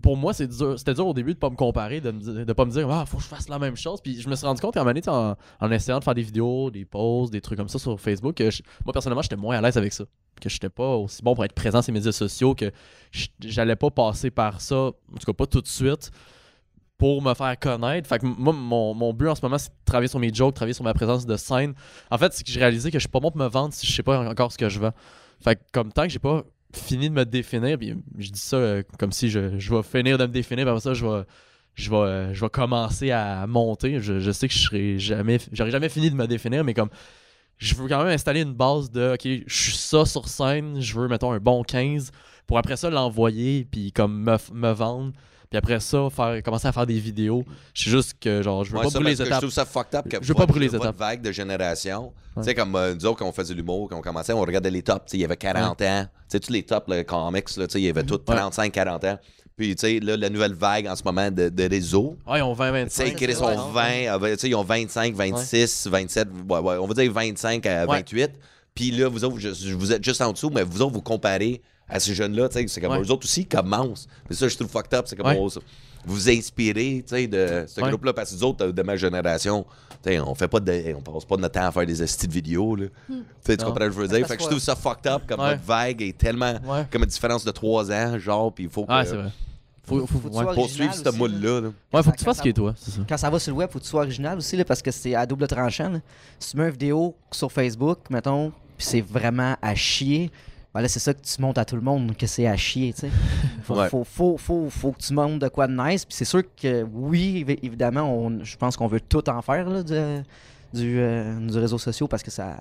Pour 0.00 0.16
moi, 0.16 0.32
c'est 0.32 0.46
dur. 0.46 0.78
C'était 0.78 0.94
dur 0.94 1.06
au 1.06 1.12
début 1.12 1.34
de 1.34 1.38
pas 1.38 1.50
me 1.50 1.56
comparer, 1.56 2.00
de, 2.00 2.10
de 2.10 2.52
pas 2.52 2.64
me 2.64 2.70
dire, 2.70 2.90
ah, 2.90 3.04
faut 3.04 3.18
que 3.18 3.22
je 3.22 3.28
fasse 3.28 3.48
la 3.48 3.58
même 3.58 3.76
chose. 3.76 4.00
Puis 4.00 4.20
je 4.20 4.28
me 4.28 4.34
suis 4.34 4.46
rendu 4.46 4.60
compte 4.60 4.74
qu'à 4.74 4.80
un 4.80 4.84
moment 4.84 4.98
donné, 4.98 5.36
en, 5.60 5.70
essayant 5.70 5.98
de 5.98 6.04
faire 6.04 6.14
des 6.14 6.22
vidéos, 6.22 6.70
des 6.70 6.86
posts, 6.86 7.32
des 7.32 7.42
trucs 7.42 7.58
comme 7.58 7.68
ça 7.68 7.78
sur 7.78 8.00
Facebook, 8.00 8.34
que 8.34 8.48
moi 8.84 8.92
personnellement, 8.92 9.22
j'étais 9.22 9.36
moins 9.36 9.58
à 9.58 9.60
l'aise 9.60 9.76
avec 9.76 9.92
ça. 9.92 10.04
Que 10.40 10.48
j'étais 10.48 10.70
pas 10.70 10.96
aussi 10.96 11.22
bon 11.22 11.34
pour 11.34 11.44
être 11.44 11.52
présent 11.52 11.82
sur 11.82 11.92
les 11.92 11.98
médias 11.98 12.12
sociaux, 12.12 12.54
que 12.54 12.72
j'allais 13.40 13.76
pas 13.76 13.90
passer 13.90 14.30
par 14.30 14.60
ça, 14.60 14.76
en 14.76 14.92
tout 15.20 15.26
cas 15.26 15.32
pas 15.34 15.46
tout 15.46 15.60
de 15.60 15.68
suite, 15.68 16.10
pour 16.96 17.20
me 17.20 17.34
faire 17.34 17.58
connaître. 17.58 18.08
Fait 18.08 18.18
que 18.18 18.26
moi, 18.26 18.52
mon, 18.54 18.94
mon 18.94 19.12
but 19.12 19.28
en 19.28 19.34
ce 19.34 19.42
moment, 19.42 19.58
c'est 19.58 19.68
de 19.68 19.74
travailler 19.84 20.08
sur 20.08 20.18
mes 20.18 20.32
jokes, 20.32 20.54
travailler 20.54 20.72
sur 20.72 20.84
ma 20.84 20.94
présence 20.94 21.26
de 21.26 21.36
scène. 21.36 21.74
En 22.10 22.16
fait, 22.16 22.32
c'est 22.32 22.44
que 22.44 22.50
j'ai 22.50 22.60
réalisé 22.60 22.90
que 22.90 22.98
je 22.98 23.02
suis 23.02 23.10
pas 23.10 23.20
bon 23.20 23.30
pour 23.30 23.40
me 23.40 23.48
vendre 23.48 23.74
si 23.74 23.86
je 23.86 23.92
sais 23.92 24.02
pas 24.02 24.26
encore 24.26 24.50
ce 24.50 24.58
que 24.58 24.68
je 24.68 24.80
vends. 24.80 24.92
Fait 25.42 25.56
que 25.56 25.60
comme 25.72 25.92
tant 25.92 26.04
que 26.04 26.10
j'ai 26.10 26.18
pas 26.18 26.44
fini 26.72 27.08
de 27.08 27.14
me 27.14 27.24
définir, 27.24 27.78
puis 27.78 27.94
je 28.18 28.30
dis 28.30 28.40
ça 28.40 28.56
euh, 28.56 28.82
comme 28.98 29.12
si 29.12 29.30
je, 29.30 29.58
je 29.58 29.74
vais 29.74 29.82
finir 29.82 30.18
de 30.18 30.26
me 30.26 30.32
définir, 30.32 30.64
puis 30.64 30.70
après 30.70 30.80
ça, 30.80 30.94
je 30.94 31.06
vais, 31.06 31.24
je 31.74 31.90
vais, 31.90 31.96
euh, 31.96 32.34
je 32.34 32.40
vais 32.40 32.50
commencer 32.50 33.10
à 33.10 33.46
monter. 33.46 34.00
Je, 34.00 34.30
sais 34.32 34.48
que 34.48 34.54
je 34.54 34.58
serai 34.58 34.98
jamais, 34.98 35.38
jamais 35.52 35.88
fini 35.88 36.10
de 36.10 36.16
me 36.16 36.26
définir, 36.26 36.64
mais 36.64 36.74
comme 36.74 36.90
je 37.58 37.74
veux 37.74 37.88
quand 37.88 37.98
même 37.98 38.12
installer 38.12 38.42
une 38.42 38.54
base 38.54 38.90
de, 38.90 39.14
ok, 39.14 39.44
je 39.46 39.62
suis 39.62 39.76
ça 39.76 40.04
sur 40.04 40.28
scène, 40.28 40.80
je 40.80 40.98
veux, 40.98 41.08
mettons, 41.08 41.32
un 41.32 41.38
bon 41.38 41.62
15, 41.62 42.10
pour 42.46 42.58
après 42.58 42.76
ça 42.76 42.90
l'envoyer, 42.90 43.66
puis 43.70 43.92
comme 43.92 44.22
me, 44.22 44.36
me 44.52 44.72
vendre. 44.72 45.12
Puis 45.52 45.58
après 45.58 45.80
ça, 45.80 46.08
faire, 46.10 46.42
commencer 46.42 46.66
à 46.66 46.72
faire 46.72 46.86
des 46.86 46.98
vidéos. 46.98 47.44
Je 47.74 47.82
suis 47.82 47.90
juste 47.90 48.14
que, 48.18 48.40
genre, 48.40 48.64
je 48.64 48.70
veux 48.70 48.78
Ouais, 48.78 48.84
pas 48.84 48.90
ça, 48.90 48.98
brûler 48.98 49.10
les 49.10 49.16
que 49.18 49.24
Je 49.24 49.28
étapes. 49.28 49.40
trouve 49.40 49.52
ça 49.52 49.66
fucked 49.66 49.94
up 49.94 50.08
que 50.08 50.16
Je 50.22 50.28
veux 50.28 50.34
pas 50.34 50.46
brûler 50.46 50.66
les 50.68 50.74
étapes. 50.76 50.96
vague 50.96 51.20
de 51.20 51.30
génération. 51.30 52.10
Tu 52.32 52.38
Ouais. 52.38 52.44
sais, 52.46 52.54
comme 52.54 52.74
euh, 52.74 52.94
nous 52.94 53.04
autres, 53.04 53.18
quand 53.18 53.26
on 53.28 53.32
faisait 53.32 53.52
l'humour, 53.52 53.88
quand 53.90 53.98
on 53.98 54.00
commençait, 54.00 54.32
on 54.32 54.40
regardait 54.40 54.70
les 54.70 54.80
tops. 54.82 55.04
Tu 55.04 55.10
sais, 55.10 55.16
il 55.18 55.20
y 55.20 55.24
avait 55.26 55.36
40 55.36 55.82
ans. 55.82 56.06
Tu 56.06 56.08
sais, 56.28 56.40
tous 56.40 56.50
les 56.50 56.62
tops, 56.62 56.88
les 56.88 57.04
comics, 57.04 57.56
là, 57.58 57.66
tu 57.66 57.72
sais, 57.74 57.80
il 57.80 57.84
y 57.84 57.88
avait 57.90 58.02
tous 58.02 58.16
35, 58.24 58.72
40 58.72 59.04
ans. 59.04 59.18
Puis, 59.54 59.76
tu 59.76 59.80
sais, 59.86 60.00
là, 60.00 60.16
la 60.16 60.30
nouvelle 60.30 60.54
vague 60.54 60.86
en 60.86 60.96
ce 60.96 61.02
moment 61.04 61.30
de, 61.30 61.50
de 61.50 61.68
réseau, 61.68 62.16
Ah, 62.26 62.38
ils 62.38 62.42
ont 62.42 62.54
20, 62.54 62.68
tu 62.68 62.72
25. 62.84 63.06
sais, 63.08 63.14
qu'ils 63.14 63.28
c'est 63.28 63.34
sont 63.34 63.54
vrai. 63.70 64.06
20, 64.06 64.22
euh, 64.24 64.32
tu 64.32 64.38
sais, 64.38 64.48
ils 64.48 64.54
ont 64.54 64.64
25, 64.64 65.14
26, 65.14 65.86
27, 65.88 66.28
ouais, 66.48 66.58
ouais, 66.60 66.76
on 66.80 66.86
va 66.86 66.94
dire 66.94 67.12
25 67.12 67.66
à 67.66 67.80
Ouais. 67.84 67.98
28. 67.98 68.30
Puis 68.74 68.90
là, 68.90 69.08
vous 69.08 69.22
autres, 69.24 69.38
je- 69.38 69.74
vous 69.74 69.92
êtes 69.92 70.02
juste 70.02 70.22
en 70.22 70.32
dessous, 70.32 70.48
mais 70.48 70.62
vous 70.62 70.80
autres, 70.80 70.94
vous 70.94 71.02
comparez 71.02 71.60
à 71.92 72.00
ces 72.00 72.14
jeunes-là, 72.14 72.48
tu 72.48 72.58
sais, 72.58 72.66
c'est 72.68 72.80
comme 72.80 72.92
Ouais. 72.92 73.00
eux 73.00 73.10
autres 73.10 73.24
aussi, 73.26 73.42
ils 73.42 73.46
commencent. 73.48 74.08
Mais 74.28 74.34
ça, 74.34 74.48
je 74.48 74.56
trouve 74.56 74.68
fucked 74.68 74.94
up, 74.94 75.04
c'est 75.06 75.14
comme 75.16 75.26
Ouais. 75.26 75.38
on- 75.38 75.48
vous 76.04 76.28
inspirez, 76.28 77.04
tu 77.06 77.14
sais, 77.14 77.26
de 77.28 77.64
ce 77.68 77.80
Ouais. 77.80 77.88
groupe-là, 77.88 78.12
parce 78.12 78.30
que 78.30 78.36
nous 78.36 78.42
autres, 78.44 78.66
de 78.66 78.82
ma 78.82 78.96
génération, 78.96 79.64
tu 80.02 80.10
sais, 80.10 80.18
on 80.18 80.34
fait 80.34 80.48
pas 80.48 80.58
de, 80.58 80.94
on 80.96 81.00
passe 81.00 81.24
pas 81.24 81.36
de 81.36 81.42
notre 81.42 81.54
temps 81.54 81.66
à 81.66 81.70
faire 81.70 81.86
des 81.86 82.02
estis 82.02 82.26
de 82.26 82.32
vidéos, 82.32 82.74
là. 82.74 82.86
Tu 83.06 83.14
sais, 83.44 83.56
tu 83.56 83.64
Non. 83.64 83.70
comprends 83.70 83.84
ce 83.84 83.88
que 83.90 83.94
je 83.94 84.00
veux 84.00 84.08
dire? 84.08 84.26
Fait 84.26 84.36
que 84.36 84.42
je 84.42 84.48
trouve 84.48 84.58
ça 84.58 84.74
fucked 84.74 85.06
up, 85.06 85.22
comme 85.28 85.38
Ouais. 85.40 85.50
votre 85.52 85.62
vague 85.64 86.02
est 86.02 86.18
tellement, 86.18 86.54
Ouais. 86.66 86.86
comme 86.90 87.02
une 87.04 87.08
différence 87.08 87.44
de 87.44 87.50
3 87.52 87.92
ans, 87.92 88.18
genre, 88.18 88.52
puis 88.52 88.64
il 88.64 88.70
faut 88.70 88.82
que, 88.84 88.92
Ah, 88.92 89.04
c'est 89.04 89.14
vrai. 89.16 89.30
Faut, 89.84 89.98
faut, 90.06 90.18
Faut 90.18 90.28
que 90.28 90.34
tu 90.34 90.44
ouais. 90.44 90.54
poursuivre 90.54 90.94
ce 90.94 91.08
moule-là. 91.16 91.60
là. 91.60 91.68
Ouais, 91.92 92.02
faut 92.04 92.12
que 92.12 92.16
tu 92.16 92.24
fasses 92.24 92.36
ce 92.38 92.42
qui 92.42 92.48
est 92.50 92.52
toi, 92.52 92.72
ça. 92.76 93.00
Quand 93.08 93.16
ça 93.16 93.28
va 93.30 93.38
sur 93.40 93.52
le 93.52 93.58
web, 93.58 93.68
faut 93.70 93.78
que 93.80 93.84
tu 93.84 93.90
sois 93.90 94.02
original 94.02 94.38
aussi, 94.38 94.56
là, 94.56 94.64
parce 94.64 94.80
que 94.80 94.90
c'est 94.92 95.14
à 95.14 95.26
double 95.26 95.46
tranchant. 95.48 95.88
là. 95.88 96.00
Si 96.38 96.50
tu 96.52 96.56
mets 96.56 96.64
une 96.64 96.70
vidéo 96.70 97.14
sur 97.32 97.50
Facebook, 97.50 97.98
mettons, 98.08 98.50
puis 98.76 98.86
c'est 98.86 99.00
vraiment 99.00 99.56
à 99.60 99.74
chier, 99.74 100.30
ben 100.74 100.80
là, 100.80 100.88
c'est 100.88 100.98
ça 101.00 101.12
que 101.14 101.20
tu 101.20 101.40
montres 101.42 101.60
à 101.60 101.64
tout 101.64 101.76
le 101.76 101.82
monde, 101.82 102.16
que 102.16 102.26
c'est 102.26 102.46
à 102.46 102.56
chier, 102.56 102.92
tu 102.92 103.00
sais. 103.00 103.10
Faut, 103.62 103.76
Ouais. 103.78 103.88
faut, 103.88 104.04
faut, 104.04 104.36
faut, 104.38 104.70
faut 104.70 104.92
que 104.92 104.98
tu 105.00 105.12
montres 105.14 105.38
de 105.38 105.48
quoi 105.48 105.66
de 105.68 105.74
nice, 105.76 106.04
puis 106.04 106.14
c'est 106.16 106.24
sûr 106.24 106.42
que, 106.56 106.82
oui, 106.92 107.44
évi- 107.46 107.58
évidemment, 107.62 108.02
on, 108.12 108.42
je 108.42 108.56
pense 108.56 108.76
qu'on 108.76 108.88
veut 108.88 109.00
tout 109.00 109.28
en 109.30 109.40
faire, 109.42 109.68
là, 109.68 109.82
du, 109.82 109.92
du, 110.72 110.98
euh, 110.98 111.38
du 111.46 111.58
réseau 111.58 111.78
social, 111.78 112.08
parce 112.08 112.22
que 112.22 112.30
ça... 112.30 112.56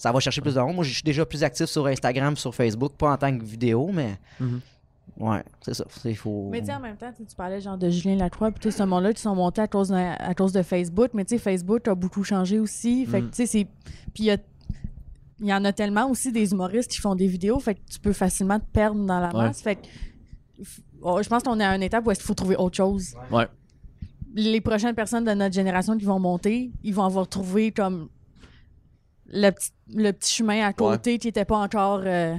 Ça 0.00 0.12
va 0.12 0.20
chercher 0.20 0.40
plus 0.40 0.54
de 0.54 0.60
monde. 0.60 0.76
Moi, 0.76 0.84
je 0.84 0.92
suis 0.94 1.02
déjà 1.02 1.26
plus 1.26 1.42
actif 1.42 1.66
sur 1.66 1.84
Instagram, 1.88 2.36
sur 2.36 2.54
Facebook, 2.54 2.92
pas 2.92 3.10
en 3.10 3.16
tant 3.16 3.36
que 3.36 3.42
vidéo, 3.42 3.90
mais 3.92 4.16
Mhm. 4.38 4.60
ouais, 5.18 5.42
c'est 5.60 5.74
ça. 5.74 5.84
Il 6.04 6.16
faut. 6.16 6.48
Mais 6.52 6.62
tu 6.62 6.70
en 6.70 6.78
même 6.78 6.96
temps, 6.96 7.10
tu 7.16 7.34
parlais 7.34 7.60
genre 7.60 7.76
de 7.76 7.90
Julien 7.90 8.14
Lacroix, 8.14 8.52
puis 8.52 8.60
tout 8.60 8.70
ce 8.70 8.84
monde-là, 8.84 9.12
qui 9.12 9.20
sont 9.20 9.34
montés 9.34 9.60
à 9.60 9.66
cause 9.66 9.88
de, 9.88 9.96
à 9.96 10.34
cause 10.34 10.52
de 10.52 10.62
Facebook, 10.62 11.10
mais 11.14 11.24
tu 11.24 11.34
sais, 11.34 11.38
Facebook 11.42 11.88
a 11.88 11.96
beaucoup 11.96 12.22
changé 12.22 12.60
aussi. 12.60 13.06
Fait 13.06 13.22
que 13.22 13.26
Mm. 13.26 13.30
tu 13.30 13.36
sais, 13.38 13.46
c'est. 13.46 13.64
Puis 14.14 14.22
il 14.22 14.26
y 14.26 14.30
a- 14.30 14.36
il 15.40 15.46
y 15.46 15.54
en 15.54 15.64
a 15.64 15.72
tellement 15.72 16.10
aussi 16.10 16.32
des 16.32 16.50
humoristes 16.52 16.90
qui 16.90 16.98
font 16.98 17.14
des 17.14 17.26
vidéos, 17.26 17.58
fait 17.60 17.74
que 17.74 17.80
tu 17.90 17.98
peux 18.00 18.12
facilement 18.12 18.58
te 18.58 18.64
perdre 18.72 19.04
dans 19.04 19.20
la 19.20 19.28
Ouais. 19.28 19.44
masse. 19.44 19.60
Fait 19.62 19.76
que 19.76 19.86
oh, 21.02 21.20
je 21.22 21.28
pense 21.28 21.42
qu'on 21.42 21.60
est 21.60 21.64
à 21.64 21.74
une 21.76 21.82
étape 21.82 22.06
où 22.06 22.10
il 22.10 22.16
faut 22.18 22.34
trouver 22.34 22.56
autre 22.56 22.76
chose. 22.76 23.14
Ouais. 23.30 23.46
Les 24.34 24.60
prochaines 24.60 24.94
personnes 24.94 25.24
de 25.24 25.32
notre 25.32 25.54
génération 25.54 25.96
qui 25.96 26.04
vont 26.04 26.18
monter, 26.20 26.70
ils 26.82 26.94
vont 26.94 27.04
avoir 27.04 27.26
trouvé 27.28 27.72
comme 27.72 28.08
le 29.26 29.50
petit, 29.50 29.70
le 29.94 30.10
petit 30.12 30.34
chemin 30.34 30.66
à 30.66 30.72
côté 30.72 31.18
qui 31.18 31.28
n'était 31.28 31.44
pas 31.44 31.58
encore. 31.58 32.00
euh, 32.04 32.34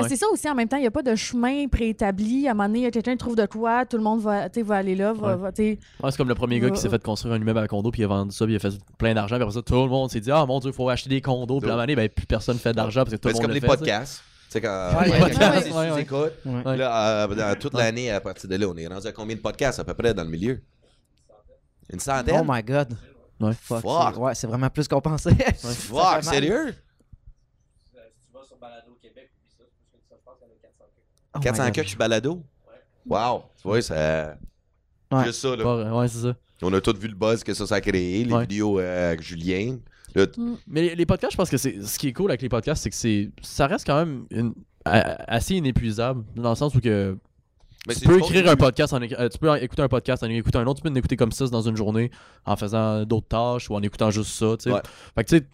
Ouais. 0.00 0.08
c'est 0.08 0.16
ça 0.16 0.26
aussi, 0.32 0.48
en 0.48 0.54
même 0.54 0.68
temps, 0.68 0.78
il 0.78 0.80
n'y 0.80 0.86
a 0.86 0.90
pas 0.90 1.02
de 1.02 1.14
chemin 1.14 1.68
préétabli. 1.68 2.48
À 2.48 2.52
un 2.52 2.54
moment 2.54 2.66
donné, 2.66 2.78
il 2.78 2.82
y 2.84 2.86
a 2.86 2.90
quelqu'un 2.90 3.12
qui 3.12 3.18
trouve 3.18 3.36
de 3.36 3.44
quoi, 3.44 3.84
tout 3.84 3.98
le 3.98 4.02
monde 4.02 4.20
va, 4.20 4.48
tu 4.48 4.62
va 4.62 4.76
aller 4.76 4.94
là. 4.94 5.12
Va, 5.12 5.28
Ouais. 5.28 5.36
va, 5.36 5.52
tu 5.52 5.62
sais. 5.62 5.78
Ouais, 6.02 6.10
c'est 6.10 6.16
comme 6.16 6.28
le 6.30 6.34
premier 6.34 6.60
gars 6.60 6.70
qui 6.70 6.80
s'est 6.80 6.88
fait 6.88 7.02
construire 7.02 7.34
un 7.34 7.38
immeuble 7.40 7.58
à 7.58 7.68
condo, 7.68 7.90
puis 7.90 8.00
il 8.00 8.04
a 8.04 8.08
vendu 8.08 8.32
ça, 8.34 8.46
puis 8.46 8.54
il 8.54 8.56
a 8.56 8.58
fait 8.58 8.72
plein 8.96 9.12
d'argent, 9.12 9.36
puis 9.36 9.42
après 9.42 9.54
ça, 9.54 9.60
tout 9.62 9.74
le 9.74 9.88
monde 9.88 10.10
s'est 10.10 10.20
dit, 10.20 10.30
ah 10.30 10.46
mon 10.46 10.60
dieu, 10.60 10.70
il 10.70 10.74
faut 10.74 10.88
acheter 10.88 11.10
des 11.10 11.20
condos, 11.20 11.60
puis 11.60 11.68
à 11.68 11.72
un 11.72 11.76
moment 11.76 11.82
donné, 11.82 11.94
ben, 11.96 12.08
plus 12.08 12.24
personne 12.24 12.56
fait 12.58 12.72
d'argent 12.72 13.02
parce 13.04 13.10
que 13.10 13.16
tout 13.16 13.28
Mais 13.28 13.32
le 13.32 13.36
c'est 13.36 13.42
comme 13.42 13.50
le 13.50 13.54
les 13.54 13.60
fait, 13.60 13.66
podcasts. 13.66 14.22
Tu 14.50 14.60
quand 14.60 14.92
dans 17.36 17.58
toute 17.58 17.74
l'année, 17.74 18.10
à 18.10 18.20
partir 18.20 18.48
de 18.48 18.56
là, 18.56 18.66
on 18.68 18.76
est 18.76 18.86
rendu 18.86 19.06
à 19.06 19.12
combien 19.12 19.36
de 19.36 19.40
podcasts 19.40 19.78
à 19.80 19.84
peu 19.84 19.94
près 19.94 20.14
dans 20.14 20.24
le 20.24 20.30
milieu? 20.30 20.62
Une 21.92 22.00
centaine? 22.00 22.40
Oh 22.40 22.44
my 22.46 22.62
god. 22.62 22.96
Ouais. 23.40 23.52
Fuck. 23.60 23.80
Fuck. 23.82 24.14
c'est- 24.14 24.20
Ouais, 24.20 24.34
c'est 24.34 24.46
vraiment 24.46 24.70
plus 24.70 24.86
qu'on 24.88 25.00
pensait. 25.00 25.34
Fuck, 25.34 25.56
Ça 25.56 25.68
fait 25.70 25.92
mal. 25.92 26.22
sérieux? 26.24 26.74
Oh 31.34 31.38
my 31.38 31.44
400 31.44 31.64
God. 31.66 31.72
que 31.74 31.82
sur 31.84 31.98
balado? 31.98 32.42
Wow. 33.06 33.42
Tu 33.60 33.68
vois, 33.68 33.82
ça... 33.82 34.36
Ouais. 35.10 35.24
Juste 35.24 35.40
ça, 35.40 35.56
là. 35.56 35.62
Pas- 35.64 35.92
Ouais, 35.94 36.08
c'est 36.08 36.22
ça. 36.22 36.34
On 36.62 36.72
a 36.72 36.80
tous 36.80 36.96
vu 36.96 37.08
le 37.08 37.14
buzz 37.14 37.42
que 37.42 37.52
ça, 37.54 37.66
ça 37.66 37.74
a 37.76 37.80
créé, 37.80 38.24
les 38.24 38.32
Ouais. 38.32 38.42
vidéos 38.42 38.78
euh, 38.78 39.08
avec 39.08 39.22
Julien. 39.22 39.78
T- 40.14 40.26
Mais 40.68 40.94
les, 40.94 41.06
podcasts, 41.06 41.32
je 41.32 41.36
pense 41.36 41.50
que 41.50 41.56
c'est 41.56 41.82
ce 41.82 41.98
qui 41.98 42.08
est 42.08 42.12
cool 42.12 42.30
avec 42.30 42.42
les 42.42 42.48
podcasts, 42.48 42.82
c'est 42.82 42.90
que 42.90 42.96
c'est 42.96 43.30
ça 43.42 43.66
reste 43.66 43.86
quand 43.86 43.96
même 43.96 44.26
une- 44.30 44.54
assez 44.84 45.54
inépuisable 45.54 46.24
dans 46.36 46.50
le 46.50 46.54
sens 46.56 46.74
où 46.74 46.80
que 46.80 47.16
mais 47.88 47.94
tu 47.94 48.06
peux 48.06 48.18
écrire 48.18 48.48
un 48.48 48.54
podcast, 48.56 48.92
en 48.92 49.00
euh, 49.02 49.28
tu 49.28 49.38
peux 49.38 49.56
écouter 49.60 49.82
un 49.82 49.88
podcast, 49.88 50.22
en 50.22 50.28
écouter 50.28 50.58
un 50.58 50.66
autre, 50.66 50.80
tu 50.80 50.82
peux 50.82 50.90
en 50.90 50.94
écouter 50.94 51.16
comme 51.16 51.32
ça 51.32 51.46
dans 51.48 51.62
une 51.62 51.76
journée 51.76 52.10
en 52.46 52.56
faisant 52.56 53.04
d'autres 53.04 53.26
tâches 53.28 53.70
ou 53.70 53.74
en 53.74 53.82
écoutant 53.82 54.10
juste 54.10 54.30
ça, 54.32 54.56
tu 54.58 54.64
sais. 54.64 54.72
Ouais. 54.72 54.80
Fait 55.16 55.24
que 55.24 55.28
tu 55.30 55.38
sais, 55.38 55.46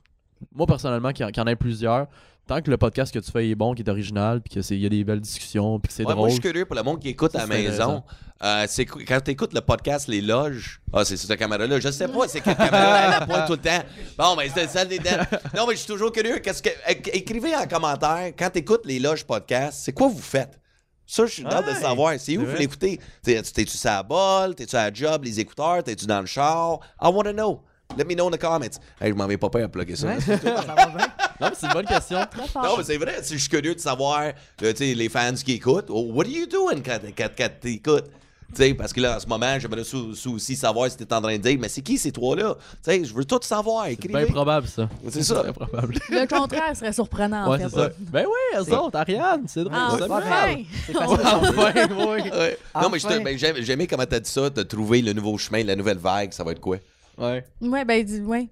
moi 0.54 0.66
personnellement, 0.66 1.12
qui 1.12 1.24
en, 1.24 1.30
qui 1.30 1.40
en 1.40 1.46
ait 1.46 1.56
plusieurs, 1.56 2.06
tant 2.48 2.60
que 2.62 2.70
le 2.70 2.76
podcast 2.76 3.12
que 3.14 3.18
tu 3.20 3.30
fais 3.30 3.48
est 3.48 3.54
bon, 3.54 3.74
qui 3.74 3.82
est 3.82 3.88
original, 3.88 4.40
puis 4.40 4.60
qu'il 4.60 4.78
y 4.80 4.86
a 4.86 4.88
des 4.88 5.04
belles 5.04 5.20
discussions, 5.20 5.78
puis 5.78 5.88
que 5.88 5.94
c'est 5.94 6.02
Ouais, 6.02 6.06
moi, 6.06 6.14
drôle. 6.14 6.28
je 6.30 6.34
suis 6.34 6.40
curieux 6.42 6.64
pour 6.64 6.74
le 6.74 6.82
monde 6.82 6.98
qui 7.00 7.08
écoute 7.10 7.32
Ça, 7.32 7.38
à 7.38 7.40
la 7.42 7.46
maison. 7.46 8.02
Euh, 8.42 8.64
c'est 8.68 8.84
quand 8.84 9.20
tu 9.24 9.32
écoutes 9.32 9.52
le 9.52 9.60
podcast 9.60 10.06
Les 10.08 10.20
Loges, 10.20 10.80
ah, 10.92 11.04
c'est 11.04 11.16
cette 11.16 11.36
caméra-là. 11.36 11.78
Je 11.80 11.90
sais 11.90 12.06
pas, 12.08 12.26
c'est 12.28 12.40
quelle 12.40 12.56
caméra 12.56 12.98
elle 13.06 13.22
a 13.22 13.26
pointe 13.26 13.46
tout 13.46 13.52
le 13.52 13.58
temps. 13.58 13.82
Bon, 14.16 14.34
mais 14.36 14.48
c'est 14.54 14.68
celle 14.68 14.88
des 14.88 14.98
dents. 14.98 15.10
Non, 15.56 15.66
mais 15.66 15.74
je 15.74 15.78
suis 15.80 15.88
toujours 15.88 16.10
curieux. 16.12 16.38
Qu'est-ce 16.38 16.62
que, 16.62 16.68
é- 16.86 17.16
écrivez 17.16 17.54
en 17.56 17.66
commentaire, 17.66 18.32
quand 18.38 18.50
tu 18.50 18.58
écoutes 18.60 18.86
Les 18.86 18.98
Loges 18.98 19.24
podcast, 19.24 19.80
c'est 19.82 19.92
quoi 19.92 20.08
vous 20.08 20.18
faites? 20.22 20.58
Ça, 21.04 21.26
je 21.26 21.32
suis 21.32 21.46
hâte 21.46 21.66
de 21.66 21.74
savoir. 21.74 22.14
C'est 22.18 22.36
où 22.36 22.44
vous 22.46 22.56
l'écoutez? 22.56 23.00
T'es- 23.22 23.42
T'es-tu 23.42 23.76
sur 23.76 23.90
la 23.90 24.02
bol? 24.02 24.54
T'es-tu 24.54 24.76
à 24.76 24.88
la 24.88 24.94
job, 24.94 25.24
les 25.24 25.40
écouteurs? 25.40 25.82
T'es-tu 25.82 26.06
dans 26.06 26.20
le 26.20 26.26
char? 26.26 26.78
I 27.02 27.08
wanna 27.12 27.32
know. 27.32 27.62
Let 27.96 28.04
me 28.04 28.14
know 28.14 28.28
in 28.28 28.30
the 28.30 28.38
comments. 28.38 28.78
Hey, 29.00 29.10
je 29.10 29.14
m'en 29.14 29.26
vais 29.26 29.38
pas 29.38 29.48
peur 29.48 29.64
à 29.64 29.68
plugger 29.68 29.96
ça. 29.96 30.08
Ouais, 30.08 30.20
ça 30.20 30.36
va 30.36 30.86
bien. 30.86 31.06
Non, 31.40 31.48
mais 31.48 31.54
c'est 31.58 31.66
une 31.66 31.72
bonne 31.72 31.86
question. 31.86 32.18
Très 32.30 32.48
fort. 32.48 32.62
Non, 32.64 32.76
mais 32.78 32.84
c'est 32.84 32.96
vrai. 32.96 33.16
Je 33.22 33.36
suis 33.36 33.48
curieux 33.48 33.74
de 33.74 33.80
savoir, 33.80 34.20
euh, 34.22 34.32
tu 34.72 34.76
sais, 34.76 34.94
les 34.94 35.08
fans 35.08 35.32
qui 35.34 35.52
écoutent, 35.52 35.86
oh, 35.88 36.08
what 36.12 36.24
are 36.24 36.30
you 36.30 36.46
doing 36.46 36.80
quand, 36.84 36.98
quand, 37.16 37.28
quand 37.36 37.48
t'écoutes? 37.60 38.06
Tu 38.50 38.62
sais, 38.62 38.72
parce 38.72 38.94
que 38.94 39.00
là, 39.02 39.16
en 39.18 39.20
ce 39.20 39.26
moment, 39.26 39.58
j'aimerais 39.58 39.84
sou- 39.84 40.14
sou- 40.14 40.36
aussi 40.36 40.56
savoir 40.56 40.90
si 40.90 40.96
t'es 40.96 41.12
en 41.12 41.20
train 41.20 41.36
de 41.36 41.42
dire, 41.42 41.58
mais 41.60 41.68
c'est 41.68 41.82
qui 41.82 41.98
ces 41.98 42.10
trois-là? 42.12 42.54
Tu 42.82 42.90
sais, 42.90 43.04
je 43.04 43.12
veux 43.12 43.26
tout 43.26 43.38
savoir. 43.42 43.84
C'est 43.88 44.08
bien 44.08 44.24
probable, 44.24 44.66
ça. 44.66 44.88
C'est 45.10 45.22
ça. 45.22 45.42
bien 45.42 45.52
probable. 45.52 45.96
Le 46.08 46.26
contraire 46.26 46.74
serait 46.74 46.94
surprenant, 46.94 47.44
en 47.44 47.50
ouais, 47.50 47.58
fait. 47.58 47.64
c'est 47.68 47.76
ça. 47.76 47.90
Ben 48.10 48.24
oui, 48.24 48.56
elles 48.66 48.74
autres, 48.74 48.96
Ariane, 48.96 49.42
c'est 49.46 49.64
drôle. 49.64 49.76
Ah. 49.78 49.98
Enfin, 50.00 50.46
oui. 50.48 52.30
Ouais. 52.30 52.58
Non, 52.74 52.88
mais 52.90 53.22
ben, 53.22 53.36
j'aime- 53.38 53.56
j'aimais 53.60 53.86
comment 53.86 54.06
t'as 54.06 54.20
dit 54.20 54.30
ça, 54.30 54.48
t'as 54.50 54.64
trouvé 54.64 55.02
le 55.02 55.12
nouveau 55.12 55.36
chemin, 55.36 55.62
la 55.62 55.76
nouvelle 55.76 55.98
vague, 55.98 56.32
ça 56.32 56.42
va 56.42 56.52
être 56.52 56.60
quoi? 56.60 56.78
Ouais. 57.18 57.44
Ouais, 57.60 57.84
ben, 57.84 58.02
dis- 58.02 58.20
ouais. 58.20 58.48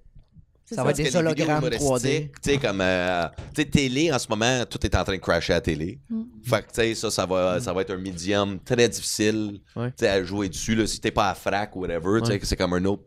Ça 0.75 0.83
va 0.83 0.91
être 0.91 0.97
des 0.97 1.15
hologrammes 1.15 1.63
3D. 1.63 1.77
humoristiques, 1.81 2.41
Tu 2.41 2.49
sais, 2.51 2.57
comme, 2.57 2.81
euh, 2.81 3.27
tu 3.55 3.61
sais, 3.61 3.65
télé, 3.69 4.11
en 4.11 4.19
ce 4.19 4.27
moment, 4.27 4.63
tout 4.69 4.85
est 4.85 4.93
en 4.95 5.03
train 5.05 5.13
de 5.15 5.21
crasher 5.21 5.53
à 5.53 5.61
télé. 5.61 5.99
Mm. 6.09 6.21
Fait 6.43 6.61
que, 6.61 6.67
tu 6.67 6.73
sais, 6.73 6.95
ça, 6.95 7.09
ça 7.09 7.25
va, 7.25 7.59
ça 7.61 7.71
va 7.71 7.81
être 7.81 7.91
un 7.91 7.97
médium 7.97 8.59
très 8.59 8.89
difficile, 8.89 9.61
Ouais. 9.77 9.89
tu 9.91 9.95
sais, 9.99 10.09
à 10.09 10.21
jouer 10.23 10.49
dessus, 10.49 10.75
là, 10.75 10.85
si 10.85 10.99
t'es 10.99 11.11
pas 11.11 11.29
à 11.29 11.35
frac 11.35 11.73
ou 11.75 11.81
whatever, 11.81 12.19
tu 12.19 12.25
sais, 12.25 12.31
Ouais. 12.33 12.39
que 12.39 12.45
c'est 12.45 12.57
comme 12.57 12.73
un 12.73 12.83
autre. 12.85 13.03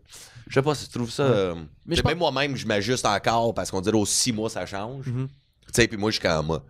Je 0.49 0.55
sais 0.55 0.63
pas 0.63 0.75
si 0.75 0.87
tu 0.89 0.93
trouves 0.99 1.11
ça. 1.11 1.23
euh, 1.25 1.55
Mais 1.87 1.97
même 2.05 2.19
moi-même, 2.19 2.57
je 2.57 2.67
m'ajuste 2.67 3.05
encore 3.07 3.53
parce 3.55 3.71
qu'on 3.71 3.81
dirait 3.83 3.97
aux 3.99 4.07
six 4.07 4.33
mois, 4.33 4.49
ça 4.51 4.65
change. 4.67 5.07
Mhm. 5.07 5.29
Tu 5.29 5.35
sais, 5.75 5.87
puis 5.87 5.97
moi, 5.99 6.11
je 6.11 6.17
suis 6.19 6.23
comme 6.27 6.47
moi. 6.47 6.65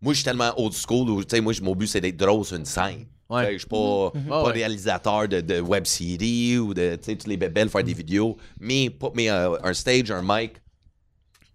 Moi, 0.00 0.12
je 0.12 0.18
suis 0.18 0.24
tellement 0.24 0.52
old 0.58 0.72
school 0.74 1.10
où, 1.10 1.24
tu 1.24 1.34
sais, 1.36 1.40
moi, 1.42 1.52
mon 1.62 1.74
but, 1.74 1.86
c'est 1.88 2.00
d'être 2.00 2.16
drôle 2.16 2.44
sur 2.44 2.56
une 2.56 2.64
scène. 2.64 3.06
Ouais. 3.28 3.52
Je 3.54 3.58
suis 3.58 3.66
pas, 3.66 4.12
Ah 4.14 4.20
pas 4.28 4.44
ouais. 4.44 4.52
réalisateur 4.52 5.26
de, 5.28 5.40
de 5.40 5.60
web 5.60 5.84
série 5.84 6.58
ou 6.58 6.72
de, 6.74 6.96
toutes 6.96 7.26
les 7.26 7.36
bébelles 7.36 7.68
faire 7.68 7.82
des 7.82 7.92
Mm. 7.94 7.96
vidéos. 7.96 8.36
Mais, 8.60 8.90
mais 9.14 9.28
euh, 9.30 9.56
un 9.64 9.74
stage, 9.74 10.10
un 10.10 10.22
mic, 10.22 10.52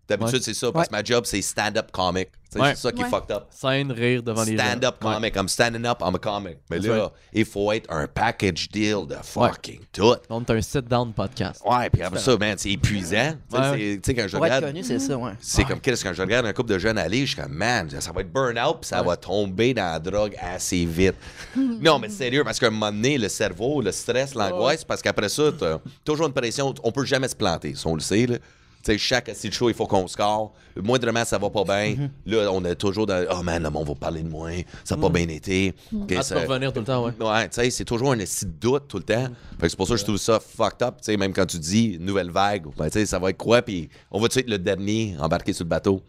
d'habitude, 0.08 0.36
Ouais. 0.36 0.42
c'est 0.42 0.54
ça, 0.54 0.72
parce 0.72 0.88
que 0.90 0.92
ma 0.94 1.04
job, 1.04 1.24
c'est 1.26 1.42
stand-up 1.42 1.90
comic. 1.92 2.30
Ouais. 2.60 2.76
C'est 2.76 2.82
ça 2.82 2.92
qui 2.92 3.02
est 3.02 3.06
Ouais. 3.06 3.10
fucked 3.10 3.32
up. 3.32 3.44
Scène, 3.50 3.92
rire 3.92 4.22
devant 4.24 4.44
les 4.44 4.58
gens. 4.58 4.64
Stand-up 4.66 4.96
Ouais. 5.04 5.14
comic. 5.14 5.36
I'm 5.38 5.48
standing 5.48 5.86
up, 5.86 6.00
I'm 6.02 6.16
a 6.16 6.20
comic. 6.20 6.58
Mais 6.70 6.78
That's 6.80 6.88
là, 6.90 7.00
right. 7.04 7.12
il 7.34 7.46
faut 7.46 7.72
être 7.72 7.90
un 7.94 8.08
package 8.08 8.68
deal 8.70 9.08
de 9.08 9.16
fucking 9.24 9.80
tout. 9.94 10.16
On 10.30 10.42
est 10.42 10.50
un 10.50 10.62
sit-down 10.62 11.14
podcast. 11.14 11.62
Ouais, 11.66 11.90
puis 11.90 12.02
après 12.04 12.20
ça, 12.20 12.36
man, 12.38 12.56
c'est 12.58 12.72
épuisant. 12.72 13.34
Tu 13.50 13.56
sais, 13.56 13.62
Ouais. 13.62 13.72
c'est- 13.78 14.02
Tu 14.02 14.02
sais, 14.06 14.14
quand 14.16 14.28
je 14.28 14.36
Pour 14.38 14.46
être 14.46 14.54
regarde. 14.56 14.66
connu, 14.74 14.84
c'est 14.84 15.00
ça, 15.00 15.18
ouais. 15.18 15.32
C'est 15.40 15.64
comme 15.64 15.80
qu'est-ce 15.80 16.04
quand 16.04 16.14
je 16.14 16.22
regarde? 16.22 16.46
Un 16.46 16.54
couple 16.54 16.72
de 16.74 16.78
jeunes 16.80 16.98
aller, 16.98 17.26
je 17.26 17.34
suis 17.34 17.42
comme 17.42 17.54
man, 17.54 17.90
ça 18.00 18.12
va 18.12 18.22
être 18.22 18.32
burn-out 18.34 18.78
puis 18.82 18.88
ça 18.90 19.02
va 19.02 19.16
tomber 19.16 19.74
dans 19.74 19.92
la 19.94 20.00
drogue 20.00 20.36
assez 20.42 20.86
vite. 20.86 21.16
non, 21.56 22.00
mais 22.00 22.10
sérieux, 22.10 22.44
parce 22.44 22.60
qu'à 22.60 22.68
un 22.68 22.72
moment 22.72 22.92
donné, 22.92 23.18
le 23.18 23.30
cerveau, 23.30 23.82
le 23.82 23.92
stress, 23.92 24.36
l'angoisse, 24.36 24.84
parce 24.84 25.02
qu'après 25.02 25.30
ça, 25.30 25.44
t'as 25.58 25.78
toujours 26.04 26.28
une 26.28 26.34
pression. 26.34 26.74
On 26.84 26.92
peut 26.92 27.06
jamais 27.06 27.28
se 27.28 27.36
planter, 27.36 27.76
ça, 27.76 27.88
on 27.88 27.96
le 27.96 28.02
sait. 28.02 28.26
Là. 28.26 28.38
Sais, 28.84 28.98
chaque 28.98 29.30
assis 29.30 29.52
show, 29.52 29.70
il 29.70 29.76
faut 29.76 29.86
qu'on 29.86 30.08
score. 30.08 30.54
Moindrement, 30.76 31.24
ça 31.24 31.38
va 31.38 31.50
pas 31.50 31.64
bien. 31.64 32.10
Là, 32.26 32.50
on 32.52 32.64
est 32.66 32.76
toujours 32.76 33.06
dans 33.06 33.24
Oh 33.32 33.44
man, 33.44 33.62
le 33.62 33.70
monde 33.70 33.88
va 33.88 33.96
parler 33.96 34.24
de 34.24 34.30
moi. 34.30 34.50
Ça 34.84 34.96
n'a 34.96 35.02
pas 35.02 35.10
bien 35.10 35.28
été. 35.28 35.76
Ah, 35.94 35.96
tu 36.08 36.24
ça- 36.24 36.36
peux 36.36 36.48
revenir 36.48 36.74
tout 36.74 36.80
le 36.80 36.86
temps, 36.86 37.06
ouais. 37.06 37.12
Ouais, 37.20 37.50
tu 37.50 37.56
sais, 37.56 37.70
c'est 37.70 37.86
toujours 37.86 38.12
un 38.12 38.20
esti 38.20 38.46
de 38.46 38.52
doute 38.52 38.88
tout 38.88 38.98
le 38.98 39.04
temps. 39.04 39.28
Fait 39.60 39.64
que 39.64 39.70
c'est 39.70 39.78
pour 39.78 39.88
ça 39.88 39.94
que 39.94 40.00
je 40.00 40.06
trouve 40.06 40.18
ça 40.18 40.40
fucked 40.40 40.82
up. 40.82 40.96
Tu 40.98 41.06
sais, 41.06 41.18
même 41.18 41.34
quand 41.34 41.46
tu 41.46 41.60
dis 41.60 41.98
nouvelle 42.00 42.32
vague, 42.32 42.66
ben, 42.78 42.86
tu 42.86 42.94
sais, 42.94 43.06
ça 43.06 43.20
va 43.20 43.30
être 43.30 43.38
quoi? 43.38 43.62
Puis 43.62 43.90
on 44.10 44.20
va-tu 44.20 44.40
être 44.40 44.50
le 44.50 44.58
dernier 44.58 45.16
embarqué 45.20 45.54
sur 45.54 45.64
le 45.66 45.70
bateau? 45.70 46.02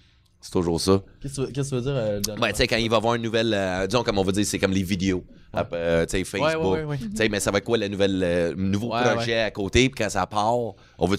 C'est 0.43 0.51
toujours 0.53 0.81
ça. 0.81 1.01
Qu'est-ce 1.23 1.41
que 1.41 1.51
tu 1.53 1.75
veux- 1.75 1.81
dire? 1.81 1.93
euh, 1.95 2.21
Ben, 2.41 2.49
tu 2.51 2.57
sais, 2.57 2.67
quand 2.67 2.77
il 2.77 2.91
va 2.91 2.97
y 2.97 2.99
avoir 2.99 3.15
une 3.15 3.23
nouvelle. 3.23 3.55
euh, 3.55 3.87
disons, 3.87 4.03
comme 4.03 4.19
on 4.19 4.25
va 4.25 4.33
dire, 4.33 4.45
c'est 4.45 4.59
comme 4.59 4.73
les 4.73 4.83
vidéos. 4.83 5.25
Euh, 5.73 6.05
tu 6.07 6.11
sais, 6.11 6.25
Facebook. 6.25 6.51
Ouais, 6.51 6.57
ouais, 6.57 6.71
ouais, 6.81 6.85
ouais. 6.85 6.99
Tu 6.99 7.11
sais, 7.17 7.29
mais 7.29 7.39
ça 7.41 7.51
va 7.51 7.59
être 7.59 7.65
quoi 7.65 7.79
le 7.79 7.87
nouvel, 7.89 8.21
euh, 8.25 8.55
nouveau 8.57 8.93
Ouais, 8.93 9.03
projet 9.03 9.41
à 9.41 9.51
côté? 9.51 9.89
Puis 9.89 10.03
quand 10.05 10.11
ça 10.11 10.27
part, 10.27 10.55
on 10.55 10.75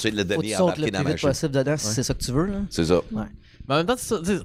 être 0.10 0.14
le 0.16 0.24
sautes 0.58 0.62
embarqué 0.62 0.82
le 0.82 0.92
dans 0.92 0.98
plus 1.00 1.04
la 1.06 1.10
vite 1.12 1.12
machine? 1.14 1.30
possible 1.30 1.54
dedans 1.56 1.78
si 1.78 1.88
c'est 1.88 2.04
ça 2.04 2.14
que 2.14 2.24
tu 2.24 2.32
veux. 2.32 2.46
Là. 2.48 2.58
C'est 2.70 2.86
ça. 2.86 3.02
Mais 3.12 3.22
en 3.70 3.78
même 3.78 3.86
temps, 3.86 3.96
c'est 3.98 4.08
ça, 4.16 4.20
tu 4.20 4.26
sais, 4.38 4.40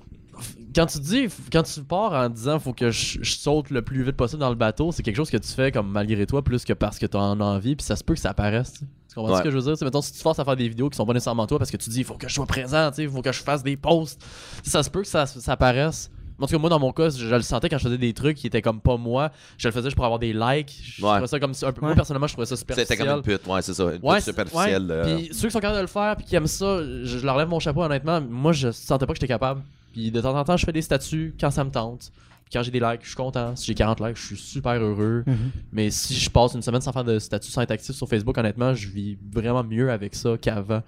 quand 0.74 0.86
tu 0.86 0.98
dis, 1.00 1.26
quand 1.50 1.62
tu 1.64 1.80
pars 1.82 2.12
en 2.12 2.28
disant 2.28 2.60
faut 2.60 2.72
que 2.72 2.90
je, 2.92 3.18
je 3.22 3.34
saute 3.36 3.70
le 3.70 3.82
plus 3.82 4.04
vite 4.04 4.16
possible 4.16 4.38
dans 4.40 4.50
le 4.50 4.54
bateau, 4.54 4.92
c'est 4.92 5.02
quelque 5.02 5.16
chose 5.16 5.30
que 5.30 5.36
tu 5.38 5.48
fais 5.48 5.72
comme 5.72 5.90
malgré 5.90 6.24
toi 6.26 6.44
plus 6.44 6.64
que 6.64 6.72
parce 6.74 6.98
que 7.00 7.06
tu 7.06 7.16
en 7.16 7.40
as 7.40 7.44
envie, 7.44 7.74
puis 7.74 7.84
ça 7.84 7.96
se 7.96 8.04
peut 8.04 8.14
que 8.14 8.20
ça 8.20 8.30
apparaisse. 8.30 8.74
tu 8.74 8.78
sais. 8.80 8.84
Tu 8.84 8.90
comprends 9.18 9.32
Ouais. 9.34 9.38
ce 9.38 9.44
que 9.44 9.50
je 9.50 9.56
veux 9.56 9.62
dire? 9.62 9.76
C'est 9.76 9.84
mettons 9.84 10.00
si 10.02 10.12
tu 10.12 10.18
te 10.18 10.22
forces 10.22 10.38
à 10.38 10.44
faire 10.44 10.56
des 10.56 10.68
vidéos 10.68 10.88
qui 10.90 10.96
sont 10.96 11.06
pas 11.06 11.12
nécessairement 11.12 11.46
toi 11.46 11.58
parce 11.58 11.70
que 11.70 11.76
tu 11.76 11.90
dis 11.90 11.98
il 12.00 12.04
faut 12.04 12.14
que 12.14 12.28
je 12.28 12.34
sois 12.34 12.46
présent, 12.46 12.90
il 12.98 13.08
faut 13.08 13.22
que 13.22 13.32
je 13.32 13.42
fasse 13.42 13.62
des 13.62 13.76
posts. 13.76 14.20
Ça 14.62 14.82
se 14.82 14.90
peut 14.90 15.02
que 15.02 15.08
ça, 15.08 15.26
ça 15.26 15.52
apparaisse. 15.52 16.10
En 16.40 16.46
tout 16.46 16.52
cas, 16.52 16.58
moi, 16.58 16.70
dans 16.70 16.78
mon 16.78 16.92
cas, 16.92 17.10
je, 17.10 17.26
je 17.26 17.34
le 17.34 17.42
sentais 17.42 17.68
quand 17.68 17.78
je 17.78 17.82
faisais 17.82 17.98
des 17.98 18.12
trucs 18.14 18.36
qui 18.36 18.46
étaient 18.46 18.62
comme 18.62 18.80
pas 18.80 18.96
moi. 18.96 19.32
Je 19.56 19.66
le 19.66 19.72
faisais 19.72 19.86
juste 19.86 19.96
pour 19.96 20.04
avoir 20.04 20.20
des 20.20 20.32
likes. 20.32 20.72
Je 20.98 21.04
Ouais. 21.04 21.10
trouvais 21.14 21.26
ça 21.26 21.40
comme 21.40 21.50
un 21.60 21.72
peu. 21.72 21.80
Moi, 21.80 21.94
personnellement, 21.96 22.28
je 22.28 22.34
trouvais 22.34 22.46
ça 22.46 22.54
superficiel. 22.56 22.86
C'était 22.96 23.04
comme 23.04 23.16
une 23.16 23.22
pute, 23.22 23.44
ouais, 23.48 23.60
c'est 23.60 23.74
ça. 23.74 23.82
Une 23.92 23.98
Ouais, 24.08 24.16
pute 24.18 24.24
superficielle. 24.26 24.84
ouais. 24.86 24.92
euh, 24.92 25.16
Puis 25.16 25.30
ceux 25.32 25.48
qui 25.48 25.52
sont 25.52 25.58
capables 25.58 25.78
de 25.78 25.82
le 25.82 25.88
faire 25.88 26.14
puis 26.16 26.24
qui 26.26 26.36
aiment 26.36 26.46
ça, 26.46 26.80
je, 26.84 27.04
je 27.18 27.26
leur 27.26 27.36
lève 27.36 27.48
mon 27.48 27.58
chapeau 27.58 27.82
honnêtement. 27.82 28.20
Moi, 28.20 28.52
je 28.52 28.70
sentais 28.70 29.04
pas 29.04 29.14
que 29.14 29.16
j'étais 29.16 29.26
capable. 29.26 29.62
Puis 29.92 30.12
de 30.12 30.20
temps 30.20 30.38
en 30.38 30.44
temps, 30.44 30.56
je 30.56 30.64
fais 30.64 30.70
des 30.70 30.82
statuts 30.82 31.34
quand 31.40 31.50
ça 31.50 31.64
me 31.64 31.70
tente. 31.70 32.12
Quand 32.52 32.62
j'ai 32.62 32.70
des 32.70 32.80
likes, 32.80 33.00
je 33.02 33.08
suis 33.08 33.16
content. 33.16 33.54
Si 33.56 33.66
j'ai 33.66 33.74
40 33.74 34.00
likes, 34.00 34.16
je 34.16 34.26
suis 34.26 34.36
super 34.36 34.72
heureux. 34.74 35.22
Mhm. 35.26 35.50
Mais 35.72 35.90
si 35.90 36.14
je 36.14 36.30
passe 36.30 36.54
une 36.54 36.62
semaine 36.62 36.80
sans 36.80 36.92
faire 36.92 37.04
de 37.04 37.18
statut, 37.18 37.50
sans 37.50 37.60
être 37.62 37.70
actif 37.70 37.94
sur 37.94 38.08
Facebook, 38.08 38.36
honnêtement, 38.38 38.74
je 38.74 38.88
vis 38.88 39.18
vraiment 39.32 39.62
mieux 39.64 39.90
avec 39.90 40.14
ça 40.14 40.36
qu'avant. 40.40 40.82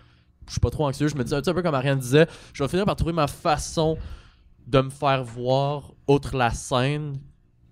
Je 0.47 0.53
suis 0.53 0.61
pas 0.61 0.71
trop 0.71 0.87
anxieux. 0.87 1.09
Je 1.09 1.15
me 1.17 1.23
dis 1.25 1.35
un 1.35 1.41
petit 1.41 1.53
peu 1.53 1.63
comme 1.63 1.75
Ariane 1.75 1.99
disait, 1.99 2.27
je 2.55 2.63
vais 2.63 2.69
finir 2.69 2.85
par 2.85 2.97
trouver 2.97 3.13
ma 3.13 3.27
façon 3.27 3.97
de 4.67 4.81
me 4.81 4.91
faire 4.91 5.23
voir 5.25 5.93
outre 6.09 6.37
la 6.37 6.51
scène. 6.51 7.19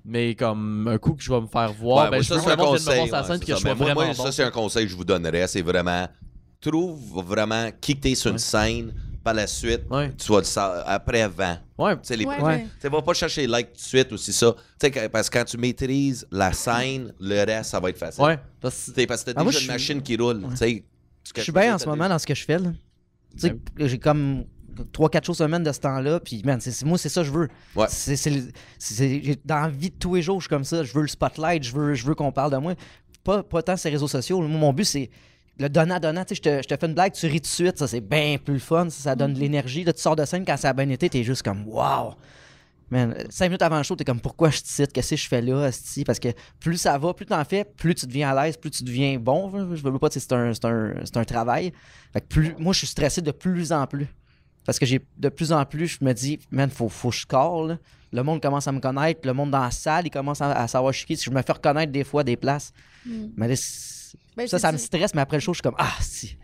Mais 0.04 0.34
comme 0.34 0.88
un 0.88 0.96
coup 0.98 1.14
que 1.14 1.22
je 1.22 1.30
vais 1.32 1.40
me 1.40 1.46
faire 1.46 1.72
voir, 1.72 2.04
Ouais, 2.04 2.10
ben, 2.10 2.16
moi, 2.16 2.22
je 2.22 2.28
ça, 2.28 2.34
veux 2.36 2.40
c'est 2.40 2.50
un 2.50 2.56
conseil. 2.56 2.96
voir 2.96 3.06
sur 3.06 3.12
la 3.14 3.20
ouais, 3.22 3.26
scène 3.26 3.40
que 3.40 3.46
ça. 3.46 3.56
je 3.56 3.74
moi, 3.74 3.94
bon. 3.94 4.14
ça, 4.14 4.32
c'est 4.32 4.44
un 4.44 4.50
conseil 4.50 4.84
que 4.86 4.90
je 4.92 4.96
vous 4.96 5.04
donnerais. 5.04 5.46
C'est 5.48 5.60
vraiment, 5.62 6.06
trouve 6.60 7.22
vraiment 7.26 7.68
qui 7.80 7.96
t'es 7.96 8.14
sur 8.14 8.30
une 8.30 8.34
Ouais. 8.36 8.38
scène. 8.38 8.94
Par 9.28 9.34
la 9.34 9.46
suite, 9.46 9.82
Ouais. 9.90 10.10
tu 10.16 10.32
vas 10.32 10.38
le 10.38 10.44
savoir 10.44 10.84
après 10.86 11.20
avant. 11.20 11.58
Ouais, 11.76 11.94
Tu 11.96 12.00
sais, 12.04 12.16
les 12.16 12.24
Ouais, 12.24 12.36
Ouais. 12.38 12.42
ouais. 12.44 12.62
Tu 12.62 12.70
sais, 12.80 12.88
va 12.88 13.02
pas 13.02 13.12
chercher 13.12 13.46
les 13.46 13.58
likes 13.58 13.72
tout 13.74 13.74
de 13.74 13.80
suite 13.80 14.12
aussi 14.12 14.32
ça. 14.32 14.54
Tu 14.56 14.62
sais, 14.80 14.90
que- 14.90 15.06
parce 15.08 15.28
que 15.28 15.38
quand 15.38 15.44
tu 15.44 15.58
maîtrises 15.58 16.26
la 16.32 16.50
scène, 16.54 17.12
le 17.20 17.44
reste, 17.44 17.70
ça 17.72 17.78
va 17.78 17.90
être 17.90 17.98
facile. 17.98 18.24
ouais. 18.24 18.38
Parce 18.58 18.86
que 18.90 19.04
t'as 19.30 19.32
Ah, 19.36 19.44
déjà 19.44 19.60
une 19.60 19.66
machine 19.66 20.00
qui 20.02 20.16
roule. 20.16 20.46
tu 20.50 20.56
sais. 20.56 20.84
Je 21.36 21.42
suis 21.42 21.52
bien 21.52 21.74
en 21.74 21.78
ce 21.78 21.84
moment 21.86 22.08
dans 22.08 22.18
ce 22.18 22.26
que 22.26 22.34
je 22.34 22.42
fais. 22.42 22.58
là. 22.58 22.70
Tu 23.38 23.48
sais, 23.48 23.56
j'ai 23.80 23.98
comme 23.98 24.44
3-4 24.92 25.26
choses 25.26 25.36
semaine 25.36 25.62
de 25.62 25.72
ce 25.72 25.80
temps-là, 25.80 26.20
puis 26.20 26.40
man, 26.42 26.58
c'est- 26.58 26.70
c'est- 26.70 26.86
moi, 26.86 26.96
c'est 26.96 27.10
ça 27.10 27.20
que 27.20 27.26
je 27.26 27.32
veux. 27.32 27.48
Ouais. 27.76 27.86
C'est- 27.90 28.16
c'est 28.16 28.30
le- 28.30 28.48
c'est- 28.78 29.20
j'ai- 29.22 29.38
dans 29.44 29.60
la 29.60 29.68
vie 29.68 29.90
de 29.90 29.96
tous 29.96 30.14
les 30.14 30.22
jours, 30.22 30.40
je 30.40 30.44
suis 30.44 30.48
comme 30.48 30.64
ça. 30.64 30.82
Je 30.84 30.94
veux 30.94 31.02
le 31.02 31.08
spotlight, 31.08 31.62
je 31.64 31.74
veux, 31.74 31.92
je 31.92 32.06
veux 32.06 32.14
qu'on 32.14 32.32
parle 32.32 32.52
de 32.52 32.56
moi. 32.56 32.72
Pas, 33.24 33.42
pas 33.42 33.62
tant 33.62 33.76
ces 33.76 33.90
réseaux 33.90 34.08
sociaux. 34.08 34.40
Moi, 34.40 34.58
mon 34.58 34.72
but, 34.72 34.84
c'est 34.86 35.10
le 35.58 35.68
donnant-donnant. 35.68 36.24
Tu 36.24 36.34
sais, 36.34 36.34
je 36.36 36.42
te, 36.42 36.62
je 36.62 36.68
te 36.68 36.76
fais 36.78 36.86
une 36.86 36.94
blague, 36.94 37.12
tu 37.12 37.26
ris 37.26 37.40
tout 37.40 37.42
de 37.42 37.46
suite. 37.46 37.78
Ça, 37.78 37.86
c'est 37.86 38.00
bien 38.00 38.36
plus 38.42 38.60
fun. 38.60 38.90
Ça, 38.90 39.02
ça 39.02 39.16
donne 39.16 39.34
de 39.34 39.38
l'énergie. 39.40 39.84
Là, 39.84 39.92
tu 39.92 40.00
sors 40.00 40.16
de 40.16 40.24
scène 40.24 40.44
quand 40.44 40.56
ça 40.56 40.70
a 40.70 40.72
bien 40.72 40.88
été, 40.88 41.08
t'es 41.08 41.24
juste 41.24 41.42
comme 41.42 41.66
wow. 41.66 42.14
Man, 42.90 43.14
cinq 43.28 43.46
minutes 43.48 43.60
avant 43.60 43.76
le 43.76 43.82
show, 43.82 43.96
t'es 43.96 44.04
comme 44.04 44.20
pourquoi 44.20 44.48
je 44.48 44.60
te 44.60 44.66
cite, 44.66 44.94
qu'est-ce 44.94 45.10
que 45.10 45.16
je 45.16 45.28
fais 45.28 45.42
là? 45.42 45.68
Parce 46.06 46.18
que 46.18 46.28
plus 46.58 46.78
ça 46.78 46.96
va, 46.96 47.12
plus 47.12 47.26
t'en 47.26 47.44
fais, 47.44 47.64
plus 47.64 47.94
tu 47.94 48.06
deviens 48.06 48.34
à 48.34 48.44
l'aise, 48.46 48.56
plus 48.56 48.70
tu 48.70 48.82
deviens 48.82 49.18
bon. 49.18 49.50
Je 49.74 49.82
veux 49.82 49.98
pas, 49.98 50.08
c'est 50.10 50.32
un, 50.32 50.54
c'est 50.54 50.64
un, 50.64 50.94
c'est 51.04 51.16
un 51.18 51.24
travail. 51.24 51.72
Fait 52.14 52.22
que 52.22 52.26
plus, 52.26 52.54
moi, 52.58 52.72
je 52.72 52.78
suis 52.78 52.86
stressé 52.86 53.20
de 53.20 53.30
plus 53.30 53.72
en 53.72 53.86
plus. 53.86 54.06
Parce 54.64 54.78
que 54.78 54.86
j'ai 54.86 55.00
de 55.18 55.28
plus 55.28 55.52
en 55.52 55.64
plus, 55.66 55.86
je 55.86 56.04
me 56.04 56.12
dis, 56.14 56.38
man, 56.50 56.70
faut, 56.70 56.88
faut 56.88 57.10
que 57.10 57.16
je 57.16 57.20
score. 57.20 57.66
là. 57.66 57.78
Le 58.10 58.22
monde 58.22 58.40
commence 58.40 58.66
à 58.66 58.72
me 58.72 58.80
connaître, 58.80 59.20
le 59.26 59.34
monde 59.34 59.50
dans 59.50 59.60
la 59.60 59.70
salle, 59.70 60.06
il 60.06 60.10
commence 60.10 60.40
à, 60.40 60.52
à 60.52 60.66
savoir 60.66 60.94
je 60.94 60.98
suis 60.98 61.06
qui. 61.06 61.16
Si 61.16 61.24
je 61.24 61.30
me 61.30 61.42
fais 61.42 61.52
reconnaître 61.52 61.92
des 61.92 62.04
fois 62.04 62.24
des 62.24 62.36
places. 62.36 62.72
Mm. 63.04 63.26
Mais 63.36 63.48
là, 63.48 63.54
Ben, 64.36 64.46
ça, 64.46 64.58
ça 64.58 64.72
me 64.72 64.78
stresse, 64.78 65.14
mais 65.14 65.20
après 65.22 65.36
le 65.36 65.40
show, 65.40 65.52
je 65.52 65.56
suis 65.58 65.62
comme, 65.62 65.76
ah, 65.78 65.92
si. 66.00 66.36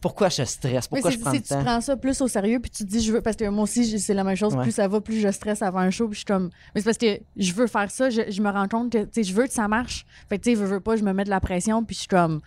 Pourquoi 0.00 0.28
je 0.28 0.44
stresse? 0.44 0.86
Pourquoi 0.86 1.10
je 1.10 1.18
prends 1.18 1.32
si 1.32 1.38
le 1.38 1.42
tu 1.42 1.54
prends 1.64 1.80
ça 1.80 1.96
plus 1.96 2.20
au 2.20 2.28
sérieux, 2.28 2.60
puis 2.60 2.70
tu 2.70 2.84
te 2.84 2.88
dis, 2.88 3.00
je 3.00 3.12
veux. 3.12 3.22
Parce 3.22 3.34
que 3.36 3.48
moi 3.48 3.64
aussi, 3.64 3.98
c'est 3.98 4.14
la 4.14 4.24
même 4.24 4.36
chose. 4.36 4.54
Ouais. 4.54 4.62
Plus 4.62 4.72
ça 4.72 4.86
va, 4.86 5.00
plus 5.00 5.20
je 5.20 5.32
stresse 5.32 5.62
avant 5.62 5.78
un 5.80 5.90
show. 5.90 6.06
Puis 6.06 6.14
je 6.14 6.18
suis 6.18 6.24
comme. 6.26 6.50
Mais 6.74 6.80
c'est 6.82 6.84
parce 6.84 6.98
que 6.98 7.18
je 7.36 7.52
veux 7.54 7.66
faire 7.66 7.90
ça. 7.90 8.10
Je, 8.10 8.30
je 8.30 8.42
me 8.42 8.50
rends 8.50 8.68
compte 8.68 8.92
que, 8.92 8.98
tu 9.04 9.08
sais, 9.14 9.22
je 9.24 9.32
veux 9.34 9.46
que 9.46 9.52
ça 9.52 9.66
marche. 9.68 10.04
Fait 10.28 10.38
que, 10.38 10.44
tu 10.44 10.50
sais, 10.50 10.54
veux, 10.54 10.66
veux 10.66 10.80
pas, 10.80 10.96
je 10.96 11.02
me 11.02 11.12
mets 11.12 11.24
de 11.24 11.30
la 11.30 11.40
pression, 11.40 11.82
puis 11.82 11.94
je 11.94 12.00
suis 12.00 12.08
comme. 12.08 12.40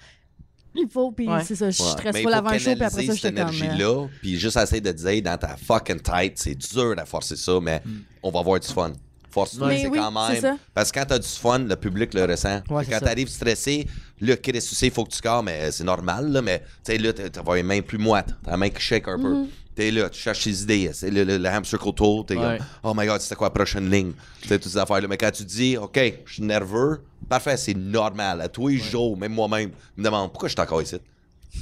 Il 0.76 0.88
faut, 0.88 1.12
puis 1.12 1.28
Ouais. 1.28 1.44
c'est 1.44 1.56
ça. 1.56 1.70
Je 1.72 1.82
il 1.82 2.22
faut 2.24 2.30
avant 2.30 2.50
un 2.52 2.58
show, 2.60 2.72
puis 2.76 2.84
après 2.84 2.90
ça, 2.90 3.02
je 3.02 3.08
cette 3.08 3.16
suis 3.16 3.22
comme. 3.24 3.38
euh, 3.38 3.42
énergie-là, 3.42 4.08
puis 4.22 4.38
juste 4.40 4.56
essayer 4.56 4.82
de 4.82 4.92
dire 4.92 5.22
dans 5.24 5.38
ta 5.38 5.58
fucking 5.58 6.00
tête, 6.00 6.34
c'est 6.38 6.56
dur 6.56 6.96
de 6.96 7.02
forcer 7.06 7.36
ça, 7.36 7.60
mais 7.60 7.82
on 8.22 8.30
va 8.30 8.40
avoir 8.42 8.60
du 8.60 8.68
fun. 8.68 8.94
Force-toi, 9.32 9.70
c'est 9.78 9.88
oui, 9.88 9.98
quand 10.00 10.12
même. 10.30 10.42
ça. 10.42 10.58
Parce 10.74 10.92
que 10.92 11.00
quand 11.00 11.06
t'as 11.06 11.20
du 11.20 11.28
fun, 11.28 11.60
le 11.60 11.76
public 11.76 12.14
le 12.14 12.26
ressent. 12.26 12.62
Ouais, 12.70 12.86
quand 12.86 13.00
t'arrives 13.00 13.28
stressé, 13.30 13.88
là, 14.22 14.36
Chris, 14.38 14.54
tu 14.54 14.62
sais, 14.62 14.88
il 14.88 14.92
faut 14.92 15.04
que 15.06 15.12
tu 15.12 15.18
scores, 15.18 15.44
mais 15.44 15.72
c'est 15.72 15.84
normal, 15.84 16.32
là, 16.32 16.42
mais 16.42 16.60
tu 16.84 16.92
sais, 16.94 16.98
là, 16.98 17.14
t'as 17.14 17.56
les 17.56 17.64
mains 17.64 17.82
plus 17.82 17.98
moites, 17.98 18.36
t'as 18.44 18.52
la 18.52 18.58
main 18.58 18.70
qui 18.70 18.82
shake 18.82 19.08
un 19.08 19.20
peu. 19.20 19.46
T'es 19.76 19.92
là, 19.92 20.10
tu 20.10 20.20
cherches 20.20 20.44
tes 20.44 20.50
idées, 20.52 20.90
c'est 20.94 21.10
le, 21.10 21.24
le, 21.24 21.38
le 21.38 21.46
hamster 21.48 21.80
tour, 21.96 22.26
t'es 22.26 22.36
Ouais. 22.36 22.58
comme, 22.58 22.66
oh 22.84 22.94
my 22.96 23.06
god, 23.06 23.22
c'était 23.22 23.36
quoi 23.36 23.48
la 23.48 23.52
prochaine 23.52 23.90
ligne? 23.90 24.12
Tu 24.42 24.48
sais, 24.50 24.60
toutes 24.60 24.72
ces 24.72 24.78
affaires-là. 24.78 25.08
Mais 25.08 25.16
quand 25.18 25.32
tu 25.32 25.44
dis, 25.46 25.78
OK, 25.78 25.98
je 26.26 26.34
suis 26.34 26.44
nerveux, 26.44 27.02
parfait, 27.30 27.56
c'est 27.56 27.76
normal. 27.78 28.42
À 28.42 28.50
tous 28.50 28.68
les 28.68 28.78
jours, 28.78 29.16
même 29.16 29.32
moi-même, 29.34 29.72
je 29.96 30.02
me 30.02 30.06
demande 30.06 30.32
pourquoi 30.32 30.50
je 30.50 30.54
suis 30.56 30.62
encore 30.62 30.82
ici? 30.82 30.98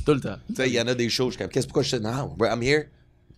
Tout 0.06 0.14
le 0.16 0.20
temps. 0.22 0.38
Tu 0.48 0.56
sais, 0.56 0.68
il 0.68 0.74
y 0.74 0.82
en 0.82 0.88
a 0.88 0.96
des 0.96 1.10
choses, 1.10 1.28
je 1.28 1.32
suis 1.34 1.44
comme, 1.44 1.50
qu'est-ce 1.52 1.68
pourquoi 1.68 1.84
je 1.84 1.90
suis 1.90 2.00
non, 2.00 2.36
I'm 2.42 2.64
here. 2.64 2.86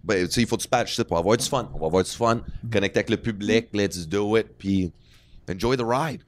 Ben, 0.04 0.26
tu 0.28 0.34
sais, 0.34 0.42
il 0.42 0.48
faut 0.48 0.58
que 0.58 0.62
tu 0.64 0.68
patches 0.70 0.96
ça 0.96 1.04
pour 1.04 1.18
avoir 1.18 1.36
du 1.38 1.46
fun. 1.46 1.70
On 1.74 1.80
va 1.80 1.88
avoir 1.88 2.04
du 2.04 2.12
fun, 2.12 2.42
connecter 2.72 3.00
avec 3.00 3.10
le 3.10 3.18
public, 3.18 3.68
let's 3.74 4.08
do 4.08 4.38
it, 4.38 4.48
puis 4.58 4.92
enjoy 5.52 5.76
the 5.78 5.84
ride. 5.86 6.22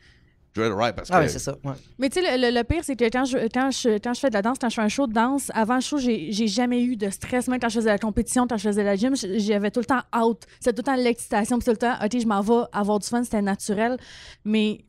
Enjoy 0.53 0.69
the 0.69 0.73
ride 0.77 0.95
parce 0.95 1.07
que. 1.09 1.15
Ah, 1.15 1.19
ouais, 1.21 1.29
c'est 1.29 1.39
ça. 1.39 1.55
ouais. 1.63 1.71
Mais 1.97 2.09
tu 2.09 2.21
sais, 2.21 2.37
le, 2.37 2.49
le- 2.49 2.53
le 2.57 2.63
pire, 2.65 2.83
c'est 2.83 2.97
que 2.97 3.05
quand 3.05 3.23
je, 3.23 3.37
quand, 3.53 3.71
je, 3.71 3.97
quand 3.99 4.13
je 4.13 4.19
fais 4.19 4.27
de 4.29 4.33
la 4.33 4.41
danse, 4.41 4.57
quand 4.59 4.67
je 4.67 4.75
fais 4.75 4.81
un 4.81 4.89
show 4.89 5.07
de 5.07 5.13
danse, 5.13 5.49
avant 5.53 5.75
le 5.75 5.81
show, 5.81 5.97
j'ai 5.97 6.33
j'ai 6.33 6.47
jamais 6.47 6.83
eu 6.83 6.97
de 6.97 7.09
stress. 7.09 7.47
Même 7.47 7.59
quand 7.61 7.69
je 7.69 7.75
faisais 7.75 7.89
la 7.89 7.97
compétition, 7.97 8.45
quand 8.47 8.57
je 8.57 8.67
faisais 8.67 8.83
la 8.83 8.97
gym, 8.97 9.15
j'avais 9.15 9.71
tout 9.71 9.79
le 9.79 9.85
temps 9.85 10.01
out. 10.13 10.41
C'était 10.59 10.73
tout 10.73 10.79
le 10.91 10.97
temps 10.97 11.01
l'excitation. 11.01 11.57
Puis 11.57 11.63
tout 11.65 11.71
le 11.71 11.77
temps, 11.77 11.95
OK, 12.03 12.19
je 12.19 12.27
m'en 12.27 12.41
vais 12.41 12.65
avoir 12.73 12.99
du 12.99 13.07
fun, 13.07 13.23
c'était 13.23 13.41
naturel. 13.41 13.95
Mais 14.43 14.81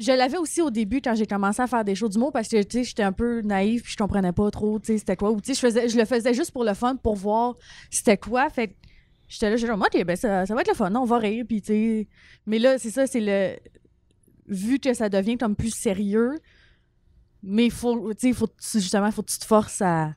je 0.00 0.12
l'avais 0.12 0.38
aussi 0.38 0.62
au 0.62 0.70
début 0.70 1.02
quand 1.02 1.14
j'ai 1.14 1.26
commencé 1.26 1.60
à 1.60 1.66
faire 1.66 1.84
des 1.84 1.94
shows 1.94 2.08
d'humour 2.08 2.32
parce 2.32 2.48
que 2.48 2.62
tu 2.62 2.84
j'étais 2.84 3.02
un 3.02 3.12
peu 3.12 3.42
naïve 3.42 3.82
puis 3.82 3.92
je 3.92 3.96
comprenais 3.96 4.32
pas 4.32 4.50
trop 4.50 4.80
tu 4.80 4.96
c'était 4.98 5.16
quoi. 5.16 5.30
Ou 5.30 5.40
je, 5.46 5.52
faisais, 5.52 5.88
je 5.88 5.98
le 5.98 6.06
faisais 6.06 6.32
juste 6.32 6.52
pour 6.52 6.64
le 6.64 6.72
fun, 6.72 6.96
pour 6.96 7.16
voir 7.16 7.56
c'était 7.90 8.16
quoi. 8.16 8.48
Fait 8.48 8.74
j'étais 9.28 9.50
là, 9.50 9.56
j'étais 9.56 9.70
comme, 9.70 9.82
OK, 9.82 10.04
ben 10.04 10.16
ça, 10.16 10.46
ça 10.46 10.54
va 10.54 10.62
être 10.62 10.68
le 10.68 10.74
fun, 10.74 10.94
on 10.94 11.04
va 11.04 11.18
rire. 11.18 11.44
Puis 11.46 11.60
tu 11.60 11.66
sais. 11.66 12.08
Mais 12.46 12.58
là, 12.58 12.78
c'est 12.78 12.90
ça, 12.90 13.06
c'est 13.06 13.20
le 13.20 13.56
vu 14.48 14.78
que 14.78 14.94
ça 14.94 15.08
devient 15.08 15.36
comme 15.36 15.54
plus 15.54 15.74
sérieux, 15.74 16.38
mais 17.42 17.70
faut, 17.70 18.12
faut, 18.34 18.48
justement, 18.74 19.10
faut 19.10 19.22
que 19.22 19.30
tu 19.30 19.38
te 19.38 19.44
forces 19.44 19.82
à, 19.82 20.14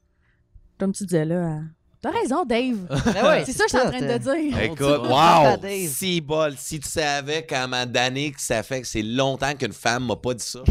comme 0.79 0.93
tu 0.93 1.05
disais 1.05 1.25
là, 1.25 1.57
à- 1.57 1.61
T'as 2.03 2.11
raison, 2.11 2.43
Dave. 2.43 2.79
Ben 3.13 3.25
ouais, 3.25 3.43
c'est 3.45 3.53
ça 3.53 3.63
que 3.63 3.71
je 3.71 3.77
suis 3.77 3.87
en 3.87 3.89
train 3.89 4.01
de 4.01 4.17
dire. 4.17 4.59
Écoute, 4.61 5.07
wow! 5.07 5.57
Si 5.87 6.19
bol, 6.19 6.53
si 6.57 6.77
tu 6.81 6.89
savais 6.89 7.45
comment 7.49 7.85
d'années 7.85 8.31
que 8.31 8.41
ça 8.41 8.61
fait 8.61 8.81
que 8.81 8.87
c'est 8.87 9.01
longtemps 9.01 9.53
qu'une 9.55 9.71
femme 9.71 10.07
m'a 10.07 10.17
pas 10.17 10.33
dit 10.33 10.43
ça. 10.43 10.59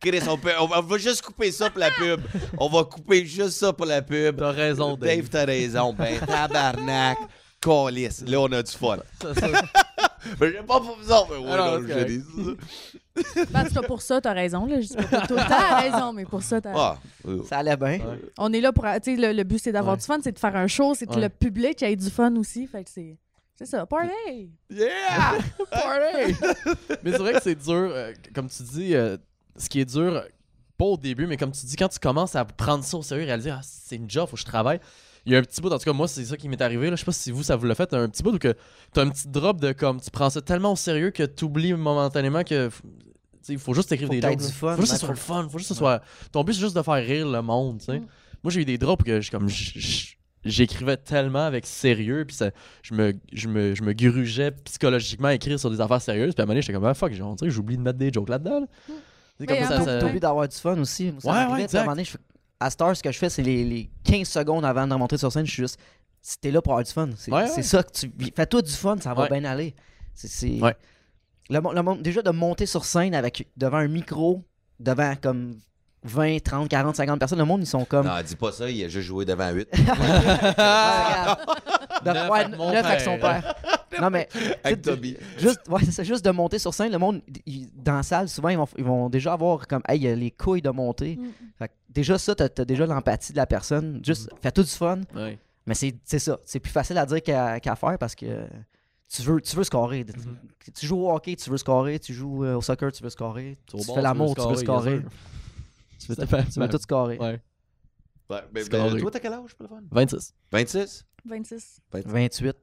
Chris, 0.00 0.20
on, 0.28 0.36
peut, 0.36 0.52
on, 0.60 0.66
va- 0.66 0.80
on 0.80 0.82
va 0.82 0.98
juste 0.98 1.22
couper 1.22 1.50
ça 1.50 1.70
pour 1.70 1.80
la 1.80 1.90
pub. 1.90 2.20
On 2.58 2.68
va 2.68 2.84
couper 2.84 3.24
juste 3.24 3.52
ça 3.58 3.72
pour 3.72 3.86
la 3.86 4.02
pub. 4.02 4.36
T'as 4.38 4.50
raison, 4.50 4.94
Dave. 4.96 5.16
Dave, 5.16 5.28
t'as 5.30 5.44
raison. 5.46 5.94
Ben, 5.94 6.18
tabarnak. 6.20 7.16
Calice. 7.62 8.22
Là, 8.26 8.40
on 8.40 8.52
a 8.52 8.62
du 8.62 8.72
fun. 8.72 8.98
Ça, 10.22 10.30
ça- 10.30 10.36
Mais 10.40 10.52
j'ai 10.52 10.58
pas 10.62 10.80
pour 10.80 10.96
vous 10.96 11.12
autres. 11.12 11.28
mais 11.30 11.44
ouais, 11.44 11.50
Alors, 11.52 11.80
non, 11.80 11.86
je 11.88 12.04
dis 12.04 12.20
ça. 12.20 13.44
Ben, 13.50 13.68
cas, 13.68 13.82
pour 13.82 14.02
ça, 14.02 14.20
t'as 14.20 14.32
raison. 14.32 14.66
Là. 14.66 14.80
Je 14.80 14.86
dis 14.88 14.94
pas 14.96 15.02
que 15.04 15.26
tout 15.26 15.34
le 15.34 15.40
temps 15.40 15.46
t'as 15.48 15.80
raison, 15.80 16.12
mais 16.12 16.24
pour 16.24 16.42
ça, 16.42 16.60
t'as 16.60 16.72
Ah, 16.74 16.98
euh, 17.26 17.42
Ça 17.48 17.58
allait 17.58 17.76
bien. 17.76 17.98
Ouais. 17.98 18.20
On 18.38 18.52
est 18.52 18.60
là 18.60 18.72
pour. 18.72 18.84
Tu 19.02 19.14
sais, 19.14 19.16
le, 19.16 19.32
le 19.32 19.44
but, 19.44 19.58
c'est 19.58 19.72
d'avoir 19.72 19.94
Ouais. 19.94 20.00
du 20.00 20.06
fun, 20.06 20.18
c'est 20.22 20.32
de 20.32 20.38
faire 20.38 20.56
un 20.56 20.66
show, 20.66 20.94
c'est 20.94 21.06
que 21.06 21.14
Ouais. 21.14 21.20
le 21.22 21.28
public 21.28 21.82
ait 21.82 21.96
du 21.96 22.10
fun 22.10 22.34
aussi. 22.36 22.66
Fait 22.66 22.84
que 22.84 22.90
c'est. 22.90 23.16
C'est 23.54 23.66
ça, 23.66 23.84
party! 23.86 24.50
yeah! 24.70 24.88
Party! 25.70 26.34
mais 27.04 27.12
c'est 27.12 27.18
vrai 27.18 27.34
que 27.34 27.42
c'est 27.42 27.54
dur, 27.54 27.90
euh, 27.92 28.12
comme 28.34 28.48
tu 28.48 28.62
dis, 28.62 28.94
euh, 28.96 29.16
ce 29.56 29.68
qui 29.68 29.78
est 29.80 29.84
dur, 29.84 30.14
euh, 30.16 30.22
pas 30.78 30.86
au 30.86 30.96
début, 30.96 31.26
mais 31.26 31.36
comme 31.36 31.52
tu 31.52 31.64
dis, 31.66 31.76
quand 31.76 31.88
tu 31.88 31.98
commences 32.00 32.34
à 32.34 32.44
prendre 32.44 32.82
ça 32.82 32.96
au 32.96 33.02
sérieux, 33.02 33.24
réaliser, 33.24 33.50
ah, 33.50 33.60
c'est 33.62 33.96
une 33.96 34.10
job, 34.10 34.26
faut 34.28 34.34
que 34.36 34.40
je 34.40 34.46
travaille. 34.46 34.80
Il 35.24 35.32
y 35.32 35.36
a 35.36 35.38
un 35.38 35.42
petit 35.42 35.60
bout, 35.60 35.70
en 35.70 35.78
tout 35.78 35.84
cas, 35.84 35.92
moi, 35.92 36.08
c'est 36.08 36.24
ça 36.24 36.36
qui 36.36 36.48
m'est 36.48 36.60
arrivé. 36.60 36.90
Là. 36.90 36.96
Je 36.96 37.00
sais 37.00 37.04
pas 37.06 37.12
si 37.12 37.30
vous, 37.30 37.42
ça 37.42 37.54
vous 37.56 37.66
l'a 37.66 37.74
fait, 37.74 37.92
un 37.94 38.08
petit 38.08 38.22
bout 38.22 38.34
où 38.34 38.38
que 38.38 38.54
t'as 38.92 39.02
un 39.02 39.08
petit 39.08 39.28
drop 39.28 39.60
de 39.60 39.72
comme, 39.72 40.00
tu 40.00 40.10
prends 40.10 40.30
ça 40.30 40.40
tellement 40.40 40.72
au 40.72 40.76
sérieux 40.76 41.10
que 41.10 41.22
t'oublies 41.22 41.74
momentanément 41.74 42.42
que. 42.42 42.70
Il 43.48 43.58
faut 43.58 43.74
juste 43.74 43.88
t'écrire 43.88 44.08
Faut 44.08 44.14
des 44.14 44.20
jokes. 44.20 44.40
fun, 44.40 44.76
faut 44.76 44.82
juste 44.82 44.92
que 44.92 44.98
ce 44.98 45.04
soit 45.06 45.08
le 45.14 45.16
fun. 45.16 45.48
Faut 45.50 45.58
juste 45.58 45.70
que 45.70 45.74
ce 45.74 45.78
soit. 45.78 46.02
Ton 46.30 46.44
but, 46.44 46.54
c'est 46.54 46.60
juste 46.60 46.76
de 46.76 46.82
faire 46.82 46.94
rire 46.94 47.28
le 47.28 47.42
monde. 47.42 47.82
Mm. 47.88 47.92
Moi, 48.42 48.50
j'ai 48.50 48.60
eu 48.60 48.64
des 48.64 48.78
drops 48.78 49.04
que 49.04 49.20
je, 49.20 49.30
comme, 49.30 49.48
j'écrivais 50.44 50.96
tellement 50.96 51.46
avec 51.46 51.66
sérieux, 51.66 52.24
puis 52.24 52.36
ça, 52.36 52.50
je, 52.82 52.94
me, 52.94 53.12
je, 53.32 53.48
me, 53.48 53.74
je 53.74 53.82
me 53.82 53.92
grugeais 53.92 54.50
psychologiquement 54.64 55.28
à 55.28 55.34
écrire 55.34 55.58
sur 55.58 55.70
des 55.70 55.80
affaires 55.80 56.02
sérieuses, 56.02 56.34
puis 56.34 56.40
à 56.40 56.44
un 56.44 56.46
moment 56.46 56.54
donné, 56.54 56.62
j'étais 56.62 56.72
comme, 56.72 56.84
ah 56.84 56.94
fuck, 56.94 57.12
j'oublie 57.44 57.76
de 57.76 57.82
mettre 57.82 57.98
des 57.98 58.12
jokes 58.12 58.28
là-dedans. 58.28 58.60
là. 58.60 58.66
Ça, 59.84 60.04
oublié 60.04 60.20
d'avoir 60.20 60.48
du 60.48 60.56
fun 60.56 60.78
aussi. 60.78 61.12
Ça 61.18 61.28
Ouais, 61.28 61.52
ouais, 61.54 61.74
à 61.74 61.78
un 61.78 61.82
moment 61.82 61.92
donné, 61.92 62.04
je 62.04 62.10
fais- 62.10 62.18
à 62.64 62.70
Star, 62.70 62.96
ce 62.96 63.02
que 63.02 63.10
je 63.12 63.18
fais, 63.18 63.30
c'est 63.30 63.42
les, 63.42 63.64
les 63.64 63.90
15 64.04 64.28
secondes 64.28 64.64
avant 64.64 64.86
de 64.86 64.92
remonter 64.92 65.18
sur 65.18 65.30
scène, 65.32 65.46
je 65.46 65.52
suis 65.52 65.62
juste. 65.62 65.78
T'es 66.40 66.50
là 66.52 66.62
pour 66.62 66.74
avoir 66.74 66.84
du 66.84 66.92
fun, 66.92 67.08
c'est 67.16 67.32
Ouais, 67.32 67.48
c'est 67.48 67.56
ouais. 67.56 67.62
ça 67.62 67.82
que 67.82 67.90
tu. 67.92 68.12
Fais-toi 68.36 68.62
du 68.62 68.70
fun, 68.72 68.96
ça 69.00 69.12
va 69.14 69.28
bien 69.28 69.44
aller. 69.44 69.74
C'est. 70.14 70.60
Le, 71.50 71.58
le 71.60 72.02
déjà 72.02 72.22
de 72.22 72.30
monter 72.30 72.66
sur 72.66 72.84
scène 72.84 73.14
avec 73.14 73.48
devant 73.56 73.78
un 73.78 73.88
micro, 73.88 74.42
devant 74.78 75.14
comme 75.20 75.58
20, 76.04 76.42
30, 76.42 76.68
40, 76.68 76.96
50 76.96 77.18
personnes. 77.18 77.38
Le 77.38 77.44
monde, 77.44 77.62
ils 77.62 77.66
sont 77.66 77.84
comme. 77.84 78.06
Non, 78.06 78.12
dis 78.26 78.36
pas 78.36 78.52
ça, 78.52 78.68
il 78.68 78.84
a 78.84 78.88
juste 78.88 79.06
joué 79.06 79.24
devant 79.24 79.50
8. 79.50 79.68
Ouais, 79.72 79.84
regarde. 79.86 81.38
De- 82.04 82.10
Neuf 82.10 82.30
ouais, 82.30 82.40
avec 82.40 82.56
mon 82.58 82.72
neuf 82.72 82.84
avec 82.84 83.00
son 83.00 83.18
père. 83.18 83.54
Non, 84.00 84.10
mais 84.10 84.28
Avec 84.64 84.82
tu 84.82 84.90
Toby. 84.90 85.16
juste, 85.38 85.60
ouais, 85.68 85.84
c'est 85.90 86.04
juste 86.04 86.24
de 86.24 86.30
monter 86.30 86.58
sur 86.58 86.72
scène, 86.74 86.90
le 86.90 86.98
monde, 86.98 87.20
il- 87.46 87.68
dans 87.76 87.96
la 87.96 88.02
salle, 88.02 88.28
souvent, 88.28 88.48
ils 88.48 88.56
vont, 88.56 88.66
ils 88.78 88.84
vont 88.84 89.08
déjà 89.10 89.34
avoir 89.34 89.66
comme, 89.68 89.82
hey, 89.88 89.98
il 89.98 90.02
y 90.04 90.08
a 90.08 90.14
les 90.16 90.30
couilles 90.30 90.62
de 90.62 90.70
monter. 90.70 91.16
Mm. 91.16 91.26
Fait 91.58 91.68
que 91.68 91.72
déjà, 91.90 92.18
ça, 92.18 92.34
t'as 92.34 92.48
as 92.58 92.64
déjà 92.64 92.86
l'empathie 92.86 93.32
de 93.32 93.36
la 93.36 93.46
personne. 93.46 94.00
Juste, 94.04 94.30
fais 94.42 94.50
tout 94.50 94.62
du 94.62 94.70
fun. 94.70 95.00
Mais 95.66 95.74
c'est 95.74 95.94
c'est 96.04 96.18
ça. 96.18 96.38
C'est 96.44 96.58
plus 96.58 96.72
facile 96.72 96.98
à 96.98 97.06
dire 97.06 97.22
qu'à 97.22 97.76
faire 97.76 97.96
parce 97.98 98.16
que 98.16 98.46
tu 99.14 99.22
veux, 99.22 99.40
tu 99.40 99.54
veux 99.54 99.62
scorer. 99.64 100.02
Mm-hmm. 100.02 100.72
Tu 100.74 100.86
joues 100.86 101.04
au 101.06 101.12
hockey, 101.14 101.36
tu 101.36 101.50
veux 101.50 101.58
scorer. 101.58 102.00
Tu 102.00 102.12
joues 102.14 102.44
euh, 102.44 102.56
au 102.56 102.62
soccer, 102.62 102.90
tu 102.90 103.04
veux 103.04 103.10
scorer. 103.10 103.56
Tu 103.66 103.76
bord, 103.76 103.94
fais 103.94 104.02
l'amour, 104.02 104.34
tu 104.34 104.48
veux 104.48 104.56
scorer. 104.56 105.02
Tu 106.02 106.08
veux, 106.08 106.14
Ça 106.14 106.26
fait- 106.26 106.44
tu 106.50 106.60
veux 106.60 106.68
tout 106.68 106.78
scorer. 106.78 107.18
Ouais. 107.18 107.40
Ouais, 108.30 108.40
mais, 108.54 108.64
Scoré. 108.64 108.94
mais 108.94 109.00
toi, 109.00 109.10
t'as 109.10 109.18
quel 109.20 109.32
âge 109.32 109.54
pour 109.54 109.62
le 109.64 109.68
fun? 109.68 109.82
26. 109.90 110.32
26? 110.50 111.04
26. 111.24 111.80
28. 111.92 112.56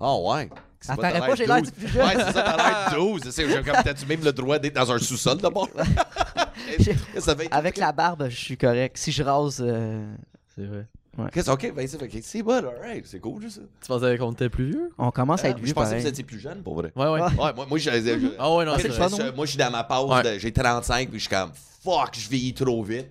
Oh, 0.00 0.32
ouais. 0.32 0.48
Attends, 0.88 1.02
pas, 1.02 1.34
j'ai 1.34 1.46
l'air 1.46 1.60
12. 1.60 1.72
du 1.72 1.78
plus 1.80 1.88
jeune. 1.88 2.06
Ouais, 2.06 2.12
c'est 2.14 2.32
ça, 2.32 2.42
t'as 2.42 2.56
l'air 2.56 2.90
12. 2.94 3.22
C'est 3.30 3.48
j'ai 3.48 3.62
comme 3.62 3.82
t'as-tu 3.82 4.06
même 4.06 4.22
le 4.22 4.32
droit 4.32 4.58
d'être 4.60 4.74
dans 4.76 4.92
un 4.92 4.98
sous-sol 4.98 5.38
d'abord? 5.38 5.68
Avec 7.50 7.76
la 7.76 7.92
barbe, 7.92 8.28
je 8.28 8.36
suis 8.36 8.56
correct. 8.56 8.96
Si 8.96 9.12
je 9.12 9.22
rase. 9.22 9.58
euh, 9.60 10.14
C'est 10.54 10.64
vrai. 10.66 10.86
Qu'est-ce- 11.32 11.50
Ok, 11.50 11.72
ben 11.74 11.84
c'est 11.88 12.00
ok, 12.00 12.10
c'est 12.22 12.42
bon, 12.44 12.52
alright, 12.64 13.04
c'est 13.04 13.18
cool, 13.18 13.42
juste 13.42 13.56
ça. 13.56 13.62
Tu 13.82 13.88
pensais 13.88 14.16
qu'on 14.18 14.30
était 14.30 14.48
plus 14.48 14.70
vieux? 14.70 14.90
on 14.98 15.10
commence 15.10 15.42
à 15.44 15.48
être 15.48 15.58
je 15.58 15.64
vieux. 15.64 15.74
pensais 15.74 15.96
que 15.96 16.00
vous 16.02 16.06
étiez 16.06 16.22
plus 16.22 16.38
jeune, 16.38 16.62
pour 16.62 16.76
vrai. 16.76 16.92
Ouais, 16.94 17.08
ouais. 17.08 17.20
Ouais. 17.22 17.52
Moi, 17.56 17.66
moi, 17.68 17.76
je- 17.78 17.90
je- 17.90 18.34
Ah 18.38 18.54
ouais, 18.54 18.64
non, 18.64 18.74
Ok, 18.74 18.80
c'est 18.82 18.92
je- 18.92 18.92
vrai. 19.00 19.08
je- 19.10 19.34
moi, 19.34 19.44
je 19.44 19.50
suis 19.50 19.58
dans 19.58 19.70
ma 19.72 19.82
pause, 19.82 20.08
Ouais. 20.12 20.22
de- 20.34 20.38
j'ai 20.38 20.52
35, 20.52 21.08
puis 21.10 21.18
je 21.18 21.24
suis 21.26 21.34
comme, 21.34 21.50
fuck, 21.88 22.14
je 22.18 22.28
vieillis 22.28 22.54
trop 22.54 22.82
vite. 22.82 23.06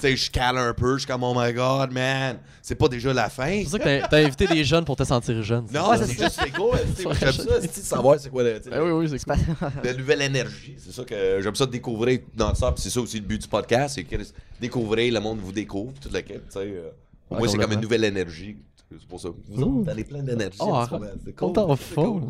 Tu 0.00 0.02
sais, 0.02 0.16
je 0.16 0.30
cale 0.30 0.56
un 0.58 0.72
peu, 0.74 0.94
je 0.94 0.98
suis 1.00 1.08
comme, 1.08 1.24
oh 1.24 1.34
my 1.36 1.52
god, 1.52 1.90
man, 1.92 2.38
c'est 2.62 2.76
pas 2.76 2.86
déjà 2.86 3.12
la 3.12 3.28
fin. 3.28 3.48
C'est 3.48 3.62
pour 3.62 3.70
ça 3.72 3.78
que 3.80 3.84
t'as- 4.00 4.06
t'as 4.08 4.18
invité 4.24 4.46
des 4.46 4.62
jeunes 4.62 4.84
pour 4.84 4.94
te 4.94 5.02
sentir 5.02 5.42
jeune. 5.42 5.66
Non, 5.74 5.90
c'est 5.96 6.06
juste, 6.16 6.38
c'est 6.40 6.52
cool. 6.52 6.76
J'aime 7.18 7.32
ça, 7.32 7.60
c'est 7.60 7.80
de 7.80 7.84
savoir 7.84 8.20
c'est 8.20 8.30
quoi 8.30 8.44
le- 8.44 8.60
Eh 8.72 8.78
oui, 8.78 8.90
oui, 8.92 9.08
c'est 9.08 9.24
cool. 9.24 9.36
la 9.82 9.94
nouvelle 9.94 10.22
énergie. 10.22 10.76
C'est 10.78 10.92
ça 10.92 11.02
que 11.02 11.40
j'aime 11.42 11.54
ça 11.56 11.66
de 11.66 11.72
découvrir 11.72 12.20
dans 12.36 12.54
ça. 12.54 12.70
Puis 12.70 12.82
c'est 12.82 12.90
ça 12.90 13.00
aussi 13.00 13.18
le 13.18 13.26
but 13.26 13.42
du 13.42 13.48
podcast, 13.48 13.96
c'est 13.96 14.04
que 14.04 14.14
découvrir, 14.60 15.12
le 15.14 15.18
monde 15.20 15.40
vous 15.40 15.50
découvre, 15.50 15.92
toute 16.00 16.12
la 16.12 16.22
quête. 16.22 16.46
tu 16.46 16.52
sais, 16.52 16.58
euh, 16.60 16.90
pour 17.28 17.36
Ouais, 17.38 17.42
moi, 17.44 17.48
c'est 17.48 17.58
comme 17.58 17.72
une 17.72 17.80
nouvelle 17.80 18.04
énergie. 18.04 18.56
C'est 18.90 19.06
pour 19.08 19.20
ça. 19.20 19.30
Vous 19.48 19.62
autres, 19.62 19.90
avez 19.90 20.04
plein 20.04 20.22
d'énergie. 20.22 20.58
Oh, 20.60 20.66
moment. 20.92 21.06
c'est 21.24 21.34
cool. 21.34 22.20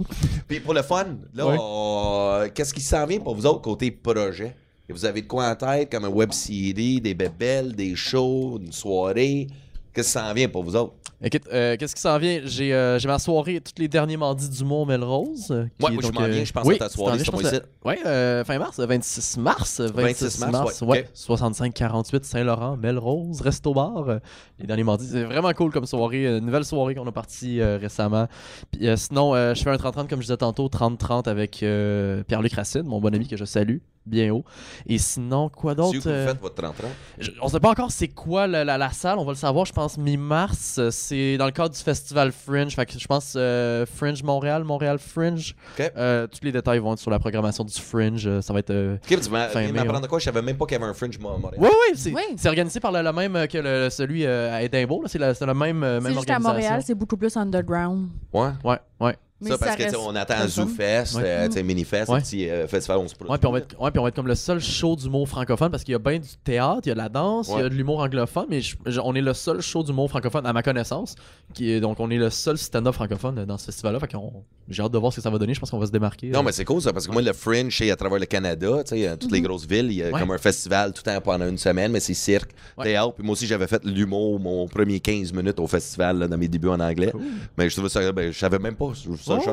Puis 0.48 0.60
pour 0.60 0.72
le 0.72 0.82
fun, 0.82 1.04
là, 1.34 1.46
Ouais. 1.46 1.56
on- 1.60 2.48
qu'est-ce 2.54 2.72
qui 2.72 2.80
s'en 2.80 3.04
vient 3.06 3.20
pour 3.20 3.34
vous 3.34 3.44
autres 3.46 3.60
côté 3.60 3.90
projet? 3.90 4.56
Et 4.88 4.92
vous 4.94 5.04
avez 5.04 5.20
de 5.20 5.26
quoi 5.26 5.48
en 5.50 5.54
tête, 5.54 5.92
comme 5.92 6.06
un 6.06 6.10
web 6.10 6.32
CD, 6.32 6.98
des 7.00 7.12
bébelles, 7.12 7.74
des 7.74 7.94
shows, 7.94 8.58
une 8.58 8.72
soirée? 8.72 9.46
Qu'est-ce 9.92 10.16
qui 10.16 10.24
s'en 10.24 10.32
vient 10.32 10.48
pour 10.48 10.62
vous 10.64 10.76
autres? 10.76 10.94
Écoute, 11.20 11.42
euh, 11.52 11.76
qu'est-ce 11.76 11.94
qui 11.94 12.00
s'en 12.00 12.16
vient? 12.16 12.40
J'ai 12.44 12.72
euh, 12.72 12.98
ma 13.04 13.18
soirée 13.18 13.60
tous 13.60 13.72
les 13.82 13.88
derniers 13.88 14.16
mardis 14.16 14.48
du 14.48 14.64
Mont 14.64 14.86
Melrose. 14.86 15.48
euh, 15.50 15.64
qui 15.78 15.84
Ouais, 15.84 15.92
je 16.00 16.12
m'en 16.12 16.26
viens, 16.26 16.44
je 16.44 16.52
pense 16.52 16.64
oui, 16.66 16.76
à 16.76 16.78
ta 16.78 16.88
soirée, 16.88 17.18
c'est 17.18 17.34
ici. 17.42 17.60
Ouais, 17.84 17.98
euh, 18.06 18.44
fin 18.44 18.58
mars, 18.58 18.78
26 18.78 19.36
mars. 19.38 19.80
26, 19.80 20.38
26 20.38 20.46
mars, 20.52 20.82
ouais, 20.82 21.00
ok. 21.00 21.08
65-48 21.14 22.22
Saint-Laurent, 22.22 22.76
Melrose, 22.78 23.40
Resto 23.42 23.74
Bar. 23.74 24.20
les 24.58 24.66
derniers 24.66 24.84
mardis. 24.84 25.08
C'est 25.10 25.24
vraiment 25.24 25.52
cool 25.52 25.70
comme 25.70 25.86
soirée. 25.86 26.24
Une 26.38 26.46
nouvelle 26.46 26.64
soirée 26.64 26.94
qu'on 26.94 27.06
a 27.06 27.12
partie 27.12 27.60
récemment. 27.62 28.26
Puis 28.70 28.88
sinon, 28.96 29.34
je 29.34 29.60
fais 29.60 29.70
un 29.70 29.76
30-30 29.76 30.06
comme 30.08 30.20
je 30.20 30.26
disais 30.26 30.36
tantôt, 30.36 30.68
30-30 30.68 31.28
avec 31.28 31.56
Pierre-Luc 31.58 32.52
Racine, 32.54 32.84
mon 32.84 33.00
bon 33.00 33.12
ami 33.14 33.26
que 33.26 33.36
je 33.36 33.44
salue 33.44 33.78
bien 34.08 34.32
haut. 34.32 34.44
Et 34.86 34.98
sinon, 34.98 35.48
quoi 35.48 35.72
Si 35.72 35.76
d'autre? 35.76 35.98
vous 36.00 36.08
euh, 36.08 36.26
faites 36.28 36.40
votre 36.40 36.54
30 36.54 36.74
je- 37.18 37.30
on 37.42 37.48
sait 37.48 37.60
pas 37.60 37.70
encore 37.70 37.90
c'est 37.92 38.08
quoi 38.08 38.46
la, 38.46 38.64
la- 38.64 38.78
la 38.78 38.90
salle, 38.90 39.18
on 39.18 39.24
va 39.24 39.32
le 39.32 39.36
savoir, 39.38 39.64
je 39.66 39.72
pense 39.72 39.96
mi-mars. 39.98 40.76
Euh, 40.78 40.90
C'est 40.90 41.36
dans 41.36 41.46
le 41.46 41.52
cadre 41.52 41.74
du 41.74 41.80
festival 41.80 42.32
Fringe. 42.32 42.74
Fait 42.74 42.86
que 42.86 42.98
je 42.98 43.06
pense 43.06 43.34
euh, 43.36 43.86
Fringe 43.86 44.22
Montréal, 44.22 44.64
Montréal 44.64 44.98
Fringe. 44.98 45.54
Ok. 45.78 45.92
Euh, 45.96 46.26
tous 46.26 46.40
les 46.42 46.52
détails 46.52 46.78
vont 46.78 46.92
être 46.94 46.98
sur 46.98 47.10
la 47.10 47.18
programmation 47.18 47.64
du 47.64 47.72
Fringe. 47.80 48.26
Euh, 48.26 48.40
ça 48.40 48.52
va 48.52 48.58
être. 48.60 48.70
euh, 48.70 48.96
Ok, 48.96 49.00
tu 49.20 49.30
viens 49.30 50.00
de 50.00 50.06
quoi? 50.06 50.18
Je 50.18 50.24
savais 50.24 50.42
même 50.42 50.56
pas 50.56 50.66
qu'il 50.66 50.78
y 50.78 50.80
avait 50.82 50.90
un 50.90 50.94
Fringe 50.94 51.18
Mo- 51.18 51.36
Montréal. 51.38 51.60
Oui, 51.62 51.68
oui, 51.70 51.96
c'est 51.96 52.12
Oui. 52.12 52.22
c'est 52.36 52.48
organisé 52.48 52.80
par 52.80 52.92
le, 52.92 53.02
le 53.02 53.12
même 53.12 53.46
que 53.48 53.58
le- 53.58 53.90
celui 53.90 54.24
euh, 54.24 54.54
à 54.54 54.62
Edinburgh. 54.62 55.02
là. 55.02 55.08
C'est 55.08 55.18
la- 55.18 55.34
c'est 55.34 55.46
le 55.46 55.54
même, 55.54 55.82
euh, 55.82 55.98
C'est 56.00 56.04
même 56.08 56.12
juste 56.14 56.30
à 56.30 56.34
organisation. 56.34 56.52
Montréal, 56.52 56.82
c'est 56.84 56.94
beaucoup 56.94 57.16
plus 57.16 57.36
underground. 57.36 58.08
Ouais. 58.32 58.50
Ouais, 58.64 58.78
ouais. 59.00 59.16
Mais 59.40 59.50
ça, 59.50 59.58
parce 59.58 59.76
que 59.76 59.96
on 59.96 60.14
attend 60.16 60.34
très 60.34 60.48
Zoo 60.48 60.62
fun. 60.66 60.74
Fest, 60.76 61.14
Ouais. 61.16 61.22
euh, 61.24 61.62
Mini-Fest, 61.62 62.10
Ouais. 62.10 62.20
petit 62.20 62.48
euh, 62.50 62.66
festival, 62.66 62.98
on 62.98 63.06
se 63.08 63.14
produit. 63.14 63.30
Ouais, 63.32 63.38
puis 63.38 63.46
on 63.46 63.52
va 63.52 63.58
être, 63.58 63.80
ouais, 63.80 63.90
puis 63.90 63.98
on 64.00 64.02
va 64.02 64.08
être 64.08 64.16
comme 64.16 64.26
le 64.26 64.34
seul 64.34 64.60
show 64.60 64.96
d'humour 64.96 65.28
francophone 65.28 65.70
parce 65.70 65.84
qu'il 65.84 65.92
y 65.92 65.94
a 65.94 65.98
bien 66.00 66.18
du 66.18 66.28
théâtre, 66.42 66.80
il 66.84 66.88
y 66.88 66.90
a 66.90 66.94
de 66.94 66.98
la 66.98 67.08
danse, 67.08 67.48
il 67.52 67.58
y 67.60 67.62
a 67.62 67.68
de 67.68 67.74
l'humour 67.74 68.00
anglophone, 68.00 68.46
mais 68.50 68.60
je- 68.60 68.76
je- 68.86 69.00
on 69.00 69.14
est 69.14 69.20
le 69.20 69.34
seul 69.34 69.60
show 69.60 69.82
d'humour 69.82 70.08
francophone 70.10 70.44
à 70.46 70.52
ma 70.52 70.62
connaissance. 70.62 71.14
Qui 71.54 71.70
est, 71.72 71.80
donc 71.80 71.98
on 72.00 72.10
est 72.10 72.16
le 72.18 72.30
seul 72.30 72.58
stand-up 72.58 72.94
francophone 72.94 73.44
dans 73.44 73.56
ce 73.58 73.66
festival-là. 73.66 74.00
Fait 74.00 74.08
qu'on 74.12 74.44
j'ai 74.68 74.82
hâte 74.82 74.92
de 74.92 74.98
voir 74.98 75.12
ce 75.12 75.16
que 75.16 75.22
ça 75.22 75.30
va 75.30 75.38
donner. 75.38 75.54
Je 75.54 75.60
pense 75.60 75.70
qu'on 75.70 75.78
va 75.78 75.86
se 75.86 75.92
démarquer. 75.92 76.28
Non, 76.30 76.42
mais 76.42 76.52
c'est 76.52 76.64
cool 76.64 76.82
ça, 76.82 76.92
parce 76.92 77.06
que 77.06 77.12
moi, 77.12 77.22
le 77.22 77.32
Fringe, 77.32 77.80
à 77.82 77.96
travers 77.96 78.18
le 78.18 78.26
Canada, 78.26 78.82
tu 78.84 78.96
sais, 78.96 79.08
euh, 79.08 79.16
toutes 79.16 79.32
les 79.32 79.40
grosses 79.40 79.66
villes, 79.66 79.86
il 79.90 79.94
y 79.94 80.02
a 80.02 80.10
Ouais. 80.10 80.20
comme 80.20 80.30
un 80.30 80.36
festival 80.38 80.92
tout 80.92 81.02
le 81.06 81.12
temps 81.12 81.20
pendant 81.22 81.48
une 81.48 81.56
semaine, 81.58 81.90
mais 81.92 82.00
c'est 82.00 82.12
cirque, 82.12 82.50
Ouais. 82.76 82.84
théâtre. 82.84 83.14
Puis 83.14 83.24
moi 83.24 83.32
aussi, 83.32 83.46
j'avais 83.46 83.66
fait 83.66 83.82
l'humour, 83.84 84.38
mon 84.40 84.66
premier 84.68 85.00
15 85.00 85.32
minutes 85.32 85.58
au 85.58 85.66
festival, 85.66 86.18
là, 86.18 86.28
dans 86.28 86.36
mes 86.36 86.48
débuts 86.48 86.68
en 86.68 86.80
anglais. 86.80 87.12
Mais 87.56 87.70
je 87.70 87.74
trouvais 87.76 87.88
ça, 87.88 88.12
ben, 88.12 88.30
je 88.30 88.38
savais 88.38 88.58
même 88.58 88.74
pas, 88.74 88.92
je 88.94 89.08
ça. 89.28 89.52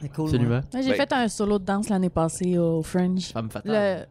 C'est 0.00 0.08
cool. 0.12 0.24
Absolument. 0.26 0.60
Ouais, 0.74 0.82
J'ai 0.82 0.90
Ben- 0.90 0.96
fait 0.96 1.12
un 1.12 1.28
solo 1.28 1.58
de 1.58 1.64
danse 1.64 1.88
l'année 1.88 2.10
passée 2.10 2.58
au 2.58 2.82
Fringe. 2.82 3.30
Femme 3.32 3.48
fatale. 3.50 3.72
Le- 4.00 4.04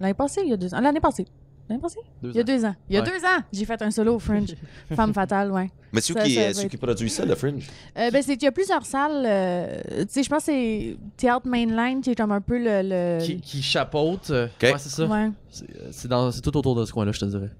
L'année 0.00 0.14
passée, 0.14 0.42
il 0.44 0.50
y 0.50 0.52
a 0.52 0.56
deux 0.56 0.72
ans. 0.74 0.80
L'année 0.80 1.00
passée. 1.00 1.26
L'année 1.68 1.80
passée? 1.80 2.00
Deux 2.22 2.30
Il 2.30 2.34
y 2.36 2.38
a 2.38 2.42
ans. 2.42 2.44
deux 2.44 2.64
ans. 2.64 2.74
Il 2.90 2.94
y 2.94 2.98
a 2.98 3.02
Ouais. 3.02 3.06
deux 3.08 3.24
ans, 3.24 3.40
j'ai 3.52 3.64
fait 3.64 3.80
un 3.80 3.90
solo 3.90 4.16
au 4.16 4.18
Fringe. 4.18 4.54
Femme 4.94 5.14
fatale, 5.14 5.50
ouais. 5.52 5.70
Mais 5.92 6.00
c'est 6.00 6.12
qui, 6.14 6.36
être- 6.36 6.68
qui 6.68 6.76
produit 6.76 7.08
ça, 7.08 7.24
le 7.24 7.34
Fringe? 7.36 7.66
Euh, 7.96 8.10
ben, 8.10 8.20
c'est 8.22 8.34
qu'il 8.36 8.44
y 8.44 8.48
a 8.48 8.52
plusieurs 8.52 8.84
salles. 8.84 9.22
euh, 9.24 9.80
tu 10.00 10.06
sais, 10.08 10.22
je 10.24 10.28
pense 10.28 10.40
que 10.40 10.44
c'est 10.52 10.96
Théâtre 11.16 11.46
Mainline 11.46 12.00
qui 12.00 12.10
est 12.10 12.14
comme 12.16 12.32
un 12.32 12.40
peu 12.40 12.58
le. 12.58 12.82
le... 13.18 13.24
Qui, 13.24 13.40
qui 13.40 13.62
chapeaute. 13.62 14.30
euh, 14.30 14.46
Ok. 14.46 14.62
Ouais, 14.70 14.74
c'est 14.78 14.88
ça. 14.88 15.06
Ouais. 15.06 15.30
C'est 15.50 15.64
euh, 15.76 15.88
c'est 15.92 16.08
dans- 16.08 16.30
c'est 16.32 16.40
tout 16.40 16.54
autour 16.56 16.74
de 16.74 16.84
ce 16.84 16.92
coin-là, 16.92 17.12
je 17.12 17.20
te 17.20 17.24
dirais. 17.26 17.50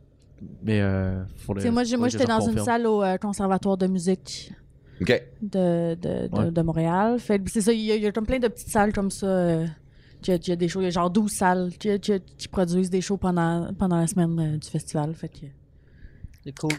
Mais 0.64 0.80
euh, 0.80 1.22
moi, 1.70 2.08
j'étais 2.08 2.24
dans 2.26 2.40
une 2.40 2.56
salle. 2.56 2.64
salle 2.64 2.86
au 2.88 3.02
euh, 3.04 3.16
Conservatoire 3.18 3.76
de 3.76 3.86
musique 3.86 4.52
De, 5.42 5.94
de, 5.94 6.26
de, 6.28 6.36
Ouais. 6.36 6.50
de 6.50 6.62
Montréal. 6.62 7.18
Fait 7.18 7.40
c'est 7.48 7.60
ça, 7.60 7.72
il 7.72 7.80
y, 7.80 7.92
a- 7.92 7.96
il 7.96 8.02
y 8.02 8.06
a 8.06 8.12
comme 8.12 8.26
plein 8.26 8.38
de 8.38 8.48
petites 8.48 8.68
salles 8.70 8.92
comme 8.92 9.10
ça. 9.10 9.26
euh, 9.26 9.66
a, 10.28 10.38
qui 10.38 10.52
a 10.52 10.56
des 10.56 10.68
shows, 10.68 10.80
il 10.80 10.84
y 10.84 10.86
a 10.86 10.90
genre 10.90 11.10
12 11.10 11.32
salles 11.32 11.70
qui, 11.78 11.98
qui- 11.98 12.20
qui 12.38 12.48
produisent 12.48 12.90
des 12.90 13.00
shows 13.00 13.16
pendant, 13.16 13.72
pendant 13.76 13.96
la 13.96 14.06
semaine 14.06 14.38
euh, 14.38 14.56
du 14.56 14.68
festival. 14.68 15.14
Fait 15.14 15.28
que... 15.28 15.46
C'est 16.44 16.56
cool. 16.58 16.70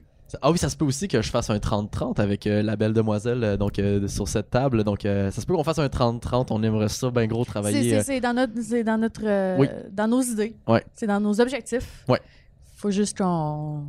Ah 0.42 0.50
oui, 0.52 0.58
ça 0.58 0.68
se 0.70 0.76
peut 0.78 0.86
aussi 0.86 1.08
que 1.08 1.22
je 1.22 1.30
fasse 1.30 1.50
un 1.52 1.58
30-30 1.58 2.20
avec 2.20 2.48
euh, 2.48 2.64
la 2.64 2.76
belle 2.76 2.94
demoiselle 2.94 3.44
euh, 3.44 3.56
donc, 3.58 3.78
euh, 3.78 4.08
sur 4.08 4.28
cette 4.28 4.50
table. 4.50 4.84
Donc, 4.84 5.06
euh, 5.06 5.30
ça 5.30 5.42
se 5.42 5.46
peut 5.46 5.54
qu'on 5.54 5.64
fasse 5.64 5.78
un 5.78 5.86
30-30. 5.88 6.48
On 6.52 6.64
aimerait 6.64 6.90
ça, 6.90 7.12
ben 7.12 7.28
gros, 7.28 7.44
C'est- 7.44 7.52
travailler. 7.52 7.90
C'est 7.92 7.98
euh, 7.98 8.04
c'est 8.04 8.20
dans 8.22 8.34
notre, 8.34 8.54
c'est 8.62 8.84
dans 8.84 8.98
notre, 8.98 9.22
euh, 9.26 9.58
Oui. 9.60 9.68
dans 9.92 10.08
nos 10.08 10.22
idées. 10.22 10.56
Ouais. 10.68 10.84
C'est 10.96 11.06
dans 11.08 11.20
nos 11.20 11.40
objectifs. 11.40 12.04
Ouais. 12.08 12.20
Faut 12.78 12.90
juste 12.90 13.16
qu'on 13.18 13.84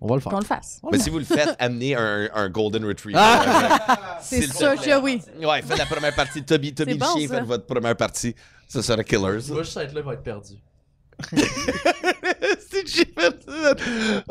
On 0.00 0.06
va 0.06 0.14
le 0.14 0.20
faire. 0.20 0.32
qu'on 0.32 0.38
le 0.40 0.44
fasse. 0.44 0.80
Mais 0.90 0.98
si 0.98 1.10
vous 1.10 1.18
le 1.18 1.24
faites, 1.24 1.54
amenez 1.58 1.94
un, 1.94 2.28
un 2.34 2.48
Golden 2.48 2.84
Retriever. 2.86 3.18
Ah! 3.20 4.18
C'est 4.22 4.40
te 4.48 4.56
sûr 4.56 4.72
plaît. 4.74 4.90
que 4.92 5.00
oui. 5.02 5.20
Ouais, 5.44 5.62
faites 5.62 5.78
la 5.78 5.86
première 5.86 6.14
partie 6.14 6.40
de 6.40 6.46
Toby. 6.46 6.72
Toby 6.74 6.92
C'est 6.92 6.98
le 6.98 7.04
bon, 7.04 7.18
chien, 7.18 7.28
ça. 7.28 7.34
faites 7.36 7.44
votre 7.44 7.66
première 7.66 7.96
partie. 7.96 8.34
Ça 8.68 8.82
serait 8.82 9.04
killer, 9.04 9.40
ça. 9.40 9.48
Tu 9.48 9.54
vas 9.56 9.62
juste 9.62 9.76
être 9.76 9.92
là, 9.92 10.00
il 10.00 10.06
va 10.06 10.14
être 10.14 10.22
perdu. 10.22 10.54
c'est 11.32 12.88
fait 12.88 13.44
ça. 13.46 13.74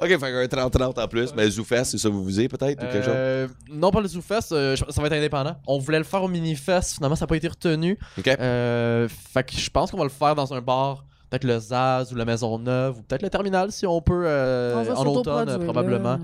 Ok, 0.02 0.08
fait 0.08 0.24
un 0.24 0.46
30-30 0.68 1.00
en 1.00 1.08
plus. 1.08 1.34
Mais 1.36 1.50
ZooFest, 1.50 1.86
c'est 1.86 1.98
ça 1.98 2.10
que 2.10 2.14
vous 2.14 2.24
visez 2.26 2.48
peut-être 2.48 2.78
ou 2.84 2.88
quelque 2.88 3.04
chose? 3.06 3.14
Euh, 3.16 3.48
non, 3.70 3.92
pas 3.92 4.02
le 4.02 4.08
ZooFest, 4.08 4.52
euh, 4.54 4.76
je- 4.76 4.86
ça 4.90 5.02
va 5.02 5.08
être 5.08 5.14
indépendant. 5.14 5.56
On 5.68 5.78
voulait 5.80 5.98
le 6.00 6.04
faire 6.04 6.24
au 6.24 6.28
Minifest, 6.28 6.96
finalement, 6.96 7.16
ça 7.16 7.26
n'a 7.26 7.28
pas 7.28 7.38
été 7.38 7.48
retenu. 7.48 7.98
Ok. 8.18 8.28
Euh, 8.28 9.08
fait 9.34 9.44
que 9.44 9.56
je 9.56 9.70
pense 9.70 9.92
qu'on 9.92 9.98
va 9.98 10.04
le 10.04 10.10
faire 10.10 10.36
dans 10.36 10.54
un 10.54 10.62
bar, 10.62 11.06
peut-être 11.30 11.44
le 11.44 11.60
Zaz 11.60 12.12
ou 12.12 12.16
la 12.16 12.26
Maison 12.26 12.58
Neuve, 12.60 13.00
ou 13.00 13.02
peut-être 13.04 13.22
le 13.22 13.30
Terminal 13.30 13.72
si 13.72 13.86
on 13.86 14.02
peut, 14.02 14.24
euh, 14.26 14.84
On 14.86 14.94
en 14.96 15.06
automne, 15.06 15.48
là. 15.48 15.60
probablement. 15.60 16.18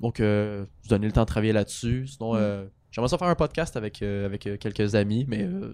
Donc, 0.00 0.20
euh, 0.20 0.64
vous 0.82 0.88
donner 0.88 1.06
le 1.06 1.12
temps 1.12 1.22
de 1.22 1.26
travailler 1.26 1.52
là-dessus. 1.52 2.06
Sinon, 2.08 2.34
Mm. 2.34 2.38
euh, 2.40 2.64
j'aimerais 2.90 3.08
ça 3.08 3.18
faire 3.18 3.28
un 3.28 3.34
podcast 3.34 3.76
avec, 3.76 4.02
euh, 4.02 4.26
avec 4.26 4.48
quelques 4.58 4.94
amis, 4.94 5.24
mais 5.28 5.42
euh, 5.44 5.72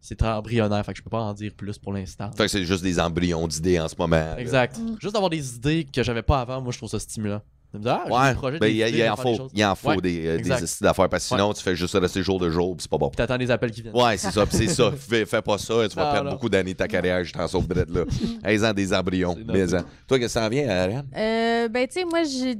c'est 0.00 0.16
très 0.16 0.28
embryonnaire, 0.30 0.84
fait 0.84 0.92
que 0.92 0.98
je 0.98 1.02
peux 1.04 1.10
pas 1.10 1.20
en 1.20 1.32
dire 1.32 1.52
plus 1.56 1.78
pour 1.78 1.92
l'instant. 1.92 2.30
Fait 2.36 2.44
que 2.44 2.50
c'est 2.50 2.64
juste 2.64 2.82
des 2.82 2.98
embryons 2.98 3.46
d'idées 3.46 3.78
en 3.78 3.86
ce 3.88 3.94
moment. 3.96 4.36
Exact. 4.36 4.78
Mm. 4.78 4.96
Juste 5.00 5.14
d'avoir 5.14 5.30
des 5.30 5.56
idées 5.56 5.84
que 5.84 6.02
j'avais 6.02 6.22
pas 6.22 6.40
avant, 6.40 6.60
moi 6.60 6.72
je 6.72 6.78
trouve 6.78 6.90
ça 6.90 6.98
stimulant. 6.98 7.40
De 7.74 7.88
ah, 7.88 8.04
Ouais, 8.08 8.50
des 8.52 8.58
ben, 8.58 8.66
des 8.68 8.74
il 8.90 8.96
il 8.96 9.08
en 9.08 9.14
des 9.14 9.22
faut, 9.22 9.48
il 9.54 9.64
en 9.64 9.74
faut 9.74 9.88
Ouais, 9.88 9.96
des, 10.00 10.26
euh, 10.26 10.36
des 10.38 10.50
d'affaires 10.80 11.08
parce 11.08 11.24
que 11.28 11.34
sinon 11.34 11.52
tu 11.54 11.62
fais 11.62 11.74
juste 11.74 11.94
rester 11.94 12.22
jour 12.22 12.38
de 12.38 12.50
jour 12.50 12.76
c'est 12.78 12.90
pas 12.90 12.98
bon. 12.98 13.08
Puis 13.08 13.16
t'attends 13.16 13.36
les 13.38 13.50
appels 13.50 13.70
qui 13.70 13.82
viennent. 13.82 13.96
Ouais, 13.96 14.16
c'est 14.18 14.30
ça, 14.30 14.44
pis 14.46 14.56
c'est 14.56 14.68
ça. 14.68 14.92
Fais, 14.96 15.24
fais 15.24 15.42
pas 15.42 15.58
ça, 15.58 15.74
tu 15.88 15.96
vas 15.96 16.12
perdre 16.12 16.30
beaucoup 16.30 16.48
d'années 16.48 16.72
de 16.72 16.78
ta 16.78 16.88
carrière, 16.88 17.24
je 17.24 17.32
t'en 17.32 17.48
sauve 17.48 17.66
de 17.68 17.74
là. 17.74 18.04
15 18.44 18.64
ans 18.64 18.72
des 18.72 18.92
embryons. 18.92 19.34
Toi, 19.34 19.54
qu'est-ce 19.54 20.18
que 20.18 20.28
ça 20.28 20.46
en 20.46 20.48
vient, 20.48 20.68
Ariane? 20.68 21.06
Euh, 21.16 21.68
ben, 21.68 21.86
tu 21.86 21.94
sais, 22.00 22.04
moi, 22.04 22.22
j'ai 22.24 22.56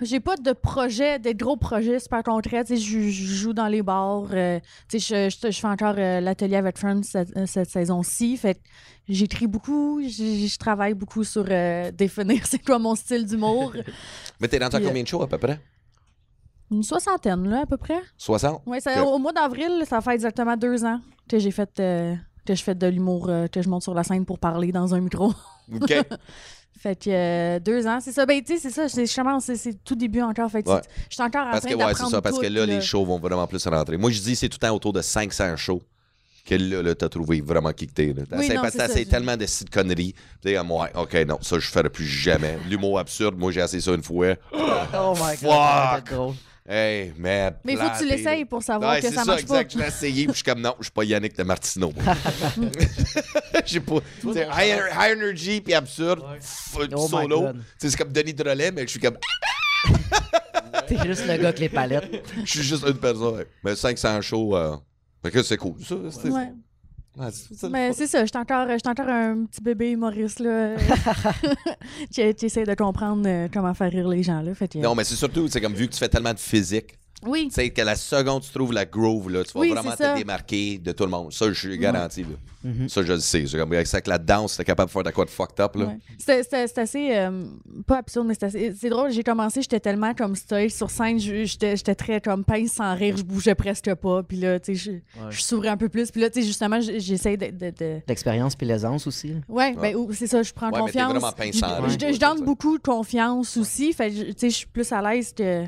j'ai 0.00 0.18
pas 0.20 0.36
de 0.36 0.52
projet, 0.52 1.18
des 1.18 1.34
gros 1.34 1.56
projets 1.56 2.00
super 2.00 2.22
concrets. 2.22 2.64
Tu 2.64 2.76
sais, 2.76 2.82
je, 2.82 3.00
je 3.10 3.34
joue 3.34 3.52
dans 3.52 3.68
les 3.68 3.82
bars. 3.82 4.26
euh, 4.32 4.58
tu 4.88 4.98
sais, 4.98 5.30
je, 5.30 5.36
je, 5.46 5.52
je 5.52 5.60
fais 5.60 5.66
encore 5.68 5.94
euh, 5.96 6.20
l'atelier 6.20 6.56
avec 6.56 6.78
Friends 6.78 7.02
cette, 7.04 7.36
euh, 7.36 7.46
cette 7.46 7.70
saison-ci. 7.70 8.36
Fait 8.36 8.54
que 8.54 8.60
j'écris 9.08 9.46
beaucoup. 9.46 10.00
Je, 10.02 10.56
travaille 10.58 10.94
beaucoup 10.94 11.24
sur 11.24 11.44
euh, 11.48 11.90
définir 11.90 12.46
c'est 12.46 12.64
quoi 12.64 12.78
mon 12.78 12.94
style 12.94 13.26
d'humour. 13.26 13.72
Mais 14.40 14.48
t'es 14.48 14.62
à 14.62 14.68
Puis, 14.70 14.84
combien 14.84 15.02
de 15.02 15.08
shows 15.08 15.22
à 15.22 15.28
peu 15.28 15.38
près? 15.38 15.60
Une 16.70 16.82
soixantaine, 16.82 17.48
là, 17.48 17.60
à 17.62 17.66
peu 17.66 17.76
près. 17.76 18.00
60? 18.16 18.62
Ouais, 18.66 18.80
ça, 18.80 19.02
Ok. 19.02 19.08
au 19.14 19.18
mois 19.18 19.32
d'avril, 19.32 19.84
ça 19.86 20.00
fait 20.00 20.12
exactement 20.14 20.56
deux 20.56 20.84
ans 20.84 21.00
que 21.28 21.38
j'ai 21.38 21.50
fait. 21.50 21.70
euh, 21.80 22.14
que 22.44 22.54
je 22.54 22.62
fais 22.62 22.74
de 22.74 22.86
l'humour, 22.86 23.28
euh, 23.28 23.46
que 23.46 23.62
je 23.62 23.68
monte 23.68 23.82
sur 23.82 23.94
la 23.94 24.02
scène 24.02 24.24
pour 24.24 24.38
parler 24.38 24.72
dans 24.72 24.94
un 24.94 25.00
micro. 25.00 25.32
OK. 25.72 25.94
Fait 26.78 26.96
que 26.96 27.10
euh, 27.10 27.60
deux 27.60 27.86
ans, 27.86 28.00
c'est 28.00 28.10
ça. 28.10 28.26
Ben, 28.26 28.42
tu 28.42 28.54
sais, 28.54 28.58
c'est 28.58 28.70
ça. 28.70 28.88
c'est- 28.88 29.06
Je 29.06 29.40
c'est- 29.40 29.56
c'est 29.56 29.84
tout 29.84 29.94
début 29.94 30.20
encore. 30.22 30.50
Fait 30.50 30.64
que 30.64 30.68
Ouais. 30.70 30.80
je 31.08 31.14
suis 31.14 31.22
encore 31.22 31.46
en 31.46 31.50
Parce 31.52 31.64
train 31.64 31.76
que, 31.76 31.84
ouais, 31.84 31.94
c'est 31.94 32.06
ça. 32.06 32.20
Parce 32.20 32.38
que 32.40 32.46
là, 32.46 32.66
les 32.66 32.80
shows 32.80 33.04
vont 33.04 33.20
vraiment 33.20 33.46
plus 33.46 33.64
rentrer. 33.68 33.96
Moi, 33.96 34.10
je 34.10 34.20
dis, 34.20 34.34
c'est 34.34 34.48
tout 34.48 34.58
le 34.60 34.66
temps 34.66 34.74
autour 34.74 34.92
de 34.92 35.00
500 35.00 35.56
shows 35.56 35.80
que 36.44 36.54
là, 36.56 36.82
là 36.82 36.94
t'as 36.94 37.08
trouvé 37.08 37.40
vraiment 37.40 37.72
qui 37.72 37.86
que 37.86 37.92
t'es. 37.92 38.06
là. 38.12 38.22
T'as 38.28 38.36
Oui, 38.38 38.44
essayé- 38.44 38.58
non, 38.58 38.68
c'est 38.70 39.04
tellement 39.06 39.36
de 39.36 39.46
sites 39.46 39.70
conneries. 39.70 40.12
Tu 40.42 40.48
sais, 40.50 40.54
comme, 40.54 40.70
ouais, 40.72 40.88
OK, 40.94 41.14
non, 41.26 41.38
ça, 41.40 41.58
je 41.58 41.66
ferai 41.68 41.88
plus 41.88 42.06
jamais. 42.06 42.58
L'humour 42.68 42.98
absurde, 42.98 43.36
moi, 43.38 43.52
j'ai 43.52 43.60
essayé 43.60 43.80
ça 43.82 43.92
une 43.92 44.02
fois. 44.02 44.34
Oh 44.94 45.14
my 45.16 45.36
god, 45.42 46.08
Fuck. 46.08 46.34
Hey, 46.68 47.12
man. 47.18 47.54
Mais 47.64 47.72
il 47.72 47.78
faut 47.78 47.88
que 47.88 47.98
tu 47.98 48.06
l'essayes 48.06 48.44
pour 48.44 48.62
savoir 48.62 48.92
Ouais, 48.92 49.00
que 49.00 49.08
ça 49.08 49.14
ça, 49.14 49.24
marche 49.24 49.40
exact. 49.42 49.72
pas. 49.72 49.74
Je 49.74 49.82
l'ai 49.82 49.88
essayé, 49.88 50.24
puis 50.24 50.32
je 50.32 50.36
suis 50.36 50.44
comme, 50.44 50.60
non, 50.60 50.74
je 50.78 50.84
suis 50.84 50.92
pas 50.92 51.02
Yannick 51.04 51.36
de 51.36 51.42
Martineau. 51.42 51.92
J'ai 53.66 53.80
pas. 53.80 53.96
High, 54.24 54.80
high 54.92 55.12
energy, 55.16 55.60
puis 55.60 55.74
absurde. 55.74 56.20
f- 56.40 56.88
Oh 56.94 57.08
solo. 57.08 57.40
God. 57.40 57.56
Tu 57.56 57.62
sais, 57.78 57.90
C'est 57.90 57.96
comme 57.96 58.12
Denis 58.12 58.34
Drolet, 58.34 58.70
mais 58.70 58.82
je 58.82 58.88
suis 58.90 59.00
comme, 59.00 59.16
T'es 60.86 60.96
juste 61.04 61.26
le 61.26 61.36
gars 61.36 61.48
avec 61.48 61.58
les 61.58 61.68
palettes. 61.68 62.22
je 62.44 62.50
suis 62.50 62.62
juste 62.62 62.84
une 62.86 62.94
personne. 62.98 63.36
ouais. 63.36 63.46
Mais 63.64 63.74
500 63.76 64.20
shows, 64.20 64.56
euh, 64.56 64.76
fait 65.22 65.30
que 65.30 65.42
c'est 65.42 65.56
cool, 65.56 65.74
ça. 65.82 65.96
c'est- 66.10 66.28
Ouais. 66.30 66.52
Mais 67.70 67.88
fun. 67.88 67.94
c'est 67.94 68.06
ça, 68.06 68.24
je 68.24 68.30
suis 68.30 68.38
encore, 68.38 68.66
encore 68.86 69.08
un 69.08 69.44
petit 69.44 69.60
bébé 69.60 69.90
humoriste, 69.90 70.40
là. 70.40 70.76
qui, 72.10 72.34
qui 72.34 72.46
essaie 72.46 72.64
de 72.64 72.74
comprendre 72.74 73.24
euh, 73.26 73.48
comment 73.52 73.74
faire 73.74 73.90
rire 73.92 74.08
les 74.08 74.22
gens, 74.22 74.40
là. 74.40 74.54
Fait 74.54 74.68
que, 74.68 74.78
Non, 74.78 74.94
mais 74.94 75.04
c'est 75.04 75.14
surtout, 75.16 75.46
c'est 75.48 75.60
comme 75.60 75.74
vu 75.74 75.88
que 75.88 75.92
tu 75.92 75.98
fais 75.98 76.08
tellement 76.08 76.32
de 76.32 76.38
physique, 76.38 76.98
Oui, 77.24 77.48
tu 77.48 77.54
sais, 77.54 77.70
que 77.70 77.82
la 77.82 77.96
seconde 77.96 78.42
tu 78.42 78.50
trouves 78.50 78.72
la 78.72 78.84
groove, 78.84 79.30
là, 79.30 79.44
tu 79.44 79.52
vas 79.52 79.60
Oui, 79.60 79.70
vraiment 79.70 79.92
c'est 79.96 80.02
ça. 80.04 80.12
te 80.14 80.18
démarquer 80.18 80.78
de 80.78 80.92
tout 80.92 81.04
le 81.04 81.10
monde. 81.10 81.32
Ça, 81.32 81.46
je 81.48 81.52
suis 81.58 81.78
garanti, 81.78 82.22
là. 82.22 82.28
Mhm. 82.64 82.88
Ça, 82.88 83.02
je 83.02 83.12
le 83.12 83.18
sais. 83.18 83.44
C'est 83.46 83.58
comme 83.58 83.72
avec 83.72 83.88
ça 83.88 84.00
que 84.00 84.08
la 84.08 84.18
danse, 84.18 84.56
t'es 84.56 84.64
capable 84.64 84.88
de 84.88 84.92
faire 84.92 85.02
de 85.02 85.10
quoi 85.10 85.24
de 85.24 85.30
fucked 85.30 85.58
up, 85.58 85.74
là. 85.74 85.86
Ouais. 85.86 85.98
C'était 86.16 86.80
assez. 86.80 87.08
euh, 87.16 87.44
pas 87.88 87.98
absurde, 87.98 88.28
mais 88.28 88.34
c'est 88.38 88.88
drôle. 88.88 89.10
J'ai 89.10 89.24
commencé, 89.24 89.62
j'étais 89.62 89.80
tellement 89.80 90.14
comme 90.14 90.36
stoïque 90.36 90.70
sur 90.72 90.88
scène. 90.88 91.18
J'étais 91.18 91.76
j'étais 91.76 91.94
très 91.96 92.20
comme 92.20 92.44
pince 92.44 92.72
sans 92.74 92.94
rire. 92.94 93.16
Je 93.16 93.24
bougeais 93.24 93.56
presque 93.56 93.92
pas. 93.96 94.22
Puis 94.22 94.36
là, 94.36 94.60
tu 94.60 94.76
sais, 94.76 95.02
je, 95.20 95.30
je 95.30 95.42
s'ouvrais 95.42 95.70
un 95.70 95.76
peu 95.76 95.88
plus. 95.88 96.12
Puis 96.12 96.20
là, 96.20 96.30
tu 96.30 96.40
sais, 96.40 96.46
justement, 96.46 96.80
j'essaie 96.80 97.36
de. 97.36 97.46
de, 97.46 97.70
de- 97.76 98.00
L'expérience 98.06 98.54
puis 98.54 98.66
l'aisance 98.66 99.08
aussi. 99.08 99.28
là. 99.28 99.34
Ouais, 99.48 99.74
Ouais. 99.76 99.92
ben, 99.94 100.06
c'est 100.12 100.28
ça, 100.28 100.42
je 100.44 100.52
prends 100.52 100.70
Ouais, 100.70 100.78
confiance. 100.78 101.14
Je- 101.14 101.98
c'est 102.12 102.18
donne 102.18 102.44
beaucoup 102.44 102.78
de 102.78 102.82
confiance 102.82 103.56
aussi. 103.56 103.92
Fait 103.92 104.10
tu 104.10 104.24
sais, 104.36 104.50
je 104.50 104.54
suis 104.56 104.66
plus 104.66 104.90
à 104.92 105.02
l'aise 105.02 105.32
que. 105.36 105.64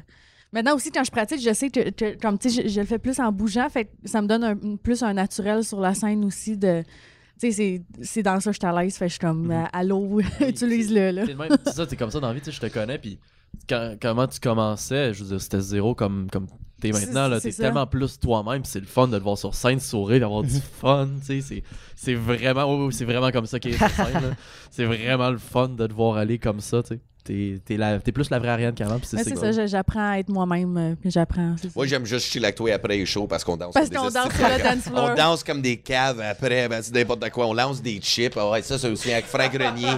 Maintenant 0.54 0.74
aussi, 0.76 0.90
quand 0.90 1.04
je 1.04 1.10
pratique, 1.10 1.42
je 1.42 1.52
sais 1.52 1.68
que, 1.68 1.90
que- 1.90 2.16
comme 2.18 2.38
tu 2.38 2.48
sais, 2.48 2.62
je, 2.62 2.68
je 2.68 2.80
le 2.80 2.86
fais 2.86 2.98
plus 2.98 3.18
en 3.20 3.30
bougeant. 3.32 3.68
Fait 3.68 3.90
ça 4.04 4.22
me 4.22 4.26
donne 4.28 4.44
un- 4.44 4.76
plus 4.76 5.02
un 5.02 5.12
naturel 5.12 5.64
sur 5.64 5.80
la 5.80 5.92
scène 5.94 6.24
aussi 6.24 6.56
de. 6.56 6.82
Tu 7.40 7.50
sais, 7.52 7.82
c'est- 8.00 8.22
dans 8.22 8.38
ça 8.40 8.50
que 8.50 8.54
je 8.54 8.60
suis 8.60 8.66
à 8.66 8.82
l'aise. 8.82 8.96
Fait 8.96 9.08
je 9.08 9.14
suis 9.14 9.18
comme, 9.20 9.50
euh, 9.50 9.64
allô, 9.72 10.20
utilise-le, 10.40 11.10
là. 11.10 11.26
T'es 11.26 11.32
le 11.32 11.38
même- 11.38 11.50
C'est 11.66 11.72
ça, 11.74 11.86
t'es 11.86 11.96
comme 11.96 12.10
ça 12.12 12.20
dans 12.20 12.28
la 12.28 12.34
vie, 12.34 12.40
tu 12.40 12.46
sais, 12.46 12.52
je 12.52 12.60
te 12.60 12.66
connais, 12.72 12.98
puis 12.98 13.18
quand- 13.68 13.96
comment 14.00 14.26
tu 14.28 14.38
commençais, 14.38 15.12
je 15.12 15.24
veux 15.24 15.30
dire, 15.30 15.40
c'était 15.40 15.60
zéro 15.60 15.94
comme, 15.96 16.28
comme 16.30 16.46
t'es 16.80 16.92
maintenant, 17.06 17.26
là, 17.28 17.40
t'es 17.40 17.48
tellement 17.64 17.86
plus 17.88 18.20
toi-même, 18.20 18.64
c'est 18.64 18.78
le 18.80 18.86
fun 18.86 19.08
de 19.08 19.18
te 19.18 19.22
voir 19.24 19.36
sur 19.36 19.54
scène, 19.56 19.80
sourire, 19.80 20.20
d'avoir 20.20 20.44
du 20.44 20.60
fun, 20.80 21.08
tu 21.26 21.40
sais, 21.42 21.62
c'est- 21.96 22.14
vraiment, 22.14 22.88
c'est 22.92 23.04
vraiment 23.04 23.32
comme 23.32 23.46
ça 23.46 23.58
qu'il 23.58 23.72
est 23.74 23.78
sur 23.78 23.88
scène. 23.90 24.36
C'est 24.70 24.84
vraiment 24.84 25.30
le 25.30 25.38
fun 25.38 25.68
de 25.70 25.86
te 25.88 25.92
voir 25.92 26.16
aller 26.16 26.38
comme 26.38 26.60
ça, 26.60 26.82
tu 26.84 26.94
sais. 26.94 27.00
T'es 27.24 27.58
t'es 27.64 28.12
plus 28.12 28.28
la 28.28 28.38
vraie 28.38 28.50
Ariane 28.50 28.74
qu'avant, 28.74 28.98
c'est 29.02 29.16
c'est 29.16 29.24
c'est 29.24 29.34
cool. 29.34 29.54
ça, 29.54 29.66
j'apprends 29.66 30.10
à 30.12 30.18
être 30.18 30.28
moi-même. 30.28 30.76
euh, 30.76 30.94
puis 31.00 31.10
j'apprends. 31.10 31.54
c'est. 31.60 31.74
Moi, 31.74 31.86
j'aime 31.86 32.04
juste 32.04 32.26
chiller 32.26 32.44
avec 32.44 32.56
toi 32.56 32.70
après 32.74 32.98
les 32.98 33.06
shows 33.06 33.26
parce 33.26 33.42
qu'on 33.42 33.56
danse. 33.56 33.72
Parce 33.72 33.88
comme 33.88 33.98
qu'on 33.98 34.08
des 34.08 34.12
danse 34.14 34.32
sur 34.34 34.46
le 34.46 34.62
dance 34.62 34.82
floor. 34.84 35.10
On 35.10 35.14
danse 35.14 35.42
comme 35.42 35.62
des 35.62 35.78
caves 35.78 36.20
après, 36.20 36.68
ben, 36.68 36.82
c'est 36.82 36.94
n'importe 36.94 37.30
quoi. 37.30 37.46
On 37.46 37.54
lance 37.54 37.80
des 37.80 37.98
chips. 38.02 38.34
Ah 38.36 38.50
ouais, 38.50 38.60
ça, 38.60 38.78
c'est 38.78 38.90
aussi 38.90 39.10
avec 39.10 39.24
Frank 39.24 39.50
Grenier. 39.52 39.88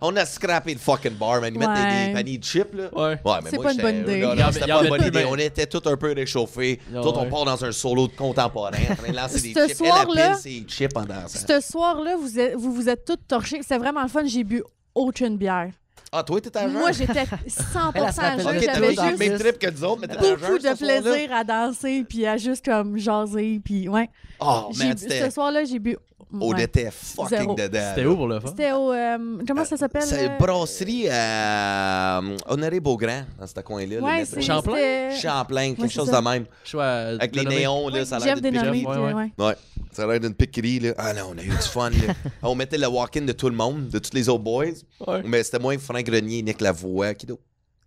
On 0.00 0.14
a 0.14 0.24
scrappé 0.24 0.74
le 0.74 0.78
fucking 0.78 1.14
bar, 1.14 1.40
man. 1.40 1.52
Ils 1.52 1.58
mettent 1.58 1.68
des, 1.74 1.80
Ouais. 1.82 2.06
des 2.06 2.12
paniers 2.12 2.38
de 2.38 2.44
chips, 2.44 2.74
là. 2.74 2.84
Ouais. 2.94 3.18
Ouais, 3.24 3.38
mais 3.42 3.50
C'est 3.50 3.58
pas 3.62 3.72
une 3.72 3.80
bonne 3.82 3.96
idée. 4.02 4.34
C'était 4.52 4.66
pas 4.68 4.82
une 4.84 4.88
bonne 4.88 5.00
idée. 5.02 5.10
mais- 5.10 5.24
On 5.28 5.36
était 5.36 5.66
tous 5.66 5.82
un 5.90 5.96
peu 5.96 6.12
réchauffés. 6.12 6.78
Ah 6.94 7.00
Tout, 7.02 7.08
on 7.08 7.22
ouais. 7.24 7.28
part 7.30 7.44
dans 7.46 7.64
un 7.64 7.72
solo 7.72 8.06
de 8.06 8.12
contemporain 8.14 8.70
en 8.90 8.94
train 8.94 9.10
de 9.10 9.16
lancer 9.16 9.40
des 9.40 9.54
chips. 9.54 9.80
Elle 9.84 9.90
appelle 9.90 10.36
ses 10.36 10.64
chips 10.68 10.96
en 10.96 11.02
dansant. 11.04 11.40
Ce 11.48 11.60
soir-là, 11.60 12.14
vous, 12.20 12.38
êtes- 12.38 12.54
vous 12.54 12.72
vous 12.72 12.88
êtes 12.88 13.04
toutes 13.04 13.26
torchées. 13.26 13.58
C'était 13.62 13.78
vraiment 13.78 14.02
le 14.02 14.08
fun. 14.08 14.24
J'ai 14.24 14.44
bu 14.44 14.62
aucune 14.94 15.36
bière. 15.36 15.70
Ah, 16.12 16.22
toi, 16.22 16.40
t'étais 16.40 16.58
à 16.58 16.68
jeun? 16.68 16.78
Moi, 16.78 16.92
j'étais 16.92 17.12
100% 17.24 17.92
Elle, 17.94 18.02
elle 18.04 18.12
se 18.12 18.20
rappelle 18.20 18.40
jeune. 18.40 18.46
Ok, 18.46 18.52
juste 18.54 18.66
t'avais 18.66 18.94
J'avais 18.94 19.08
juste 19.10 19.18
même 19.18 19.38
trip 19.38 19.58
que 19.58 19.70
nous 19.70 19.84
autres, 19.84 20.00
mais 20.00 20.08
t'étais 20.08 20.26
à 20.26 20.36
beaucoup 20.36 20.58
jeun 20.58 20.72
de 20.72 20.78
plaisir 20.78 21.32
à 21.32 21.44
danser, 21.44 22.04
puis 22.08 22.26
à 22.26 22.36
juste 22.36 22.64
comme 22.64 22.96
jaser, 22.96 23.60
puis 23.64 23.88
ouais. 23.88 24.08
Oh, 24.40 24.70
man, 24.76 24.96
ce 24.96 25.30
soir-là, 25.30 25.64
j'ai 25.64 25.78
bu. 25.78 25.96
On 26.40 26.52
ouais. 26.54 26.62
était 26.64 26.90
fucking 26.90 27.38
Zéro. 27.38 27.54
dedans. 27.54 27.92
C'était 27.94 28.06
où 28.06 28.16
pour 28.16 28.28
le 28.28 28.40
fun? 28.40 28.48
C'était 28.48 28.72
au. 28.72 28.92
euh, 28.92 29.18
comment 29.46 29.64
ça 29.64 29.76
s'appelle? 29.76 30.02
C'est 30.02 30.26
euh? 30.28 30.32
une 30.32 30.38
brasserie 30.38 31.08
à 31.08 32.18
euh, 32.20 32.36
Honoré 32.48 32.80
Beaugrand, 32.80 33.22
dans 33.38 33.46
ce 33.46 33.60
coin-là. 33.60 34.00
Ouais. 34.00 34.24
Champlain? 34.42 35.10
Champlain, 35.20 35.68
quelque 35.70 35.82
Ouais, 35.82 35.88
chose 35.88 36.10
ça. 36.10 36.20
de 36.20 36.24
même. 36.24 36.44
Avec 37.20 37.34
les 37.36 37.44
néons, 37.44 37.88
là, 37.88 37.98
Ouais, 38.00 38.04
ça 38.04 38.16
a 38.16 38.18
l'air 38.20 38.40
d'une 38.40 38.50
Dynamite, 38.50 38.86
ouais, 38.86 38.96
euh, 38.96 39.06
ouais. 39.06 39.14
ouais. 39.38 39.44
Ouais, 39.46 39.54
ça 39.92 40.04
a 40.04 40.06
l'air 40.06 40.20
d'une 40.20 40.34
piquerie, 40.34 40.80
là. 40.80 40.94
Ah 40.98 41.12
non, 41.14 41.32
on 41.34 41.38
a 41.38 41.42
eu 41.42 41.48
du 41.48 41.56
fun, 41.56 41.90
là. 41.90 42.14
on 42.42 42.54
mettait 42.54 42.78
le 42.78 42.86
walk-in 42.88 43.22
de 43.22 43.32
tout 43.32 43.48
le 43.48 43.56
monde, 43.56 43.88
de 43.88 43.98
tous 43.98 44.12
les 44.14 44.28
autres 44.28 44.44
boys. 44.44 44.66
Ouais. 45.06 45.22
Mais 45.24 45.42
c'était 45.42 45.58
moins 45.58 45.76
Frank 45.78 46.04
Grenier, 46.04 46.42
Nick 46.42 46.60
Lavoie, 46.60 47.14
qui 47.14 47.26
d'autre? 47.26 47.42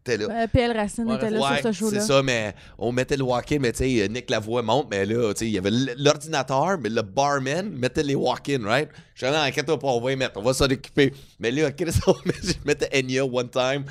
T'es 0.10 0.18
là. 0.18 0.28
Euh, 0.32 0.48
PL 0.48 0.76
Racine 0.76 1.06
Ouais, 1.08 1.16
était 1.18 1.30
là 1.30 1.40
Ouais, 1.40 1.48
sur 1.62 1.68
ce 1.68 1.72
c'est 1.72 1.80
show-là. 1.80 2.00
ça, 2.02 2.24
mais 2.24 2.56
on 2.80 2.92
mettait 2.92 3.16
le 3.18 3.24
walk-in, 3.24 3.60
mais 3.60 3.72
tu 3.72 3.78
sais, 4.00 4.08
Nick 4.10 4.28
Lavoie 4.32 4.64
monte, 4.64 4.88
mais 4.90 5.06
là, 5.06 5.34
tu 5.34 5.40
sais, 5.40 5.46
il 5.46 5.52
y 5.52 5.58
avait 5.60 5.70
l'ordinateur, 5.98 6.78
mais 6.82 6.90
le 6.90 7.04
barman 7.04 7.70
mettait 7.70 8.02
les 8.02 8.16
walk-in, 8.16 8.64
right? 8.66 8.90
Je 9.14 9.26
suis 9.26 9.36
allé 9.36 9.52
en 9.68 9.78
pas, 9.78 9.88
on 9.88 10.00
va 10.02 10.12
y 10.14 10.16
mettre, 10.16 10.40
on 10.40 10.42
va 10.42 10.54
s'en 10.54 10.66
occuper. 10.66 11.14
Mais 11.40 11.52
là, 11.52 11.72
Chris, 11.72 11.92
on 12.08 12.14
met- 12.26 12.34
je 12.42 12.54
mettais 12.66 12.90
Enya 12.98 13.24
one 13.26 13.50
time, 13.50 13.84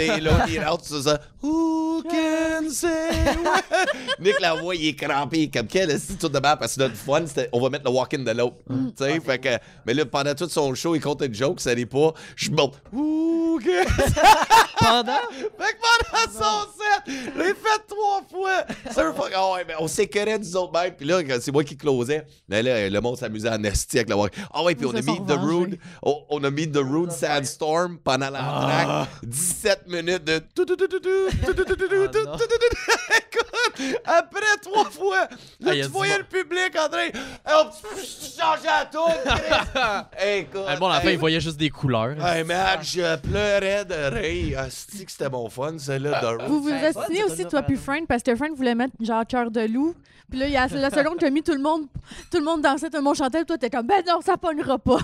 et 0.00 0.20
là, 0.20 0.46
il 0.48 0.60
out, 0.60 0.80
c'est 0.82 1.02
ça. 1.02 1.20
Who 1.42 2.02
can 2.04 2.68
say? 2.70 3.10
Nick 4.20 4.38
Lavoie, 4.40 4.74
il 4.76 4.88
est 4.88 4.94
crampé, 4.94 5.50
comme 5.50 5.66
quel 5.66 5.98
c'est 5.98 6.18
tout 6.18 6.28
de 6.28 6.38
même, 6.38 6.56
parce 6.58 6.74
que 6.76 6.80
notre 6.82 6.96
fun, 6.96 7.22
c'était, 7.26 7.48
on 7.52 7.60
va 7.60 7.70
mettre 7.70 7.84
le 7.90 7.96
walk-in 7.96 8.18
de 8.22 8.30
l'autre. 8.30 8.56
Mm. 8.68 8.88
Tu 8.96 9.04
sais, 9.04 9.20
fait 9.20 9.38
que, 9.38 9.48
mais 9.86 9.94
là, 9.94 10.04
pendant 10.04 10.34
tout 10.34 10.48
son 10.48 10.74
show, 10.74 10.94
il 10.94 11.00
compte 11.00 11.22
une 11.22 11.34
joke, 11.34 11.60
ça 11.60 11.74
n'est 11.74 11.86
pas, 11.86 12.12
je 12.36 12.50
monte, 12.50 12.80
who 12.92 13.58
can 13.64 13.90
Pendant? 14.78 15.12
Fait 15.64 15.72
que 15.72 15.78
pendant 15.80 16.32
son 16.32 16.68
set, 16.78 17.14
fait 17.34 17.86
trois 17.88 18.22
fois. 18.30 18.64
Surf, 18.92 19.16
oh 19.18 19.24
ah 19.34 19.52
ouais, 19.52 19.64
mais 19.66 19.74
on 19.78 19.88
s'écœurait 19.88 20.38
du 20.38 20.54
autres 20.56 20.72
même. 20.72 20.92
Puis 20.94 21.06
là, 21.06 21.20
c'est 21.40 21.52
moi 21.52 21.64
qui 21.64 21.76
closais. 21.76 22.26
Mais 22.48 22.62
là, 22.62 22.88
le 22.90 23.00
monde 23.00 23.16
s'amusait 23.16 23.48
à 23.48 23.56
Nasty 23.56 23.98
avec 23.98 24.10
la 24.10 24.16
walk. 24.16 24.34
Ah 24.52 24.62
ouais, 24.62 24.74
puis 24.74 24.86
on 24.86 24.90
a, 24.90 25.00
mis 25.00 25.24
The 25.24 25.32
Rude, 25.32 25.78
on, 26.02 26.44
a 26.44 26.50
mis 26.50 26.70
The 26.70 26.78
Rude 26.78 27.12
Sandstorm 27.12 27.98
pendant 27.98 28.30
la 28.30 28.40
ah. 28.42 29.06
track. 29.08 29.08
17 29.24 29.88
minutes 29.88 30.24
de. 30.24 30.36
Écoute, 33.16 34.02
après 34.04 34.56
trois 34.62 34.90
fois, 34.90 35.28
là, 35.60 35.72
ah, 35.72 35.74
tu 35.74 35.88
voyais 35.88 36.18
le 36.18 36.24
public 36.24 36.76
en 36.78 36.88
train. 36.88 37.08
Oh, 37.48 37.70
à 38.68 38.86
tout. 38.86 38.98
Écoute. 40.26 40.78
Bon, 40.78 40.88
à 40.88 40.94
la 40.94 41.00
fin, 41.00 41.10
il 41.10 41.18
voyait 41.18 41.40
juste 41.40 41.56
des 41.56 41.70
couleurs. 41.70 42.14
Hey, 42.24 42.44
man, 42.44 42.78
je 42.82 43.16
pleurais 43.16 43.84
de 43.84 44.14
rire. 44.14 44.66
C'était 44.70 45.28
bon 45.28 45.43
mon 45.44 45.50
fun, 45.50 45.78
celle-là, 45.78 46.20
de 46.20 46.44
Vous 46.46 46.62
vous 46.62 46.70
c'est 46.70 47.24
aussi, 47.24 47.42
pas 47.44 47.50
toi 47.50 47.62
puis 47.62 47.76
Frank, 47.76 48.06
parce 48.08 48.22
que 48.22 48.34
Frank 48.34 48.52
voulait 48.54 48.74
mettre 48.74 48.94
genre 49.00 49.26
cœur 49.26 49.50
de 49.50 49.60
loup. 49.60 49.94
Puis 50.30 50.38
là, 50.38 50.46
il 50.46 50.52
y 50.52 50.56
a 50.56 50.66
la 50.66 50.90
seconde 50.90 51.18
qui 51.18 51.26
a 51.26 51.30
mis 51.30 51.42
tout 51.42 51.52
le 51.52 51.60
monde, 51.60 51.82
tout 52.30 52.38
le 52.38 52.44
monde 52.44 52.62
dansait, 52.62 52.88
tout 52.88 52.96
le 52.96 53.02
monde 53.02 53.14
chantait. 53.14 53.38
puis 53.38 53.46
Toi, 53.46 53.58
t'es 53.58 53.68
comme, 53.70 53.86
ben 53.86 54.02
non, 54.08 54.20
ça 54.24 54.36
pognera 54.38 54.78
pas. 54.78 54.98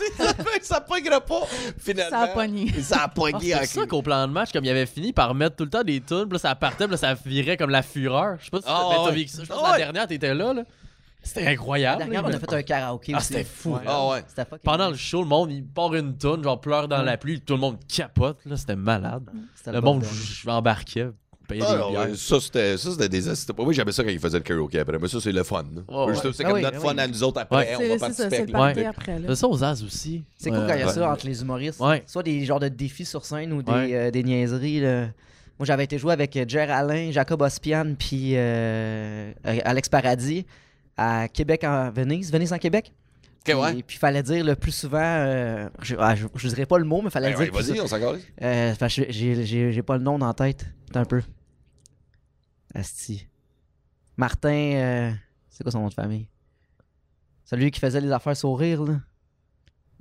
ça 0.62 0.80
pognera 0.80 1.20
pas, 1.20 1.42
finalement. 1.78 2.10
Ça 2.10 2.22
a 2.22 2.28
pogné. 2.28 2.72
Ça 2.80 2.96
a 2.96 3.04
Ah, 3.04 3.08
pogné 3.08 3.54
c'est 3.60 3.66
ça 3.66 3.86
qu'au 3.86 4.02
plan 4.02 4.26
de 4.28 4.32
match, 4.32 4.52
comme 4.52 4.64
il 4.64 4.70
avait 4.70 4.86
fini 4.86 5.12
par 5.12 5.34
mettre 5.34 5.56
tout 5.56 5.64
le 5.64 5.70
temps 5.70 5.82
des 5.82 6.00
tunes, 6.00 6.24
puis 6.26 6.34
là 6.34 6.38
ça 6.38 6.54
partait, 6.54 6.84
puis 6.84 6.92
là 6.92 6.96
ça 6.96 7.14
virait 7.26 7.56
comme 7.56 7.70
la 7.70 7.82
fureur. 7.82 8.36
Je 8.38 8.44
sais 8.44 8.50
pas 8.50 8.58
si 8.58 8.64
Ah, 8.68 8.88
t'as 8.90 9.04
ouais. 9.06 9.12
vécu 9.12 9.30
ça. 9.30 9.42
Je 9.42 9.48
pense 9.48 9.58
Ah, 9.60 9.62
que 9.62 9.66
la 9.66 9.72
ouais. 9.72 9.78
dernière, 9.78 10.06
t'étais 10.06 10.34
là, 10.34 10.52
là. 10.52 10.62
C'était 11.22 11.46
incroyable. 11.48 11.98
Dernière, 11.98 12.22
là, 12.22 12.28
on 12.32 12.34
a 12.36 12.38
fait 12.38 12.52
un 12.54 12.62
karaoké 12.62 13.12
Ah, 13.14 13.18
aussi. 13.18 13.26
c'était 13.28 13.44
fou. 13.44 13.74
Ouais. 13.74 13.80
Ah 13.86 14.08
ouais. 14.08 14.22
Pendant 14.64 14.88
le 14.90 14.96
show, 14.96 15.20
le 15.22 15.28
monde, 15.28 15.50
il 15.52 15.64
part 15.64 15.94
une 15.94 16.16
tune, 16.16 16.42
genre 16.42 16.60
pleure 16.60 16.88
dans 16.88 17.02
la 17.02 17.16
pluie, 17.18 17.40
tout 17.40 17.54
le 17.54 17.60
monde 17.60 17.76
capote, 17.86 18.38
là, 18.46 18.56
c'était 18.56 18.76
malade. 18.76 19.28
Le 19.66 19.80
bon 19.80 19.94
monde, 19.94 20.04
je 20.04 20.48
embarquais, 20.48 21.08
payait 21.46 21.62
Ah, 21.66 22.06
des 22.06 22.16
ça, 22.16 22.40
c'était, 22.40 22.76
ça, 22.78 22.90
c'était 22.92 23.08
des 23.08 23.20
c'était 23.34 23.52
pas- 23.52 23.62
Moi, 23.64 23.72
j'aimais 23.72 23.92
ça 23.92 24.02
quand 24.02 24.08
ils 24.10 24.18
faisaient 24.18 24.38
le 24.38 24.44
karaoke 24.44 24.76
après. 24.78 24.98
Mais 24.98 25.08
ça, 25.08 25.20
c'est 25.20 25.32
le 25.32 25.42
fun. 25.42 25.64
Juste, 26.08 26.24
ouais. 26.24 26.30
C'est 26.32 26.44
Ah 26.44 26.48
comme 26.48 26.56
oui, 26.56 26.62
notre 26.62 26.76
ah 26.78 26.80
fun 26.80 26.94
oui. 26.94 27.00
à 27.00 27.06
nous 27.08 27.22
autres 27.22 27.40
après. 27.40 27.56
Ouais. 27.56 27.68
On 27.74 27.78
C'est 27.78 27.88
va 27.88 27.94
ça, 27.94 28.06
participer 28.06 28.36
avec 28.36 28.46
public. 28.74 28.86
après. 28.86 29.18
Là. 29.18 29.34
Ça 29.36 29.48
aux 29.48 29.62
As 29.64 29.82
aussi. 29.82 30.24
C'est 30.38 30.50
cool 30.50 30.60
Euh, 30.60 30.66
quand 30.68 30.74
il 30.74 30.80
y 30.80 30.82
a 30.82 30.86
ouais. 30.86 30.92
ça 30.92 31.12
entre 31.12 31.26
les 31.26 31.42
humoristes. 31.42 31.80
Ouais. 31.80 32.02
Soit 32.06 32.22
des 32.22 32.44
genres 32.44 32.60
de 32.60 32.68
défis 32.68 33.04
sur 33.04 33.24
scène 33.24 33.52
ou 33.52 33.62
des, 33.62 33.72
Ouais. 33.72 33.94
euh, 33.94 34.10
des 34.10 34.22
niaiseries. 34.22 34.80
là. 34.80 35.08
Moi, 35.58 35.66
j'avais 35.66 35.84
été 35.84 35.98
jouer 35.98 36.12
avec 36.14 36.38
Jer 36.48 36.70
Alain, 36.70 37.10
Jacob 37.10 37.42
Ospian, 37.42 37.94
puis 37.98 38.30
euh, 38.34 39.32
Alex 39.44 39.88
Paradis 39.90 40.46
à 41.02 41.28
Québec 41.28 41.64
en 41.64 41.90
Venise. 41.90 42.30
Venise 42.30 42.52
en 42.52 42.58
Québec. 42.58 42.92
Ouais. 43.48 43.72
Puis, 43.72 43.82
puis 43.82 43.96
fallait 43.96 44.22
dire 44.22 44.44
le 44.44 44.54
plus 44.54 44.70
souvent. 44.72 44.98
euh, 45.00 45.68
je, 45.80 45.96
ah, 45.98 46.14
je, 46.14 46.26
je 46.34 46.48
dirais 46.48 46.66
pas 46.66 46.78
le 46.78 46.84
mot, 46.84 47.00
mais 47.00 47.08
fallait 47.10 47.32
Ben, 47.32 47.44
dire. 47.44 47.52
Vas-y, 47.54 47.80
on 47.80 47.86
s'en. 47.86 47.96
Euh, 48.42 48.74
j'ai- 48.88 49.82
pas 49.82 49.96
le 49.96 50.02
nom 50.02 50.18
dans 50.18 50.26
la 50.26 50.34
tête. 50.34 50.66
Un 50.94 51.04
peu. 51.06 51.22
Asti. 52.74 53.26
Martin. 54.16 54.48
euh, 54.50 55.10
c'est 55.48 55.62
quoi 55.64 55.72
son 55.72 55.80
nom 55.80 55.88
de 55.88 55.94
famille? 55.94 56.28
Celui 57.44 57.70
qui 57.70 57.80
faisait 57.80 58.00
les 58.00 58.12
affaires 58.12 58.36
sourire, 58.36 58.82
là. 58.82 59.00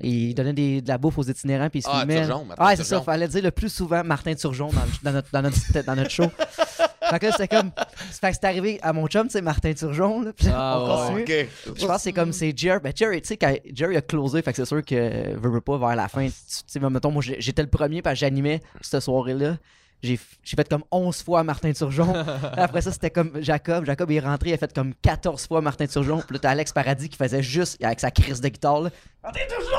Il 0.01 0.33
donnait 0.33 0.53
des- 0.53 0.81
de 0.81 0.87
la 0.87 0.97
bouffe 0.97 1.17
aux 1.17 1.23
itinérants 1.23 1.69
puis 1.69 1.79
il 1.79 1.83
se 1.83 1.89
Ah, 1.91 1.99
filmait. 1.99 2.25
Turgeon, 2.25 2.45
Martin 2.45 2.65
Ouais, 2.65 2.75
c'est 2.75 2.83
ça. 2.85 3.01
Fallait 3.01 3.27
dire 3.27 3.43
le 3.43 3.51
plus 3.51 3.69
souvent 3.73 4.03
Martin 4.03 4.33
Turgeon 4.35 4.69
dans 5.03 5.11
notre, 5.11 5.29
dans, 5.31 5.41
notre, 5.41 5.81
dans 5.85 5.95
notre 5.95 6.09
show. 6.11 6.23
fait 7.09 7.19
que 7.19 7.25
là, 7.25 7.31
c'était 7.31 7.47
comme. 7.47 7.71
Fait 8.11 8.29
que 8.31 8.35
c'est 8.35 8.45
arrivé 8.45 8.79
à 8.81 8.93
mon 8.93 9.07
chum, 9.07 9.27
tu 9.27 9.33
sais, 9.33 9.41
Martin 9.41 9.73
Turgeon. 9.73 10.21
Là, 10.21 10.31
puis 10.35 10.47
Ah, 10.53 10.79
on 10.79 11.13
ouais. 11.15 11.23
continue. 11.23 11.47
Ok. 11.67 11.75
Je 11.79 11.85
pense 11.85 11.95
que 11.97 12.01
c'est 12.03 12.13
comme 12.13 12.33
c'est 12.33 12.57
Jerry. 12.57 12.79
Ben 12.83 12.93
Jerry, 12.95 13.21
tu 13.21 13.27
sais, 13.29 13.37
quand 13.37 13.53
Jerry 13.73 13.97
a 13.97 14.01
closé, 14.01 14.41
fait 14.41 14.51
que 14.51 14.57
c'est 14.57 14.65
sûr 14.65 14.83
que 14.83 15.35
veut, 15.37 15.49
veut 15.49 15.61
pas 15.61 15.77
vers 15.77 15.95
la 15.95 16.07
fin. 16.07 16.25
Tu 16.27 16.33
sais, 16.67 16.79
mettons, 16.79 17.11
moi 17.11 17.21
j'étais 17.25 17.61
le 17.63 17.69
premier 17.69 18.01
parce 18.01 18.13
que 18.15 18.19
j'animais 18.19 18.61
cette 18.81 19.01
soirée-là. 19.01 19.57
J'ai 20.01 20.17
fait 20.45 20.69
comme 20.69 20.85
11 20.91 21.23
fois 21.23 21.43
Martin 21.43 21.73
Turgeon. 21.73 22.13
Après 22.55 22.81
ça, 22.81 22.93
c'était 22.93 23.09
comme 23.09 23.31
Jacob. 23.41 23.83
Jacob 23.85 24.09
est 24.11 24.21
rentré, 24.21 24.51
il 24.51 24.53
a 24.53 24.57
fait 24.57 24.73
comme 24.73 24.93
14 25.01 25.45
fois 25.45 25.59
Martin 25.59 25.87
Turgeon. 25.87 26.19
Puis 26.25 26.35
là, 26.35 26.39
t'as 26.39 26.49
Alex 26.51 26.71
Paradis 26.71 27.09
qui 27.09 27.17
faisait 27.17 27.43
juste, 27.43 27.83
avec 27.83 27.99
sa 27.99 28.09
crise 28.09 28.39
de 28.39 28.47
guitare, 28.47 28.79
là, 28.79 28.89
Martin 29.21 29.41
Turgeon! 29.49 29.75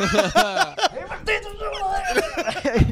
Martin 1.08 1.32
Turgeon! 1.42 2.86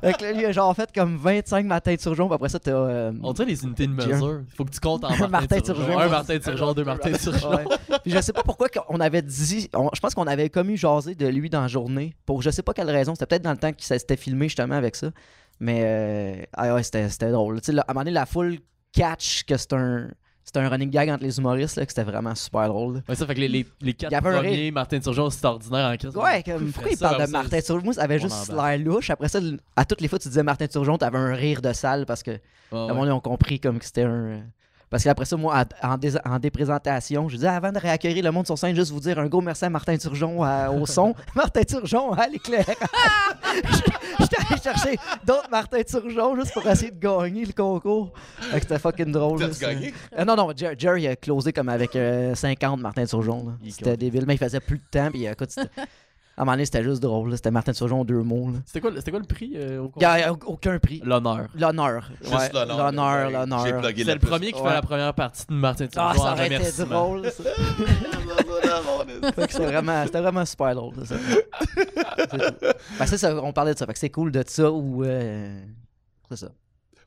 Fait 0.00 0.12
que 0.14 0.22
là, 0.24 0.32
lui, 0.32 0.40
il 0.40 0.46
a 0.46 0.52
genre 0.52 0.74
fait 0.74 0.90
comme 0.94 1.16
25 1.16 1.66
Martin 1.66 1.96
Turgeon. 1.96 2.26
Puis 2.26 2.34
après 2.34 2.48
ça, 2.48 2.58
t'as. 2.58 2.70
euh, 2.72 3.12
On 3.22 3.32
dirait 3.32 3.48
les 3.48 3.62
unités 3.64 3.86
de 3.86 3.92
mesure. 3.92 4.42
Faut 4.56 4.64
que 4.64 4.70
tu 4.70 4.80
comptes 4.80 5.04
en 5.04 5.08
Martin 5.10 5.28
Martin, 5.28 5.60
Turgeon. 5.60 5.84
Turgeon. 5.84 5.98
Un 5.98 6.08
Martin 6.08 6.38
Turgeon, 6.38 6.72
deux 6.74 6.84
Martin 6.84 7.12
Turgeon. 7.12 7.50
Ouais. 7.56 7.64
Puis 8.02 8.12
je 8.12 8.20
sais 8.20 8.32
pas 8.32 8.42
pourquoi 8.42 8.68
on 8.88 8.98
avait 9.00 9.22
dit. 9.22 9.68
on- 9.74 9.90
je 9.94 10.00
pense 10.00 10.14
qu'on 10.14 10.26
avait 10.26 10.48
commis 10.50 10.76
jaser 10.76 11.14
de 11.14 11.26
lui 11.26 11.50
dans 11.50 11.60
la 11.62 11.68
journée. 11.68 12.14
Pour 12.26 12.42
je 12.42 12.50
sais 12.50 12.62
pas 12.62 12.72
quelle 12.72 12.90
raison. 12.90 13.14
C'était 13.14 13.26
peut-être 13.26 13.42
dans 13.42 13.52
le 13.52 13.58
temps 13.58 13.72
qu'il 13.72 13.84
s'était 13.86 14.16
filmé 14.16 14.48
justement 14.48 14.74
avec 14.76 14.96
ça. 14.96 15.10
Mais 15.60 15.82
euh, 15.84 16.42
ah 16.54 16.74
ouais, 16.74 16.82
c'était 16.82 17.08
c'était 17.10 17.30
drôle. 17.30 17.60
Tu 17.60 17.66
sais, 17.66 17.72
là, 17.72 17.84
à 17.86 17.90
un 17.90 17.94
moment 17.94 18.02
donné, 18.04 18.12
la 18.12 18.26
foule 18.26 18.56
catch 18.92 19.44
que 19.44 19.56
c'est 19.56 19.72
un. 19.74 20.08
C'était 20.52 20.58
un 20.66 20.68
running 20.68 20.90
gag 20.90 21.08
entre 21.10 21.22
les 21.22 21.38
humoristes, 21.38 21.76
là, 21.76 21.86
que 21.86 21.92
c'était 21.92 22.02
vraiment 22.02 22.34
super 22.34 22.66
drôle. 22.66 22.94
là. 22.94 23.00
Ouais, 23.08 23.14
ça 23.14 23.24
fait 23.24 23.36
que 23.36 23.40
les, 23.40 23.46
les, 23.46 23.64
les 23.80 23.94
quatre 23.94 24.10
Il 24.10 24.14
y 24.14 24.16
avait 24.16 24.28
un 24.30 24.40
premiers, 24.40 24.70
Martin 24.72 24.98
Turgeon, 24.98 25.30
c'est 25.30 25.44
ordinaire 25.44 25.92
en 25.92 25.96
crise. 25.96 26.16
Ouais, 26.16 26.42
comme, 26.42 26.72
pourquoi 26.72 26.90
il 26.90 26.98
parle 26.98 27.24
de 27.24 27.30
Martin 27.30 27.60
Turgeon? 27.60 27.84
Moi, 27.84 27.94
ça 27.94 28.02
avait 28.02 28.18
juste 28.18 28.52
l'air 28.52 28.78
louche. 28.80 29.10
Après 29.10 29.28
ça, 29.28 29.38
à 29.76 29.84
toutes 29.84 30.00
les 30.00 30.08
fois, 30.08 30.18
tu 30.18 30.26
disais 30.26 30.42
Martin 30.42 30.66
Turgeon, 30.66 30.98
t'avais 30.98 31.18
un 31.18 31.32
rire 31.34 31.62
de 31.62 31.72
salle 31.72 32.04
parce 32.04 32.24
que 32.24 32.32
le 32.72 32.92
monde, 32.94 33.06
ils 33.06 33.12
ont 33.12 33.20
compris 33.20 33.60
comme 33.60 33.78
que 33.78 33.84
c'était 33.84 34.02
un. 34.02 34.40
Parce 34.90 35.04
qu'après 35.04 35.24
ça, 35.24 35.36
moi, 35.36 35.64
en, 35.84 35.94
en 36.34 36.38
déprésentation, 36.40 37.28
je 37.28 37.36
disais 37.36 37.46
avant 37.48 37.70
de 37.70 37.78
réaccueillir 37.78 38.24
le 38.24 38.32
monde 38.32 38.44
sur 38.46 38.58
scène, 38.58 38.74
juste 38.74 38.90
vous 38.90 38.98
dire 38.98 39.18
un 39.20 39.26
gros 39.28 39.40
merci 39.40 39.64
à 39.64 39.70
Martin 39.70 39.96
Turgeon 39.96 40.42
à- 40.42 40.68
au 40.70 40.84
son, 40.84 41.14
Martin 41.36 41.62
Turgeon 41.62 42.12
à 42.12 42.26
l'éclair. 42.26 42.64
J'étais 44.20 44.36
allé 44.50 44.60
chercher 44.60 44.98
d'autres 45.24 45.48
Martin 45.50 45.82
Turgeon 45.82 46.34
juste 46.36 46.52
pour 46.52 46.66
essayer 46.66 46.90
de 46.90 46.98
gagner 46.98 47.44
le 47.44 47.52
concours. 47.52 48.12
C'était 48.52 48.78
fucking 48.78 49.12
drôle. 49.12 49.48
gagné? 49.60 49.94
Euh, 50.18 50.24
non, 50.24 50.36
non, 50.36 50.50
Jer- 50.56 50.74
Jerry 50.78 51.06
a 51.06 51.16
closé 51.16 51.52
comme 51.52 51.68
avec 51.68 51.94
euh, 51.96 52.34
50 52.34 52.80
Martin 52.80 53.04
Turgeon. 53.06 53.54
C'était 53.68 53.96
débile, 53.96 54.24
mais 54.26 54.34
il 54.34 54.38
faisait 54.38 54.60
plus 54.60 54.78
de 54.78 54.84
temps. 54.90 55.08
Puis, 55.10 55.26
euh, 55.26 55.32
écoute, 55.32 55.54
à 56.40 56.42
un 56.42 56.46
moment 56.46 56.52
donné, 56.54 56.64
c'était 56.64 56.82
juste 56.82 57.02
drôle. 57.02 57.36
C'était 57.36 57.50
Martin 57.50 57.72
Turgeon 57.72 58.00
en 58.00 58.04
deux 58.06 58.22
mots. 58.22 58.48
là. 58.50 58.60
C'était 58.64 58.80
quoi, 58.80 58.90
quoi 58.92 59.18
le 59.18 59.26
prix 59.26 59.52
euh, 59.56 59.80
au 59.82 59.92
Il 59.96 59.98
n'y 60.00 60.04
a 60.06 60.32
aucun 60.32 60.78
prix. 60.78 61.02
L'honneur. 61.04 61.48
L'honneur. 61.54 62.10
Juste 62.22 62.34
Ouais, 62.34 62.48
l'honneur. 62.54 63.30
L'honneur, 63.30 63.62
C'est 63.94 64.04
le 64.04 64.18
plus. 64.18 64.26
premier 64.26 64.52
qui 64.52 64.60
Ouais. 64.62 64.68
fait 64.68 64.74
la 64.74 64.80
première 64.80 65.12
partie 65.12 65.44
de 65.46 65.52
Martin 65.52 65.84
Ah, 65.96 66.12
Turgeon 66.14 66.22
ça 66.24 66.32
aurait 66.32 66.46
été 66.46 66.84
drôle, 66.86 67.30
ça. 67.30 67.42
Fait 69.34 69.46
que 69.46 69.52
c'était 69.52 69.66
vraiment, 69.66 70.02
c'était 70.06 70.20
vraiment 70.22 70.44
super 70.46 70.74
drôle, 70.74 70.94
c'est 71.04 71.14
ça. 71.14 72.50
Ben, 72.98 73.06
ça, 73.06 73.44
on 73.44 73.52
parlait 73.52 73.74
de 73.74 73.78
ça. 73.78 73.84
Fait 73.84 73.92
que 73.92 73.98
c'est 73.98 74.08
cool 74.10 74.32
de 74.32 74.42
ça 74.46 74.70
ou. 74.70 75.04
euh, 75.04 75.60
c'est 76.30 76.36
ça. 76.38 76.48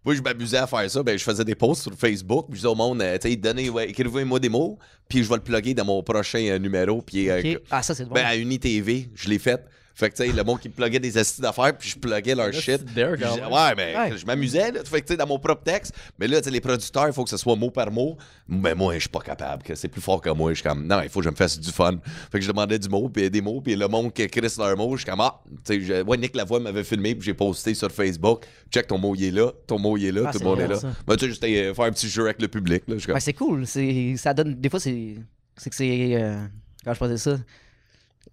Moi, 0.05 0.15
je 0.15 0.21
m'amusais 0.21 0.57
à 0.57 0.67
faire 0.67 0.89
ça. 0.89 1.01
Ben, 1.01 1.17
je 1.17 1.23
faisais 1.23 1.45
des 1.45 1.55
posts 1.55 1.83
sur 1.83 1.93
Facebook. 1.93 2.47
Puis 2.47 2.55
je 2.55 2.59
disais 2.59 2.67
au 2.67 2.75
monde, 2.75 3.01
euh, 3.01 3.17
tu 3.17 3.31
sais, 3.31 3.69
ouais, 3.69 3.89
écrivez-moi 3.89 4.39
des 4.39 4.49
mots. 4.49 4.77
Puis 5.07 5.23
je 5.23 5.29
vais 5.29 5.35
le 5.35 5.41
plugger 5.41 5.73
dans 5.73 5.85
mon 5.85 6.03
prochain 6.03 6.39
euh, 6.39 6.59
numéro. 6.59 7.01
Puis 7.01 7.29
euh. 7.29 7.57
Ah, 7.71 7.81
ça, 7.81 7.95
c'est 7.95 8.03
drôle. 8.03 8.15
ben, 8.15 8.25
à 8.25 8.35
UniTV, 8.35 9.09
je 9.15 9.29
l'ai 9.29 9.39
fait. 9.39 9.63
Fait 9.95 10.09
que, 10.09 10.15
tu 10.15 10.25
sais, 10.25 10.31
le 10.35 10.43
monde 10.43 10.59
qui 10.59 10.69
me 10.69 10.73
pluguait 10.73 10.99
des 10.99 11.17
astuces 11.17 11.39
d'affaires, 11.39 11.77
puis 11.77 11.87
je 11.89 11.97
pluguais 11.99 12.33
leur 12.33 12.51
shit. 12.53 12.83
there, 12.95 13.15
Puis 13.15 13.23
je- 13.37 13.41
ouais, 13.53 13.73
mais 13.77 14.17
je 14.17 14.25
m'amusais, 14.25 14.71
là. 14.71 14.79
Fait 14.83 15.01
que, 15.01 15.05
tu 15.07 15.13
sais, 15.13 15.17
dans 15.17 15.27
mon 15.27 15.37
propre 15.37 15.63
texte. 15.63 15.93
Mais 16.17 16.27
là, 16.27 16.39
tu 16.39 16.45
sais, 16.45 16.51
les 16.51 16.61
producteurs, 16.61 17.07
il 17.07 17.13
faut 17.13 17.23
que 17.23 17.29
ce 17.29 17.37
soit 17.37 17.55
mot 17.55 17.69
par 17.69 17.91
mot. 17.91 18.17
Mais 18.47 18.73
moi, 18.73 18.95
je 18.95 19.01
suis 19.01 19.09
pas 19.09 19.19
capable. 19.19 19.61
que 19.63 19.75
C'est 19.75 19.87
plus 19.87 20.01
fort 20.01 20.19
que 20.19 20.29
moi. 20.31 20.49
Je 20.51 20.55
suis 20.55 20.63
comme, 20.63 20.87
non, 20.87 21.01
il 21.03 21.09
faut 21.09 21.19
que 21.19 21.25
je 21.25 21.29
me 21.29 21.35
fasse 21.35 21.59
du 21.59 21.71
fun. 21.71 21.99
Fait 22.31 22.39
que 22.39 22.41
je 22.43 22.47
demandais 22.49 22.79
du 22.79 22.89
mot, 22.89 23.07
puis 23.09 23.29
des 23.29 23.41
mots, 23.41 23.61
puis 23.61 23.75
le 23.75 23.87
monde 23.87 24.11
qui 24.13 24.23
écrit 24.23 24.41
leur 24.57 24.75
mot, 24.77 24.95
je 24.95 25.03
suis 25.03 25.09
comme, 25.09 25.21
ah, 25.21 25.39
tu 25.63 25.75
sais, 25.75 25.81
je- 25.81 26.03
ouais, 26.03 26.17
Nick 26.17 26.35
Lavoie 26.35 26.59
m'avait 26.59 26.83
filmé, 26.83 27.13
puis 27.15 27.25
j'ai 27.25 27.33
posté 27.35 27.73
sur 27.75 27.91
Facebook. 27.91 28.45
Check 28.71 28.87
ton 28.87 28.97
mot, 28.97 29.13
il 29.15 29.25
est 29.25 29.31
là. 29.31 29.51
Ton 29.67 29.77
mot, 29.77 29.95
il 29.97 30.05
est 30.05 30.11
là. 30.11 30.23
Ah, 30.27 30.31
tout 30.31 30.39
le 30.39 30.45
monde 30.45 30.59
est 30.61 30.67
là. 30.67 30.79
Mais 31.07 31.15
tu 31.17 31.25
sais, 31.25 31.29
juste 31.29 31.43
euh, 31.43 31.73
faire 31.73 31.85
un 31.85 31.91
petit 31.91 32.09
jeu 32.09 32.23
avec 32.23 32.41
le 32.41 32.47
public, 32.47 32.83
là. 32.87 32.95
Ben, 33.13 33.19
c'est 33.19 33.33
cool. 33.33 33.67
C'est, 33.67 34.15
ça 34.17 34.33
donne. 34.33 34.55
Des 34.55 34.69
fois, 34.69 34.79
c'est. 34.79 35.15
C'est 35.55 35.69
que 35.69 35.75
c'est. 35.75 36.15
euh, 36.15 36.43
quand 36.83 36.93
je 36.93 36.97
faisais 36.97 37.17
ça? 37.17 37.37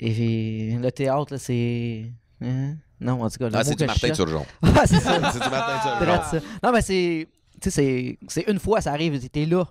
Et 0.00 0.76
le 0.80 0.90
théâtre, 0.90 1.32
là, 1.32 1.38
c'est. 1.38 2.10
hein? 2.40 2.74
Non, 3.00 3.22
en 3.22 3.30
tout 3.30 3.38
cas. 3.38 3.48
le 3.48 3.56
ah, 3.56 3.64
c'est 3.64 3.74
du 3.76 3.84
Martin 3.86 4.06
cherche- 4.08 4.16
Turgeon. 4.18 4.46
Ah, 4.62 4.82
c'est 4.86 5.00
ça. 5.00 5.32
c'est 5.32 5.40
du 5.42 5.50
Martin 5.50 5.96
Turgeon. 5.98 6.22
ça. 6.30 6.38
Non, 6.62 6.72
mais 6.72 6.82
c'est. 6.82 7.28
Tu 7.60 7.70
sais, 7.70 7.70
c'est- 7.70 8.18
c'est 8.28 8.50
une 8.50 8.58
fois, 8.58 8.80
ça 8.80 8.92
arrive. 8.92 9.28
T'es 9.28 9.44
là. 9.46 9.66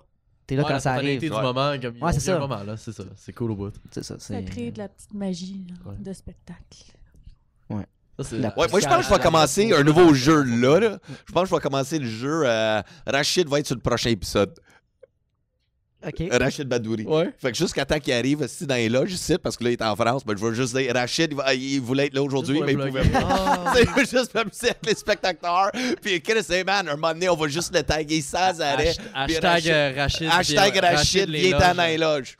T'es 0.46 0.56
là 0.56 0.62
Ouais, 0.62 0.68
quand 0.68 0.74
la 0.74 0.80
ça 0.80 0.92
arrive. 0.94 1.20
du 1.20 1.30
Ouais. 1.30 1.42
moment, 1.42 1.72
comme 1.80 1.96
Ouais, 2.02 2.12
c'est 2.12 2.20
ça. 2.20 2.36
un 2.36 2.40
moment 2.40 2.62
là, 2.64 2.76
c'est 2.76 2.92
ça, 2.92 3.04
c'est 3.16 3.32
cool 3.32 3.52
au 3.52 3.54
bout. 3.56 3.72
C'est 3.92 4.02
ça. 4.04 4.18
Ça 4.18 4.34
C'est... 4.34 4.44
crée 4.44 4.70
de 4.72 4.78
la 4.78 4.88
petite 4.88 5.14
magie 5.14 5.64
là, 5.68 5.90
Ouais. 5.90 5.96
de 5.98 6.12
spectacle. 6.12 6.84
Ça, 8.22 8.36
Ouais, 8.36 8.52
moi, 8.54 8.66
je 8.80 8.86
pense 8.86 8.96
que 8.98 9.02
je 9.04 9.08
vais 9.14 9.18
commencer 9.22 9.72
un 9.72 9.82
nouveau 9.82 10.12
jeu 10.12 10.42
là, 10.42 10.78
là. 10.78 10.98
Je 11.26 11.32
pense 11.32 11.44
que 11.44 11.48
je 11.48 11.54
vais 11.54 11.60
commencer 11.62 11.98
le 11.98 12.06
jeu. 12.06 12.42
euh, 12.44 12.82
Rachid 13.06 13.48
va 13.48 13.60
être 13.60 13.66
sur 13.66 13.76
le 13.76 13.80
prochain 13.80 14.10
épisode. 14.10 14.52
Ok. 16.06 16.22
Rachid 16.32 16.66
Badouri. 16.66 17.04
Ouais. 17.04 17.30
Fait 17.38 17.52
que 17.52 17.58
jusqu'à 17.58 17.84
temps 17.84 17.98
qu'il 17.98 18.12
arrive 18.14 18.40
ici 18.44 18.66
dans 18.66 18.74
les 18.74 18.88
loges 18.88 19.12
ici, 19.12 19.36
parce 19.42 19.56
que 19.56 19.64
là, 19.64 19.70
il 19.70 19.72
est 19.74 19.82
en 19.82 19.94
France, 19.94 20.24
ben, 20.24 20.34
je 20.36 20.46
vais 20.46 20.54
juste 20.54 20.74
dire 20.76 20.94
Rachid, 20.94 21.28
il, 21.32 21.36
va- 21.36 21.52
il 21.54 21.80
voulait 21.80 22.06
être 22.06 22.14
là 22.14 22.22
aujourd'hui, 22.22 22.60
mais 22.64 22.72
il 22.72 22.78
pouvait 22.78 23.08
pas. 23.08 23.64
Tu 23.76 24.06
sais, 24.06 24.16
juste 24.16 24.34
m'amuser 24.34 24.70
avec 24.70 24.86
les 24.86 24.94
spectateurs. 24.94 25.70
Puis 26.02 26.20
Chris, 26.22 26.44
hey 26.50 26.64
man, 26.64 26.88
un 26.88 26.92
moment 26.96 27.12
donné, 27.12 27.28
on 27.28 27.36
va 27.36 27.48
juste 27.48 27.74
le 27.74 27.82
taguer 27.82 28.20
sans 28.22 28.60
arrêt. 28.60 28.94
Hashtag 29.14 29.68
euh, 29.68 29.92
Rachid. 29.96 30.28
Hashtag 30.30 30.70
puis, 30.72 30.78
euh, 30.78 30.90
Rachid, 30.96 31.28
les 31.28 31.40
viens 31.40 31.58
loges. 31.58 31.76
dans 31.76 31.82
les 31.84 31.98
loges. 31.98 32.36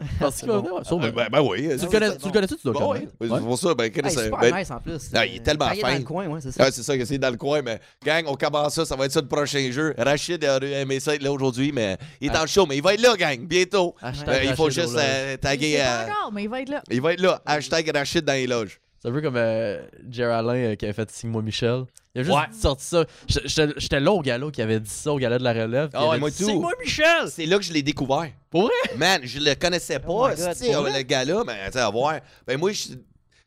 Parce 0.20 0.36
qu'il 0.38 0.48
va 0.48 0.58
venir, 0.58 0.74
ouais, 0.74 0.84
sûrement. 0.84 1.02
Ben, 1.06 1.12
ben, 1.12 1.28
ben 1.32 1.40
oui. 1.40 1.62
Tu 1.76 1.84
le 1.84 1.90
connais- 1.90 2.16
tu 2.16 2.26
le 2.26 2.32
connais-tu, 2.32 2.56
tu 2.56 2.62
dois 2.64 2.72
le 2.72 2.78
connaître. 2.78 3.12
Ouais. 3.20 3.28
C'est 3.32 3.44
pour 3.44 3.58
ça, 3.58 3.74
ben, 3.74 3.90
Chris, 3.90 4.02
Hey, 4.04 4.10
super 4.24 4.38
ben, 4.40 4.56
nice 4.56 4.70
en 4.70 4.80
plus. 4.80 5.10
Ah, 5.12 5.26
il 5.26 5.36
est 5.36 5.40
tellement 5.40 5.66
Quand 5.66 5.72
est 5.74 5.80
fin. 5.80 5.92
dans 5.92 5.98
le 5.98 6.04
coin, 6.04 6.26
ouais, 6.28 6.40
c'est 6.40 6.52
ça. 6.52 6.62
Ouais, 6.64 6.70
c'est 6.70 6.82
ça 6.84 6.96
que 6.96 7.04
c'est 7.04 7.18
dans 7.18 7.30
le 7.30 7.36
coin, 7.36 7.62
mais 7.62 7.80
gang, 8.04 8.24
on 8.28 8.34
commence 8.36 8.74
ça, 8.74 8.84
ça 8.84 8.94
va 8.94 9.06
être 9.06 9.12
ça 9.12 9.20
le 9.20 9.26
prochain 9.28 9.70
jeu. 9.72 9.94
Rachid 9.98 10.44
a 10.44 10.58
aimé 10.58 11.00
ça 11.00 11.14
être 11.14 11.22
là 11.22 11.32
aujourd'hui, 11.32 11.72
mais 11.72 11.96
il 12.20 12.28
est 12.28 12.32
Ah. 12.34 12.44
en 12.44 12.46
show, 12.46 12.64
mais 12.66 12.76
il 12.76 12.82
va 12.82 12.94
être 12.94 13.00
là, 13.02 13.16
gang, 13.16 13.38
bientôt. 13.40 13.94
Hashtag 14.00 14.28
Euh, 14.28 14.44
il 14.50 14.54
faut 14.54 14.64
Rachid 14.64 14.82
juste 14.82 14.94
au 14.94 14.98
euh, 14.98 15.32
Il 15.32 15.38
taguer. 15.38 15.72
sait 15.72 15.78
pas 15.82 16.00
euh, 16.02 16.04
encore, 16.10 16.32
mais 16.32 16.42
il 16.44 16.48
va 16.48 16.60
être 16.62 16.68
là. 16.68 16.82
il 16.90 17.00
va 17.00 17.12
être 17.14 17.20
là. 17.20 17.42
Hashtag 17.44 17.90
Rachid 17.94 18.24
dans 18.24 18.32
les 18.34 18.46
loges. 18.46 18.80
C'est 19.00 19.08
un 19.08 19.12
peu 19.12 19.20
comme 19.20 19.36
euh, 19.36 19.80
Jerry 20.10 20.32
Alain 20.32 20.54
euh, 20.54 20.74
qui 20.74 20.84
avait 20.84 20.92
fait 20.94 21.08
Signe-moi 21.10 21.42
Michel. 21.42 21.84
Il 22.14 22.22
a 22.22 22.24
juste 22.24 22.36
Ouais. 22.36 22.42
sorti 22.52 22.84
ça. 22.84 23.04
J'étais- 23.28 24.00
là 24.00 24.10
au 24.12 24.20
gala 24.22 24.50
qui 24.50 24.60
avait 24.60 24.80
dit 24.80 24.90
ça 24.90 25.12
au 25.12 25.18
gala 25.18 25.38
de 25.38 25.44
la 25.44 25.52
relève. 25.52 25.90
Il 25.94 25.98
ouais, 26.00 26.08
avait 26.08 26.18
moi 26.18 26.30
dit, 26.30 26.38
tout. 26.38 26.46
Signe-moi 26.46 26.72
Michel! 26.80 27.28
C'est 27.30 27.46
là 27.46 27.58
que 27.58 27.62
je 27.64 27.72
l'ai 27.72 27.82
découvert. 27.82 28.28
Pour 28.50 28.62
vrai? 28.62 28.96
Man, 28.96 29.20
je 29.22 29.38
le 29.38 29.54
connaissais 29.54 30.00
Oh 30.04 30.22
pas, 30.22 30.30
my 30.30 30.36
God, 30.36 30.82
vrai? 30.82 30.98
le 30.98 31.02
gars-là, 31.02 31.44
mais 31.46 31.66
tu 31.66 31.72
sais, 31.74 31.78
à 31.80 31.90
voir. 31.90 32.18
Ben 32.46 32.58
moi, 32.58 32.72
je- 32.72 32.94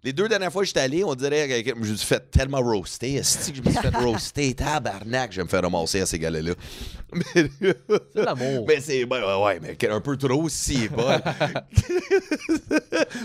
les 0.03 0.13
deux 0.13 0.27
dernières 0.27 0.51
fois 0.51 0.61
que 0.63 0.67
j'étais 0.67 0.79
allé, 0.79 1.03
on 1.03 1.13
dirait 1.15 1.63
que 1.63 1.69
je 1.69 1.75
me 1.75 1.95
suis 1.95 2.07
fait 2.07 2.31
tellement 2.31 2.59
roaster. 2.59 3.15
Est-ce 3.15 3.51
que 3.51 3.57
je 3.57 3.61
me 3.61 3.69
suis 3.69 3.79
fait 3.81 3.95
roaster? 3.95 4.53
Tabarnak, 4.55 5.31
je 5.31 5.37
vais 5.37 5.43
me 5.43 5.49
faire 5.49 5.61
ramasser 5.61 6.01
à 6.01 6.05
ces 6.05 6.17
gars-là. 6.17 6.39
Mais, 7.13 7.49
C'est 7.61 7.75
l'amour. 8.15 8.65
mais 8.67 8.79
c'est. 8.79 9.05
Ben, 9.05 9.21
ouais, 9.21 9.43
ouais, 9.43 9.59
mais 9.61 9.89
un 9.89 9.99
peu 9.99 10.15
trop 10.15 10.47
si 10.47 10.87
bon. 10.87 11.05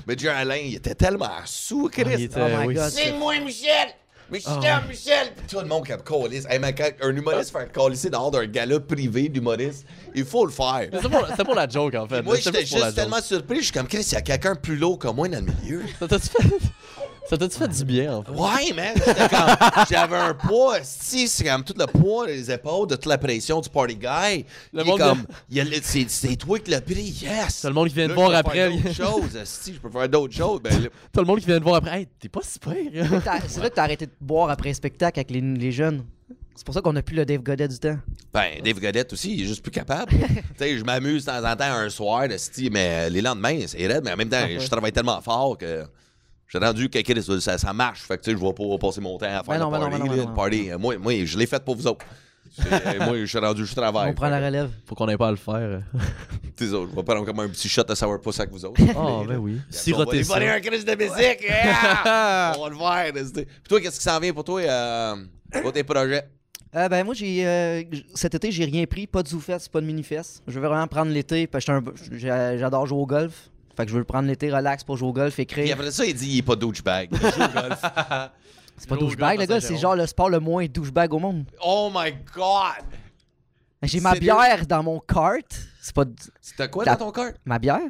mais 0.07 0.19
Jerry 0.19 0.37
Alain, 0.41 0.57
il 0.57 0.75
était 0.75 0.95
tellement 0.97 1.31
sous, 1.45 1.89
Chris. 1.89 2.03
Ah, 2.07 2.19
était- 2.21 2.41
Oh 2.41 2.61
my 2.61 2.67
oui, 2.67 2.75
God. 2.75 2.91
c'est- 2.91 3.13
moi 3.13 3.39
Michel! 3.39 3.89
Michel, 4.31 4.53
Ah. 4.65 4.83
Michel! 4.89 5.33
Puis 5.37 5.47
tout 5.49 5.61
le 5.61 5.67
monde 5.67 5.87
qui 5.87 5.93
a 5.93 5.99
calissé. 5.99 6.47
Hey, 6.51 6.59
man, 6.59 6.75
quand 6.77 6.91
un 7.01 7.15
humoriste 7.17 7.53
fait 7.53 7.73
calisser 7.73 8.11
dehors 8.11 8.31
d'un 8.31 8.47
gala 8.47 8.81
privé 8.81 9.29
d'humoriste, 9.29 9.87
il 10.15 10.25
faut 10.25 10.45
le 10.47 10.53
faire. 10.53 10.89
Mais 10.93 10.99
C'est 11.37 11.45
pour, 11.45 11.55
la 11.55 11.69
joke 11.69 11.95
en 11.95 12.09
fait. 12.09 12.23
Moi, 12.23 12.37
j'étais 12.37 12.67
juste 12.67 12.95
tellement 12.95 13.21
surpris. 13.21 13.59
Je 13.59 13.65
suis 13.65 13.73
comme, 13.73 13.87
Chris, 13.87 14.07
il 14.11 14.15
y 14.15 14.17
a 14.17 14.23
quelqu'un 14.23 14.55
plus 14.57 14.77
lourd 14.77 14.99
que 14.99 15.09
moi 15.09 15.29
dans 15.29 15.45
le 15.45 15.53
milieu. 15.63 15.83
Ça 17.29 17.37
t'a-tu 17.37 17.59
fait... 17.59 17.69
Du 17.69 17.85
bien 17.85 18.15
en 18.17 18.23
fait? 18.23 18.31
Ouais, 18.31 18.73
man. 18.75 18.95
J'avais 19.91 20.17
un 20.17 20.35
poids, 20.35 20.79
si, 20.83 21.27
c'est 21.29 21.45
comme 21.45 21.65
tout 21.65 21.75
le 21.77 21.87
poids, 21.87 22.27
les 22.27 22.51
épaules, 22.51 22.87
de 22.89 22.95
toute 22.95 23.07
la 23.07 23.19
pression 23.19 23.61
du 23.61 23.69
party 23.69 23.97
guy. 23.97 24.45
Le 24.73 24.81
Il 24.81 24.81
est 24.81 24.85
monde 24.85 24.99
comme, 24.99 25.27
c'est, 25.83 26.37
toi 26.37 26.59
qui 26.59 26.71
l'as 26.71 26.81
pris, 26.81 27.03
yes. 27.23 27.61
T'as 27.63 27.69
le 27.69 27.75
monde 27.75 27.89
qui 27.89 27.95
vient 27.95 28.09
te 28.09 28.13
voir 28.13 28.29
je 28.29 28.33
peux 28.35 28.39
après. 28.39 28.55
faire 28.59 28.71
d'autres 28.71 28.95
choses, 29.33 29.45
si, 29.45 29.75
je 29.75 29.81
peux 29.81 29.91
faire 29.91 30.09
d'autres 30.09 30.35
choses. 30.35 30.61
Ben, 30.63 30.89
T'as 31.13 31.21
le 31.21 31.27
monde 31.27 31.41
qui 31.41 31.47
vient 31.47 31.59
te 31.59 31.65
voir 31.65 31.77
après. 31.77 32.01
Hey, 32.01 32.09
t'es 32.19 32.29
pas 32.29 32.41
si 32.43 32.59
pire. 32.59 33.23
T'as- 33.25 33.41
C'est 33.49 33.61
là 33.61 33.71
que 33.71 33.75
t'as 33.75 33.83
arrêté 33.85 34.07
de 34.07 34.13
boire 34.21 34.51
après 34.51 34.69
le 34.71 34.75
spectacle 34.75 35.19
avec 35.19 35.31
les, 35.31 35.41
les 35.41 35.73
jeunes. 35.73 36.05
C'est 36.55 36.65
pour 36.65 36.75
ça 36.75 36.81
qu'on 36.81 36.97
a 36.97 37.03
plus 37.03 37.15
le 37.17 37.27
Dave 37.27 37.43
Godet 37.43 37.69
du 37.69 37.79
temps. 37.79 37.99
Ben, 38.33 38.63
Dave 38.65 38.81
Godette 38.81 39.13
aussi, 39.13 39.35
il 39.35 39.43
est 39.43 39.47
juste 39.47 39.63
plus 39.63 39.71
capable. 39.71 40.11
tu 40.19 40.19
sais, 40.59 40.79
je 40.79 40.85
m'amuse 40.85 41.27
de 41.27 41.31
temps 41.31 41.45
en 41.45 41.55
temps 41.55 41.65
un 41.65 41.91
soir 41.91 42.29
de 42.29 42.37
mais 42.71 43.11
les 43.11 43.21
lendemains, 43.21 43.61
c'est 43.67 43.87
raide, 43.87 44.03
mais 44.05 44.13
en 44.13 44.17
même 44.17 44.29
temps, 44.31 44.39
Parfait. 44.39 44.59
je 44.61 44.67
travaille 44.71 44.93
tellement 44.93 45.21
fort 45.21 45.59
que 45.59 45.85
j'ai 46.49 46.59
rendu 46.59 46.89
que 46.89 46.99
Chris, 47.01 47.41
ça, 47.41 47.59
ça 47.59 47.73
marche. 47.73 48.03
Fait 48.03 48.17
que 48.19 48.23
tu 48.23 48.31
sais, 48.33 48.37
je 48.37 48.43
vais 48.45 48.53
pas 48.53 48.79
passer 48.79 49.01
mon 49.01 49.19
temps 49.19 49.27
à 49.27 49.43
faire 49.43 49.45
Ben 49.45 49.59
non, 49.59 49.71
le 49.71 49.79
ben 49.79 49.79
non, 49.81 49.91
party. 49.91 49.99
non, 50.05 50.11
là, 50.11 50.17
le 50.17 50.25
non. 50.29 50.35
party. 50.35 50.71
Moi, 50.79 50.99
moi, 50.99 51.25
je 51.25 51.39
l'ai 51.39 51.47
fait 51.47 51.65
pour 51.65 51.77
vous 51.77 51.87
autres. 51.87 52.05
Euh, 52.73 53.05
moi, 53.05 53.17
je 53.19 53.27
suis 53.27 53.39
rendu, 53.39 53.67
je 53.67 53.75
travaille. 53.75 54.11
On 54.11 54.15
prend 54.15 54.29
la 54.29 54.39
relève. 54.45 54.71
Faut 54.87 54.95
qu'on 54.95 55.09
ait 55.09 55.17
pas 55.19 55.29
à 55.29 55.31
le 55.33 55.37
faire. 55.37 55.83
T'es 56.57 56.69
autres, 56.71 56.91
je 56.91 56.97
vais 56.97 57.03
prendre 57.03 57.27
comme 57.27 57.41
un 57.41 57.49
petit 57.49 57.69
shot 57.69 57.83
de 57.83 57.95
sourpuss 57.95 58.41
avec 58.41 58.51
vous 58.53 58.65
autres. 58.65 58.81
Oh, 58.97 59.25
ben 59.29 59.37
oui. 59.37 59.61
Siroter 59.69 60.23
On 60.25 60.35
va 60.35 60.41
ça. 60.41 60.55
un 60.55 60.61
Chris 60.61 60.85
de 60.85 60.95
musique. 60.95 61.43
yeah! 61.43 62.53
On 62.57 62.63
va 62.63 62.69
le 62.71 62.77
faire. 63.13 63.25
Puis 63.35 63.45
toi, 63.69 63.81
qu'est-ce 63.81 63.99
qui 63.99 64.05
s'en 64.05 64.19
vient 64.21 64.33
pour 64.33 64.45
toi, 64.45 64.61
euh, 64.63 65.17
pour 65.61 65.73
tes 65.73 65.85
projets? 65.85 66.27
Euh, 66.75 66.89
ben 66.91 67.05
moi 67.05 67.15
j'ai 67.15 67.47
euh, 67.47 67.83
cet 68.15 68.35
été 68.35 68.51
j'ai 68.51 68.65
rien 68.65 68.85
pris, 68.87 69.07
pas 69.07 69.23
de 69.23 69.29
zoufest, 69.29 69.71
pas 69.71 69.81
de 69.81 69.87
mini-fest. 69.87 70.43
Je 70.47 70.59
veux 70.59 70.67
vraiment 70.67 70.87
prendre 70.87 71.11
l'été 71.11 71.47
parce 71.47 71.65
que 71.65 71.73
j'adore 72.19 72.87
jouer 72.87 72.99
au 73.01 73.07
golf. 73.07 73.51
Fait 73.77 73.85
que 73.85 73.89
je 73.91 73.95
veux 73.95 74.01
le 74.01 74.05
prendre 74.07 74.27
l'été 74.27 74.51
relax 74.51 74.83
pour 74.85 74.97
jouer 74.97 75.09
au 75.09 75.13
golf, 75.13 75.35
Puis 75.35 75.43
écrire. 75.43 75.75
après 75.77 75.91
ça, 75.91 76.05
il 76.07 76.15
dit 76.15 76.31
il 76.31 76.39
est 76.39 76.43
pas 76.43 76.57
douchebag. 76.57 77.11
Il 77.13 77.19
joue 77.21 77.27
au 77.43 77.49
golf. 77.61 77.83
C'est 78.79 78.89
pas 78.89 78.97
douchebag 78.97 79.39
le 79.41 79.47
gars, 79.47 79.59
c'est 79.61 79.77
genre 79.79 79.97
le 79.97 80.07
sport 80.07 80.29
le 80.29 80.39
moins 80.39 80.67
douchebag 80.67 81.15
au 81.15 81.19
monde. 81.19 81.45
Oh 81.65 81.91
my 81.95 82.13
God! 82.35 82.85
J'ai 83.83 84.01
ma 84.01 84.15
bière 84.15 84.67
dans 84.67 84.83
mon 84.83 84.99
cart. 85.01 85.39
C'est 85.81 85.95
pas 85.95 86.05
C'était 86.43 86.69
quoi 86.69 86.85
La- 86.85 86.95
dans 86.97 87.07
ton 87.07 87.13
cœur? 87.13 87.33
ma 87.47 87.59
bière? 87.59 87.81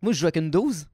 Moi 0.00 0.12
je 0.12 0.18
joue 0.20 0.26
avec 0.26 0.36
une 0.36 0.50
12. 0.50 0.86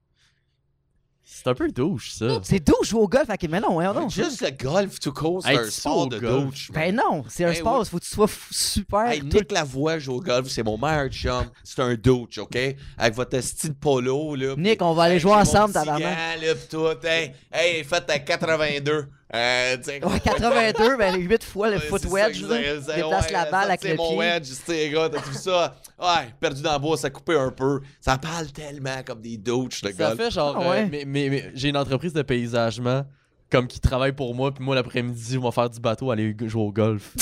C'est 1.27 1.47
un 1.47 1.55
peu 1.55 1.67
douche, 1.69 2.11
ça. 2.11 2.39
C'est 2.43 2.59
douche 2.65 2.89
jouer 2.89 3.01
au 3.01 3.07
golf 3.07 3.27
avec 3.29 3.49
mais 3.49 3.59
non, 3.59 3.79
hein, 3.79 3.93
non. 3.93 4.07
Juste 4.09 4.41
le 4.41 4.51
golf 4.51 4.99
tout 4.99 5.11
court, 5.11 5.41
c'est 5.43 5.49
Hey, 5.53 5.57
un 5.57 5.63
tu 5.65 5.71
sport 5.71 6.03
joues 6.03 6.09
de 6.09 6.17
au 6.17 6.19
golf? 6.21 6.43
douche. 6.45 6.71
Ben 6.71 6.95
non, 6.95 7.23
c'est 7.27 7.45
un 7.45 7.49
Hey, 7.51 7.55
sport, 7.57 7.79
oui. 7.79 7.85
faut 7.89 7.97
que 7.97 8.03
tu 8.03 8.09
sois 8.11 8.27
f- 8.27 8.47
super. 8.51 9.07
Hey, 9.07 9.21
tout- 9.21 9.37
Nick 9.37 9.51
Lavoie 9.51 9.97
joue 9.97 10.13
au 10.13 10.21
golf, 10.21 10.47
c'est 10.49 10.61
mon 10.63 10.77
meilleur 10.77 11.09
chum. 11.09 11.45
C'est 11.63 11.81
un 11.81 11.95
douche, 11.95 12.37
OK? 12.37 12.57
Avec 12.97 13.15
votre 13.15 13.39
style 13.41 13.73
polo, 13.73 14.35
là. 14.35 14.53
Nick, 14.55 14.81
on 14.83 14.93
va 14.93 15.03
aller 15.03 15.19
jouer 15.19 15.33
ensemble, 15.33 15.73
tabarnak. 15.73 16.03
gant, 16.15 16.45
là, 16.45 16.55
pis 16.55 16.67
tout. 16.69 16.85
Hey, 17.03 17.33
hey, 17.51 17.83
faites 17.83 18.09
à 18.09 18.19
82. 18.19 19.07
Euh, 19.35 19.77
tu 19.77 19.83
sais, 19.83 20.05
Ouais, 20.05 20.19
82, 20.19 20.97
ben 20.97 21.15
8 21.19 21.43
fois 21.43 21.69
le 21.69 21.75
Ouais, 21.75 21.81
foot 21.81 22.01
c'est 22.03 22.09
wedge, 22.09 22.41
ça, 22.41 22.47
là. 22.47 22.55
c'est- 22.55 22.81
c'est- 22.81 22.95
Déplace 22.95 23.25
ouais, 23.25 23.31
la 23.33 23.43
ça, 23.45 23.51
balle 23.51 23.67
avec 23.67 23.81
c'est 23.81 23.89
le 23.89 23.95
mon 23.97 24.09
pied. 24.09 24.17
wedge, 24.17 24.47
tu 24.47 24.55
sais, 24.65 24.89
gars, 24.89 25.09
t'as 25.09 25.19
vu 25.21 25.33
ça? 25.33 25.75
Ouais, 25.99 26.33
perdu 26.39 26.61
dans 26.61 26.71
la 26.71 26.79
bois, 26.79 26.97
ça 26.97 27.09
coupé 27.09 27.35
un 27.37 27.51
peu. 27.51 27.81
Ça 27.99 28.17
parle 28.17 28.47
tellement 28.47 29.03
comme 29.05 29.21
des 29.21 29.37
douches, 29.37 29.81
le 29.83 29.91
Ça 29.91 30.09
golf. 30.09 30.17
fait 30.17 30.31
genre. 30.31 30.57
Ah 30.59 30.69
ouais. 30.69 30.83
euh, 30.83 30.87
mais, 30.89 31.03
mais- 31.05 31.29
mais 31.29 31.51
j'ai 31.53 31.69
une 31.69 31.77
entreprise 31.77 32.13
de 32.13 32.21
paysagement 32.21 33.03
comme 33.51 33.67
qui 33.67 33.79
travaille 33.79 34.11
pour 34.11 34.33
moi, 34.35 34.51
puis 34.53 34.63
moi 34.63 34.75
l'après-midi, 34.75 35.37
on 35.37 35.41
va 35.41 35.51
faire 35.51 35.69
du 35.69 35.79
bateau, 35.79 36.11
aller 36.11 36.35
jouer 36.47 36.61
au 36.63 36.71
golf. 36.71 37.13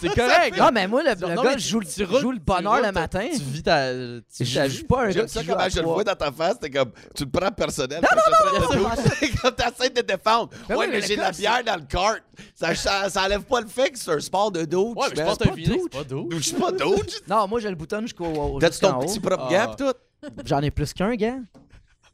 c'est 0.00 0.08
correct! 0.14 0.56
Non, 0.58 0.70
mais 0.72 0.88
moi, 0.88 1.02
le, 1.02 1.14
Non, 1.20 1.28
le 1.28 1.42
gars, 1.48 1.56
je 1.58 1.68
joue, 1.68 1.80
le- 1.80 1.86
tu 1.86 1.92
je 2.00 2.04
roules- 2.04 2.20
joue 2.20 2.32
le 2.32 2.38
tu 2.38 2.44
bonheur 2.44 2.80
le 2.82 2.92
matin. 2.92 3.26
Tu 3.32 3.38
vis 3.42 3.62
ta. 3.62 3.92
Tu 3.92 4.44
Je 4.44 4.54
ta 4.54 4.68
joue 4.68 4.86
pas 4.86 5.04
un 5.04 5.10
gars 5.10 5.22
qui 5.24 5.28
ça 5.28 5.42
joue 5.42 5.50
comment 5.52 5.60
à 5.64 5.68
je 5.68 5.76
le 5.76 5.82
trois. 5.82 5.94
vois 5.94 6.04
dans 6.04 6.14
ta 6.14 6.32
face, 6.32 6.58
t'es 6.58 6.70
comme, 6.70 6.90
tu 7.14 7.24
le 7.24 7.30
prends 7.30 7.50
personnel. 7.52 8.00
Non, 8.02 8.78
non, 8.80 8.88
C'est 9.18 9.30
comme 9.40 9.54
t'essaies 9.54 9.90
de 9.90 10.00
te 10.00 10.06
défendre. 10.12 10.50
Ben 10.68 10.76
ouais, 10.76 10.86
oui, 10.86 10.92
mais 10.92 11.02
j'ai 11.02 11.14
de 11.16 11.20
gars, 11.20 11.26
la 11.26 11.32
bière 11.32 11.64
dans 11.64 11.76
le 11.76 11.86
cart. 11.86 12.16
Ça, 12.54 12.74
ça, 12.74 13.08
ça 13.10 13.24
enlève 13.24 13.42
pas 13.42 13.60
le 13.60 13.66
fait 13.68 13.90
que 13.90 13.98
c'est 13.98 14.10
un 14.12 14.20
sport 14.20 14.50
de 14.50 14.64
douche. 14.64 14.96
Ouais, 14.96 15.06
mais 15.10 15.16
je 15.16 15.22
pense 15.22 15.38
que 15.38 15.44
C'est 15.44 15.88
pas 15.90 16.04
douche. 16.04 16.26
Je 16.32 16.38
suis 16.40 16.56
pas 16.56 16.72
douche. 16.72 16.96
Non, 17.28 17.46
moi, 17.48 17.60
je 17.60 17.68
le 17.68 17.74
boutonne 17.74 18.02
jusqu'au 18.02 18.24
au- 18.26 18.58
T'as-tu 18.58 18.80
ton 18.80 18.98
petit 19.00 19.20
propre 19.20 19.46
Ah. 19.50 19.66
gant 19.66 19.74
pis 19.74 19.84
tout? 19.84 20.30
J'en 20.44 20.60
ai 20.62 20.70
plus 20.70 20.92
qu'un, 20.92 21.14
gars. 21.14 21.36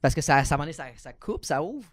Parce 0.00 0.14
que 0.14 0.20
ça, 0.20 0.44
ça, 0.44 0.56
m'en 0.56 0.64
est- 0.64 0.72
ça, 0.72 0.84
ça 0.96 1.12
coupe, 1.12 1.44
ça 1.44 1.62
ouvre. 1.62 1.86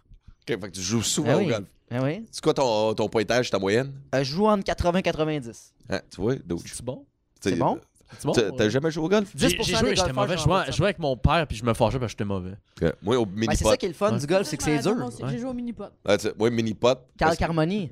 Ok, 0.48 0.60
fait 0.60 0.68
que 0.70 0.74
tu 0.74 0.80
joues 0.80 1.02
souvent 1.02 1.32
Ah 1.32 1.36
au 1.36 1.40
oui. 1.40 1.46
golf. 1.48 1.64
Ah 1.92 2.02
oui. 2.02 2.24
C'est 2.30 2.42
quoi 2.42 2.54
ton, 2.54 2.94
ton 2.94 3.08
pointage, 3.08 3.50
ta 3.50 3.58
moyenne? 3.58 3.92
Euh, 4.14 4.18
je 4.22 4.32
joue 4.34 4.46
entre 4.46 4.62
80 4.64 4.98
et 4.98 5.02
90. 5.02 5.74
Hein, 5.90 6.00
tu 6.10 6.20
vois, 6.20 6.36
douche. 6.36 6.62
C'est 6.72 6.84
bon? 6.84 7.04
C'est 7.40 7.56
bon? 7.56 7.80
C'est 8.18 8.26
bon? 8.26 8.32
T'as 8.32 8.50
t'as 8.50 8.68
jamais 8.68 8.90
joué 8.90 9.04
au 9.04 9.08
golf? 9.08 9.30
J'ai 9.36 9.48
10% 9.48 9.50
j'ai 9.64 9.72
des 9.72 9.78
joué, 9.78 9.96
j'étais 9.96 10.12
mauvais. 10.12 10.36
Je 10.36 10.72
jouais, 10.72 10.86
avec 10.86 10.98
mon 10.98 11.16
père, 11.16 11.46
puis 11.46 11.56
je 11.56 11.64
me 11.64 11.74
fâchais 11.74 11.98
parce 11.98 12.12
que 12.12 12.18
j'étais 12.18 12.24
mauvais. 12.24 12.54
Moi, 13.02 13.16
au 13.18 13.26
Ben, 13.26 13.34
mini-pot. 13.34 13.56
c'est 13.56 13.64
ça 13.64 13.76
qui 13.76 13.86
est 13.86 13.88
le 13.88 13.94
fun 13.94 14.12
Ouais. 14.12 14.18
du 14.18 14.26
golf, 14.26 14.46
c'est 14.46 14.56
que 14.56 14.62
c'est 14.62 14.78
dur. 14.78 14.94
J'ai 15.28 15.38
joué 15.38 15.50
au 15.50 15.54
mini-pot. 15.54 15.90
Ah, 16.04 16.16
moi, 16.38 16.50
mini-pot. 16.50 16.98
Carl 17.18 17.36
Carmoni. 17.36 17.90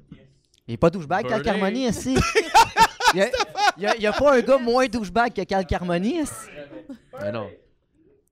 Il 0.66 0.74
est 0.74 0.76
pas 0.76 0.90
douchebag, 0.90 1.26
Carl. 1.26 1.42
Carmoni, 1.42 1.86
ici. 1.88 2.16
Il 3.14 3.30
y 4.00 4.06
a, 4.06 4.12
pas 4.12 4.36
un 4.36 4.40
gars 4.40 4.58
moins 4.58 4.86
douchebag 4.86 5.32
que 5.32 5.42
Carl 5.42 5.64
Carmoni. 5.66 6.20
ici. 6.20 6.32
Mais 7.20 7.32
non. 7.32 7.48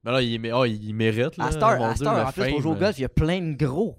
Mais 0.04 0.12
là, 0.12 0.22
il, 0.22 0.40
mé- 0.40 0.52
oh, 0.54 0.64
il 0.64 0.92
mérite. 0.94 1.36
Là, 1.36 1.46
À 1.46 1.50
Dieu, 1.50 1.58
le 1.60 2.08
en 2.08 2.30
plus, 2.32 2.50
pour 2.52 2.60
jouer 2.62 2.72
au 2.72 2.74
golf, 2.76 2.98
il 2.98 3.02
y 3.02 3.04
a 3.04 3.08
plein 3.08 3.40
de 3.40 3.54
gros 3.64 3.96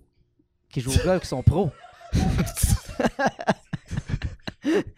qui 0.71 0.81
jouent 0.81 0.93
au 0.93 1.03
golf 1.03 1.21
qui 1.21 1.27
sont 1.27 1.43
pros. 1.43 1.71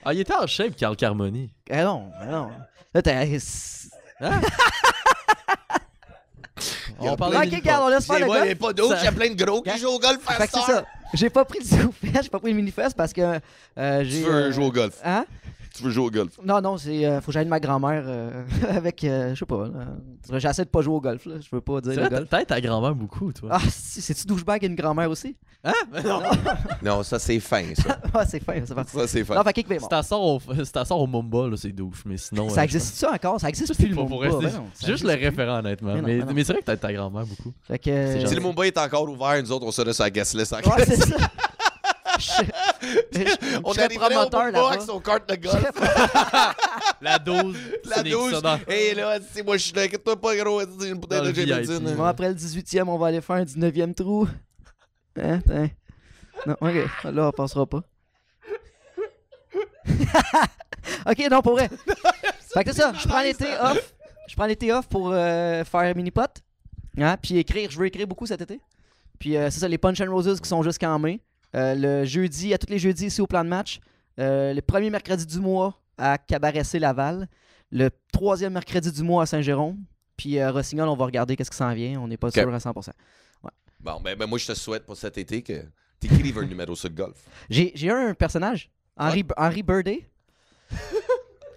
Ah, 0.04 0.14
il 0.14 0.20
était 0.22 0.34
en 0.34 0.48
shape, 0.48 0.76
Carl 0.76 0.96
Carmoni. 0.96 1.52
Eh 1.70 1.82
non, 1.84 2.10
eh 2.24 2.26
non. 2.26 2.50
Là, 2.94 3.02
t'as. 3.04 3.22
Hein? 3.22 4.42
Il 7.02 7.08
on 7.10 7.16
parlait 7.16 7.38
Ok, 7.38 7.50
de 7.50 7.56
regarde, 7.56 7.84
on 7.84 7.88
laisse 7.90 8.06
faire 8.06 8.16
le 8.20 8.26
il 8.26 8.28
golf. 8.28 8.42
a 8.42 8.56
pas 8.56 8.74
Ça- 8.90 8.98
il 9.02 9.06
y 9.06 9.08
a 9.08 9.12
plein 9.14 9.30
de 9.34 9.42
gros 9.46 9.62
qui 9.62 9.70
Hein? 9.70 9.78
jouent 9.78 9.88
au 9.92 10.00
golf 10.00 10.20
à 10.28 10.46
ça. 10.48 10.84
J'ai 11.14 11.30
pas 11.30 11.46
pris 11.46 11.64
zoufest, 11.64 11.94
j'ai 12.24 12.30
pas 12.30 12.40
pris 12.40 12.50
le 12.52 12.58
mini-fest 12.58 12.96
parce 12.98 13.14
que 13.14 13.40
euh, 13.78 14.02
Tu 14.04 14.22
veux 14.24 14.34
euh, 14.34 14.52
jouer 14.52 14.66
au 14.66 14.72
golf. 14.72 14.96
Hein? 15.06 15.26
Tu 15.80 15.86
veux 15.86 15.92
jouer 15.92 16.06
au 16.08 16.12
golf? 16.12 16.38
Non, 16.44 16.60
non, 16.60 16.78
c'est. 16.78 17.06
euh, 17.06 17.22
faut 17.22 17.28
que 17.28 17.32
j'aille 17.32 17.46
de 17.46 17.50
ma 17.50 17.62
grand-mère 17.62 18.04
euh, 18.06 18.44
avec. 18.70 19.02
euh, 19.06 19.34
je 19.34 19.40
sais 19.40 19.46
pas. 19.46 19.70
J'essaie 20.38 20.66
de 20.66 20.70
pas 20.70 20.82
jouer 20.82 20.96
au 20.96 21.00
golf, 21.02 21.26
là. 21.26 21.36
Je 21.40 21.48
veux 21.56 21.62
pas 21.62 21.80
dire 21.80 21.94
C'est 21.96 22.04
le 22.04 22.10
golf. 22.10 22.28
t'as 22.30 22.44
ta 22.44 22.60
grand-mère 22.60 22.94
beaucoup, 22.96 23.32
toi. 23.32 23.50
Ah, 23.54 23.60
si, 23.70 24.02
c'est-tu 24.02 24.26
douchebag 24.28 24.64
une 24.64 24.76
grand-mère 24.76 25.10
aussi? 25.10 25.38
Hein? 25.64 25.72
Mais 25.92 26.04
non. 26.04 26.22
Non, 26.84 27.04
ça, 27.04 27.18
c'est 27.20 27.40
fin, 27.40 27.64
ça. 27.76 27.98
ah, 28.14 28.26
c'est 28.26 28.44
fin, 28.44 28.54
c'est 28.66 28.76
parti. 28.76 28.92
Ça, 28.98 29.08
c'est 29.08 29.24
fin. 29.24 29.36
Non, 29.36 29.44
fait 29.44 29.54
que, 29.64 29.80
Si 29.80 29.88
t'as 29.90 30.04
sort 30.04 30.22
au, 30.24 30.40
si 30.66 30.72
t'as 30.72 30.84
sort 30.86 31.00
au 31.02 31.08
Mumba, 31.08 31.48
là, 31.48 31.56
c'est 31.58 31.72
douche. 31.72 32.04
Mais 32.06 32.18
sinon. 32.18 32.50
Ça 32.50 32.62
euh, 32.62 32.64
existe 32.66 32.96
ça 32.96 33.12
encore? 33.14 33.40
Ça 33.40 33.48
existe 33.48 33.74
plus 33.76 33.88
le 33.88 33.96
pas, 33.96 34.04
rester- 34.04 34.46
ben 34.58 34.64
Juste 34.86 35.04
le 35.06 35.12
référent, 35.14 35.60
honnêtement. 35.60 35.96
Mais 36.04 36.18
non, 36.18 36.26
Mais, 36.34 36.44
c'est 36.44 36.52
vrai 36.54 36.62
que 36.62 36.66
t'as 36.68 36.78
ta 36.78 36.92
grand-mère 36.92 37.26
beaucoup. 37.26 37.54
Fait 37.64 37.80
que. 37.80 37.86
C'est 38.20 38.28
Si 38.28 38.36
le 38.36 38.42
Mumbai 38.42 38.68
est 38.68 38.78
encore 38.78 39.10
ouvert, 39.10 39.42
nous 39.42 39.52
autres, 39.52 39.66
on 39.66 39.72
serait 39.72 39.94
sur 39.94 40.04
la 40.04 40.10
guest 40.10 40.34
list. 40.34 40.52
Ouais, 40.52 40.86
c'est 40.86 40.96
ça. 40.98 41.16
Je- 42.20 42.44
je- 43.20 43.60
On 43.64 43.72
je 43.74 43.80
serais 43.80 43.90
promoteur 43.90 44.46
là-bas. 44.46 44.68
avec 44.70 44.82
son 44.82 45.00
carte 45.00 45.28
de 45.30 45.36
golf. 45.36 45.72
La 47.02 47.18
12. 47.20 47.58
La 47.86 47.96
c'est 47.98 48.04
des 48.04 48.12
douche. 48.12 48.34
sonores. 48.34 48.60
Et 48.68 48.94
là, 48.94 49.20
si 49.34 49.42
moi, 49.44 49.58
je 49.58 49.64
suis 49.64 49.74
là, 49.74 49.84
inquiète-toi 49.84 50.20
pas, 50.20 50.36
gros. 50.36 50.62
c'est 50.62 50.88
une 50.90 50.96
bouteille 50.96 51.20
Dans 51.20 51.26
de. 51.32 51.34
Jameson. 51.34 51.96
Bon, 51.96 52.04
après 52.04 52.30
le 52.30 52.36
18e, 52.36 52.84
on 52.88 52.98
va 52.98 53.08
aller 53.08 53.22
faire 53.22 53.38
un 53.38 53.44
19e 53.44 53.94
trou. 53.94 54.28
Hein? 55.22 55.40
hein. 55.50 55.68
Non, 56.46 56.56
ok. 56.62 56.74
Là, 57.06 57.28
on 57.28 57.32
passera 57.32 57.66
pas. 57.66 57.82
ok, 61.06 61.28
non, 61.32 61.42
pour 61.42 61.54
vrai. 61.54 61.70
fait 62.54 62.64
que 62.64 62.72
c'est 62.74 62.82
ça. 62.82 62.94
Je 62.94 63.08
prends 63.08 63.22
l'été 63.22 63.48
off. 63.62 63.94
Je 64.28 64.36
prends 64.36 64.46
l'été 64.46 64.72
off 64.72 64.88
pour 64.88 65.12
euh, 65.12 65.64
faire 65.64 65.96
mini-pot. 65.96 66.30
Hein? 66.98 67.18
Puis 67.22 67.38
écrire. 67.38 67.70
Je 67.72 67.78
veux 67.80 67.86
écrire 67.88 68.08
beaucoup 68.08 68.26
cet 68.26 68.42
été. 68.42 68.60
Puis 69.18 69.36
euh, 69.36 69.50
c'est 69.50 69.60
ça, 69.60 69.68
les 69.68 69.78
Punch 69.78 70.00
and 70.02 70.12
Roses 70.12 70.40
qui 70.40 70.48
sont 70.48 70.64
jusqu'en 70.64 70.98
mai. 71.00 71.20
Euh, 71.56 71.76
le 71.76 72.06
jeudi, 72.06 72.54
à 72.54 72.58
tous 72.58 72.70
les 72.70 72.80
jeudis 72.80 73.08
ici 73.08 73.22
au 73.22 73.28
plan 73.28 73.44
de 73.44 73.50
match. 73.50 73.80
Euh, 74.20 74.54
le 74.54 74.62
premier 74.62 74.90
mercredi 74.90 75.26
du 75.26 75.40
mois 75.40 75.80
à 75.98 76.18
Cabaret 76.18 76.64
Laval. 76.74 77.28
Le 77.72 77.90
troisième 78.12 78.54
mercredi 78.54 78.92
du 78.92 79.04
mois 79.04 79.24
à 79.24 79.26
Saint-Jérôme. 79.26 79.78
Puis 80.18 80.40
euh, 80.40 80.52
Rossignol, 80.52 80.90
on 80.90 80.96
va 80.96 81.06
regarder 81.06 81.36
qu'est-ce 81.36 81.52
qui 81.52 81.58
s'en 81.58 81.74
vient. 81.74 82.00
On 82.02 82.08
n'est 82.08 82.18
pas 82.18 82.32
sûr 82.32 82.54
à 82.54 82.58
100%. 82.58 82.90
Bon, 83.82 84.02
ben, 84.02 84.16
ben, 84.18 84.26
moi, 84.26 84.38
je 84.38 84.48
te 84.48 84.54
souhaite 84.54 84.86
pour 84.86 84.98
cet 84.98 85.18
été 85.18 85.42
que 85.42 85.64
t'écrives 86.00 86.38
un 86.38 86.46
numéro 86.46 86.76
sur 86.76 86.90
le 86.90 86.96
golf. 86.96 87.16
J'ai 87.50 87.72
j'ai 87.76 87.90
un 87.90 88.14
personnage, 88.14 88.70
Henry, 88.98 89.24
Henry 89.38 89.64
Birday. 89.64 90.10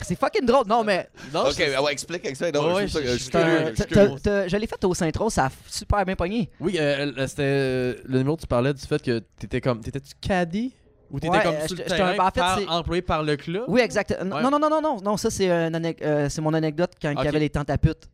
C'est 0.05 0.19
fucking 0.19 0.45
drôle. 0.47 0.67
Non, 0.67 0.85
mais 0.85 1.09
Non, 1.33 1.43
Ok, 1.47 1.53
c'est- 1.55 1.77
ouais, 1.79 1.93
explique 1.93 2.25
avec 2.25 2.37
ça. 2.37 2.51
Non, 2.51 2.75
Ouais, 2.75 2.87
je, 2.87 2.99
je- 2.99 3.03
je 3.05 3.13
je- 3.13 3.19
je 3.25 4.49
je 4.49 4.57
l'ai 4.57 4.67
fait 4.67 4.85
au 4.85 4.95
Saint-Rose, 4.95 5.33
ça 5.33 5.47
a 5.47 5.51
super 5.69 6.05
bien 6.05 6.17
pogné. 6.17 6.51
Oui, 6.61 6.77
euh, 6.79 7.13
euh, 7.17 7.27
c'était 7.27 7.43
euh, 7.43 7.95
le 8.05 8.19
numéro 8.19 8.37
que 8.37 8.43
tu 8.43 8.47
parlais 8.47 8.75
du 8.75 8.83
fait 8.83 9.03
que 9.03 9.21
t'étais 9.39 9.61
comme. 9.61 9.81
T'étais-tu 9.81 10.13
caddie? 10.21 10.73
Ou 11.11 11.21
t'étais 11.21 11.37
Ouais, 11.37 11.43
comme 11.43 11.55
euh, 11.55 11.67
sur 11.67 11.77
le 11.77 11.85
terrain 11.85 12.19
en 12.19 12.31
fait, 12.31 12.41
par- 12.41 12.61
employé 12.79 13.03
par 13.03 13.23
le 13.23 13.37
club? 13.37 13.65
Oui, 13.69 13.81
exact. 13.83 14.17
Non, 14.25 14.37
Ouais. 14.37 14.43
non, 14.43 14.51
non, 14.51 14.59
non, 14.59 14.81
non, 14.81 15.01
non, 15.03 15.17
ça 15.19 15.31
c'est 15.31 15.51
euh, 15.51 16.29
mon 16.41 16.55
anecdote 16.55 16.93
quand 17.01 17.11
il 17.11 17.25
y 17.25 17.29
avait 17.29 17.39
les 17.39 17.51
tentes 17.51 17.69
à 17.71 17.77
pute. 17.79 18.09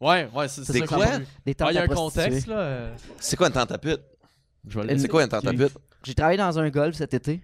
Ouais, 0.00 0.28
ouais, 0.34 0.48
c'est 0.48 0.64
C'est 0.64 0.72
c'est 0.72 0.80
quoi? 0.86 1.06
ça. 1.06 1.18
Des 1.46 1.54
tentes 1.54 1.68
Ah, 1.68 1.72
il 1.72 1.74
y 1.76 1.78
a 1.78 1.82
un 1.82 1.86
contexte, 1.86 2.46
là. 2.48 2.88
C'est 3.18 3.36
quoi 3.36 3.46
une 3.48 3.52
tente 3.52 3.70
à 3.72 3.78
pute? 3.78 4.00
Je 4.68 4.78
vais 4.78 4.86
le- 4.86 4.92
Une- 4.92 4.98
C'est 4.98 5.08
quoi 5.08 5.22
une 5.22 5.28
tente 5.28 5.46
à 5.46 5.52
pute? 5.52 5.72
J'ai 6.04 6.14
travaillé 6.14 6.38
dans 6.38 6.58
un 6.58 6.70
golf 6.70 6.96
cet 6.96 7.14
été. 7.14 7.40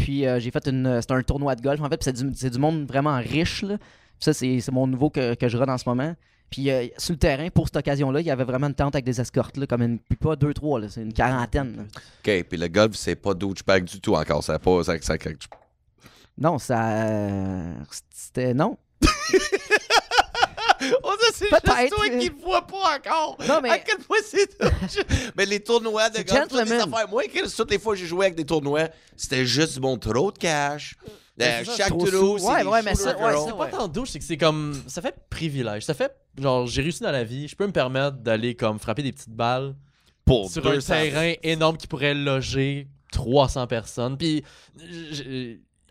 Puis 0.00 0.26
euh, 0.26 0.40
j'ai 0.40 0.50
fait 0.50 0.66
une. 0.66 1.00
C'était 1.00 1.14
un 1.14 1.22
tournoi 1.22 1.54
de 1.54 1.62
golf 1.62 1.80
en 1.80 1.88
fait. 1.88 1.96
Puis 1.98 2.04
c'est 2.04 2.12
du, 2.24 2.50
du 2.50 2.58
monde 2.58 2.86
vraiment 2.86 3.16
riche. 3.18 3.62
Là. 3.62 3.76
Puis 3.78 3.86
ça, 4.20 4.32
c'est 4.32 4.62
mon 4.72 4.86
nouveau 4.86 5.10
que, 5.10 5.34
que 5.34 5.48
je 5.48 5.56
run 5.56 5.68
en 5.68 5.78
ce 5.78 5.88
moment. 5.88 6.14
Puis 6.50 6.70
euh, 6.70 6.86
sur 6.98 7.12
le 7.12 7.18
terrain, 7.18 7.48
pour 7.50 7.66
cette 7.68 7.76
occasion-là, 7.76 8.20
il 8.20 8.26
y 8.26 8.30
avait 8.30 8.44
vraiment 8.44 8.66
une 8.66 8.74
tente 8.74 8.94
avec 8.94 9.04
des 9.04 9.20
escortes. 9.20 9.56
Là, 9.56 9.66
comme 9.66 9.82
une. 9.82 9.98
Puis 9.98 10.16
pas 10.16 10.36
deux, 10.36 10.52
trois, 10.54 10.80
c'est 10.88 11.02
une 11.02 11.12
quarantaine. 11.12 11.76
là. 11.76 11.82
Ok, 11.84 12.44
puis 12.48 12.58
le 12.58 12.68
golf, 12.68 12.96
c'est 12.96 13.14
pas 13.16 13.34
douchebag 13.34 13.84
du 13.84 14.00
tout 14.00 14.14
encore. 14.14 14.42
Ça 14.42 14.58
pas. 14.58 14.82
Ça- 14.82 14.94
Non, 16.38 16.58
ça. 16.58 16.92
euh, 16.92 17.74
C'était. 18.10 18.54
Non. 18.54 18.76
Oh, 21.02 21.12
c'est 21.34 21.48
juste 21.48 21.94
toi 21.94 22.08
qui 22.08 22.28
le 22.28 22.34
vois 22.42 22.66
pas 22.66 22.96
encore. 22.96 23.36
Non, 23.46 23.60
mais- 23.62 23.70
À 23.70 23.78
quel 23.78 23.98
point 23.98 24.18
c'est. 24.24 24.56
Mais 25.36 25.46
les 25.46 25.60
tournois 25.60 26.08
de 26.10 26.16
C'est 26.16 26.28
golf, 26.28 26.48
toutes 26.48 26.64
les 26.64 26.72
affaires. 26.72 27.08
Moi, 27.08 27.22
toutes 27.56 27.70
les 27.70 27.78
fois 27.78 27.94
que 27.94 28.00
j'ai 28.00 28.06
joué 28.06 28.26
avec 28.26 28.36
des 28.36 28.44
tournois, 28.46 28.88
c'était 29.16 29.44
juste 29.46 29.78
bon 29.78 29.96
trop 29.98 30.32
de 30.32 30.38
cash. 30.38 30.96
Euh, 31.40 31.60
c'est 31.60 31.64
ça, 31.64 31.76
chaque 31.76 31.88
sous. 31.88 32.38
c'est 32.38 32.44
Ouais, 32.44 32.62
des 32.62 32.68
ouais, 32.68 32.82
mais 32.82 32.94
ça- 32.94 33.16
ouais. 33.16 33.34
C'est 33.46 33.56
pas 33.56 33.66
tant 33.68 33.88
douche, 33.88 34.10
c'est 34.10 34.18
que 34.18 34.24
c'est 34.24 34.36
comme. 34.36 34.74
Ça 34.86 35.00
fait 35.00 35.14
privilège. 35.30 35.84
Ça 35.84 35.94
fait. 35.94 36.14
Genre, 36.38 36.66
j'ai 36.66 36.82
réussi 36.82 37.02
dans 37.02 37.10
la 37.12 37.24
vie. 37.24 37.48
Je 37.48 37.56
peux 37.56 37.66
me 37.66 37.72
permettre 37.72 38.18
d'aller 38.18 38.54
comme 38.54 38.78
frapper 38.78 39.02
des 39.02 39.12
petites 39.12 39.30
balles 39.30 39.74
Pour 40.26 40.50
sur 40.50 40.66
un 40.66 40.74
200. 40.74 40.92
terrain 40.94 41.32
énorme 41.42 41.76
qui 41.78 41.86
pourrait 41.86 42.14
loger 42.14 42.88
300 43.12 43.66
personnes. 43.68 44.18
Puis. 44.18 44.44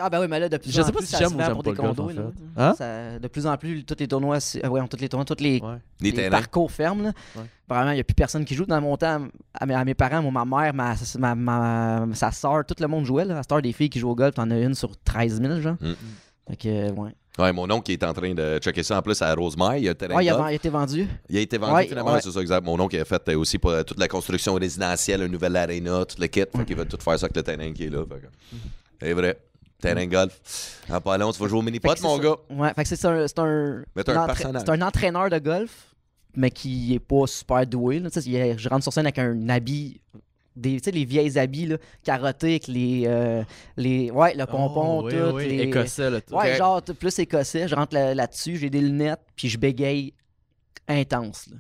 Ah 0.02 0.10
ben 0.10 0.22
oui, 0.22 0.28
mais 0.30 0.40
là, 0.40 0.48
de 0.50 0.58
plus 0.58 0.72
Je 0.72 0.82
en 0.82 0.86
sais 0.86 0.92
pas 0.92 0.98
plus, 1.00 1.06
si 1.08 1.12
ça 1.12 1.20
j'aime 1.20 1.30
se 1.30 1.36
ou 1.36 1.40
j'aime 1.40 1.52
pour 1.54 1.64
pas 1.64 1.72
des 1.72 1.76
le 1.76 1.82
golf, 1.84 1.98
condos. 1.98 2.04
en 2.12 2.14
là. 2.24 2.32
fait. 2.32 2.62
Hein? 2.62 2.74
Ça- 2.78 3.20
de 3.20 3.28
plus 3.28 3.46
en 3.46 3.58
plus, 3.58 3.84
tous 3.84 3.96
les 4.00 4.08
tournois, 4.08 4.40
c'est- 4.40 4.66
ouais, 4.66 4.88
tous 4.88 4.98
les 4.98 5.10
tournois, 5.10 5.26
tous 5.26 5.44
les, 5.44 5.60
Ouais. 5.62 5.76
Les 6.00 6.12
les 6.12 6.16
terrains. 6.16 6.30
parcours 6.30 6.72
fermes. 6.72 7.04
Là. 7.04 7.12
Ouais. 7.36 7.44
Vraiment, 7.68 7.92
il 7.92 7.96
n'y 7.96 8.00
a 8.02 8.04
plus 8.04 8.14
personne 8.16 8.46
qui 8.46 8.56
joue. 8.56 8.66
Dans 8.66 8.80
mon 8.82 8.96
temps, 8.98 9.28
à 9.54 9.66
mes, 9.66 9.74
à 9.76 9.84
mes 9.86 9.94
parents, 9.94 10.22
moi, 10.24 10.46
ma 10.46 10.72
mère, 10.72 10.74
ma, 10.74 10.96
ma, 11.20 11.36
ma- 11.36 12.16
sa 12.16 12.32
soeur, 12.32 12.66
tout 12.66 12.76
le 12.80 12.88
monde 12.88 13.06
jouait. 13.06 13.26
Là. 13.26 13.40
À 13.40 13.44
cette 13.44 13.52
heure, 13.52 13.62
des 13.62 13.74
filles 13.74 13.90
qui 13.90 14.00
jouent 14.00 14.10
au 14.12 14.16
golf, 14.16 14.36
t'en 14.36 14.50
as 14.50 14.58
une 14.60 14.74
sur 14.74 14.92
13 15.04 15.42
000, 15.42 15.60
genre. 15.62 15.76
Mm. 15.82 15.94
Fait 16.50 16.56
que, 16.56 16.68
euh, 16.70 16.92
ouais. 16.94 17.12
Ouais, 17.38 17.54
mon 17.54 17.70
oncle 17.72 17.84
qui 17.84 17.94
est 17.94 18.04
en 18.04 18.12
train 18.12 18.34
de 18.34 18.58
checker 18.58 18.84
ça 18.84 18.98
en 18.98 19.02
plus 19.02 19.22
à 19.22 19.34
Rosemère. 19.34 19.78
Il 19.78 19.84
y 19.84 19.88
a 19.88 19.92
un 19.92 19.94
terrain 19.94 20.16
Ouais, 20.16 20.26
il 20.26 20.28
de 20.28 20.34
a, 20.34 20.36
golf. 20.38 20.48
il 20.50 20.52
a 20.52 20.56
été 20.56 20.70
vendu. 20.70 21.08
Il 21.30 21.38
a 21.38 21.40
été 21.40 21.58
vendu 21.58 21.74
Ouais, 21.74 21.88
finalement, 21.88 22.14
ouais. 22.14 22.22
c'est 22.22 22.32
ça, 22.32 22.42
exact. 22.42 22.66
Mon 22.66 22.78
oncle 22.80 22.96
il 22.96 23.00
a 23.00 23.06
fait 23.06 23.30
euh, 23.30 23.38
aussi 23.38 23.58
pour, 23.60 23.70
euh, 23.72 23.84
toute 23.84 24.00
la 24.00 24.08
construction 24.10 24.56
résidentielle, 24.56 25.22
une 25.22 25.32
nouvelle 25.32 25.56
arena, 25.56 26.04
tout 26.06 26.18
le 26.20 26.28
kit. 26.28 26.42
Fait 26.42 26.66
qu'il 26.66 26.76
va 26.76 26.84
tout 26.86 26.98
faire 27.00 27.18
ça 27.18 27.28
avec 27.28 27.38
le 27.38 27.44
terrain 27.44 27.72
qui 27.72 27.86
est 27.86 27.90
là. 27.90 28.04
fait 28.04 28.20
que- 28.20 28.28
C'est 29.02 29.14
vrai. 29.14 29.38
Terrain 29.82 30.06
de 30.06 30.12
golf. 30.12 30.82
En 30.90 31.00
pas 31.02 31.18
long, 31.18 31.32
tu 31.32 31.40
vas 31.42 31.48
jouer 31.48 31.60
au 31.60 31.62
mini 31.62 31.80
Fait 31.80 31.88
pot, 31.88 31.96
que 31.96 32.02
mon 32.02 32.18
gars. 32.18 32.36
Ouais, 32.50 32.74
fait 32.74 32.84
que 32.84 32.90
c'est 32.96 33.06
un, 33.06 33.28
c'est 33.28 33.40
un, 33.40 33.84
Mais 33.96 34.04
t'as 34.04 34.14
un 34.14 34.24
entra- 34.26 34.28
personnage. 34.28 34.64
c'est 34.66 34.72
un 34.72 34.82
entraîneur 34.82 35.30
de 35.30 35.40
golf, 35.40 35.96
mais 36.36 36.52
qui 36.52 36.94
est 36.96 37.00
pas 37.00 37.26
super 37.28 37.66
doué. 37.66 38.00
là. 38.00 38.10
Il 38.26 38.58
je 38.60 38.70
rentre 38.70 38.84
sur 38.84 38.92
scène 38.94 39.06
avec 39.06 39.20
un 39.20 39.48
habit, 39.50 40.02
des, 40.56 40.82
tu 40.82 40.86
sais, 40.86 40.92
les 40.92 41.06
vieilles 41.06 41.40
habits 41.40 41.68
là, 41.68 41.78
carottés 42.04 42.50
avec 42.50 42.68
les, 42.68 43.04
euh, 43.08 43.44
les, 43.78 44.12
ouais, 44.12 44.34
le 44.36 44.46
pompon, 44.46 45.00
Oh, 45.00 45.06
oui, 45.06 45.14
tout. 45.14 45.36
oui, 45.36 45.48
les... 45.48 45.64
Écossais, 45.64 46.10
là. 46.10 46.20
tout. 46.20 46.34
Ouais, 46.36 46.58
genre 46.58 46.82
plus 46.82 47.18
écossais. 47.20 47.68
Je 47.70 47.76
rentre 47.76 47.94
là- 47.96 48.14
là-dessus, 48.14 48.58
j'ai 48.58 48.70
des 48.70 48.82
lunettes, 48.82 49.22
puis 49.38 49.48
je 49.48 49.58
bégaye 49.58 50.14
intense. 50.88 51.48
là. 51.48 51.58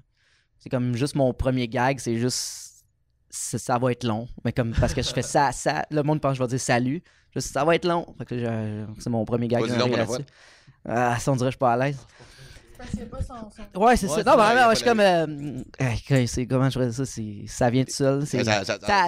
C'est 0.57 0.69
comme 0.69 0.95
juste 0.95 1.15
mon 1.15 1.33
premier 1.33 1.67
gag, 1.67 1.99
c'est 1.99 2.17
juste. 2.17 2.65
Ça 3.31 3.77
va 3.77 3.91
être 3.91 4.03
long. 4.03 4.27
Mais 4.43 4.51
comme 4.51 4.71
parce 4.71 4.93
que 4.93 5.01
je 5.03 5.13
fais 5.13 5.21
ça, 5.21 5.51
ça. 5.51 5.85
Le 5.91 6.01
monde 6.01 6.19
pense 6.19 6.31
que 6.31 6.37
je 6.39 6.43
vais 6.43 6.47
dire 6.49 6.59
salut. 6.59 7.03
Juste, 7.35 7.53
ça 7.53 7.63
va 7.63 7.75
être 7.75 7.85
long. 7.85 8.05
Fait 8.17 8.25
que 8.25 8.39
je- 8.39 8.85
c'est 8.99 9.09
mon 9.09 9.23
premier 9.25 9.47
gag. 9.47 9.61
Je. 9.67 9.73
Ah, 10.87 11.17
ça, 11.19 11.31
on 11.31 11.35
dirait 11.35 11.47
que 11.47 11.51
je 11.51 11.55
suis 11.55 11.59
pas 11.59 11.73
à 11.73 11.77
l'aise. 11.77 11.97
Parce 12.77 12.91
qu'il 12.91 13.05
pas 13.07 13.21
son- 13.21 13.33
son- 13.73 13.79
Ouais, 13.81 13.97
c'est 13.97 14.05
Ouais, 14.07 14.13
ça. 14.13 14.23
c'est 14.23 14.29
Non, 14.29 14.37
mais 14.37 14.69
je 14.71 14.75
suis 14.75 14.85
comme. 14.85 14.99
euh, 15.01 16.25
c'est 16.27 16.45
comment 16.45 16.69
je 16.69 16.79
ferais 16.79 16.91
ça? 16.93 17.05
c'est- 17.05 17.43
Ça 17.45 17.69
vient 17.69 17.83
tout 17.83 17.91
seul. 17.91 18.25
c'est- 18.25 18.37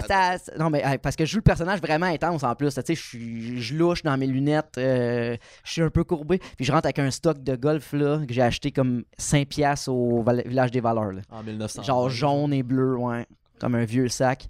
Ça- 0.07 0.53
non, 0.60 0.69
mais 0.69 0.99
parce 1.02 1.15
que 1.15 1.23
je 1.26 1.31
joue 1.31 1.38
le 1.38 1.41
personnage 1.43 1.80
vraiment 1.80 2.07
intense 2.07 2.43
en 2.43 2.53
plus. 2.53 2.76
Tu 2.76 2.81
sais, 2.85 2.95
je 2.95 3.02
suis- 3.02 3.61
je 3.61 3.76
louche 3.76 4.03
dans 4.03 4.18
mes 4.18 4.27
lunettes, 4.27 4.77
euh, 4.77 5.38
je 5.64 5.72
suis 5.72 5.81
un 5.81 5.89
peu 5.89 6.03
courbé. 6.03 6.39
Puis 6.57 6.65
je 6.65 6.72
rentre 6.73 6.88
avec 6.88 6.99
un 6.99 7.10
stock 7.11 7.41
de 7.41 7.56
golf 7.56 7.93
là, 7.93 8.19
que 8.27 8.34
j'ai 8.34 8.41
acheté 8.41 8.72
comme 8.72 9.03
5$ 9.18 9.45
piastres 9.45 9.88
au 9.89 10.22
village 10.45 10.72
des 10.72 10.81
valeurs. 10.81 11.14
là. 11.14 11.22
En 11.31 11.41
1900. 11.41 11.81
Genre 11.84 12.10
jaune 12.10 12.52
et 12.53 12.64
bleu, 12.64 12.98
ouais. 12.98 13.26
Comme 13.57 13.76
un 13.76 13.85
vieux 13.85 14.10
sac. 14.10 14.48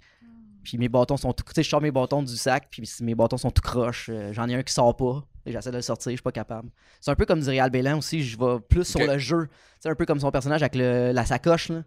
Puis 0.64 0.78
mes 0.78 0.88
bâtons 0.88 1.16
sont 1.16 1.32
tout. 1.32 1.44
Tu 1.44 1.52
sais, 1.54 1.62
je 1.62 1.68
sors 1.68 1.80
mes 1.80 1.90
bâtons 1.90 2.22
du 2.22 2.36
sac, 2.36 2.68
puis 2.70 2.82
mes 3.00 3.14
bâtons 3.14 3.36
sont 3.36 3.50
tout 3.50 3.62
croches. 3.62 4.08
Euh, 4.12 4.32
J'en 4.32 4.48
ai 4.48 4.54
un 4.54 4.62
qui 4.62 4.72
sort 4.72 4.94
pas. 4.96 5.24
Et 5.44 5.50
j'essaie 5.52 5.70
de 5.72 5.76
le 5.76 5.82
sortir, 5.82 6.10
je 6.12 6.16
suis 6.16 6.22
pas 6.22 6.30
capable. 6.30 6.68
C'est 7.00 7.10
un 7.10 7.16
peu 7.16 7.26
comme 7.26 7.40
dirait 7.40 7.58
Al 7.58 7.70
Bélan 7.70 7.98
aussi, 7.98 8.22
je 8.22 8.38
vais 8.38 8.60
plus 8.60 8.84
sur 8.84 9.00
le 9.00 9.18
jeu. 9.18 9.48
C'est 9.80 9.88
un 9.88 9.94
peu 9.96 10.06
comme 10.06 10.20
son 10.20 10.30
personnage 10.30 10.62
avec 10.62 10.76
le- 10.76 11.10
la 11.12 11.26
sacoche, 11.26 11.68
là. 11.70 11.82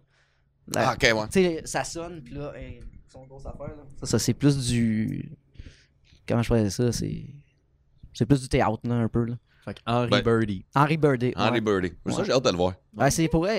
La- 0.74 0.90
Ah, 0.90 0.92
ok, 0.94 1.02
ouais. 1.02 1.28
tu 1.28 1.40
sais, 1.42 1.62
ça 1.64 1.84
sonne, 1.84 2.20
puis 2.22 2.34
là, 2.34 2.52
hey, 2.56 2.80
son 3.10 3.24
grosse 3.24 3.46
affaire, 3.46 3.68
là. 3.68 3.84
Ça, 4.00 4.06
ça, 4.06 4.18
c'est 4.18 4.34
plus 4.34 4.66
du. 4.68 5.30
Comment 6.28 6.42
je 6.42 6.48
faisais 6.48 6.70
ça? 6.70 6.92
C'est. 6.92 7.24
C'est 8.12 8.26
plus 8.26 8.40
du 8.42 8.48
théâtre, 8.48 8.80
là, 8.84 8.94
un 8.96 9.08
peu, 9.08 9.24
là. 9.24 9.34
Fait 9.64 9.74
que 9.74 9.80
Henry 9.86 10.10
Ben, 10.10 10.20
Birdie. 10.22 10.64
Henry 10.74 10.96
Birdie. 10.96 11.32
Henry 11.36 11.50
ouais. 11.52 11.60
Birdie. 11.60 11.92
Ça, 12.08 12.24
j'ai 12.24 12.32
hâte 12.32 12.44
de 12.44 12.50
le 12.50 12.56
voir. 12.56 12.74
Ouais, 12.96 13.10
c'est 13.10 13.28
pour 13.28 13.46
à 13.46 13.50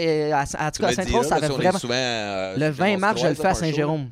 tout 0.72 0.81
cas, 0.81 0.88
à 0.89 1.06
diras, 1.06 1.23
ça 1.23 1.35
avait 1.35 1.48
vraiment. 1.48 1.80
souvent, 1.80 1.94
euh, 1.95 2.56
Le 2.57 2.68
on 2.68 2.72
20 2.72 2.95
se 2.95 2.99
mars, 2.99 3.22
je 3.22 3.27
le 3.27 3.34
fais 3.34 3.45
à. 3.48 3.53
Saint-Jérôme. 3.56 4.10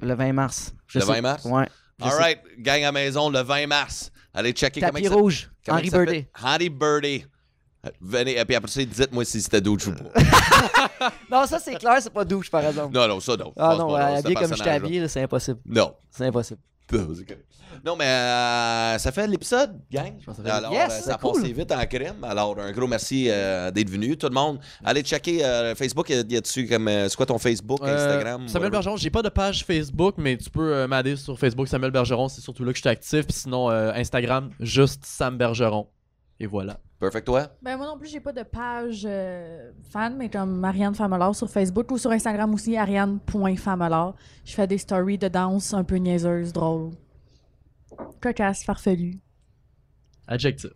Le 0.00 0.14
20 0.14 0.32
mars. 0.32 0.72
Je 0.86 0.98
Le 0.98 1.04
sais- 1.04 1.12
20 1.12 1.20
mars? 1.20 1.44
Ouais. 1.44 1.66
All 2.02 2.10
right, 2.12 2.40
gang 2.58 2.82
à 2.84 2.92
maison, 2.92 3.28
le 3.30 3.40
20 3.40 3.66
mars. 3.66 4.10
Allez 4.32 4.52
checker 4.52 4.80
comment 4.80 4.92
Tapis 4.92 5.04
s'appelle. 5.04 5.18
rouge. 5.20 5.50
Comment 5.66 5.78
Henry? 5.78 5.90
Birdie. 5.90 6.26
Henry 6.42 6.68
Birdie. 6.70 7.26
Venez, 8.00 8.38
et 8.38 8.44
puis 8.44 8.54
après 8.54 8.70
ça, 8.70 8.84
dites-moi 8.84 9.24
si 9.24 9.40
c'était 9.40 9.60
douche 9.60 9.86
ou 9.86 9.92
pas. 9.94 10.10
Non, 11.30 11.46
ça, 11.46 11.58
c'est 11.58 11.76
clair, 11.76 11.96
c'est 12.00 12.12
pas 12.12 12.24
douche, 12.24 12.50
par 12.50 12.62
exemple. 12.64 12.94
Non, 12.94 13.08
non, 13.08 13.20
ça, 13.20 13.36
non. 13.36 13.52
Ah 13.56 13.74
non, 13.78 13.96
c'est 13.96 14.02
habillé 14.02 14.34
comme 14.34 14.44
je 14.44 14.48
personnage, 14.50 14.76
habillé, 14.76 15.08
c'est 15.08 15.22
impossible. 15.22 15.60
Non. 15.64 15.94
C'est 16.10 16.26
impossible. 16.26 16.60
Non, 17.84 17.94
mais 17.96 18.04
euh, 18.04 18.98
ça 18.98 19.10
fait 19.12 19.26
l'épisode, 19.26 19.80
gang. 19.90 20.12
pense 20.26 20.36
que 20.36 20.42
ça 20.42 20.48
fait- 20.48 20.50
Alors, 20.50 20.72
Yes, 20.72 20.90
euh, 20.90 21.00
ça 21.02 21.14
a 21.14 21.18
cool. 21.18 21.40
passé 21.40 21.52
vite 21.52 21.72
en 21.72 21.86
crème. 21.86 22.22
Alors, 22.24 22.58
un 22.58 22.72
gros 22.72 22.86
merci 22.86 23.28
euh, 23.30 23.70
d'être 23.70 23.88
venu, 23.88 24.16
tout 24.18 24.26
le 24.28 24.34
monde. 24.34 24.58
Allez 24.84 25.02
checker 25.02 25.38
Facebook. 25.76 26.10
Il 26.10 26.30
y 26.32 26.36
a 26.36 26.40
dessus 26.40 26.66
comme. 26.66 26.88
c'est 26.88 27.16
quoi 27.16 27.26
ton 27.26 27.38
Facebook, 27.38 27.80
Instagram? 27.82 28.48
Samuel? 28.48 28.70
Bergeron, 28.70 28.96
j'ai 28.96 29.10
pas 29.10 29.22
de 29.22 29.28
page 29.28 29.64
Facebook, 29.64 30.16
mais 30.18 30.36
tu 30.36 30.50
peux 30.50 30.86
m'aider 30.88 31.16
sur 31.16 31.38
Facebook 31.38 31.68
Samuel 31.68 31.90
Bergeron, 31.92 32.28
c'est 32.28 32.40
surtout 32.40 32.64
là 32.64 32.72
que 32.72 32.76
je 32.76 32.82
suis 32.82 32.90
actif. 32.90 33.26
Puis 33.26 33.36
sinon, 33.36 33.68
Instagram, 33.70 34.50
juste 34.60 35.04
Sam 35.06 35.38
Bergeron. 35.38 35.86
Et 36.40 36.46
voilà. 36.46 36.80
Perfect, 36.98 37.26
toi? 37.26 37.48
Ben 37.62 37.76
moi 37.76 37.86
non 37.86 37.98
plus, 37.98 38.08
j'ai 38.08 38.20
pas 38.20 38.32
de 38.32 38.42
page 38.42 39.02
euh, 39.04 39.70
fan, 39.90 40.16
mais 40.16 40.30
comme 40.30 40.58
Marianne 40.58 40.94
Famelard 40.94 41.34
sur 41.34 41.50
Facebook 41.50 41.90
ou 41.90 41.98
sur 41.98 42.10
Instagram 42.10 42.52
aussi, 42.54 42.76
ariane.famelard. 42.76 44.14
Je 44.46 44.54
fais 44.54 44.66
des 44.66 44.78
stories 44.78 45.18
de 45.18 45.28
danse 45.28 45.74
un 45.74 45.84
peu 45.84 45.96
niaiseuses, 45.96 46.52
drôles. 46.52 46.92
Cocasse, 48.20 48.64
farfelu. 48.64 49.18
Adjectif. 50.26 50.70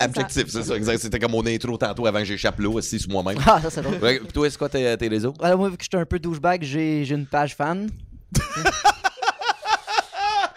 Objectif, 0.00 0.48
c'est 0.48 0.62
ça, 0.62 0.76
exact. 0.76 0.98
C'était 0.98 1.18
comme 1.18 1.32
mon 1.32 1.46
intro 1.46 1.76
tantôt 1.76 2.06
avant 2.06 2.18
que 2.18 2.24
j'échappe 2.24 2.58
l'eau 2.58 2.72
aussi 2.72 2.98
sur 2.98 3.10
moi-même. 3.10 3.38
Ah, 3.46 3.60
ça, 3.60 3.70
c'est 3.70 3.82
drôle. 3.82 3.98
Ouais, 4.02 4.20
toi, 4.32 4.50
c'est 4.50 4.58
quoi 4.58 4.68
tes, 4.68 4.96
tes 4.96 5.08
réseaux? 5.08 5.34
Alors, 5.40 5.58
moi, 5.58 5.70
vu 5.70 5.76
que 5.76 5.84
je 5.84 5.88
suis 5.88 6.00
un 6.00 6.06
peu 6.06 6.18
douchebag, 6.18 6.62
j'ai 6.62 7.04
j'ai 7.04 7.14
une 7.14 7.26
page 7.26 7.54
fan. 7.54 7.88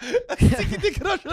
c'est 0.38 0.68
qui 0.68 0.78
décroche 0.78 1.20
le 1.24 1.30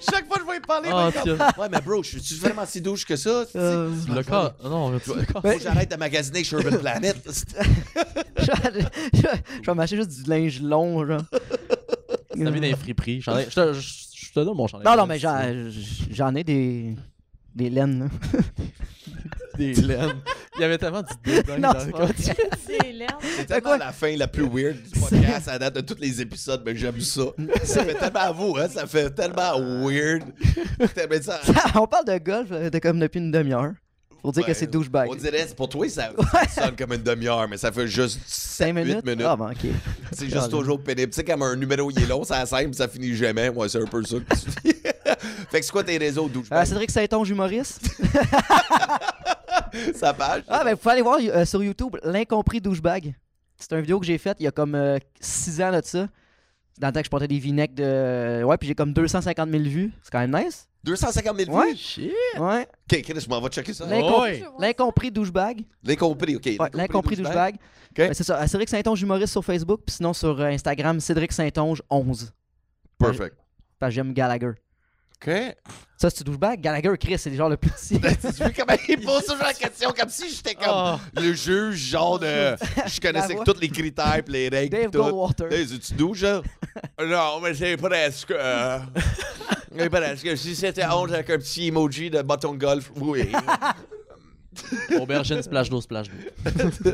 Chaque 0.00 0.26
fois 0.26 0.36
que 0.38 0.42
je 0.46 0.52
vais 0.52 0.60
parler, 0.60 0.88
Oh, 0.92 0.96
il 1.08 1.12
va 1.14 1.22
tiens. 1.22 1.36
comme, 1.36 1.62
Ouais, 1.62 1.68
mais 1.70 1.80
bro, 1.80 2.02
je 2.02 2.18
suis 2.18 2.36
vraiment 2.36 2.64
si 2.66 2.80
douche 2.80 3.04
que 3.04 3.16
ça? 3.16 3.44
Euh, 3.56 3.90
Le 4.14 4.22
cas. 4.22 4.54
Non, 4.64 4.98
tu 4.98 5.10
Faut 5.10 5.14
que 5.42 5.58
j'arrête 5.60 5.90
de 5.90 5.96
magasiner 5.96 6.44
sur 6.44 6.60
Urban 6.60 6.78
Planet. 6.78 7.16
je, 8.38 8.44
je- 8.44 9.20
je 9.62 9.66
vais 9.66 9.74
m'acheter 9.74 9.96
juste 9.96 10.22
du 10.22 10.30
linge 10.30 10.60
long, 10.60 11.06
genre. 11.06 11.22
T'as 11.30 12.36
mis 12.36 12.44
dans 12.44 12.60
les 12.60 12.76
friperies. 12.76 13.20
J'en 13.20 13.38
ai- 13.38 13.46
Je 13.48 13.54
te, 13.54 13.72
je- 13.72 14.04
je 14.16 14.32
te 14.32 14.40
donne 14.40 14.56
mon 14.56 14.66
chandail. 14.66 14.86
Non, 14.86 14.96
non, 15.00 15.06
mais 15.06 15.18
j'en 15.18 15.38
j'en 16.10 16.34
ai 16.34 16.42
des, 16.44 16.94
des 17.54 17.70
laines. 17.70 18.00
là. 18.00 18.38
Des 19.56 19.72
laines. 19.74 20.20
Il 20.56 20.60
y 20.60 20.64
avait 20.64 20.78
tellement 20.78 21.02
d'idées. 21.02 21.42
dedans, 21.42 21.54
Non, 21.58 21.72
dans- 21.72 21.80
c'est 21.80 21.90
pas 21.90 21.98
comme- 21.98 22.06
vrai. 22.06 23.06
C'est 23.36 23.46
tellement 23.46 23.76
la 23.76 23.92
fin 23.92 24.16
la 24.16 24.28
plus 24.28 24.48
weird 24.48 24.76
du 24.82 25.00
podcast 25.00 25.48
à 25.48 25.58
date 25.58 25.74
de 25.74 25.80
tous 25.80 26.00
les 26.00 26.20
épisodes, 26.20 26.62
mais 26.64 26.76
j'aime 26.76 27.00
ça. 27.00 27.22
Ça 27.64 27.84
fait 27.84 27.94
tellement 27.94 28.20
à 28.20 28.32
vous, 28.32 28.56
hein? 28.58 28.68
Ça 28.72 28.86
fait 28.86 29.10
tellement 29.10 29.58
weird. 29.86 30.22
Ça- 31.22 31.40
On 31.80 31.86
parle 31.86 32.04
de 32.06 32.18
golf 32.18 32.50
de 32.50 32.78
comme 32.78 32.98
depuis 33.00 33.18
une 33.18 33.30
demi-heure. 33.30 33.72
Pour 34.22 34.32
dire 34.32 34.46
que 34.46 34.54
c'est 34.54 34.66
douchebag. 34.68 35.10
On 35.10 35.14
dirait, 35.16 35.46
pour 35.54 35.68
toi, 35.68 35.86
ça, 35.90 36.08
ça 36.50 36.64
sonne 36.64 36.74
comme 36.76 36.94
une 36.94 37.02
demi-heure, 37.02 37.46
mais 37.46 37.58
ça 37.58 37.70
fait 37.70 37.86
juste 37.86 38.20
5 38.26 38.68
8 38.68 38.72
minutes? 38.84 39.04
minutes. 39.04 39.26
Ah, 39.28 39.36
bon, 39.36 39.50
ok. 39.50 39.66
C'est 40.12 40.30
juste 40.30 40.48
toujours 40.48 40.80
pénible. 40.82 41.10
Tu 41.12 41.16
sais, 41.16 41.24
comme 41.24 41.42
un 41.42 41.54
numéro 41.56 41.90
il 41.90 42.02
est 42.02 42.06
long, 42.06 42.24
ça 42.24 42.46
simple, 42.46 42.72
ça 42.72 42.88
finit 42.88 43.14
jamais. 43.14 43.50
Moi, 43.50 43.68
c'est 43.68 43.82
un 43.82 43.84
peu 43.84 44.02
ça 44.02 44.16
que 44.16 44.34
tu 44.34 44.46
dis. 44.64 44.74
Fait 45.50 45.60
que 45.60 45.66
c'est 45.66 45.72
quoi 45.72 45.84
tes 45.84 45.98
réseaux, 45.98 46.26
douche 46.28 46.46
Euh, 46.50 46.64
Cédric 46.64 46.90
Saint-Onge, 46.90 47.28
humoriste. 47.28 47.80
Sa 49.94 50.12
page? 50.14 50.42
Ah, 50.48 50.62
ben, 50.64 50.72
vous 50.72 50.76
pouvez 50.78 50.92
aller 50.92 51.02
voir 51.02 51.18
euh, 51.20 51.44
sur 51.44 51.62
YouTube 51.62 51.96
L'incompris 52.02 52.60
douchebag. 52.60 53.14
C'est 53.56 53.72
une 53.72 53.80
vidéo 53.80 54.00
que 54.00 54.06
j'ai 54.06 54.18
faite 54.18 54.36
il 54.40 54.44
y 54.44 54.46
a 54.46 54.50
comme 54.50 54.76
6 55.20 55.60
ans 55.62 55.70
là, 55.70 55.80
de 55.80 55.86
ça. 55.86 56.08
Dans 56.78 56.88
le 56.88 56.92
temps 56.92 57.00
que 57.00 57.06
je 57.06 57.10
portais 57.10 57.28
des 57.28 57.38
vinaigres 57.38 57.74
de. 57.74 58.42
Ouais, 58.44 58.56
puis 58.56 58.66
j'ai 58.68 58.74
comme 58.74 58.92
250 58.92 59.48
000 59.48 59.62
vues. 59.62 59.92
C'est 60.02 60.10
quand 60.10 60.18
même 60.26 60.44
nice. 60.44 60.68
250 60.82 61.38
000 61.38 61.50
vues? 61.50 61.56
Ouais. 61.56 61.76
Shit. 61.76 62.10
Ouais. 62.38 62.62
Ok, 62.92 63.02
Chris, 63.02 63.20
je 63.20 63.28
m'en 63.28 63.40
vais 63.40 63.48
checker 63.48 63.72
ça. 63.72 63.86
Ouais. 63.86 64.44
L'incompris 64.58 65.10
douchebag. 65.12 65.64
L'incompris, 65.84 66.36
ok. 66.36 66.46
Ouais, 66.58 66.68
L'incompris 66.74 67.16
douchebag. 67.16 67.56
Ben, 67.96 68.12
c'est 68.12 68.24
ça. 68.24 68.42
euh, 68.42 68.46
Cédric 68.48 68.68
Saint-Onge, 68.68 69.00
humoriste 69.00 69.32
sur 69.32 69.44
Facebook. 69.44 69.82
Puis 69.86 69.94
sinon 69.96 70.12
sur 70.12 70.40
euh, 70.40 70.46
Instagram, 70.46 70.98
Cédric 70.98 71.32
Saint-Onge 71.32 71.80
11. 71.88 72.32
Perfect. 72.98 73.36
Parce 73.78 73.90
que 73.90 73.94
j'aime 73.94 74.12
Gallagher. 74.12 74.50
Ok. 75.26 75.32
Ça, 75.96 76.10
c'est 76.10 76.24
douchebag. 76.24 76.60
Gallagher, 76.60 76.92
Chris, 77.00 77.18
c'est 77.18 77.34
genre 77.34 77.48
le 77.48 77.56
plus 77.56 77.70
petit. 77.88 77.98
tu 78.00 78.08
vois 78.42 78.50
comment 78.50 78.78
il 78.88 79.00
pose 79.00 79.24
toujours 79.24 79.42
la 79.42 79.54
question 79.54 79.90
comme 79.96 80.08
si 80.08 80.28
j'étais 80.34 80.54
comme 80.54 80.66
Oh. 80.68 80.96
le 81.20 81.32
juge, 81.32 81.76
genre 81.76 82.18
de. 82.18 82.26
Je 82.86 83.00
connaissais 83.00 83.36
tous 83.44 83.58
les 83.60 83.68
critères 83.68 84.22
pis 84.24 84.32
les 84.32 84.48
règles. 84.48 84.76
Dave 84.76 84.90
tout. 84.90 84.98
Goldwater. 85.02 85.52
Hey, 85.52 85.66
tu 85.78 85.94
douche, 85.94 86.22
là? 86.22 86.42
non, 87.00 87.40
mais 87.40 87.54
c'est 87.54 87.76
presque. 87.76 88.32
Euh... 88.32 88.78
c'est 89.76 89.88
presque. 89.88 90.36
Si 90.36 90.54
c'était 90.56 90.84
11 90.84 91.14
avec 91.14 91.30
un 91.30 91.38
petit 91.38 91.68
emoji 91.68 92.10
de 92.10 92.20
bâton 92.22 92.52
de 92.52 92.58
golf, 92.58 92.90
oui. 92.96 93.30
Aubergine, 95.00 95.42
splash 95.42 95.68
d'eau, 95.70 95.80
splash 95.80 96.06
d'eau. 96.08 96.16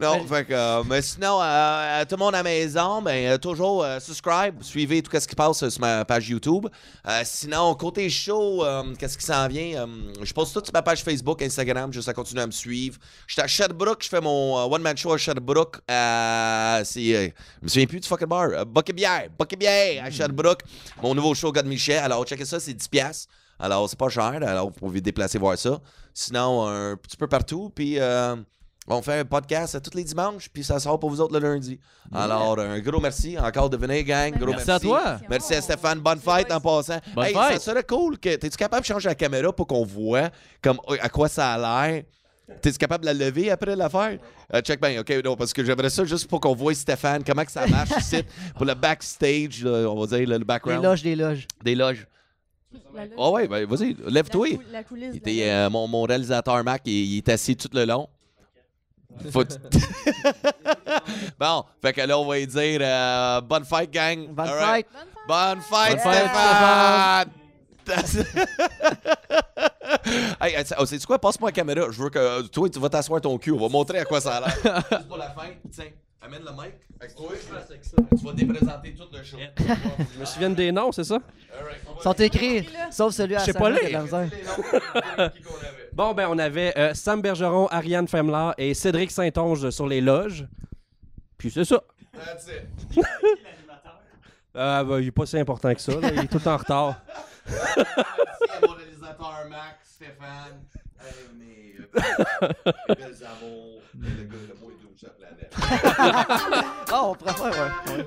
Non, 0.00 0.24
fait 0.26 0.44
que, 0.44 0.52
euh, 0.52 0.82
mais 0.88 1.02
sinon, 1.02 1.40
euh, 1.40 2.00
à 2.00 2.04
tout 2.06 2.16
le 2.16 2.20
monde 2.20 2.34
à 2.34 2.38
la 2.38 2.42
maison, 2.42 3.02
ben, 3.02 3.32
euh, 3.32 3.38
toujours 3.38 3.82
euh, 3.84 3.98
subscribe, 4.00 4.62
suivez 4.62 5.02
tout 5.02 5.10
ce 5.18 5.26
qui 5.26 5.34
passe 5.34 5.62
euh, 5.62 5.70
sur 5.70 5.80
ma 5.80 6.04
page 6.04 6.28
YouTube. 6.28 6.66
Euh, 7.06 7.20
sinon, 7.24 7.74
côté 7.74 8.08
show, 8.10 8.64
euh, 8.64 8.94
qu'est-ce 8.98 9.18
qui 9.18 9.24
s'en 9.24 9.46
vient? 9.48 9.82
Euh, 9.82 9.86
je 10.22 10.32
poste 10.32 10.54
tout 10.54 10.62
sur 10.64 10.72
ma 10.72 10.82
page 10.82 11.02
Facebook, 11.02 11.42
Instagram, 11.42 11.92
juste 11.92 12.08
à 12.08 12.12
continuer 12.14 12.42
à 12.42 12.46
me 12.46 12.52
suivre. 12.52 12.98
Je 13.26 13.34
suis 13.34 13.42
à 13.42 13.46
Sherbrooke, 13.46 14.02
je 14.02 14.08
fais 14.08 14.20
mon 14.20 14.58
euh, 14.58 14.64
one-man 14.64 14.96
show 14.96 15.12
à 15.12 15.18
Sherbrooke. 15.18 15.78
Euh, 15.90 16.82
c'est, 16.84 17.14
euh, 17.14 17.28
je 17.60 17.64
me 17.64 17.68
souviens 17.68 17.86
plus 17.86 18.00
du 18.00 18.08
fucking 18.08 18.28
bar. 18.28 18.48
Euh, 18.52 18.64
Bucket 18.64 18.94
Bière, 18.94 19.28
Bucket 19.38 19.58
Bière 19.58 20.04
à 20.04 20.10
Sherbrooke. 20.10 20.62
Mon 21.02 21.14
nouveau 21.14 21.34
show, 21.34 21.52
God 21.52 21.66
Michel. 21.66 21.98
Alors, 21.98 22.24
checkez 22.24 22.44
ça, 22.44 22.60
c'est 22.60 22.72
10$. 22.74 23.26
Alors, 23.58 23.88
c'est 23.88 23.98
pas 23.98 24.08
cher. 24.08 24.38
Alors, 24.42 24.66
vous 24.66 24.72
pouvez 24.78 25.00
déplacer 25.00 25.38
voir 25.38 25.58
ça. 25.58 25.78
Sinon, 26.14 26.66
un 26.66 26.96
petit 26.96 27.16
peu 27.16 27.26
partout. 27.26 27.70
Puis, 27.74 27.98
euh, 27.98 28.36
on 28.86 29.02
fait 29.02 29.18
un 29.20 29.24
podcast 29.24 29.80
tous 29.82 29.96
les 29.96 30.04
dimanches. 30.04 30.48
Puis, 30.48 30.62
ça 30.64 30.78
sort 30.78 30.98
pour 30.98 31.10
vous 31.10 31.20
autres 31.20 31.38
le 31.38 31.46
lundi. 31.46 31.78
Alors, 32.14 32.58
un 32.58 32.78
gros 32.80 33.00
merci 33.00 33.38
encore 33.38 33.68
de 33.68 33.76
venir, 33.76 34.02
gang. 34.04 34.32
Gros 34.38 34.50
Merci 34.52 34.70
à 34.70 34.78
toi. 34.80 35.18
Merci 35.28 35.54
à 35.54 35.60
Stéphane. 35.60 35.98
Bonne 36.00 36.20
fête 36.20 36.50
en 36.52 36.60
passant. 36.60 36.98
Bonne 37.14 37.26
hey, 37.26 37.34
fête. 37.34 37.60
Ça 37.60 37.72
serait 37.72 37.84
cool. 37.84 38.18
que 38.18 38.36
T'es-tu 38.36 38.56
capable 38.56 38.82
de 38.82 38.86
changer 38.86 39.08
la 39.08 39.14
caméra 39.14 39.52
pour 39.52 39.66
qu'on 39.66 39.84
voit 39.84 40.30
comme, 40.62 40.78
euh, 40.88 40.96
à 41.00 41.08
quoi 41.08 41.28
ça 41.28 41.52
a 41.54 41.88
l'air? 41.90 42.04
T'es-tu 42.62 42.78
capable 42.78 43.04
de 43.04 43.10
la 43.10 43.26
lever 43.26 43.50
après 43.50 43.76
l'affaire? 43.76 44.18
Euh, 44.54 44.62
check 44.62 44.80
bien, 44.80 44.98
OK, 45.00 45.12
non, 45.22 45.36
parce 45.36 45.52
que 45.52 45.62
j'aimerais 45.62 45.90
ça 45.90 46.04
juste 46.06 46.26
pour 46.28 46.40
qu'on 46.40 46.54
voit 46.54 46.72
Stéphane, 46.72 47.22
comment 47.22 47.44
que 47.44 47.52
ça 47.52 47.66
marche 47.66 47.90
ici, 47.98 48.22
pour 48.56 48.64
le 48.64 48.72
backstage, 48.72 49.62
là, 49.62 49.86
on 49.90 50.00
va 50.00 50.06
dire, 50.06 50.26
le, 50.26 50.32
le 50.32 50.38
Des 50.38 50.44
background. 50.46 50.82
loges, 50.82 51.02
des 51.02 51.14
loges. 51.14 51.46
Des 51.62 51.74
loges. 51.74 52.06
Ah 53.16 53.30
ouais, 53.30 53.46
ben 53.48 53.64
vas-y, 53.66 53.94
la 53.94 54.10
lève-toi. 54.10 54.48
cou- 54.56 54.62
La 54.72 54.84
coulisse. 54.84 55.14
Était, 55.14 55.46
la- 55.46 55.66
euh, 55.66 55.70
mon, 55.70 55.86
mon 55.88 56.02
réalisateur 56.02 56.62
Mac, 56.64 56.82
il, 56.84 56.92
il 56.92 57.16
est 57.18 57.28
assis 57.28 57.56
tout 57.56 57.68
le 57.72 57.84
long. 57.84 58.08
Faut 59.32 59.44
bon, 61.40 61.64
fait 61.82 61.92
que 61.92 62.00
là, 62.02 62.18
on 62.18 62.26
va 62.26 62.38
lui 62.38 62.46
dire 62.46 62.78
euh, 62.82 63.40
bonne 63.40 63.64
fête, 63.64 63.90
gang. 63.90 64.28
Bonne 64.28 64.48
All 64.48 64.54
right. 64.58 64.86
fête. 64.86 65.08
Bonne 65.26 65.60
fête, 65.60 66.00
Stéphane! 66.00 67.28
hey, 70.40 70.54
hey, 70.54 70.64
oh, 70.78 70.86
sais-tu 70.86 71.06
quoi? 71.06 71.18
Passe-moi 71.18 71.48
la 71.48 71.52
caméra. 71.52 71.90
Je 71.90 72.02
veux 72.02 72.10
que 72.10 72.42
toi, 72.48 72.68
tu 72.68 72.78
vas 72.78 72.88
t'asseoir 72.90 73.20
ton 73.20 73.36
cul. 73.38 73.52
On 73.52 73.58
va 73.58 73.68
montrer 73.68 73.98
à 74.00 74.04
quoi 74.04 74.20
ça 74.20 74.36
a 74.36 74.40
l'air. 74.40 74.56
Juste 74.90 75.08
pour 75.08 75.16
la 75.16 75.30
fin. 75.30 75.48
Tiens, 75.72 75.86
amène 76.20 76.42
le 76.44 76.50
mic. 76.52 76.74
Tu 77.00 78.24
vas 78.24 78.32
déprésenter 78.32 78.94
tout 78.94 79.08
le 79.12 79.22
show. 79.22 79.36
Je 80.14 80.20
me 80.20 80.24
souviens 80.24 80.50
des 80.50 80.72
noms, 80.72 80.90
c'est 80.92 81.04
ça? 81.04 81.18
Sont 82.02 82.12
écrits, 82.14 82.68
sauf 82.90 83.14
celui 83.14 83.36
à 83.36 83.40
Je 83.40 83.44
sais 83.46 83.52
pas 83.52 83.70
de 83.70 83.78
lire. 83.86 85.32
Bon, 85.92 86.12
ben, 86.14 86.28
on 86.30 86.38
avait 86.38 86.76
euh, 86.78 86.94
Sam 86.94 87.20
Bergeron, 87.22 87.66
Ariane 87.68 88.08
Femler 88.08 88.50
et 88.58 88.74
Cédric 88.74 89.10
Saint-Onge 89.10 89.70
sur 89.70 89.86
les 89.86 90.00
loges. 90.00 90.46
Puis 91.36 91.50
c'est 91.50 91.64
ça. 91.64 91.82
That's 92.14 92.48
it. 92.48 93.04
Euh, 94.56 94.82
ben, 94.82 94.98
il 95.00 95.06
est 95.08 95.12
pas 95.12 95.26
si 95.26 95.38
important 95.38 95.72
que 95.72 95.80
ça. 95.80 95.92
là. 96.00 96.10
Il 96.12 96.18
est 96.20 96.26
tout 96.26 96.46
en 96.48 96.56
retard. 96.56 97.00
Merci 97.48 97.80
à 97.80 98.66
mon 98.66 98.72
réalisateur 98.74 99.46
Max, 99.48 99.94
Stéphane, 99.94 100.64
euh, 101.00 101.04
mes 101.38 101.76
euh, 101.78 102.48
mes 102.88 102.94
belles 102.94 103.24
amours, 103.24 103.82
le 103.98 104.24
gars 104.24 104.36
le 104.48 104.54
Ah, 106.90 107.02
on 107.04 107.14
ouais. 107.50 108.06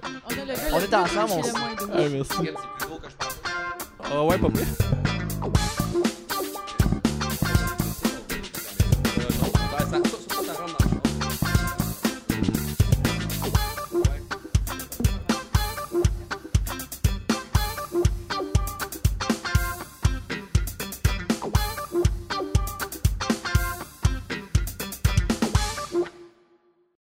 On 0.73 0.79
est 0.79 0.93
ensemble, 0.93 1.43
merci. 2.09 2.53
Ah, 4.03 4.23
ouais, 4.23 4.37
pas 4.37 4.49
plus. 4.49 4.61
Euh, 9.17 9.27
non, 9.39 9.51
ça- 9.91 10.20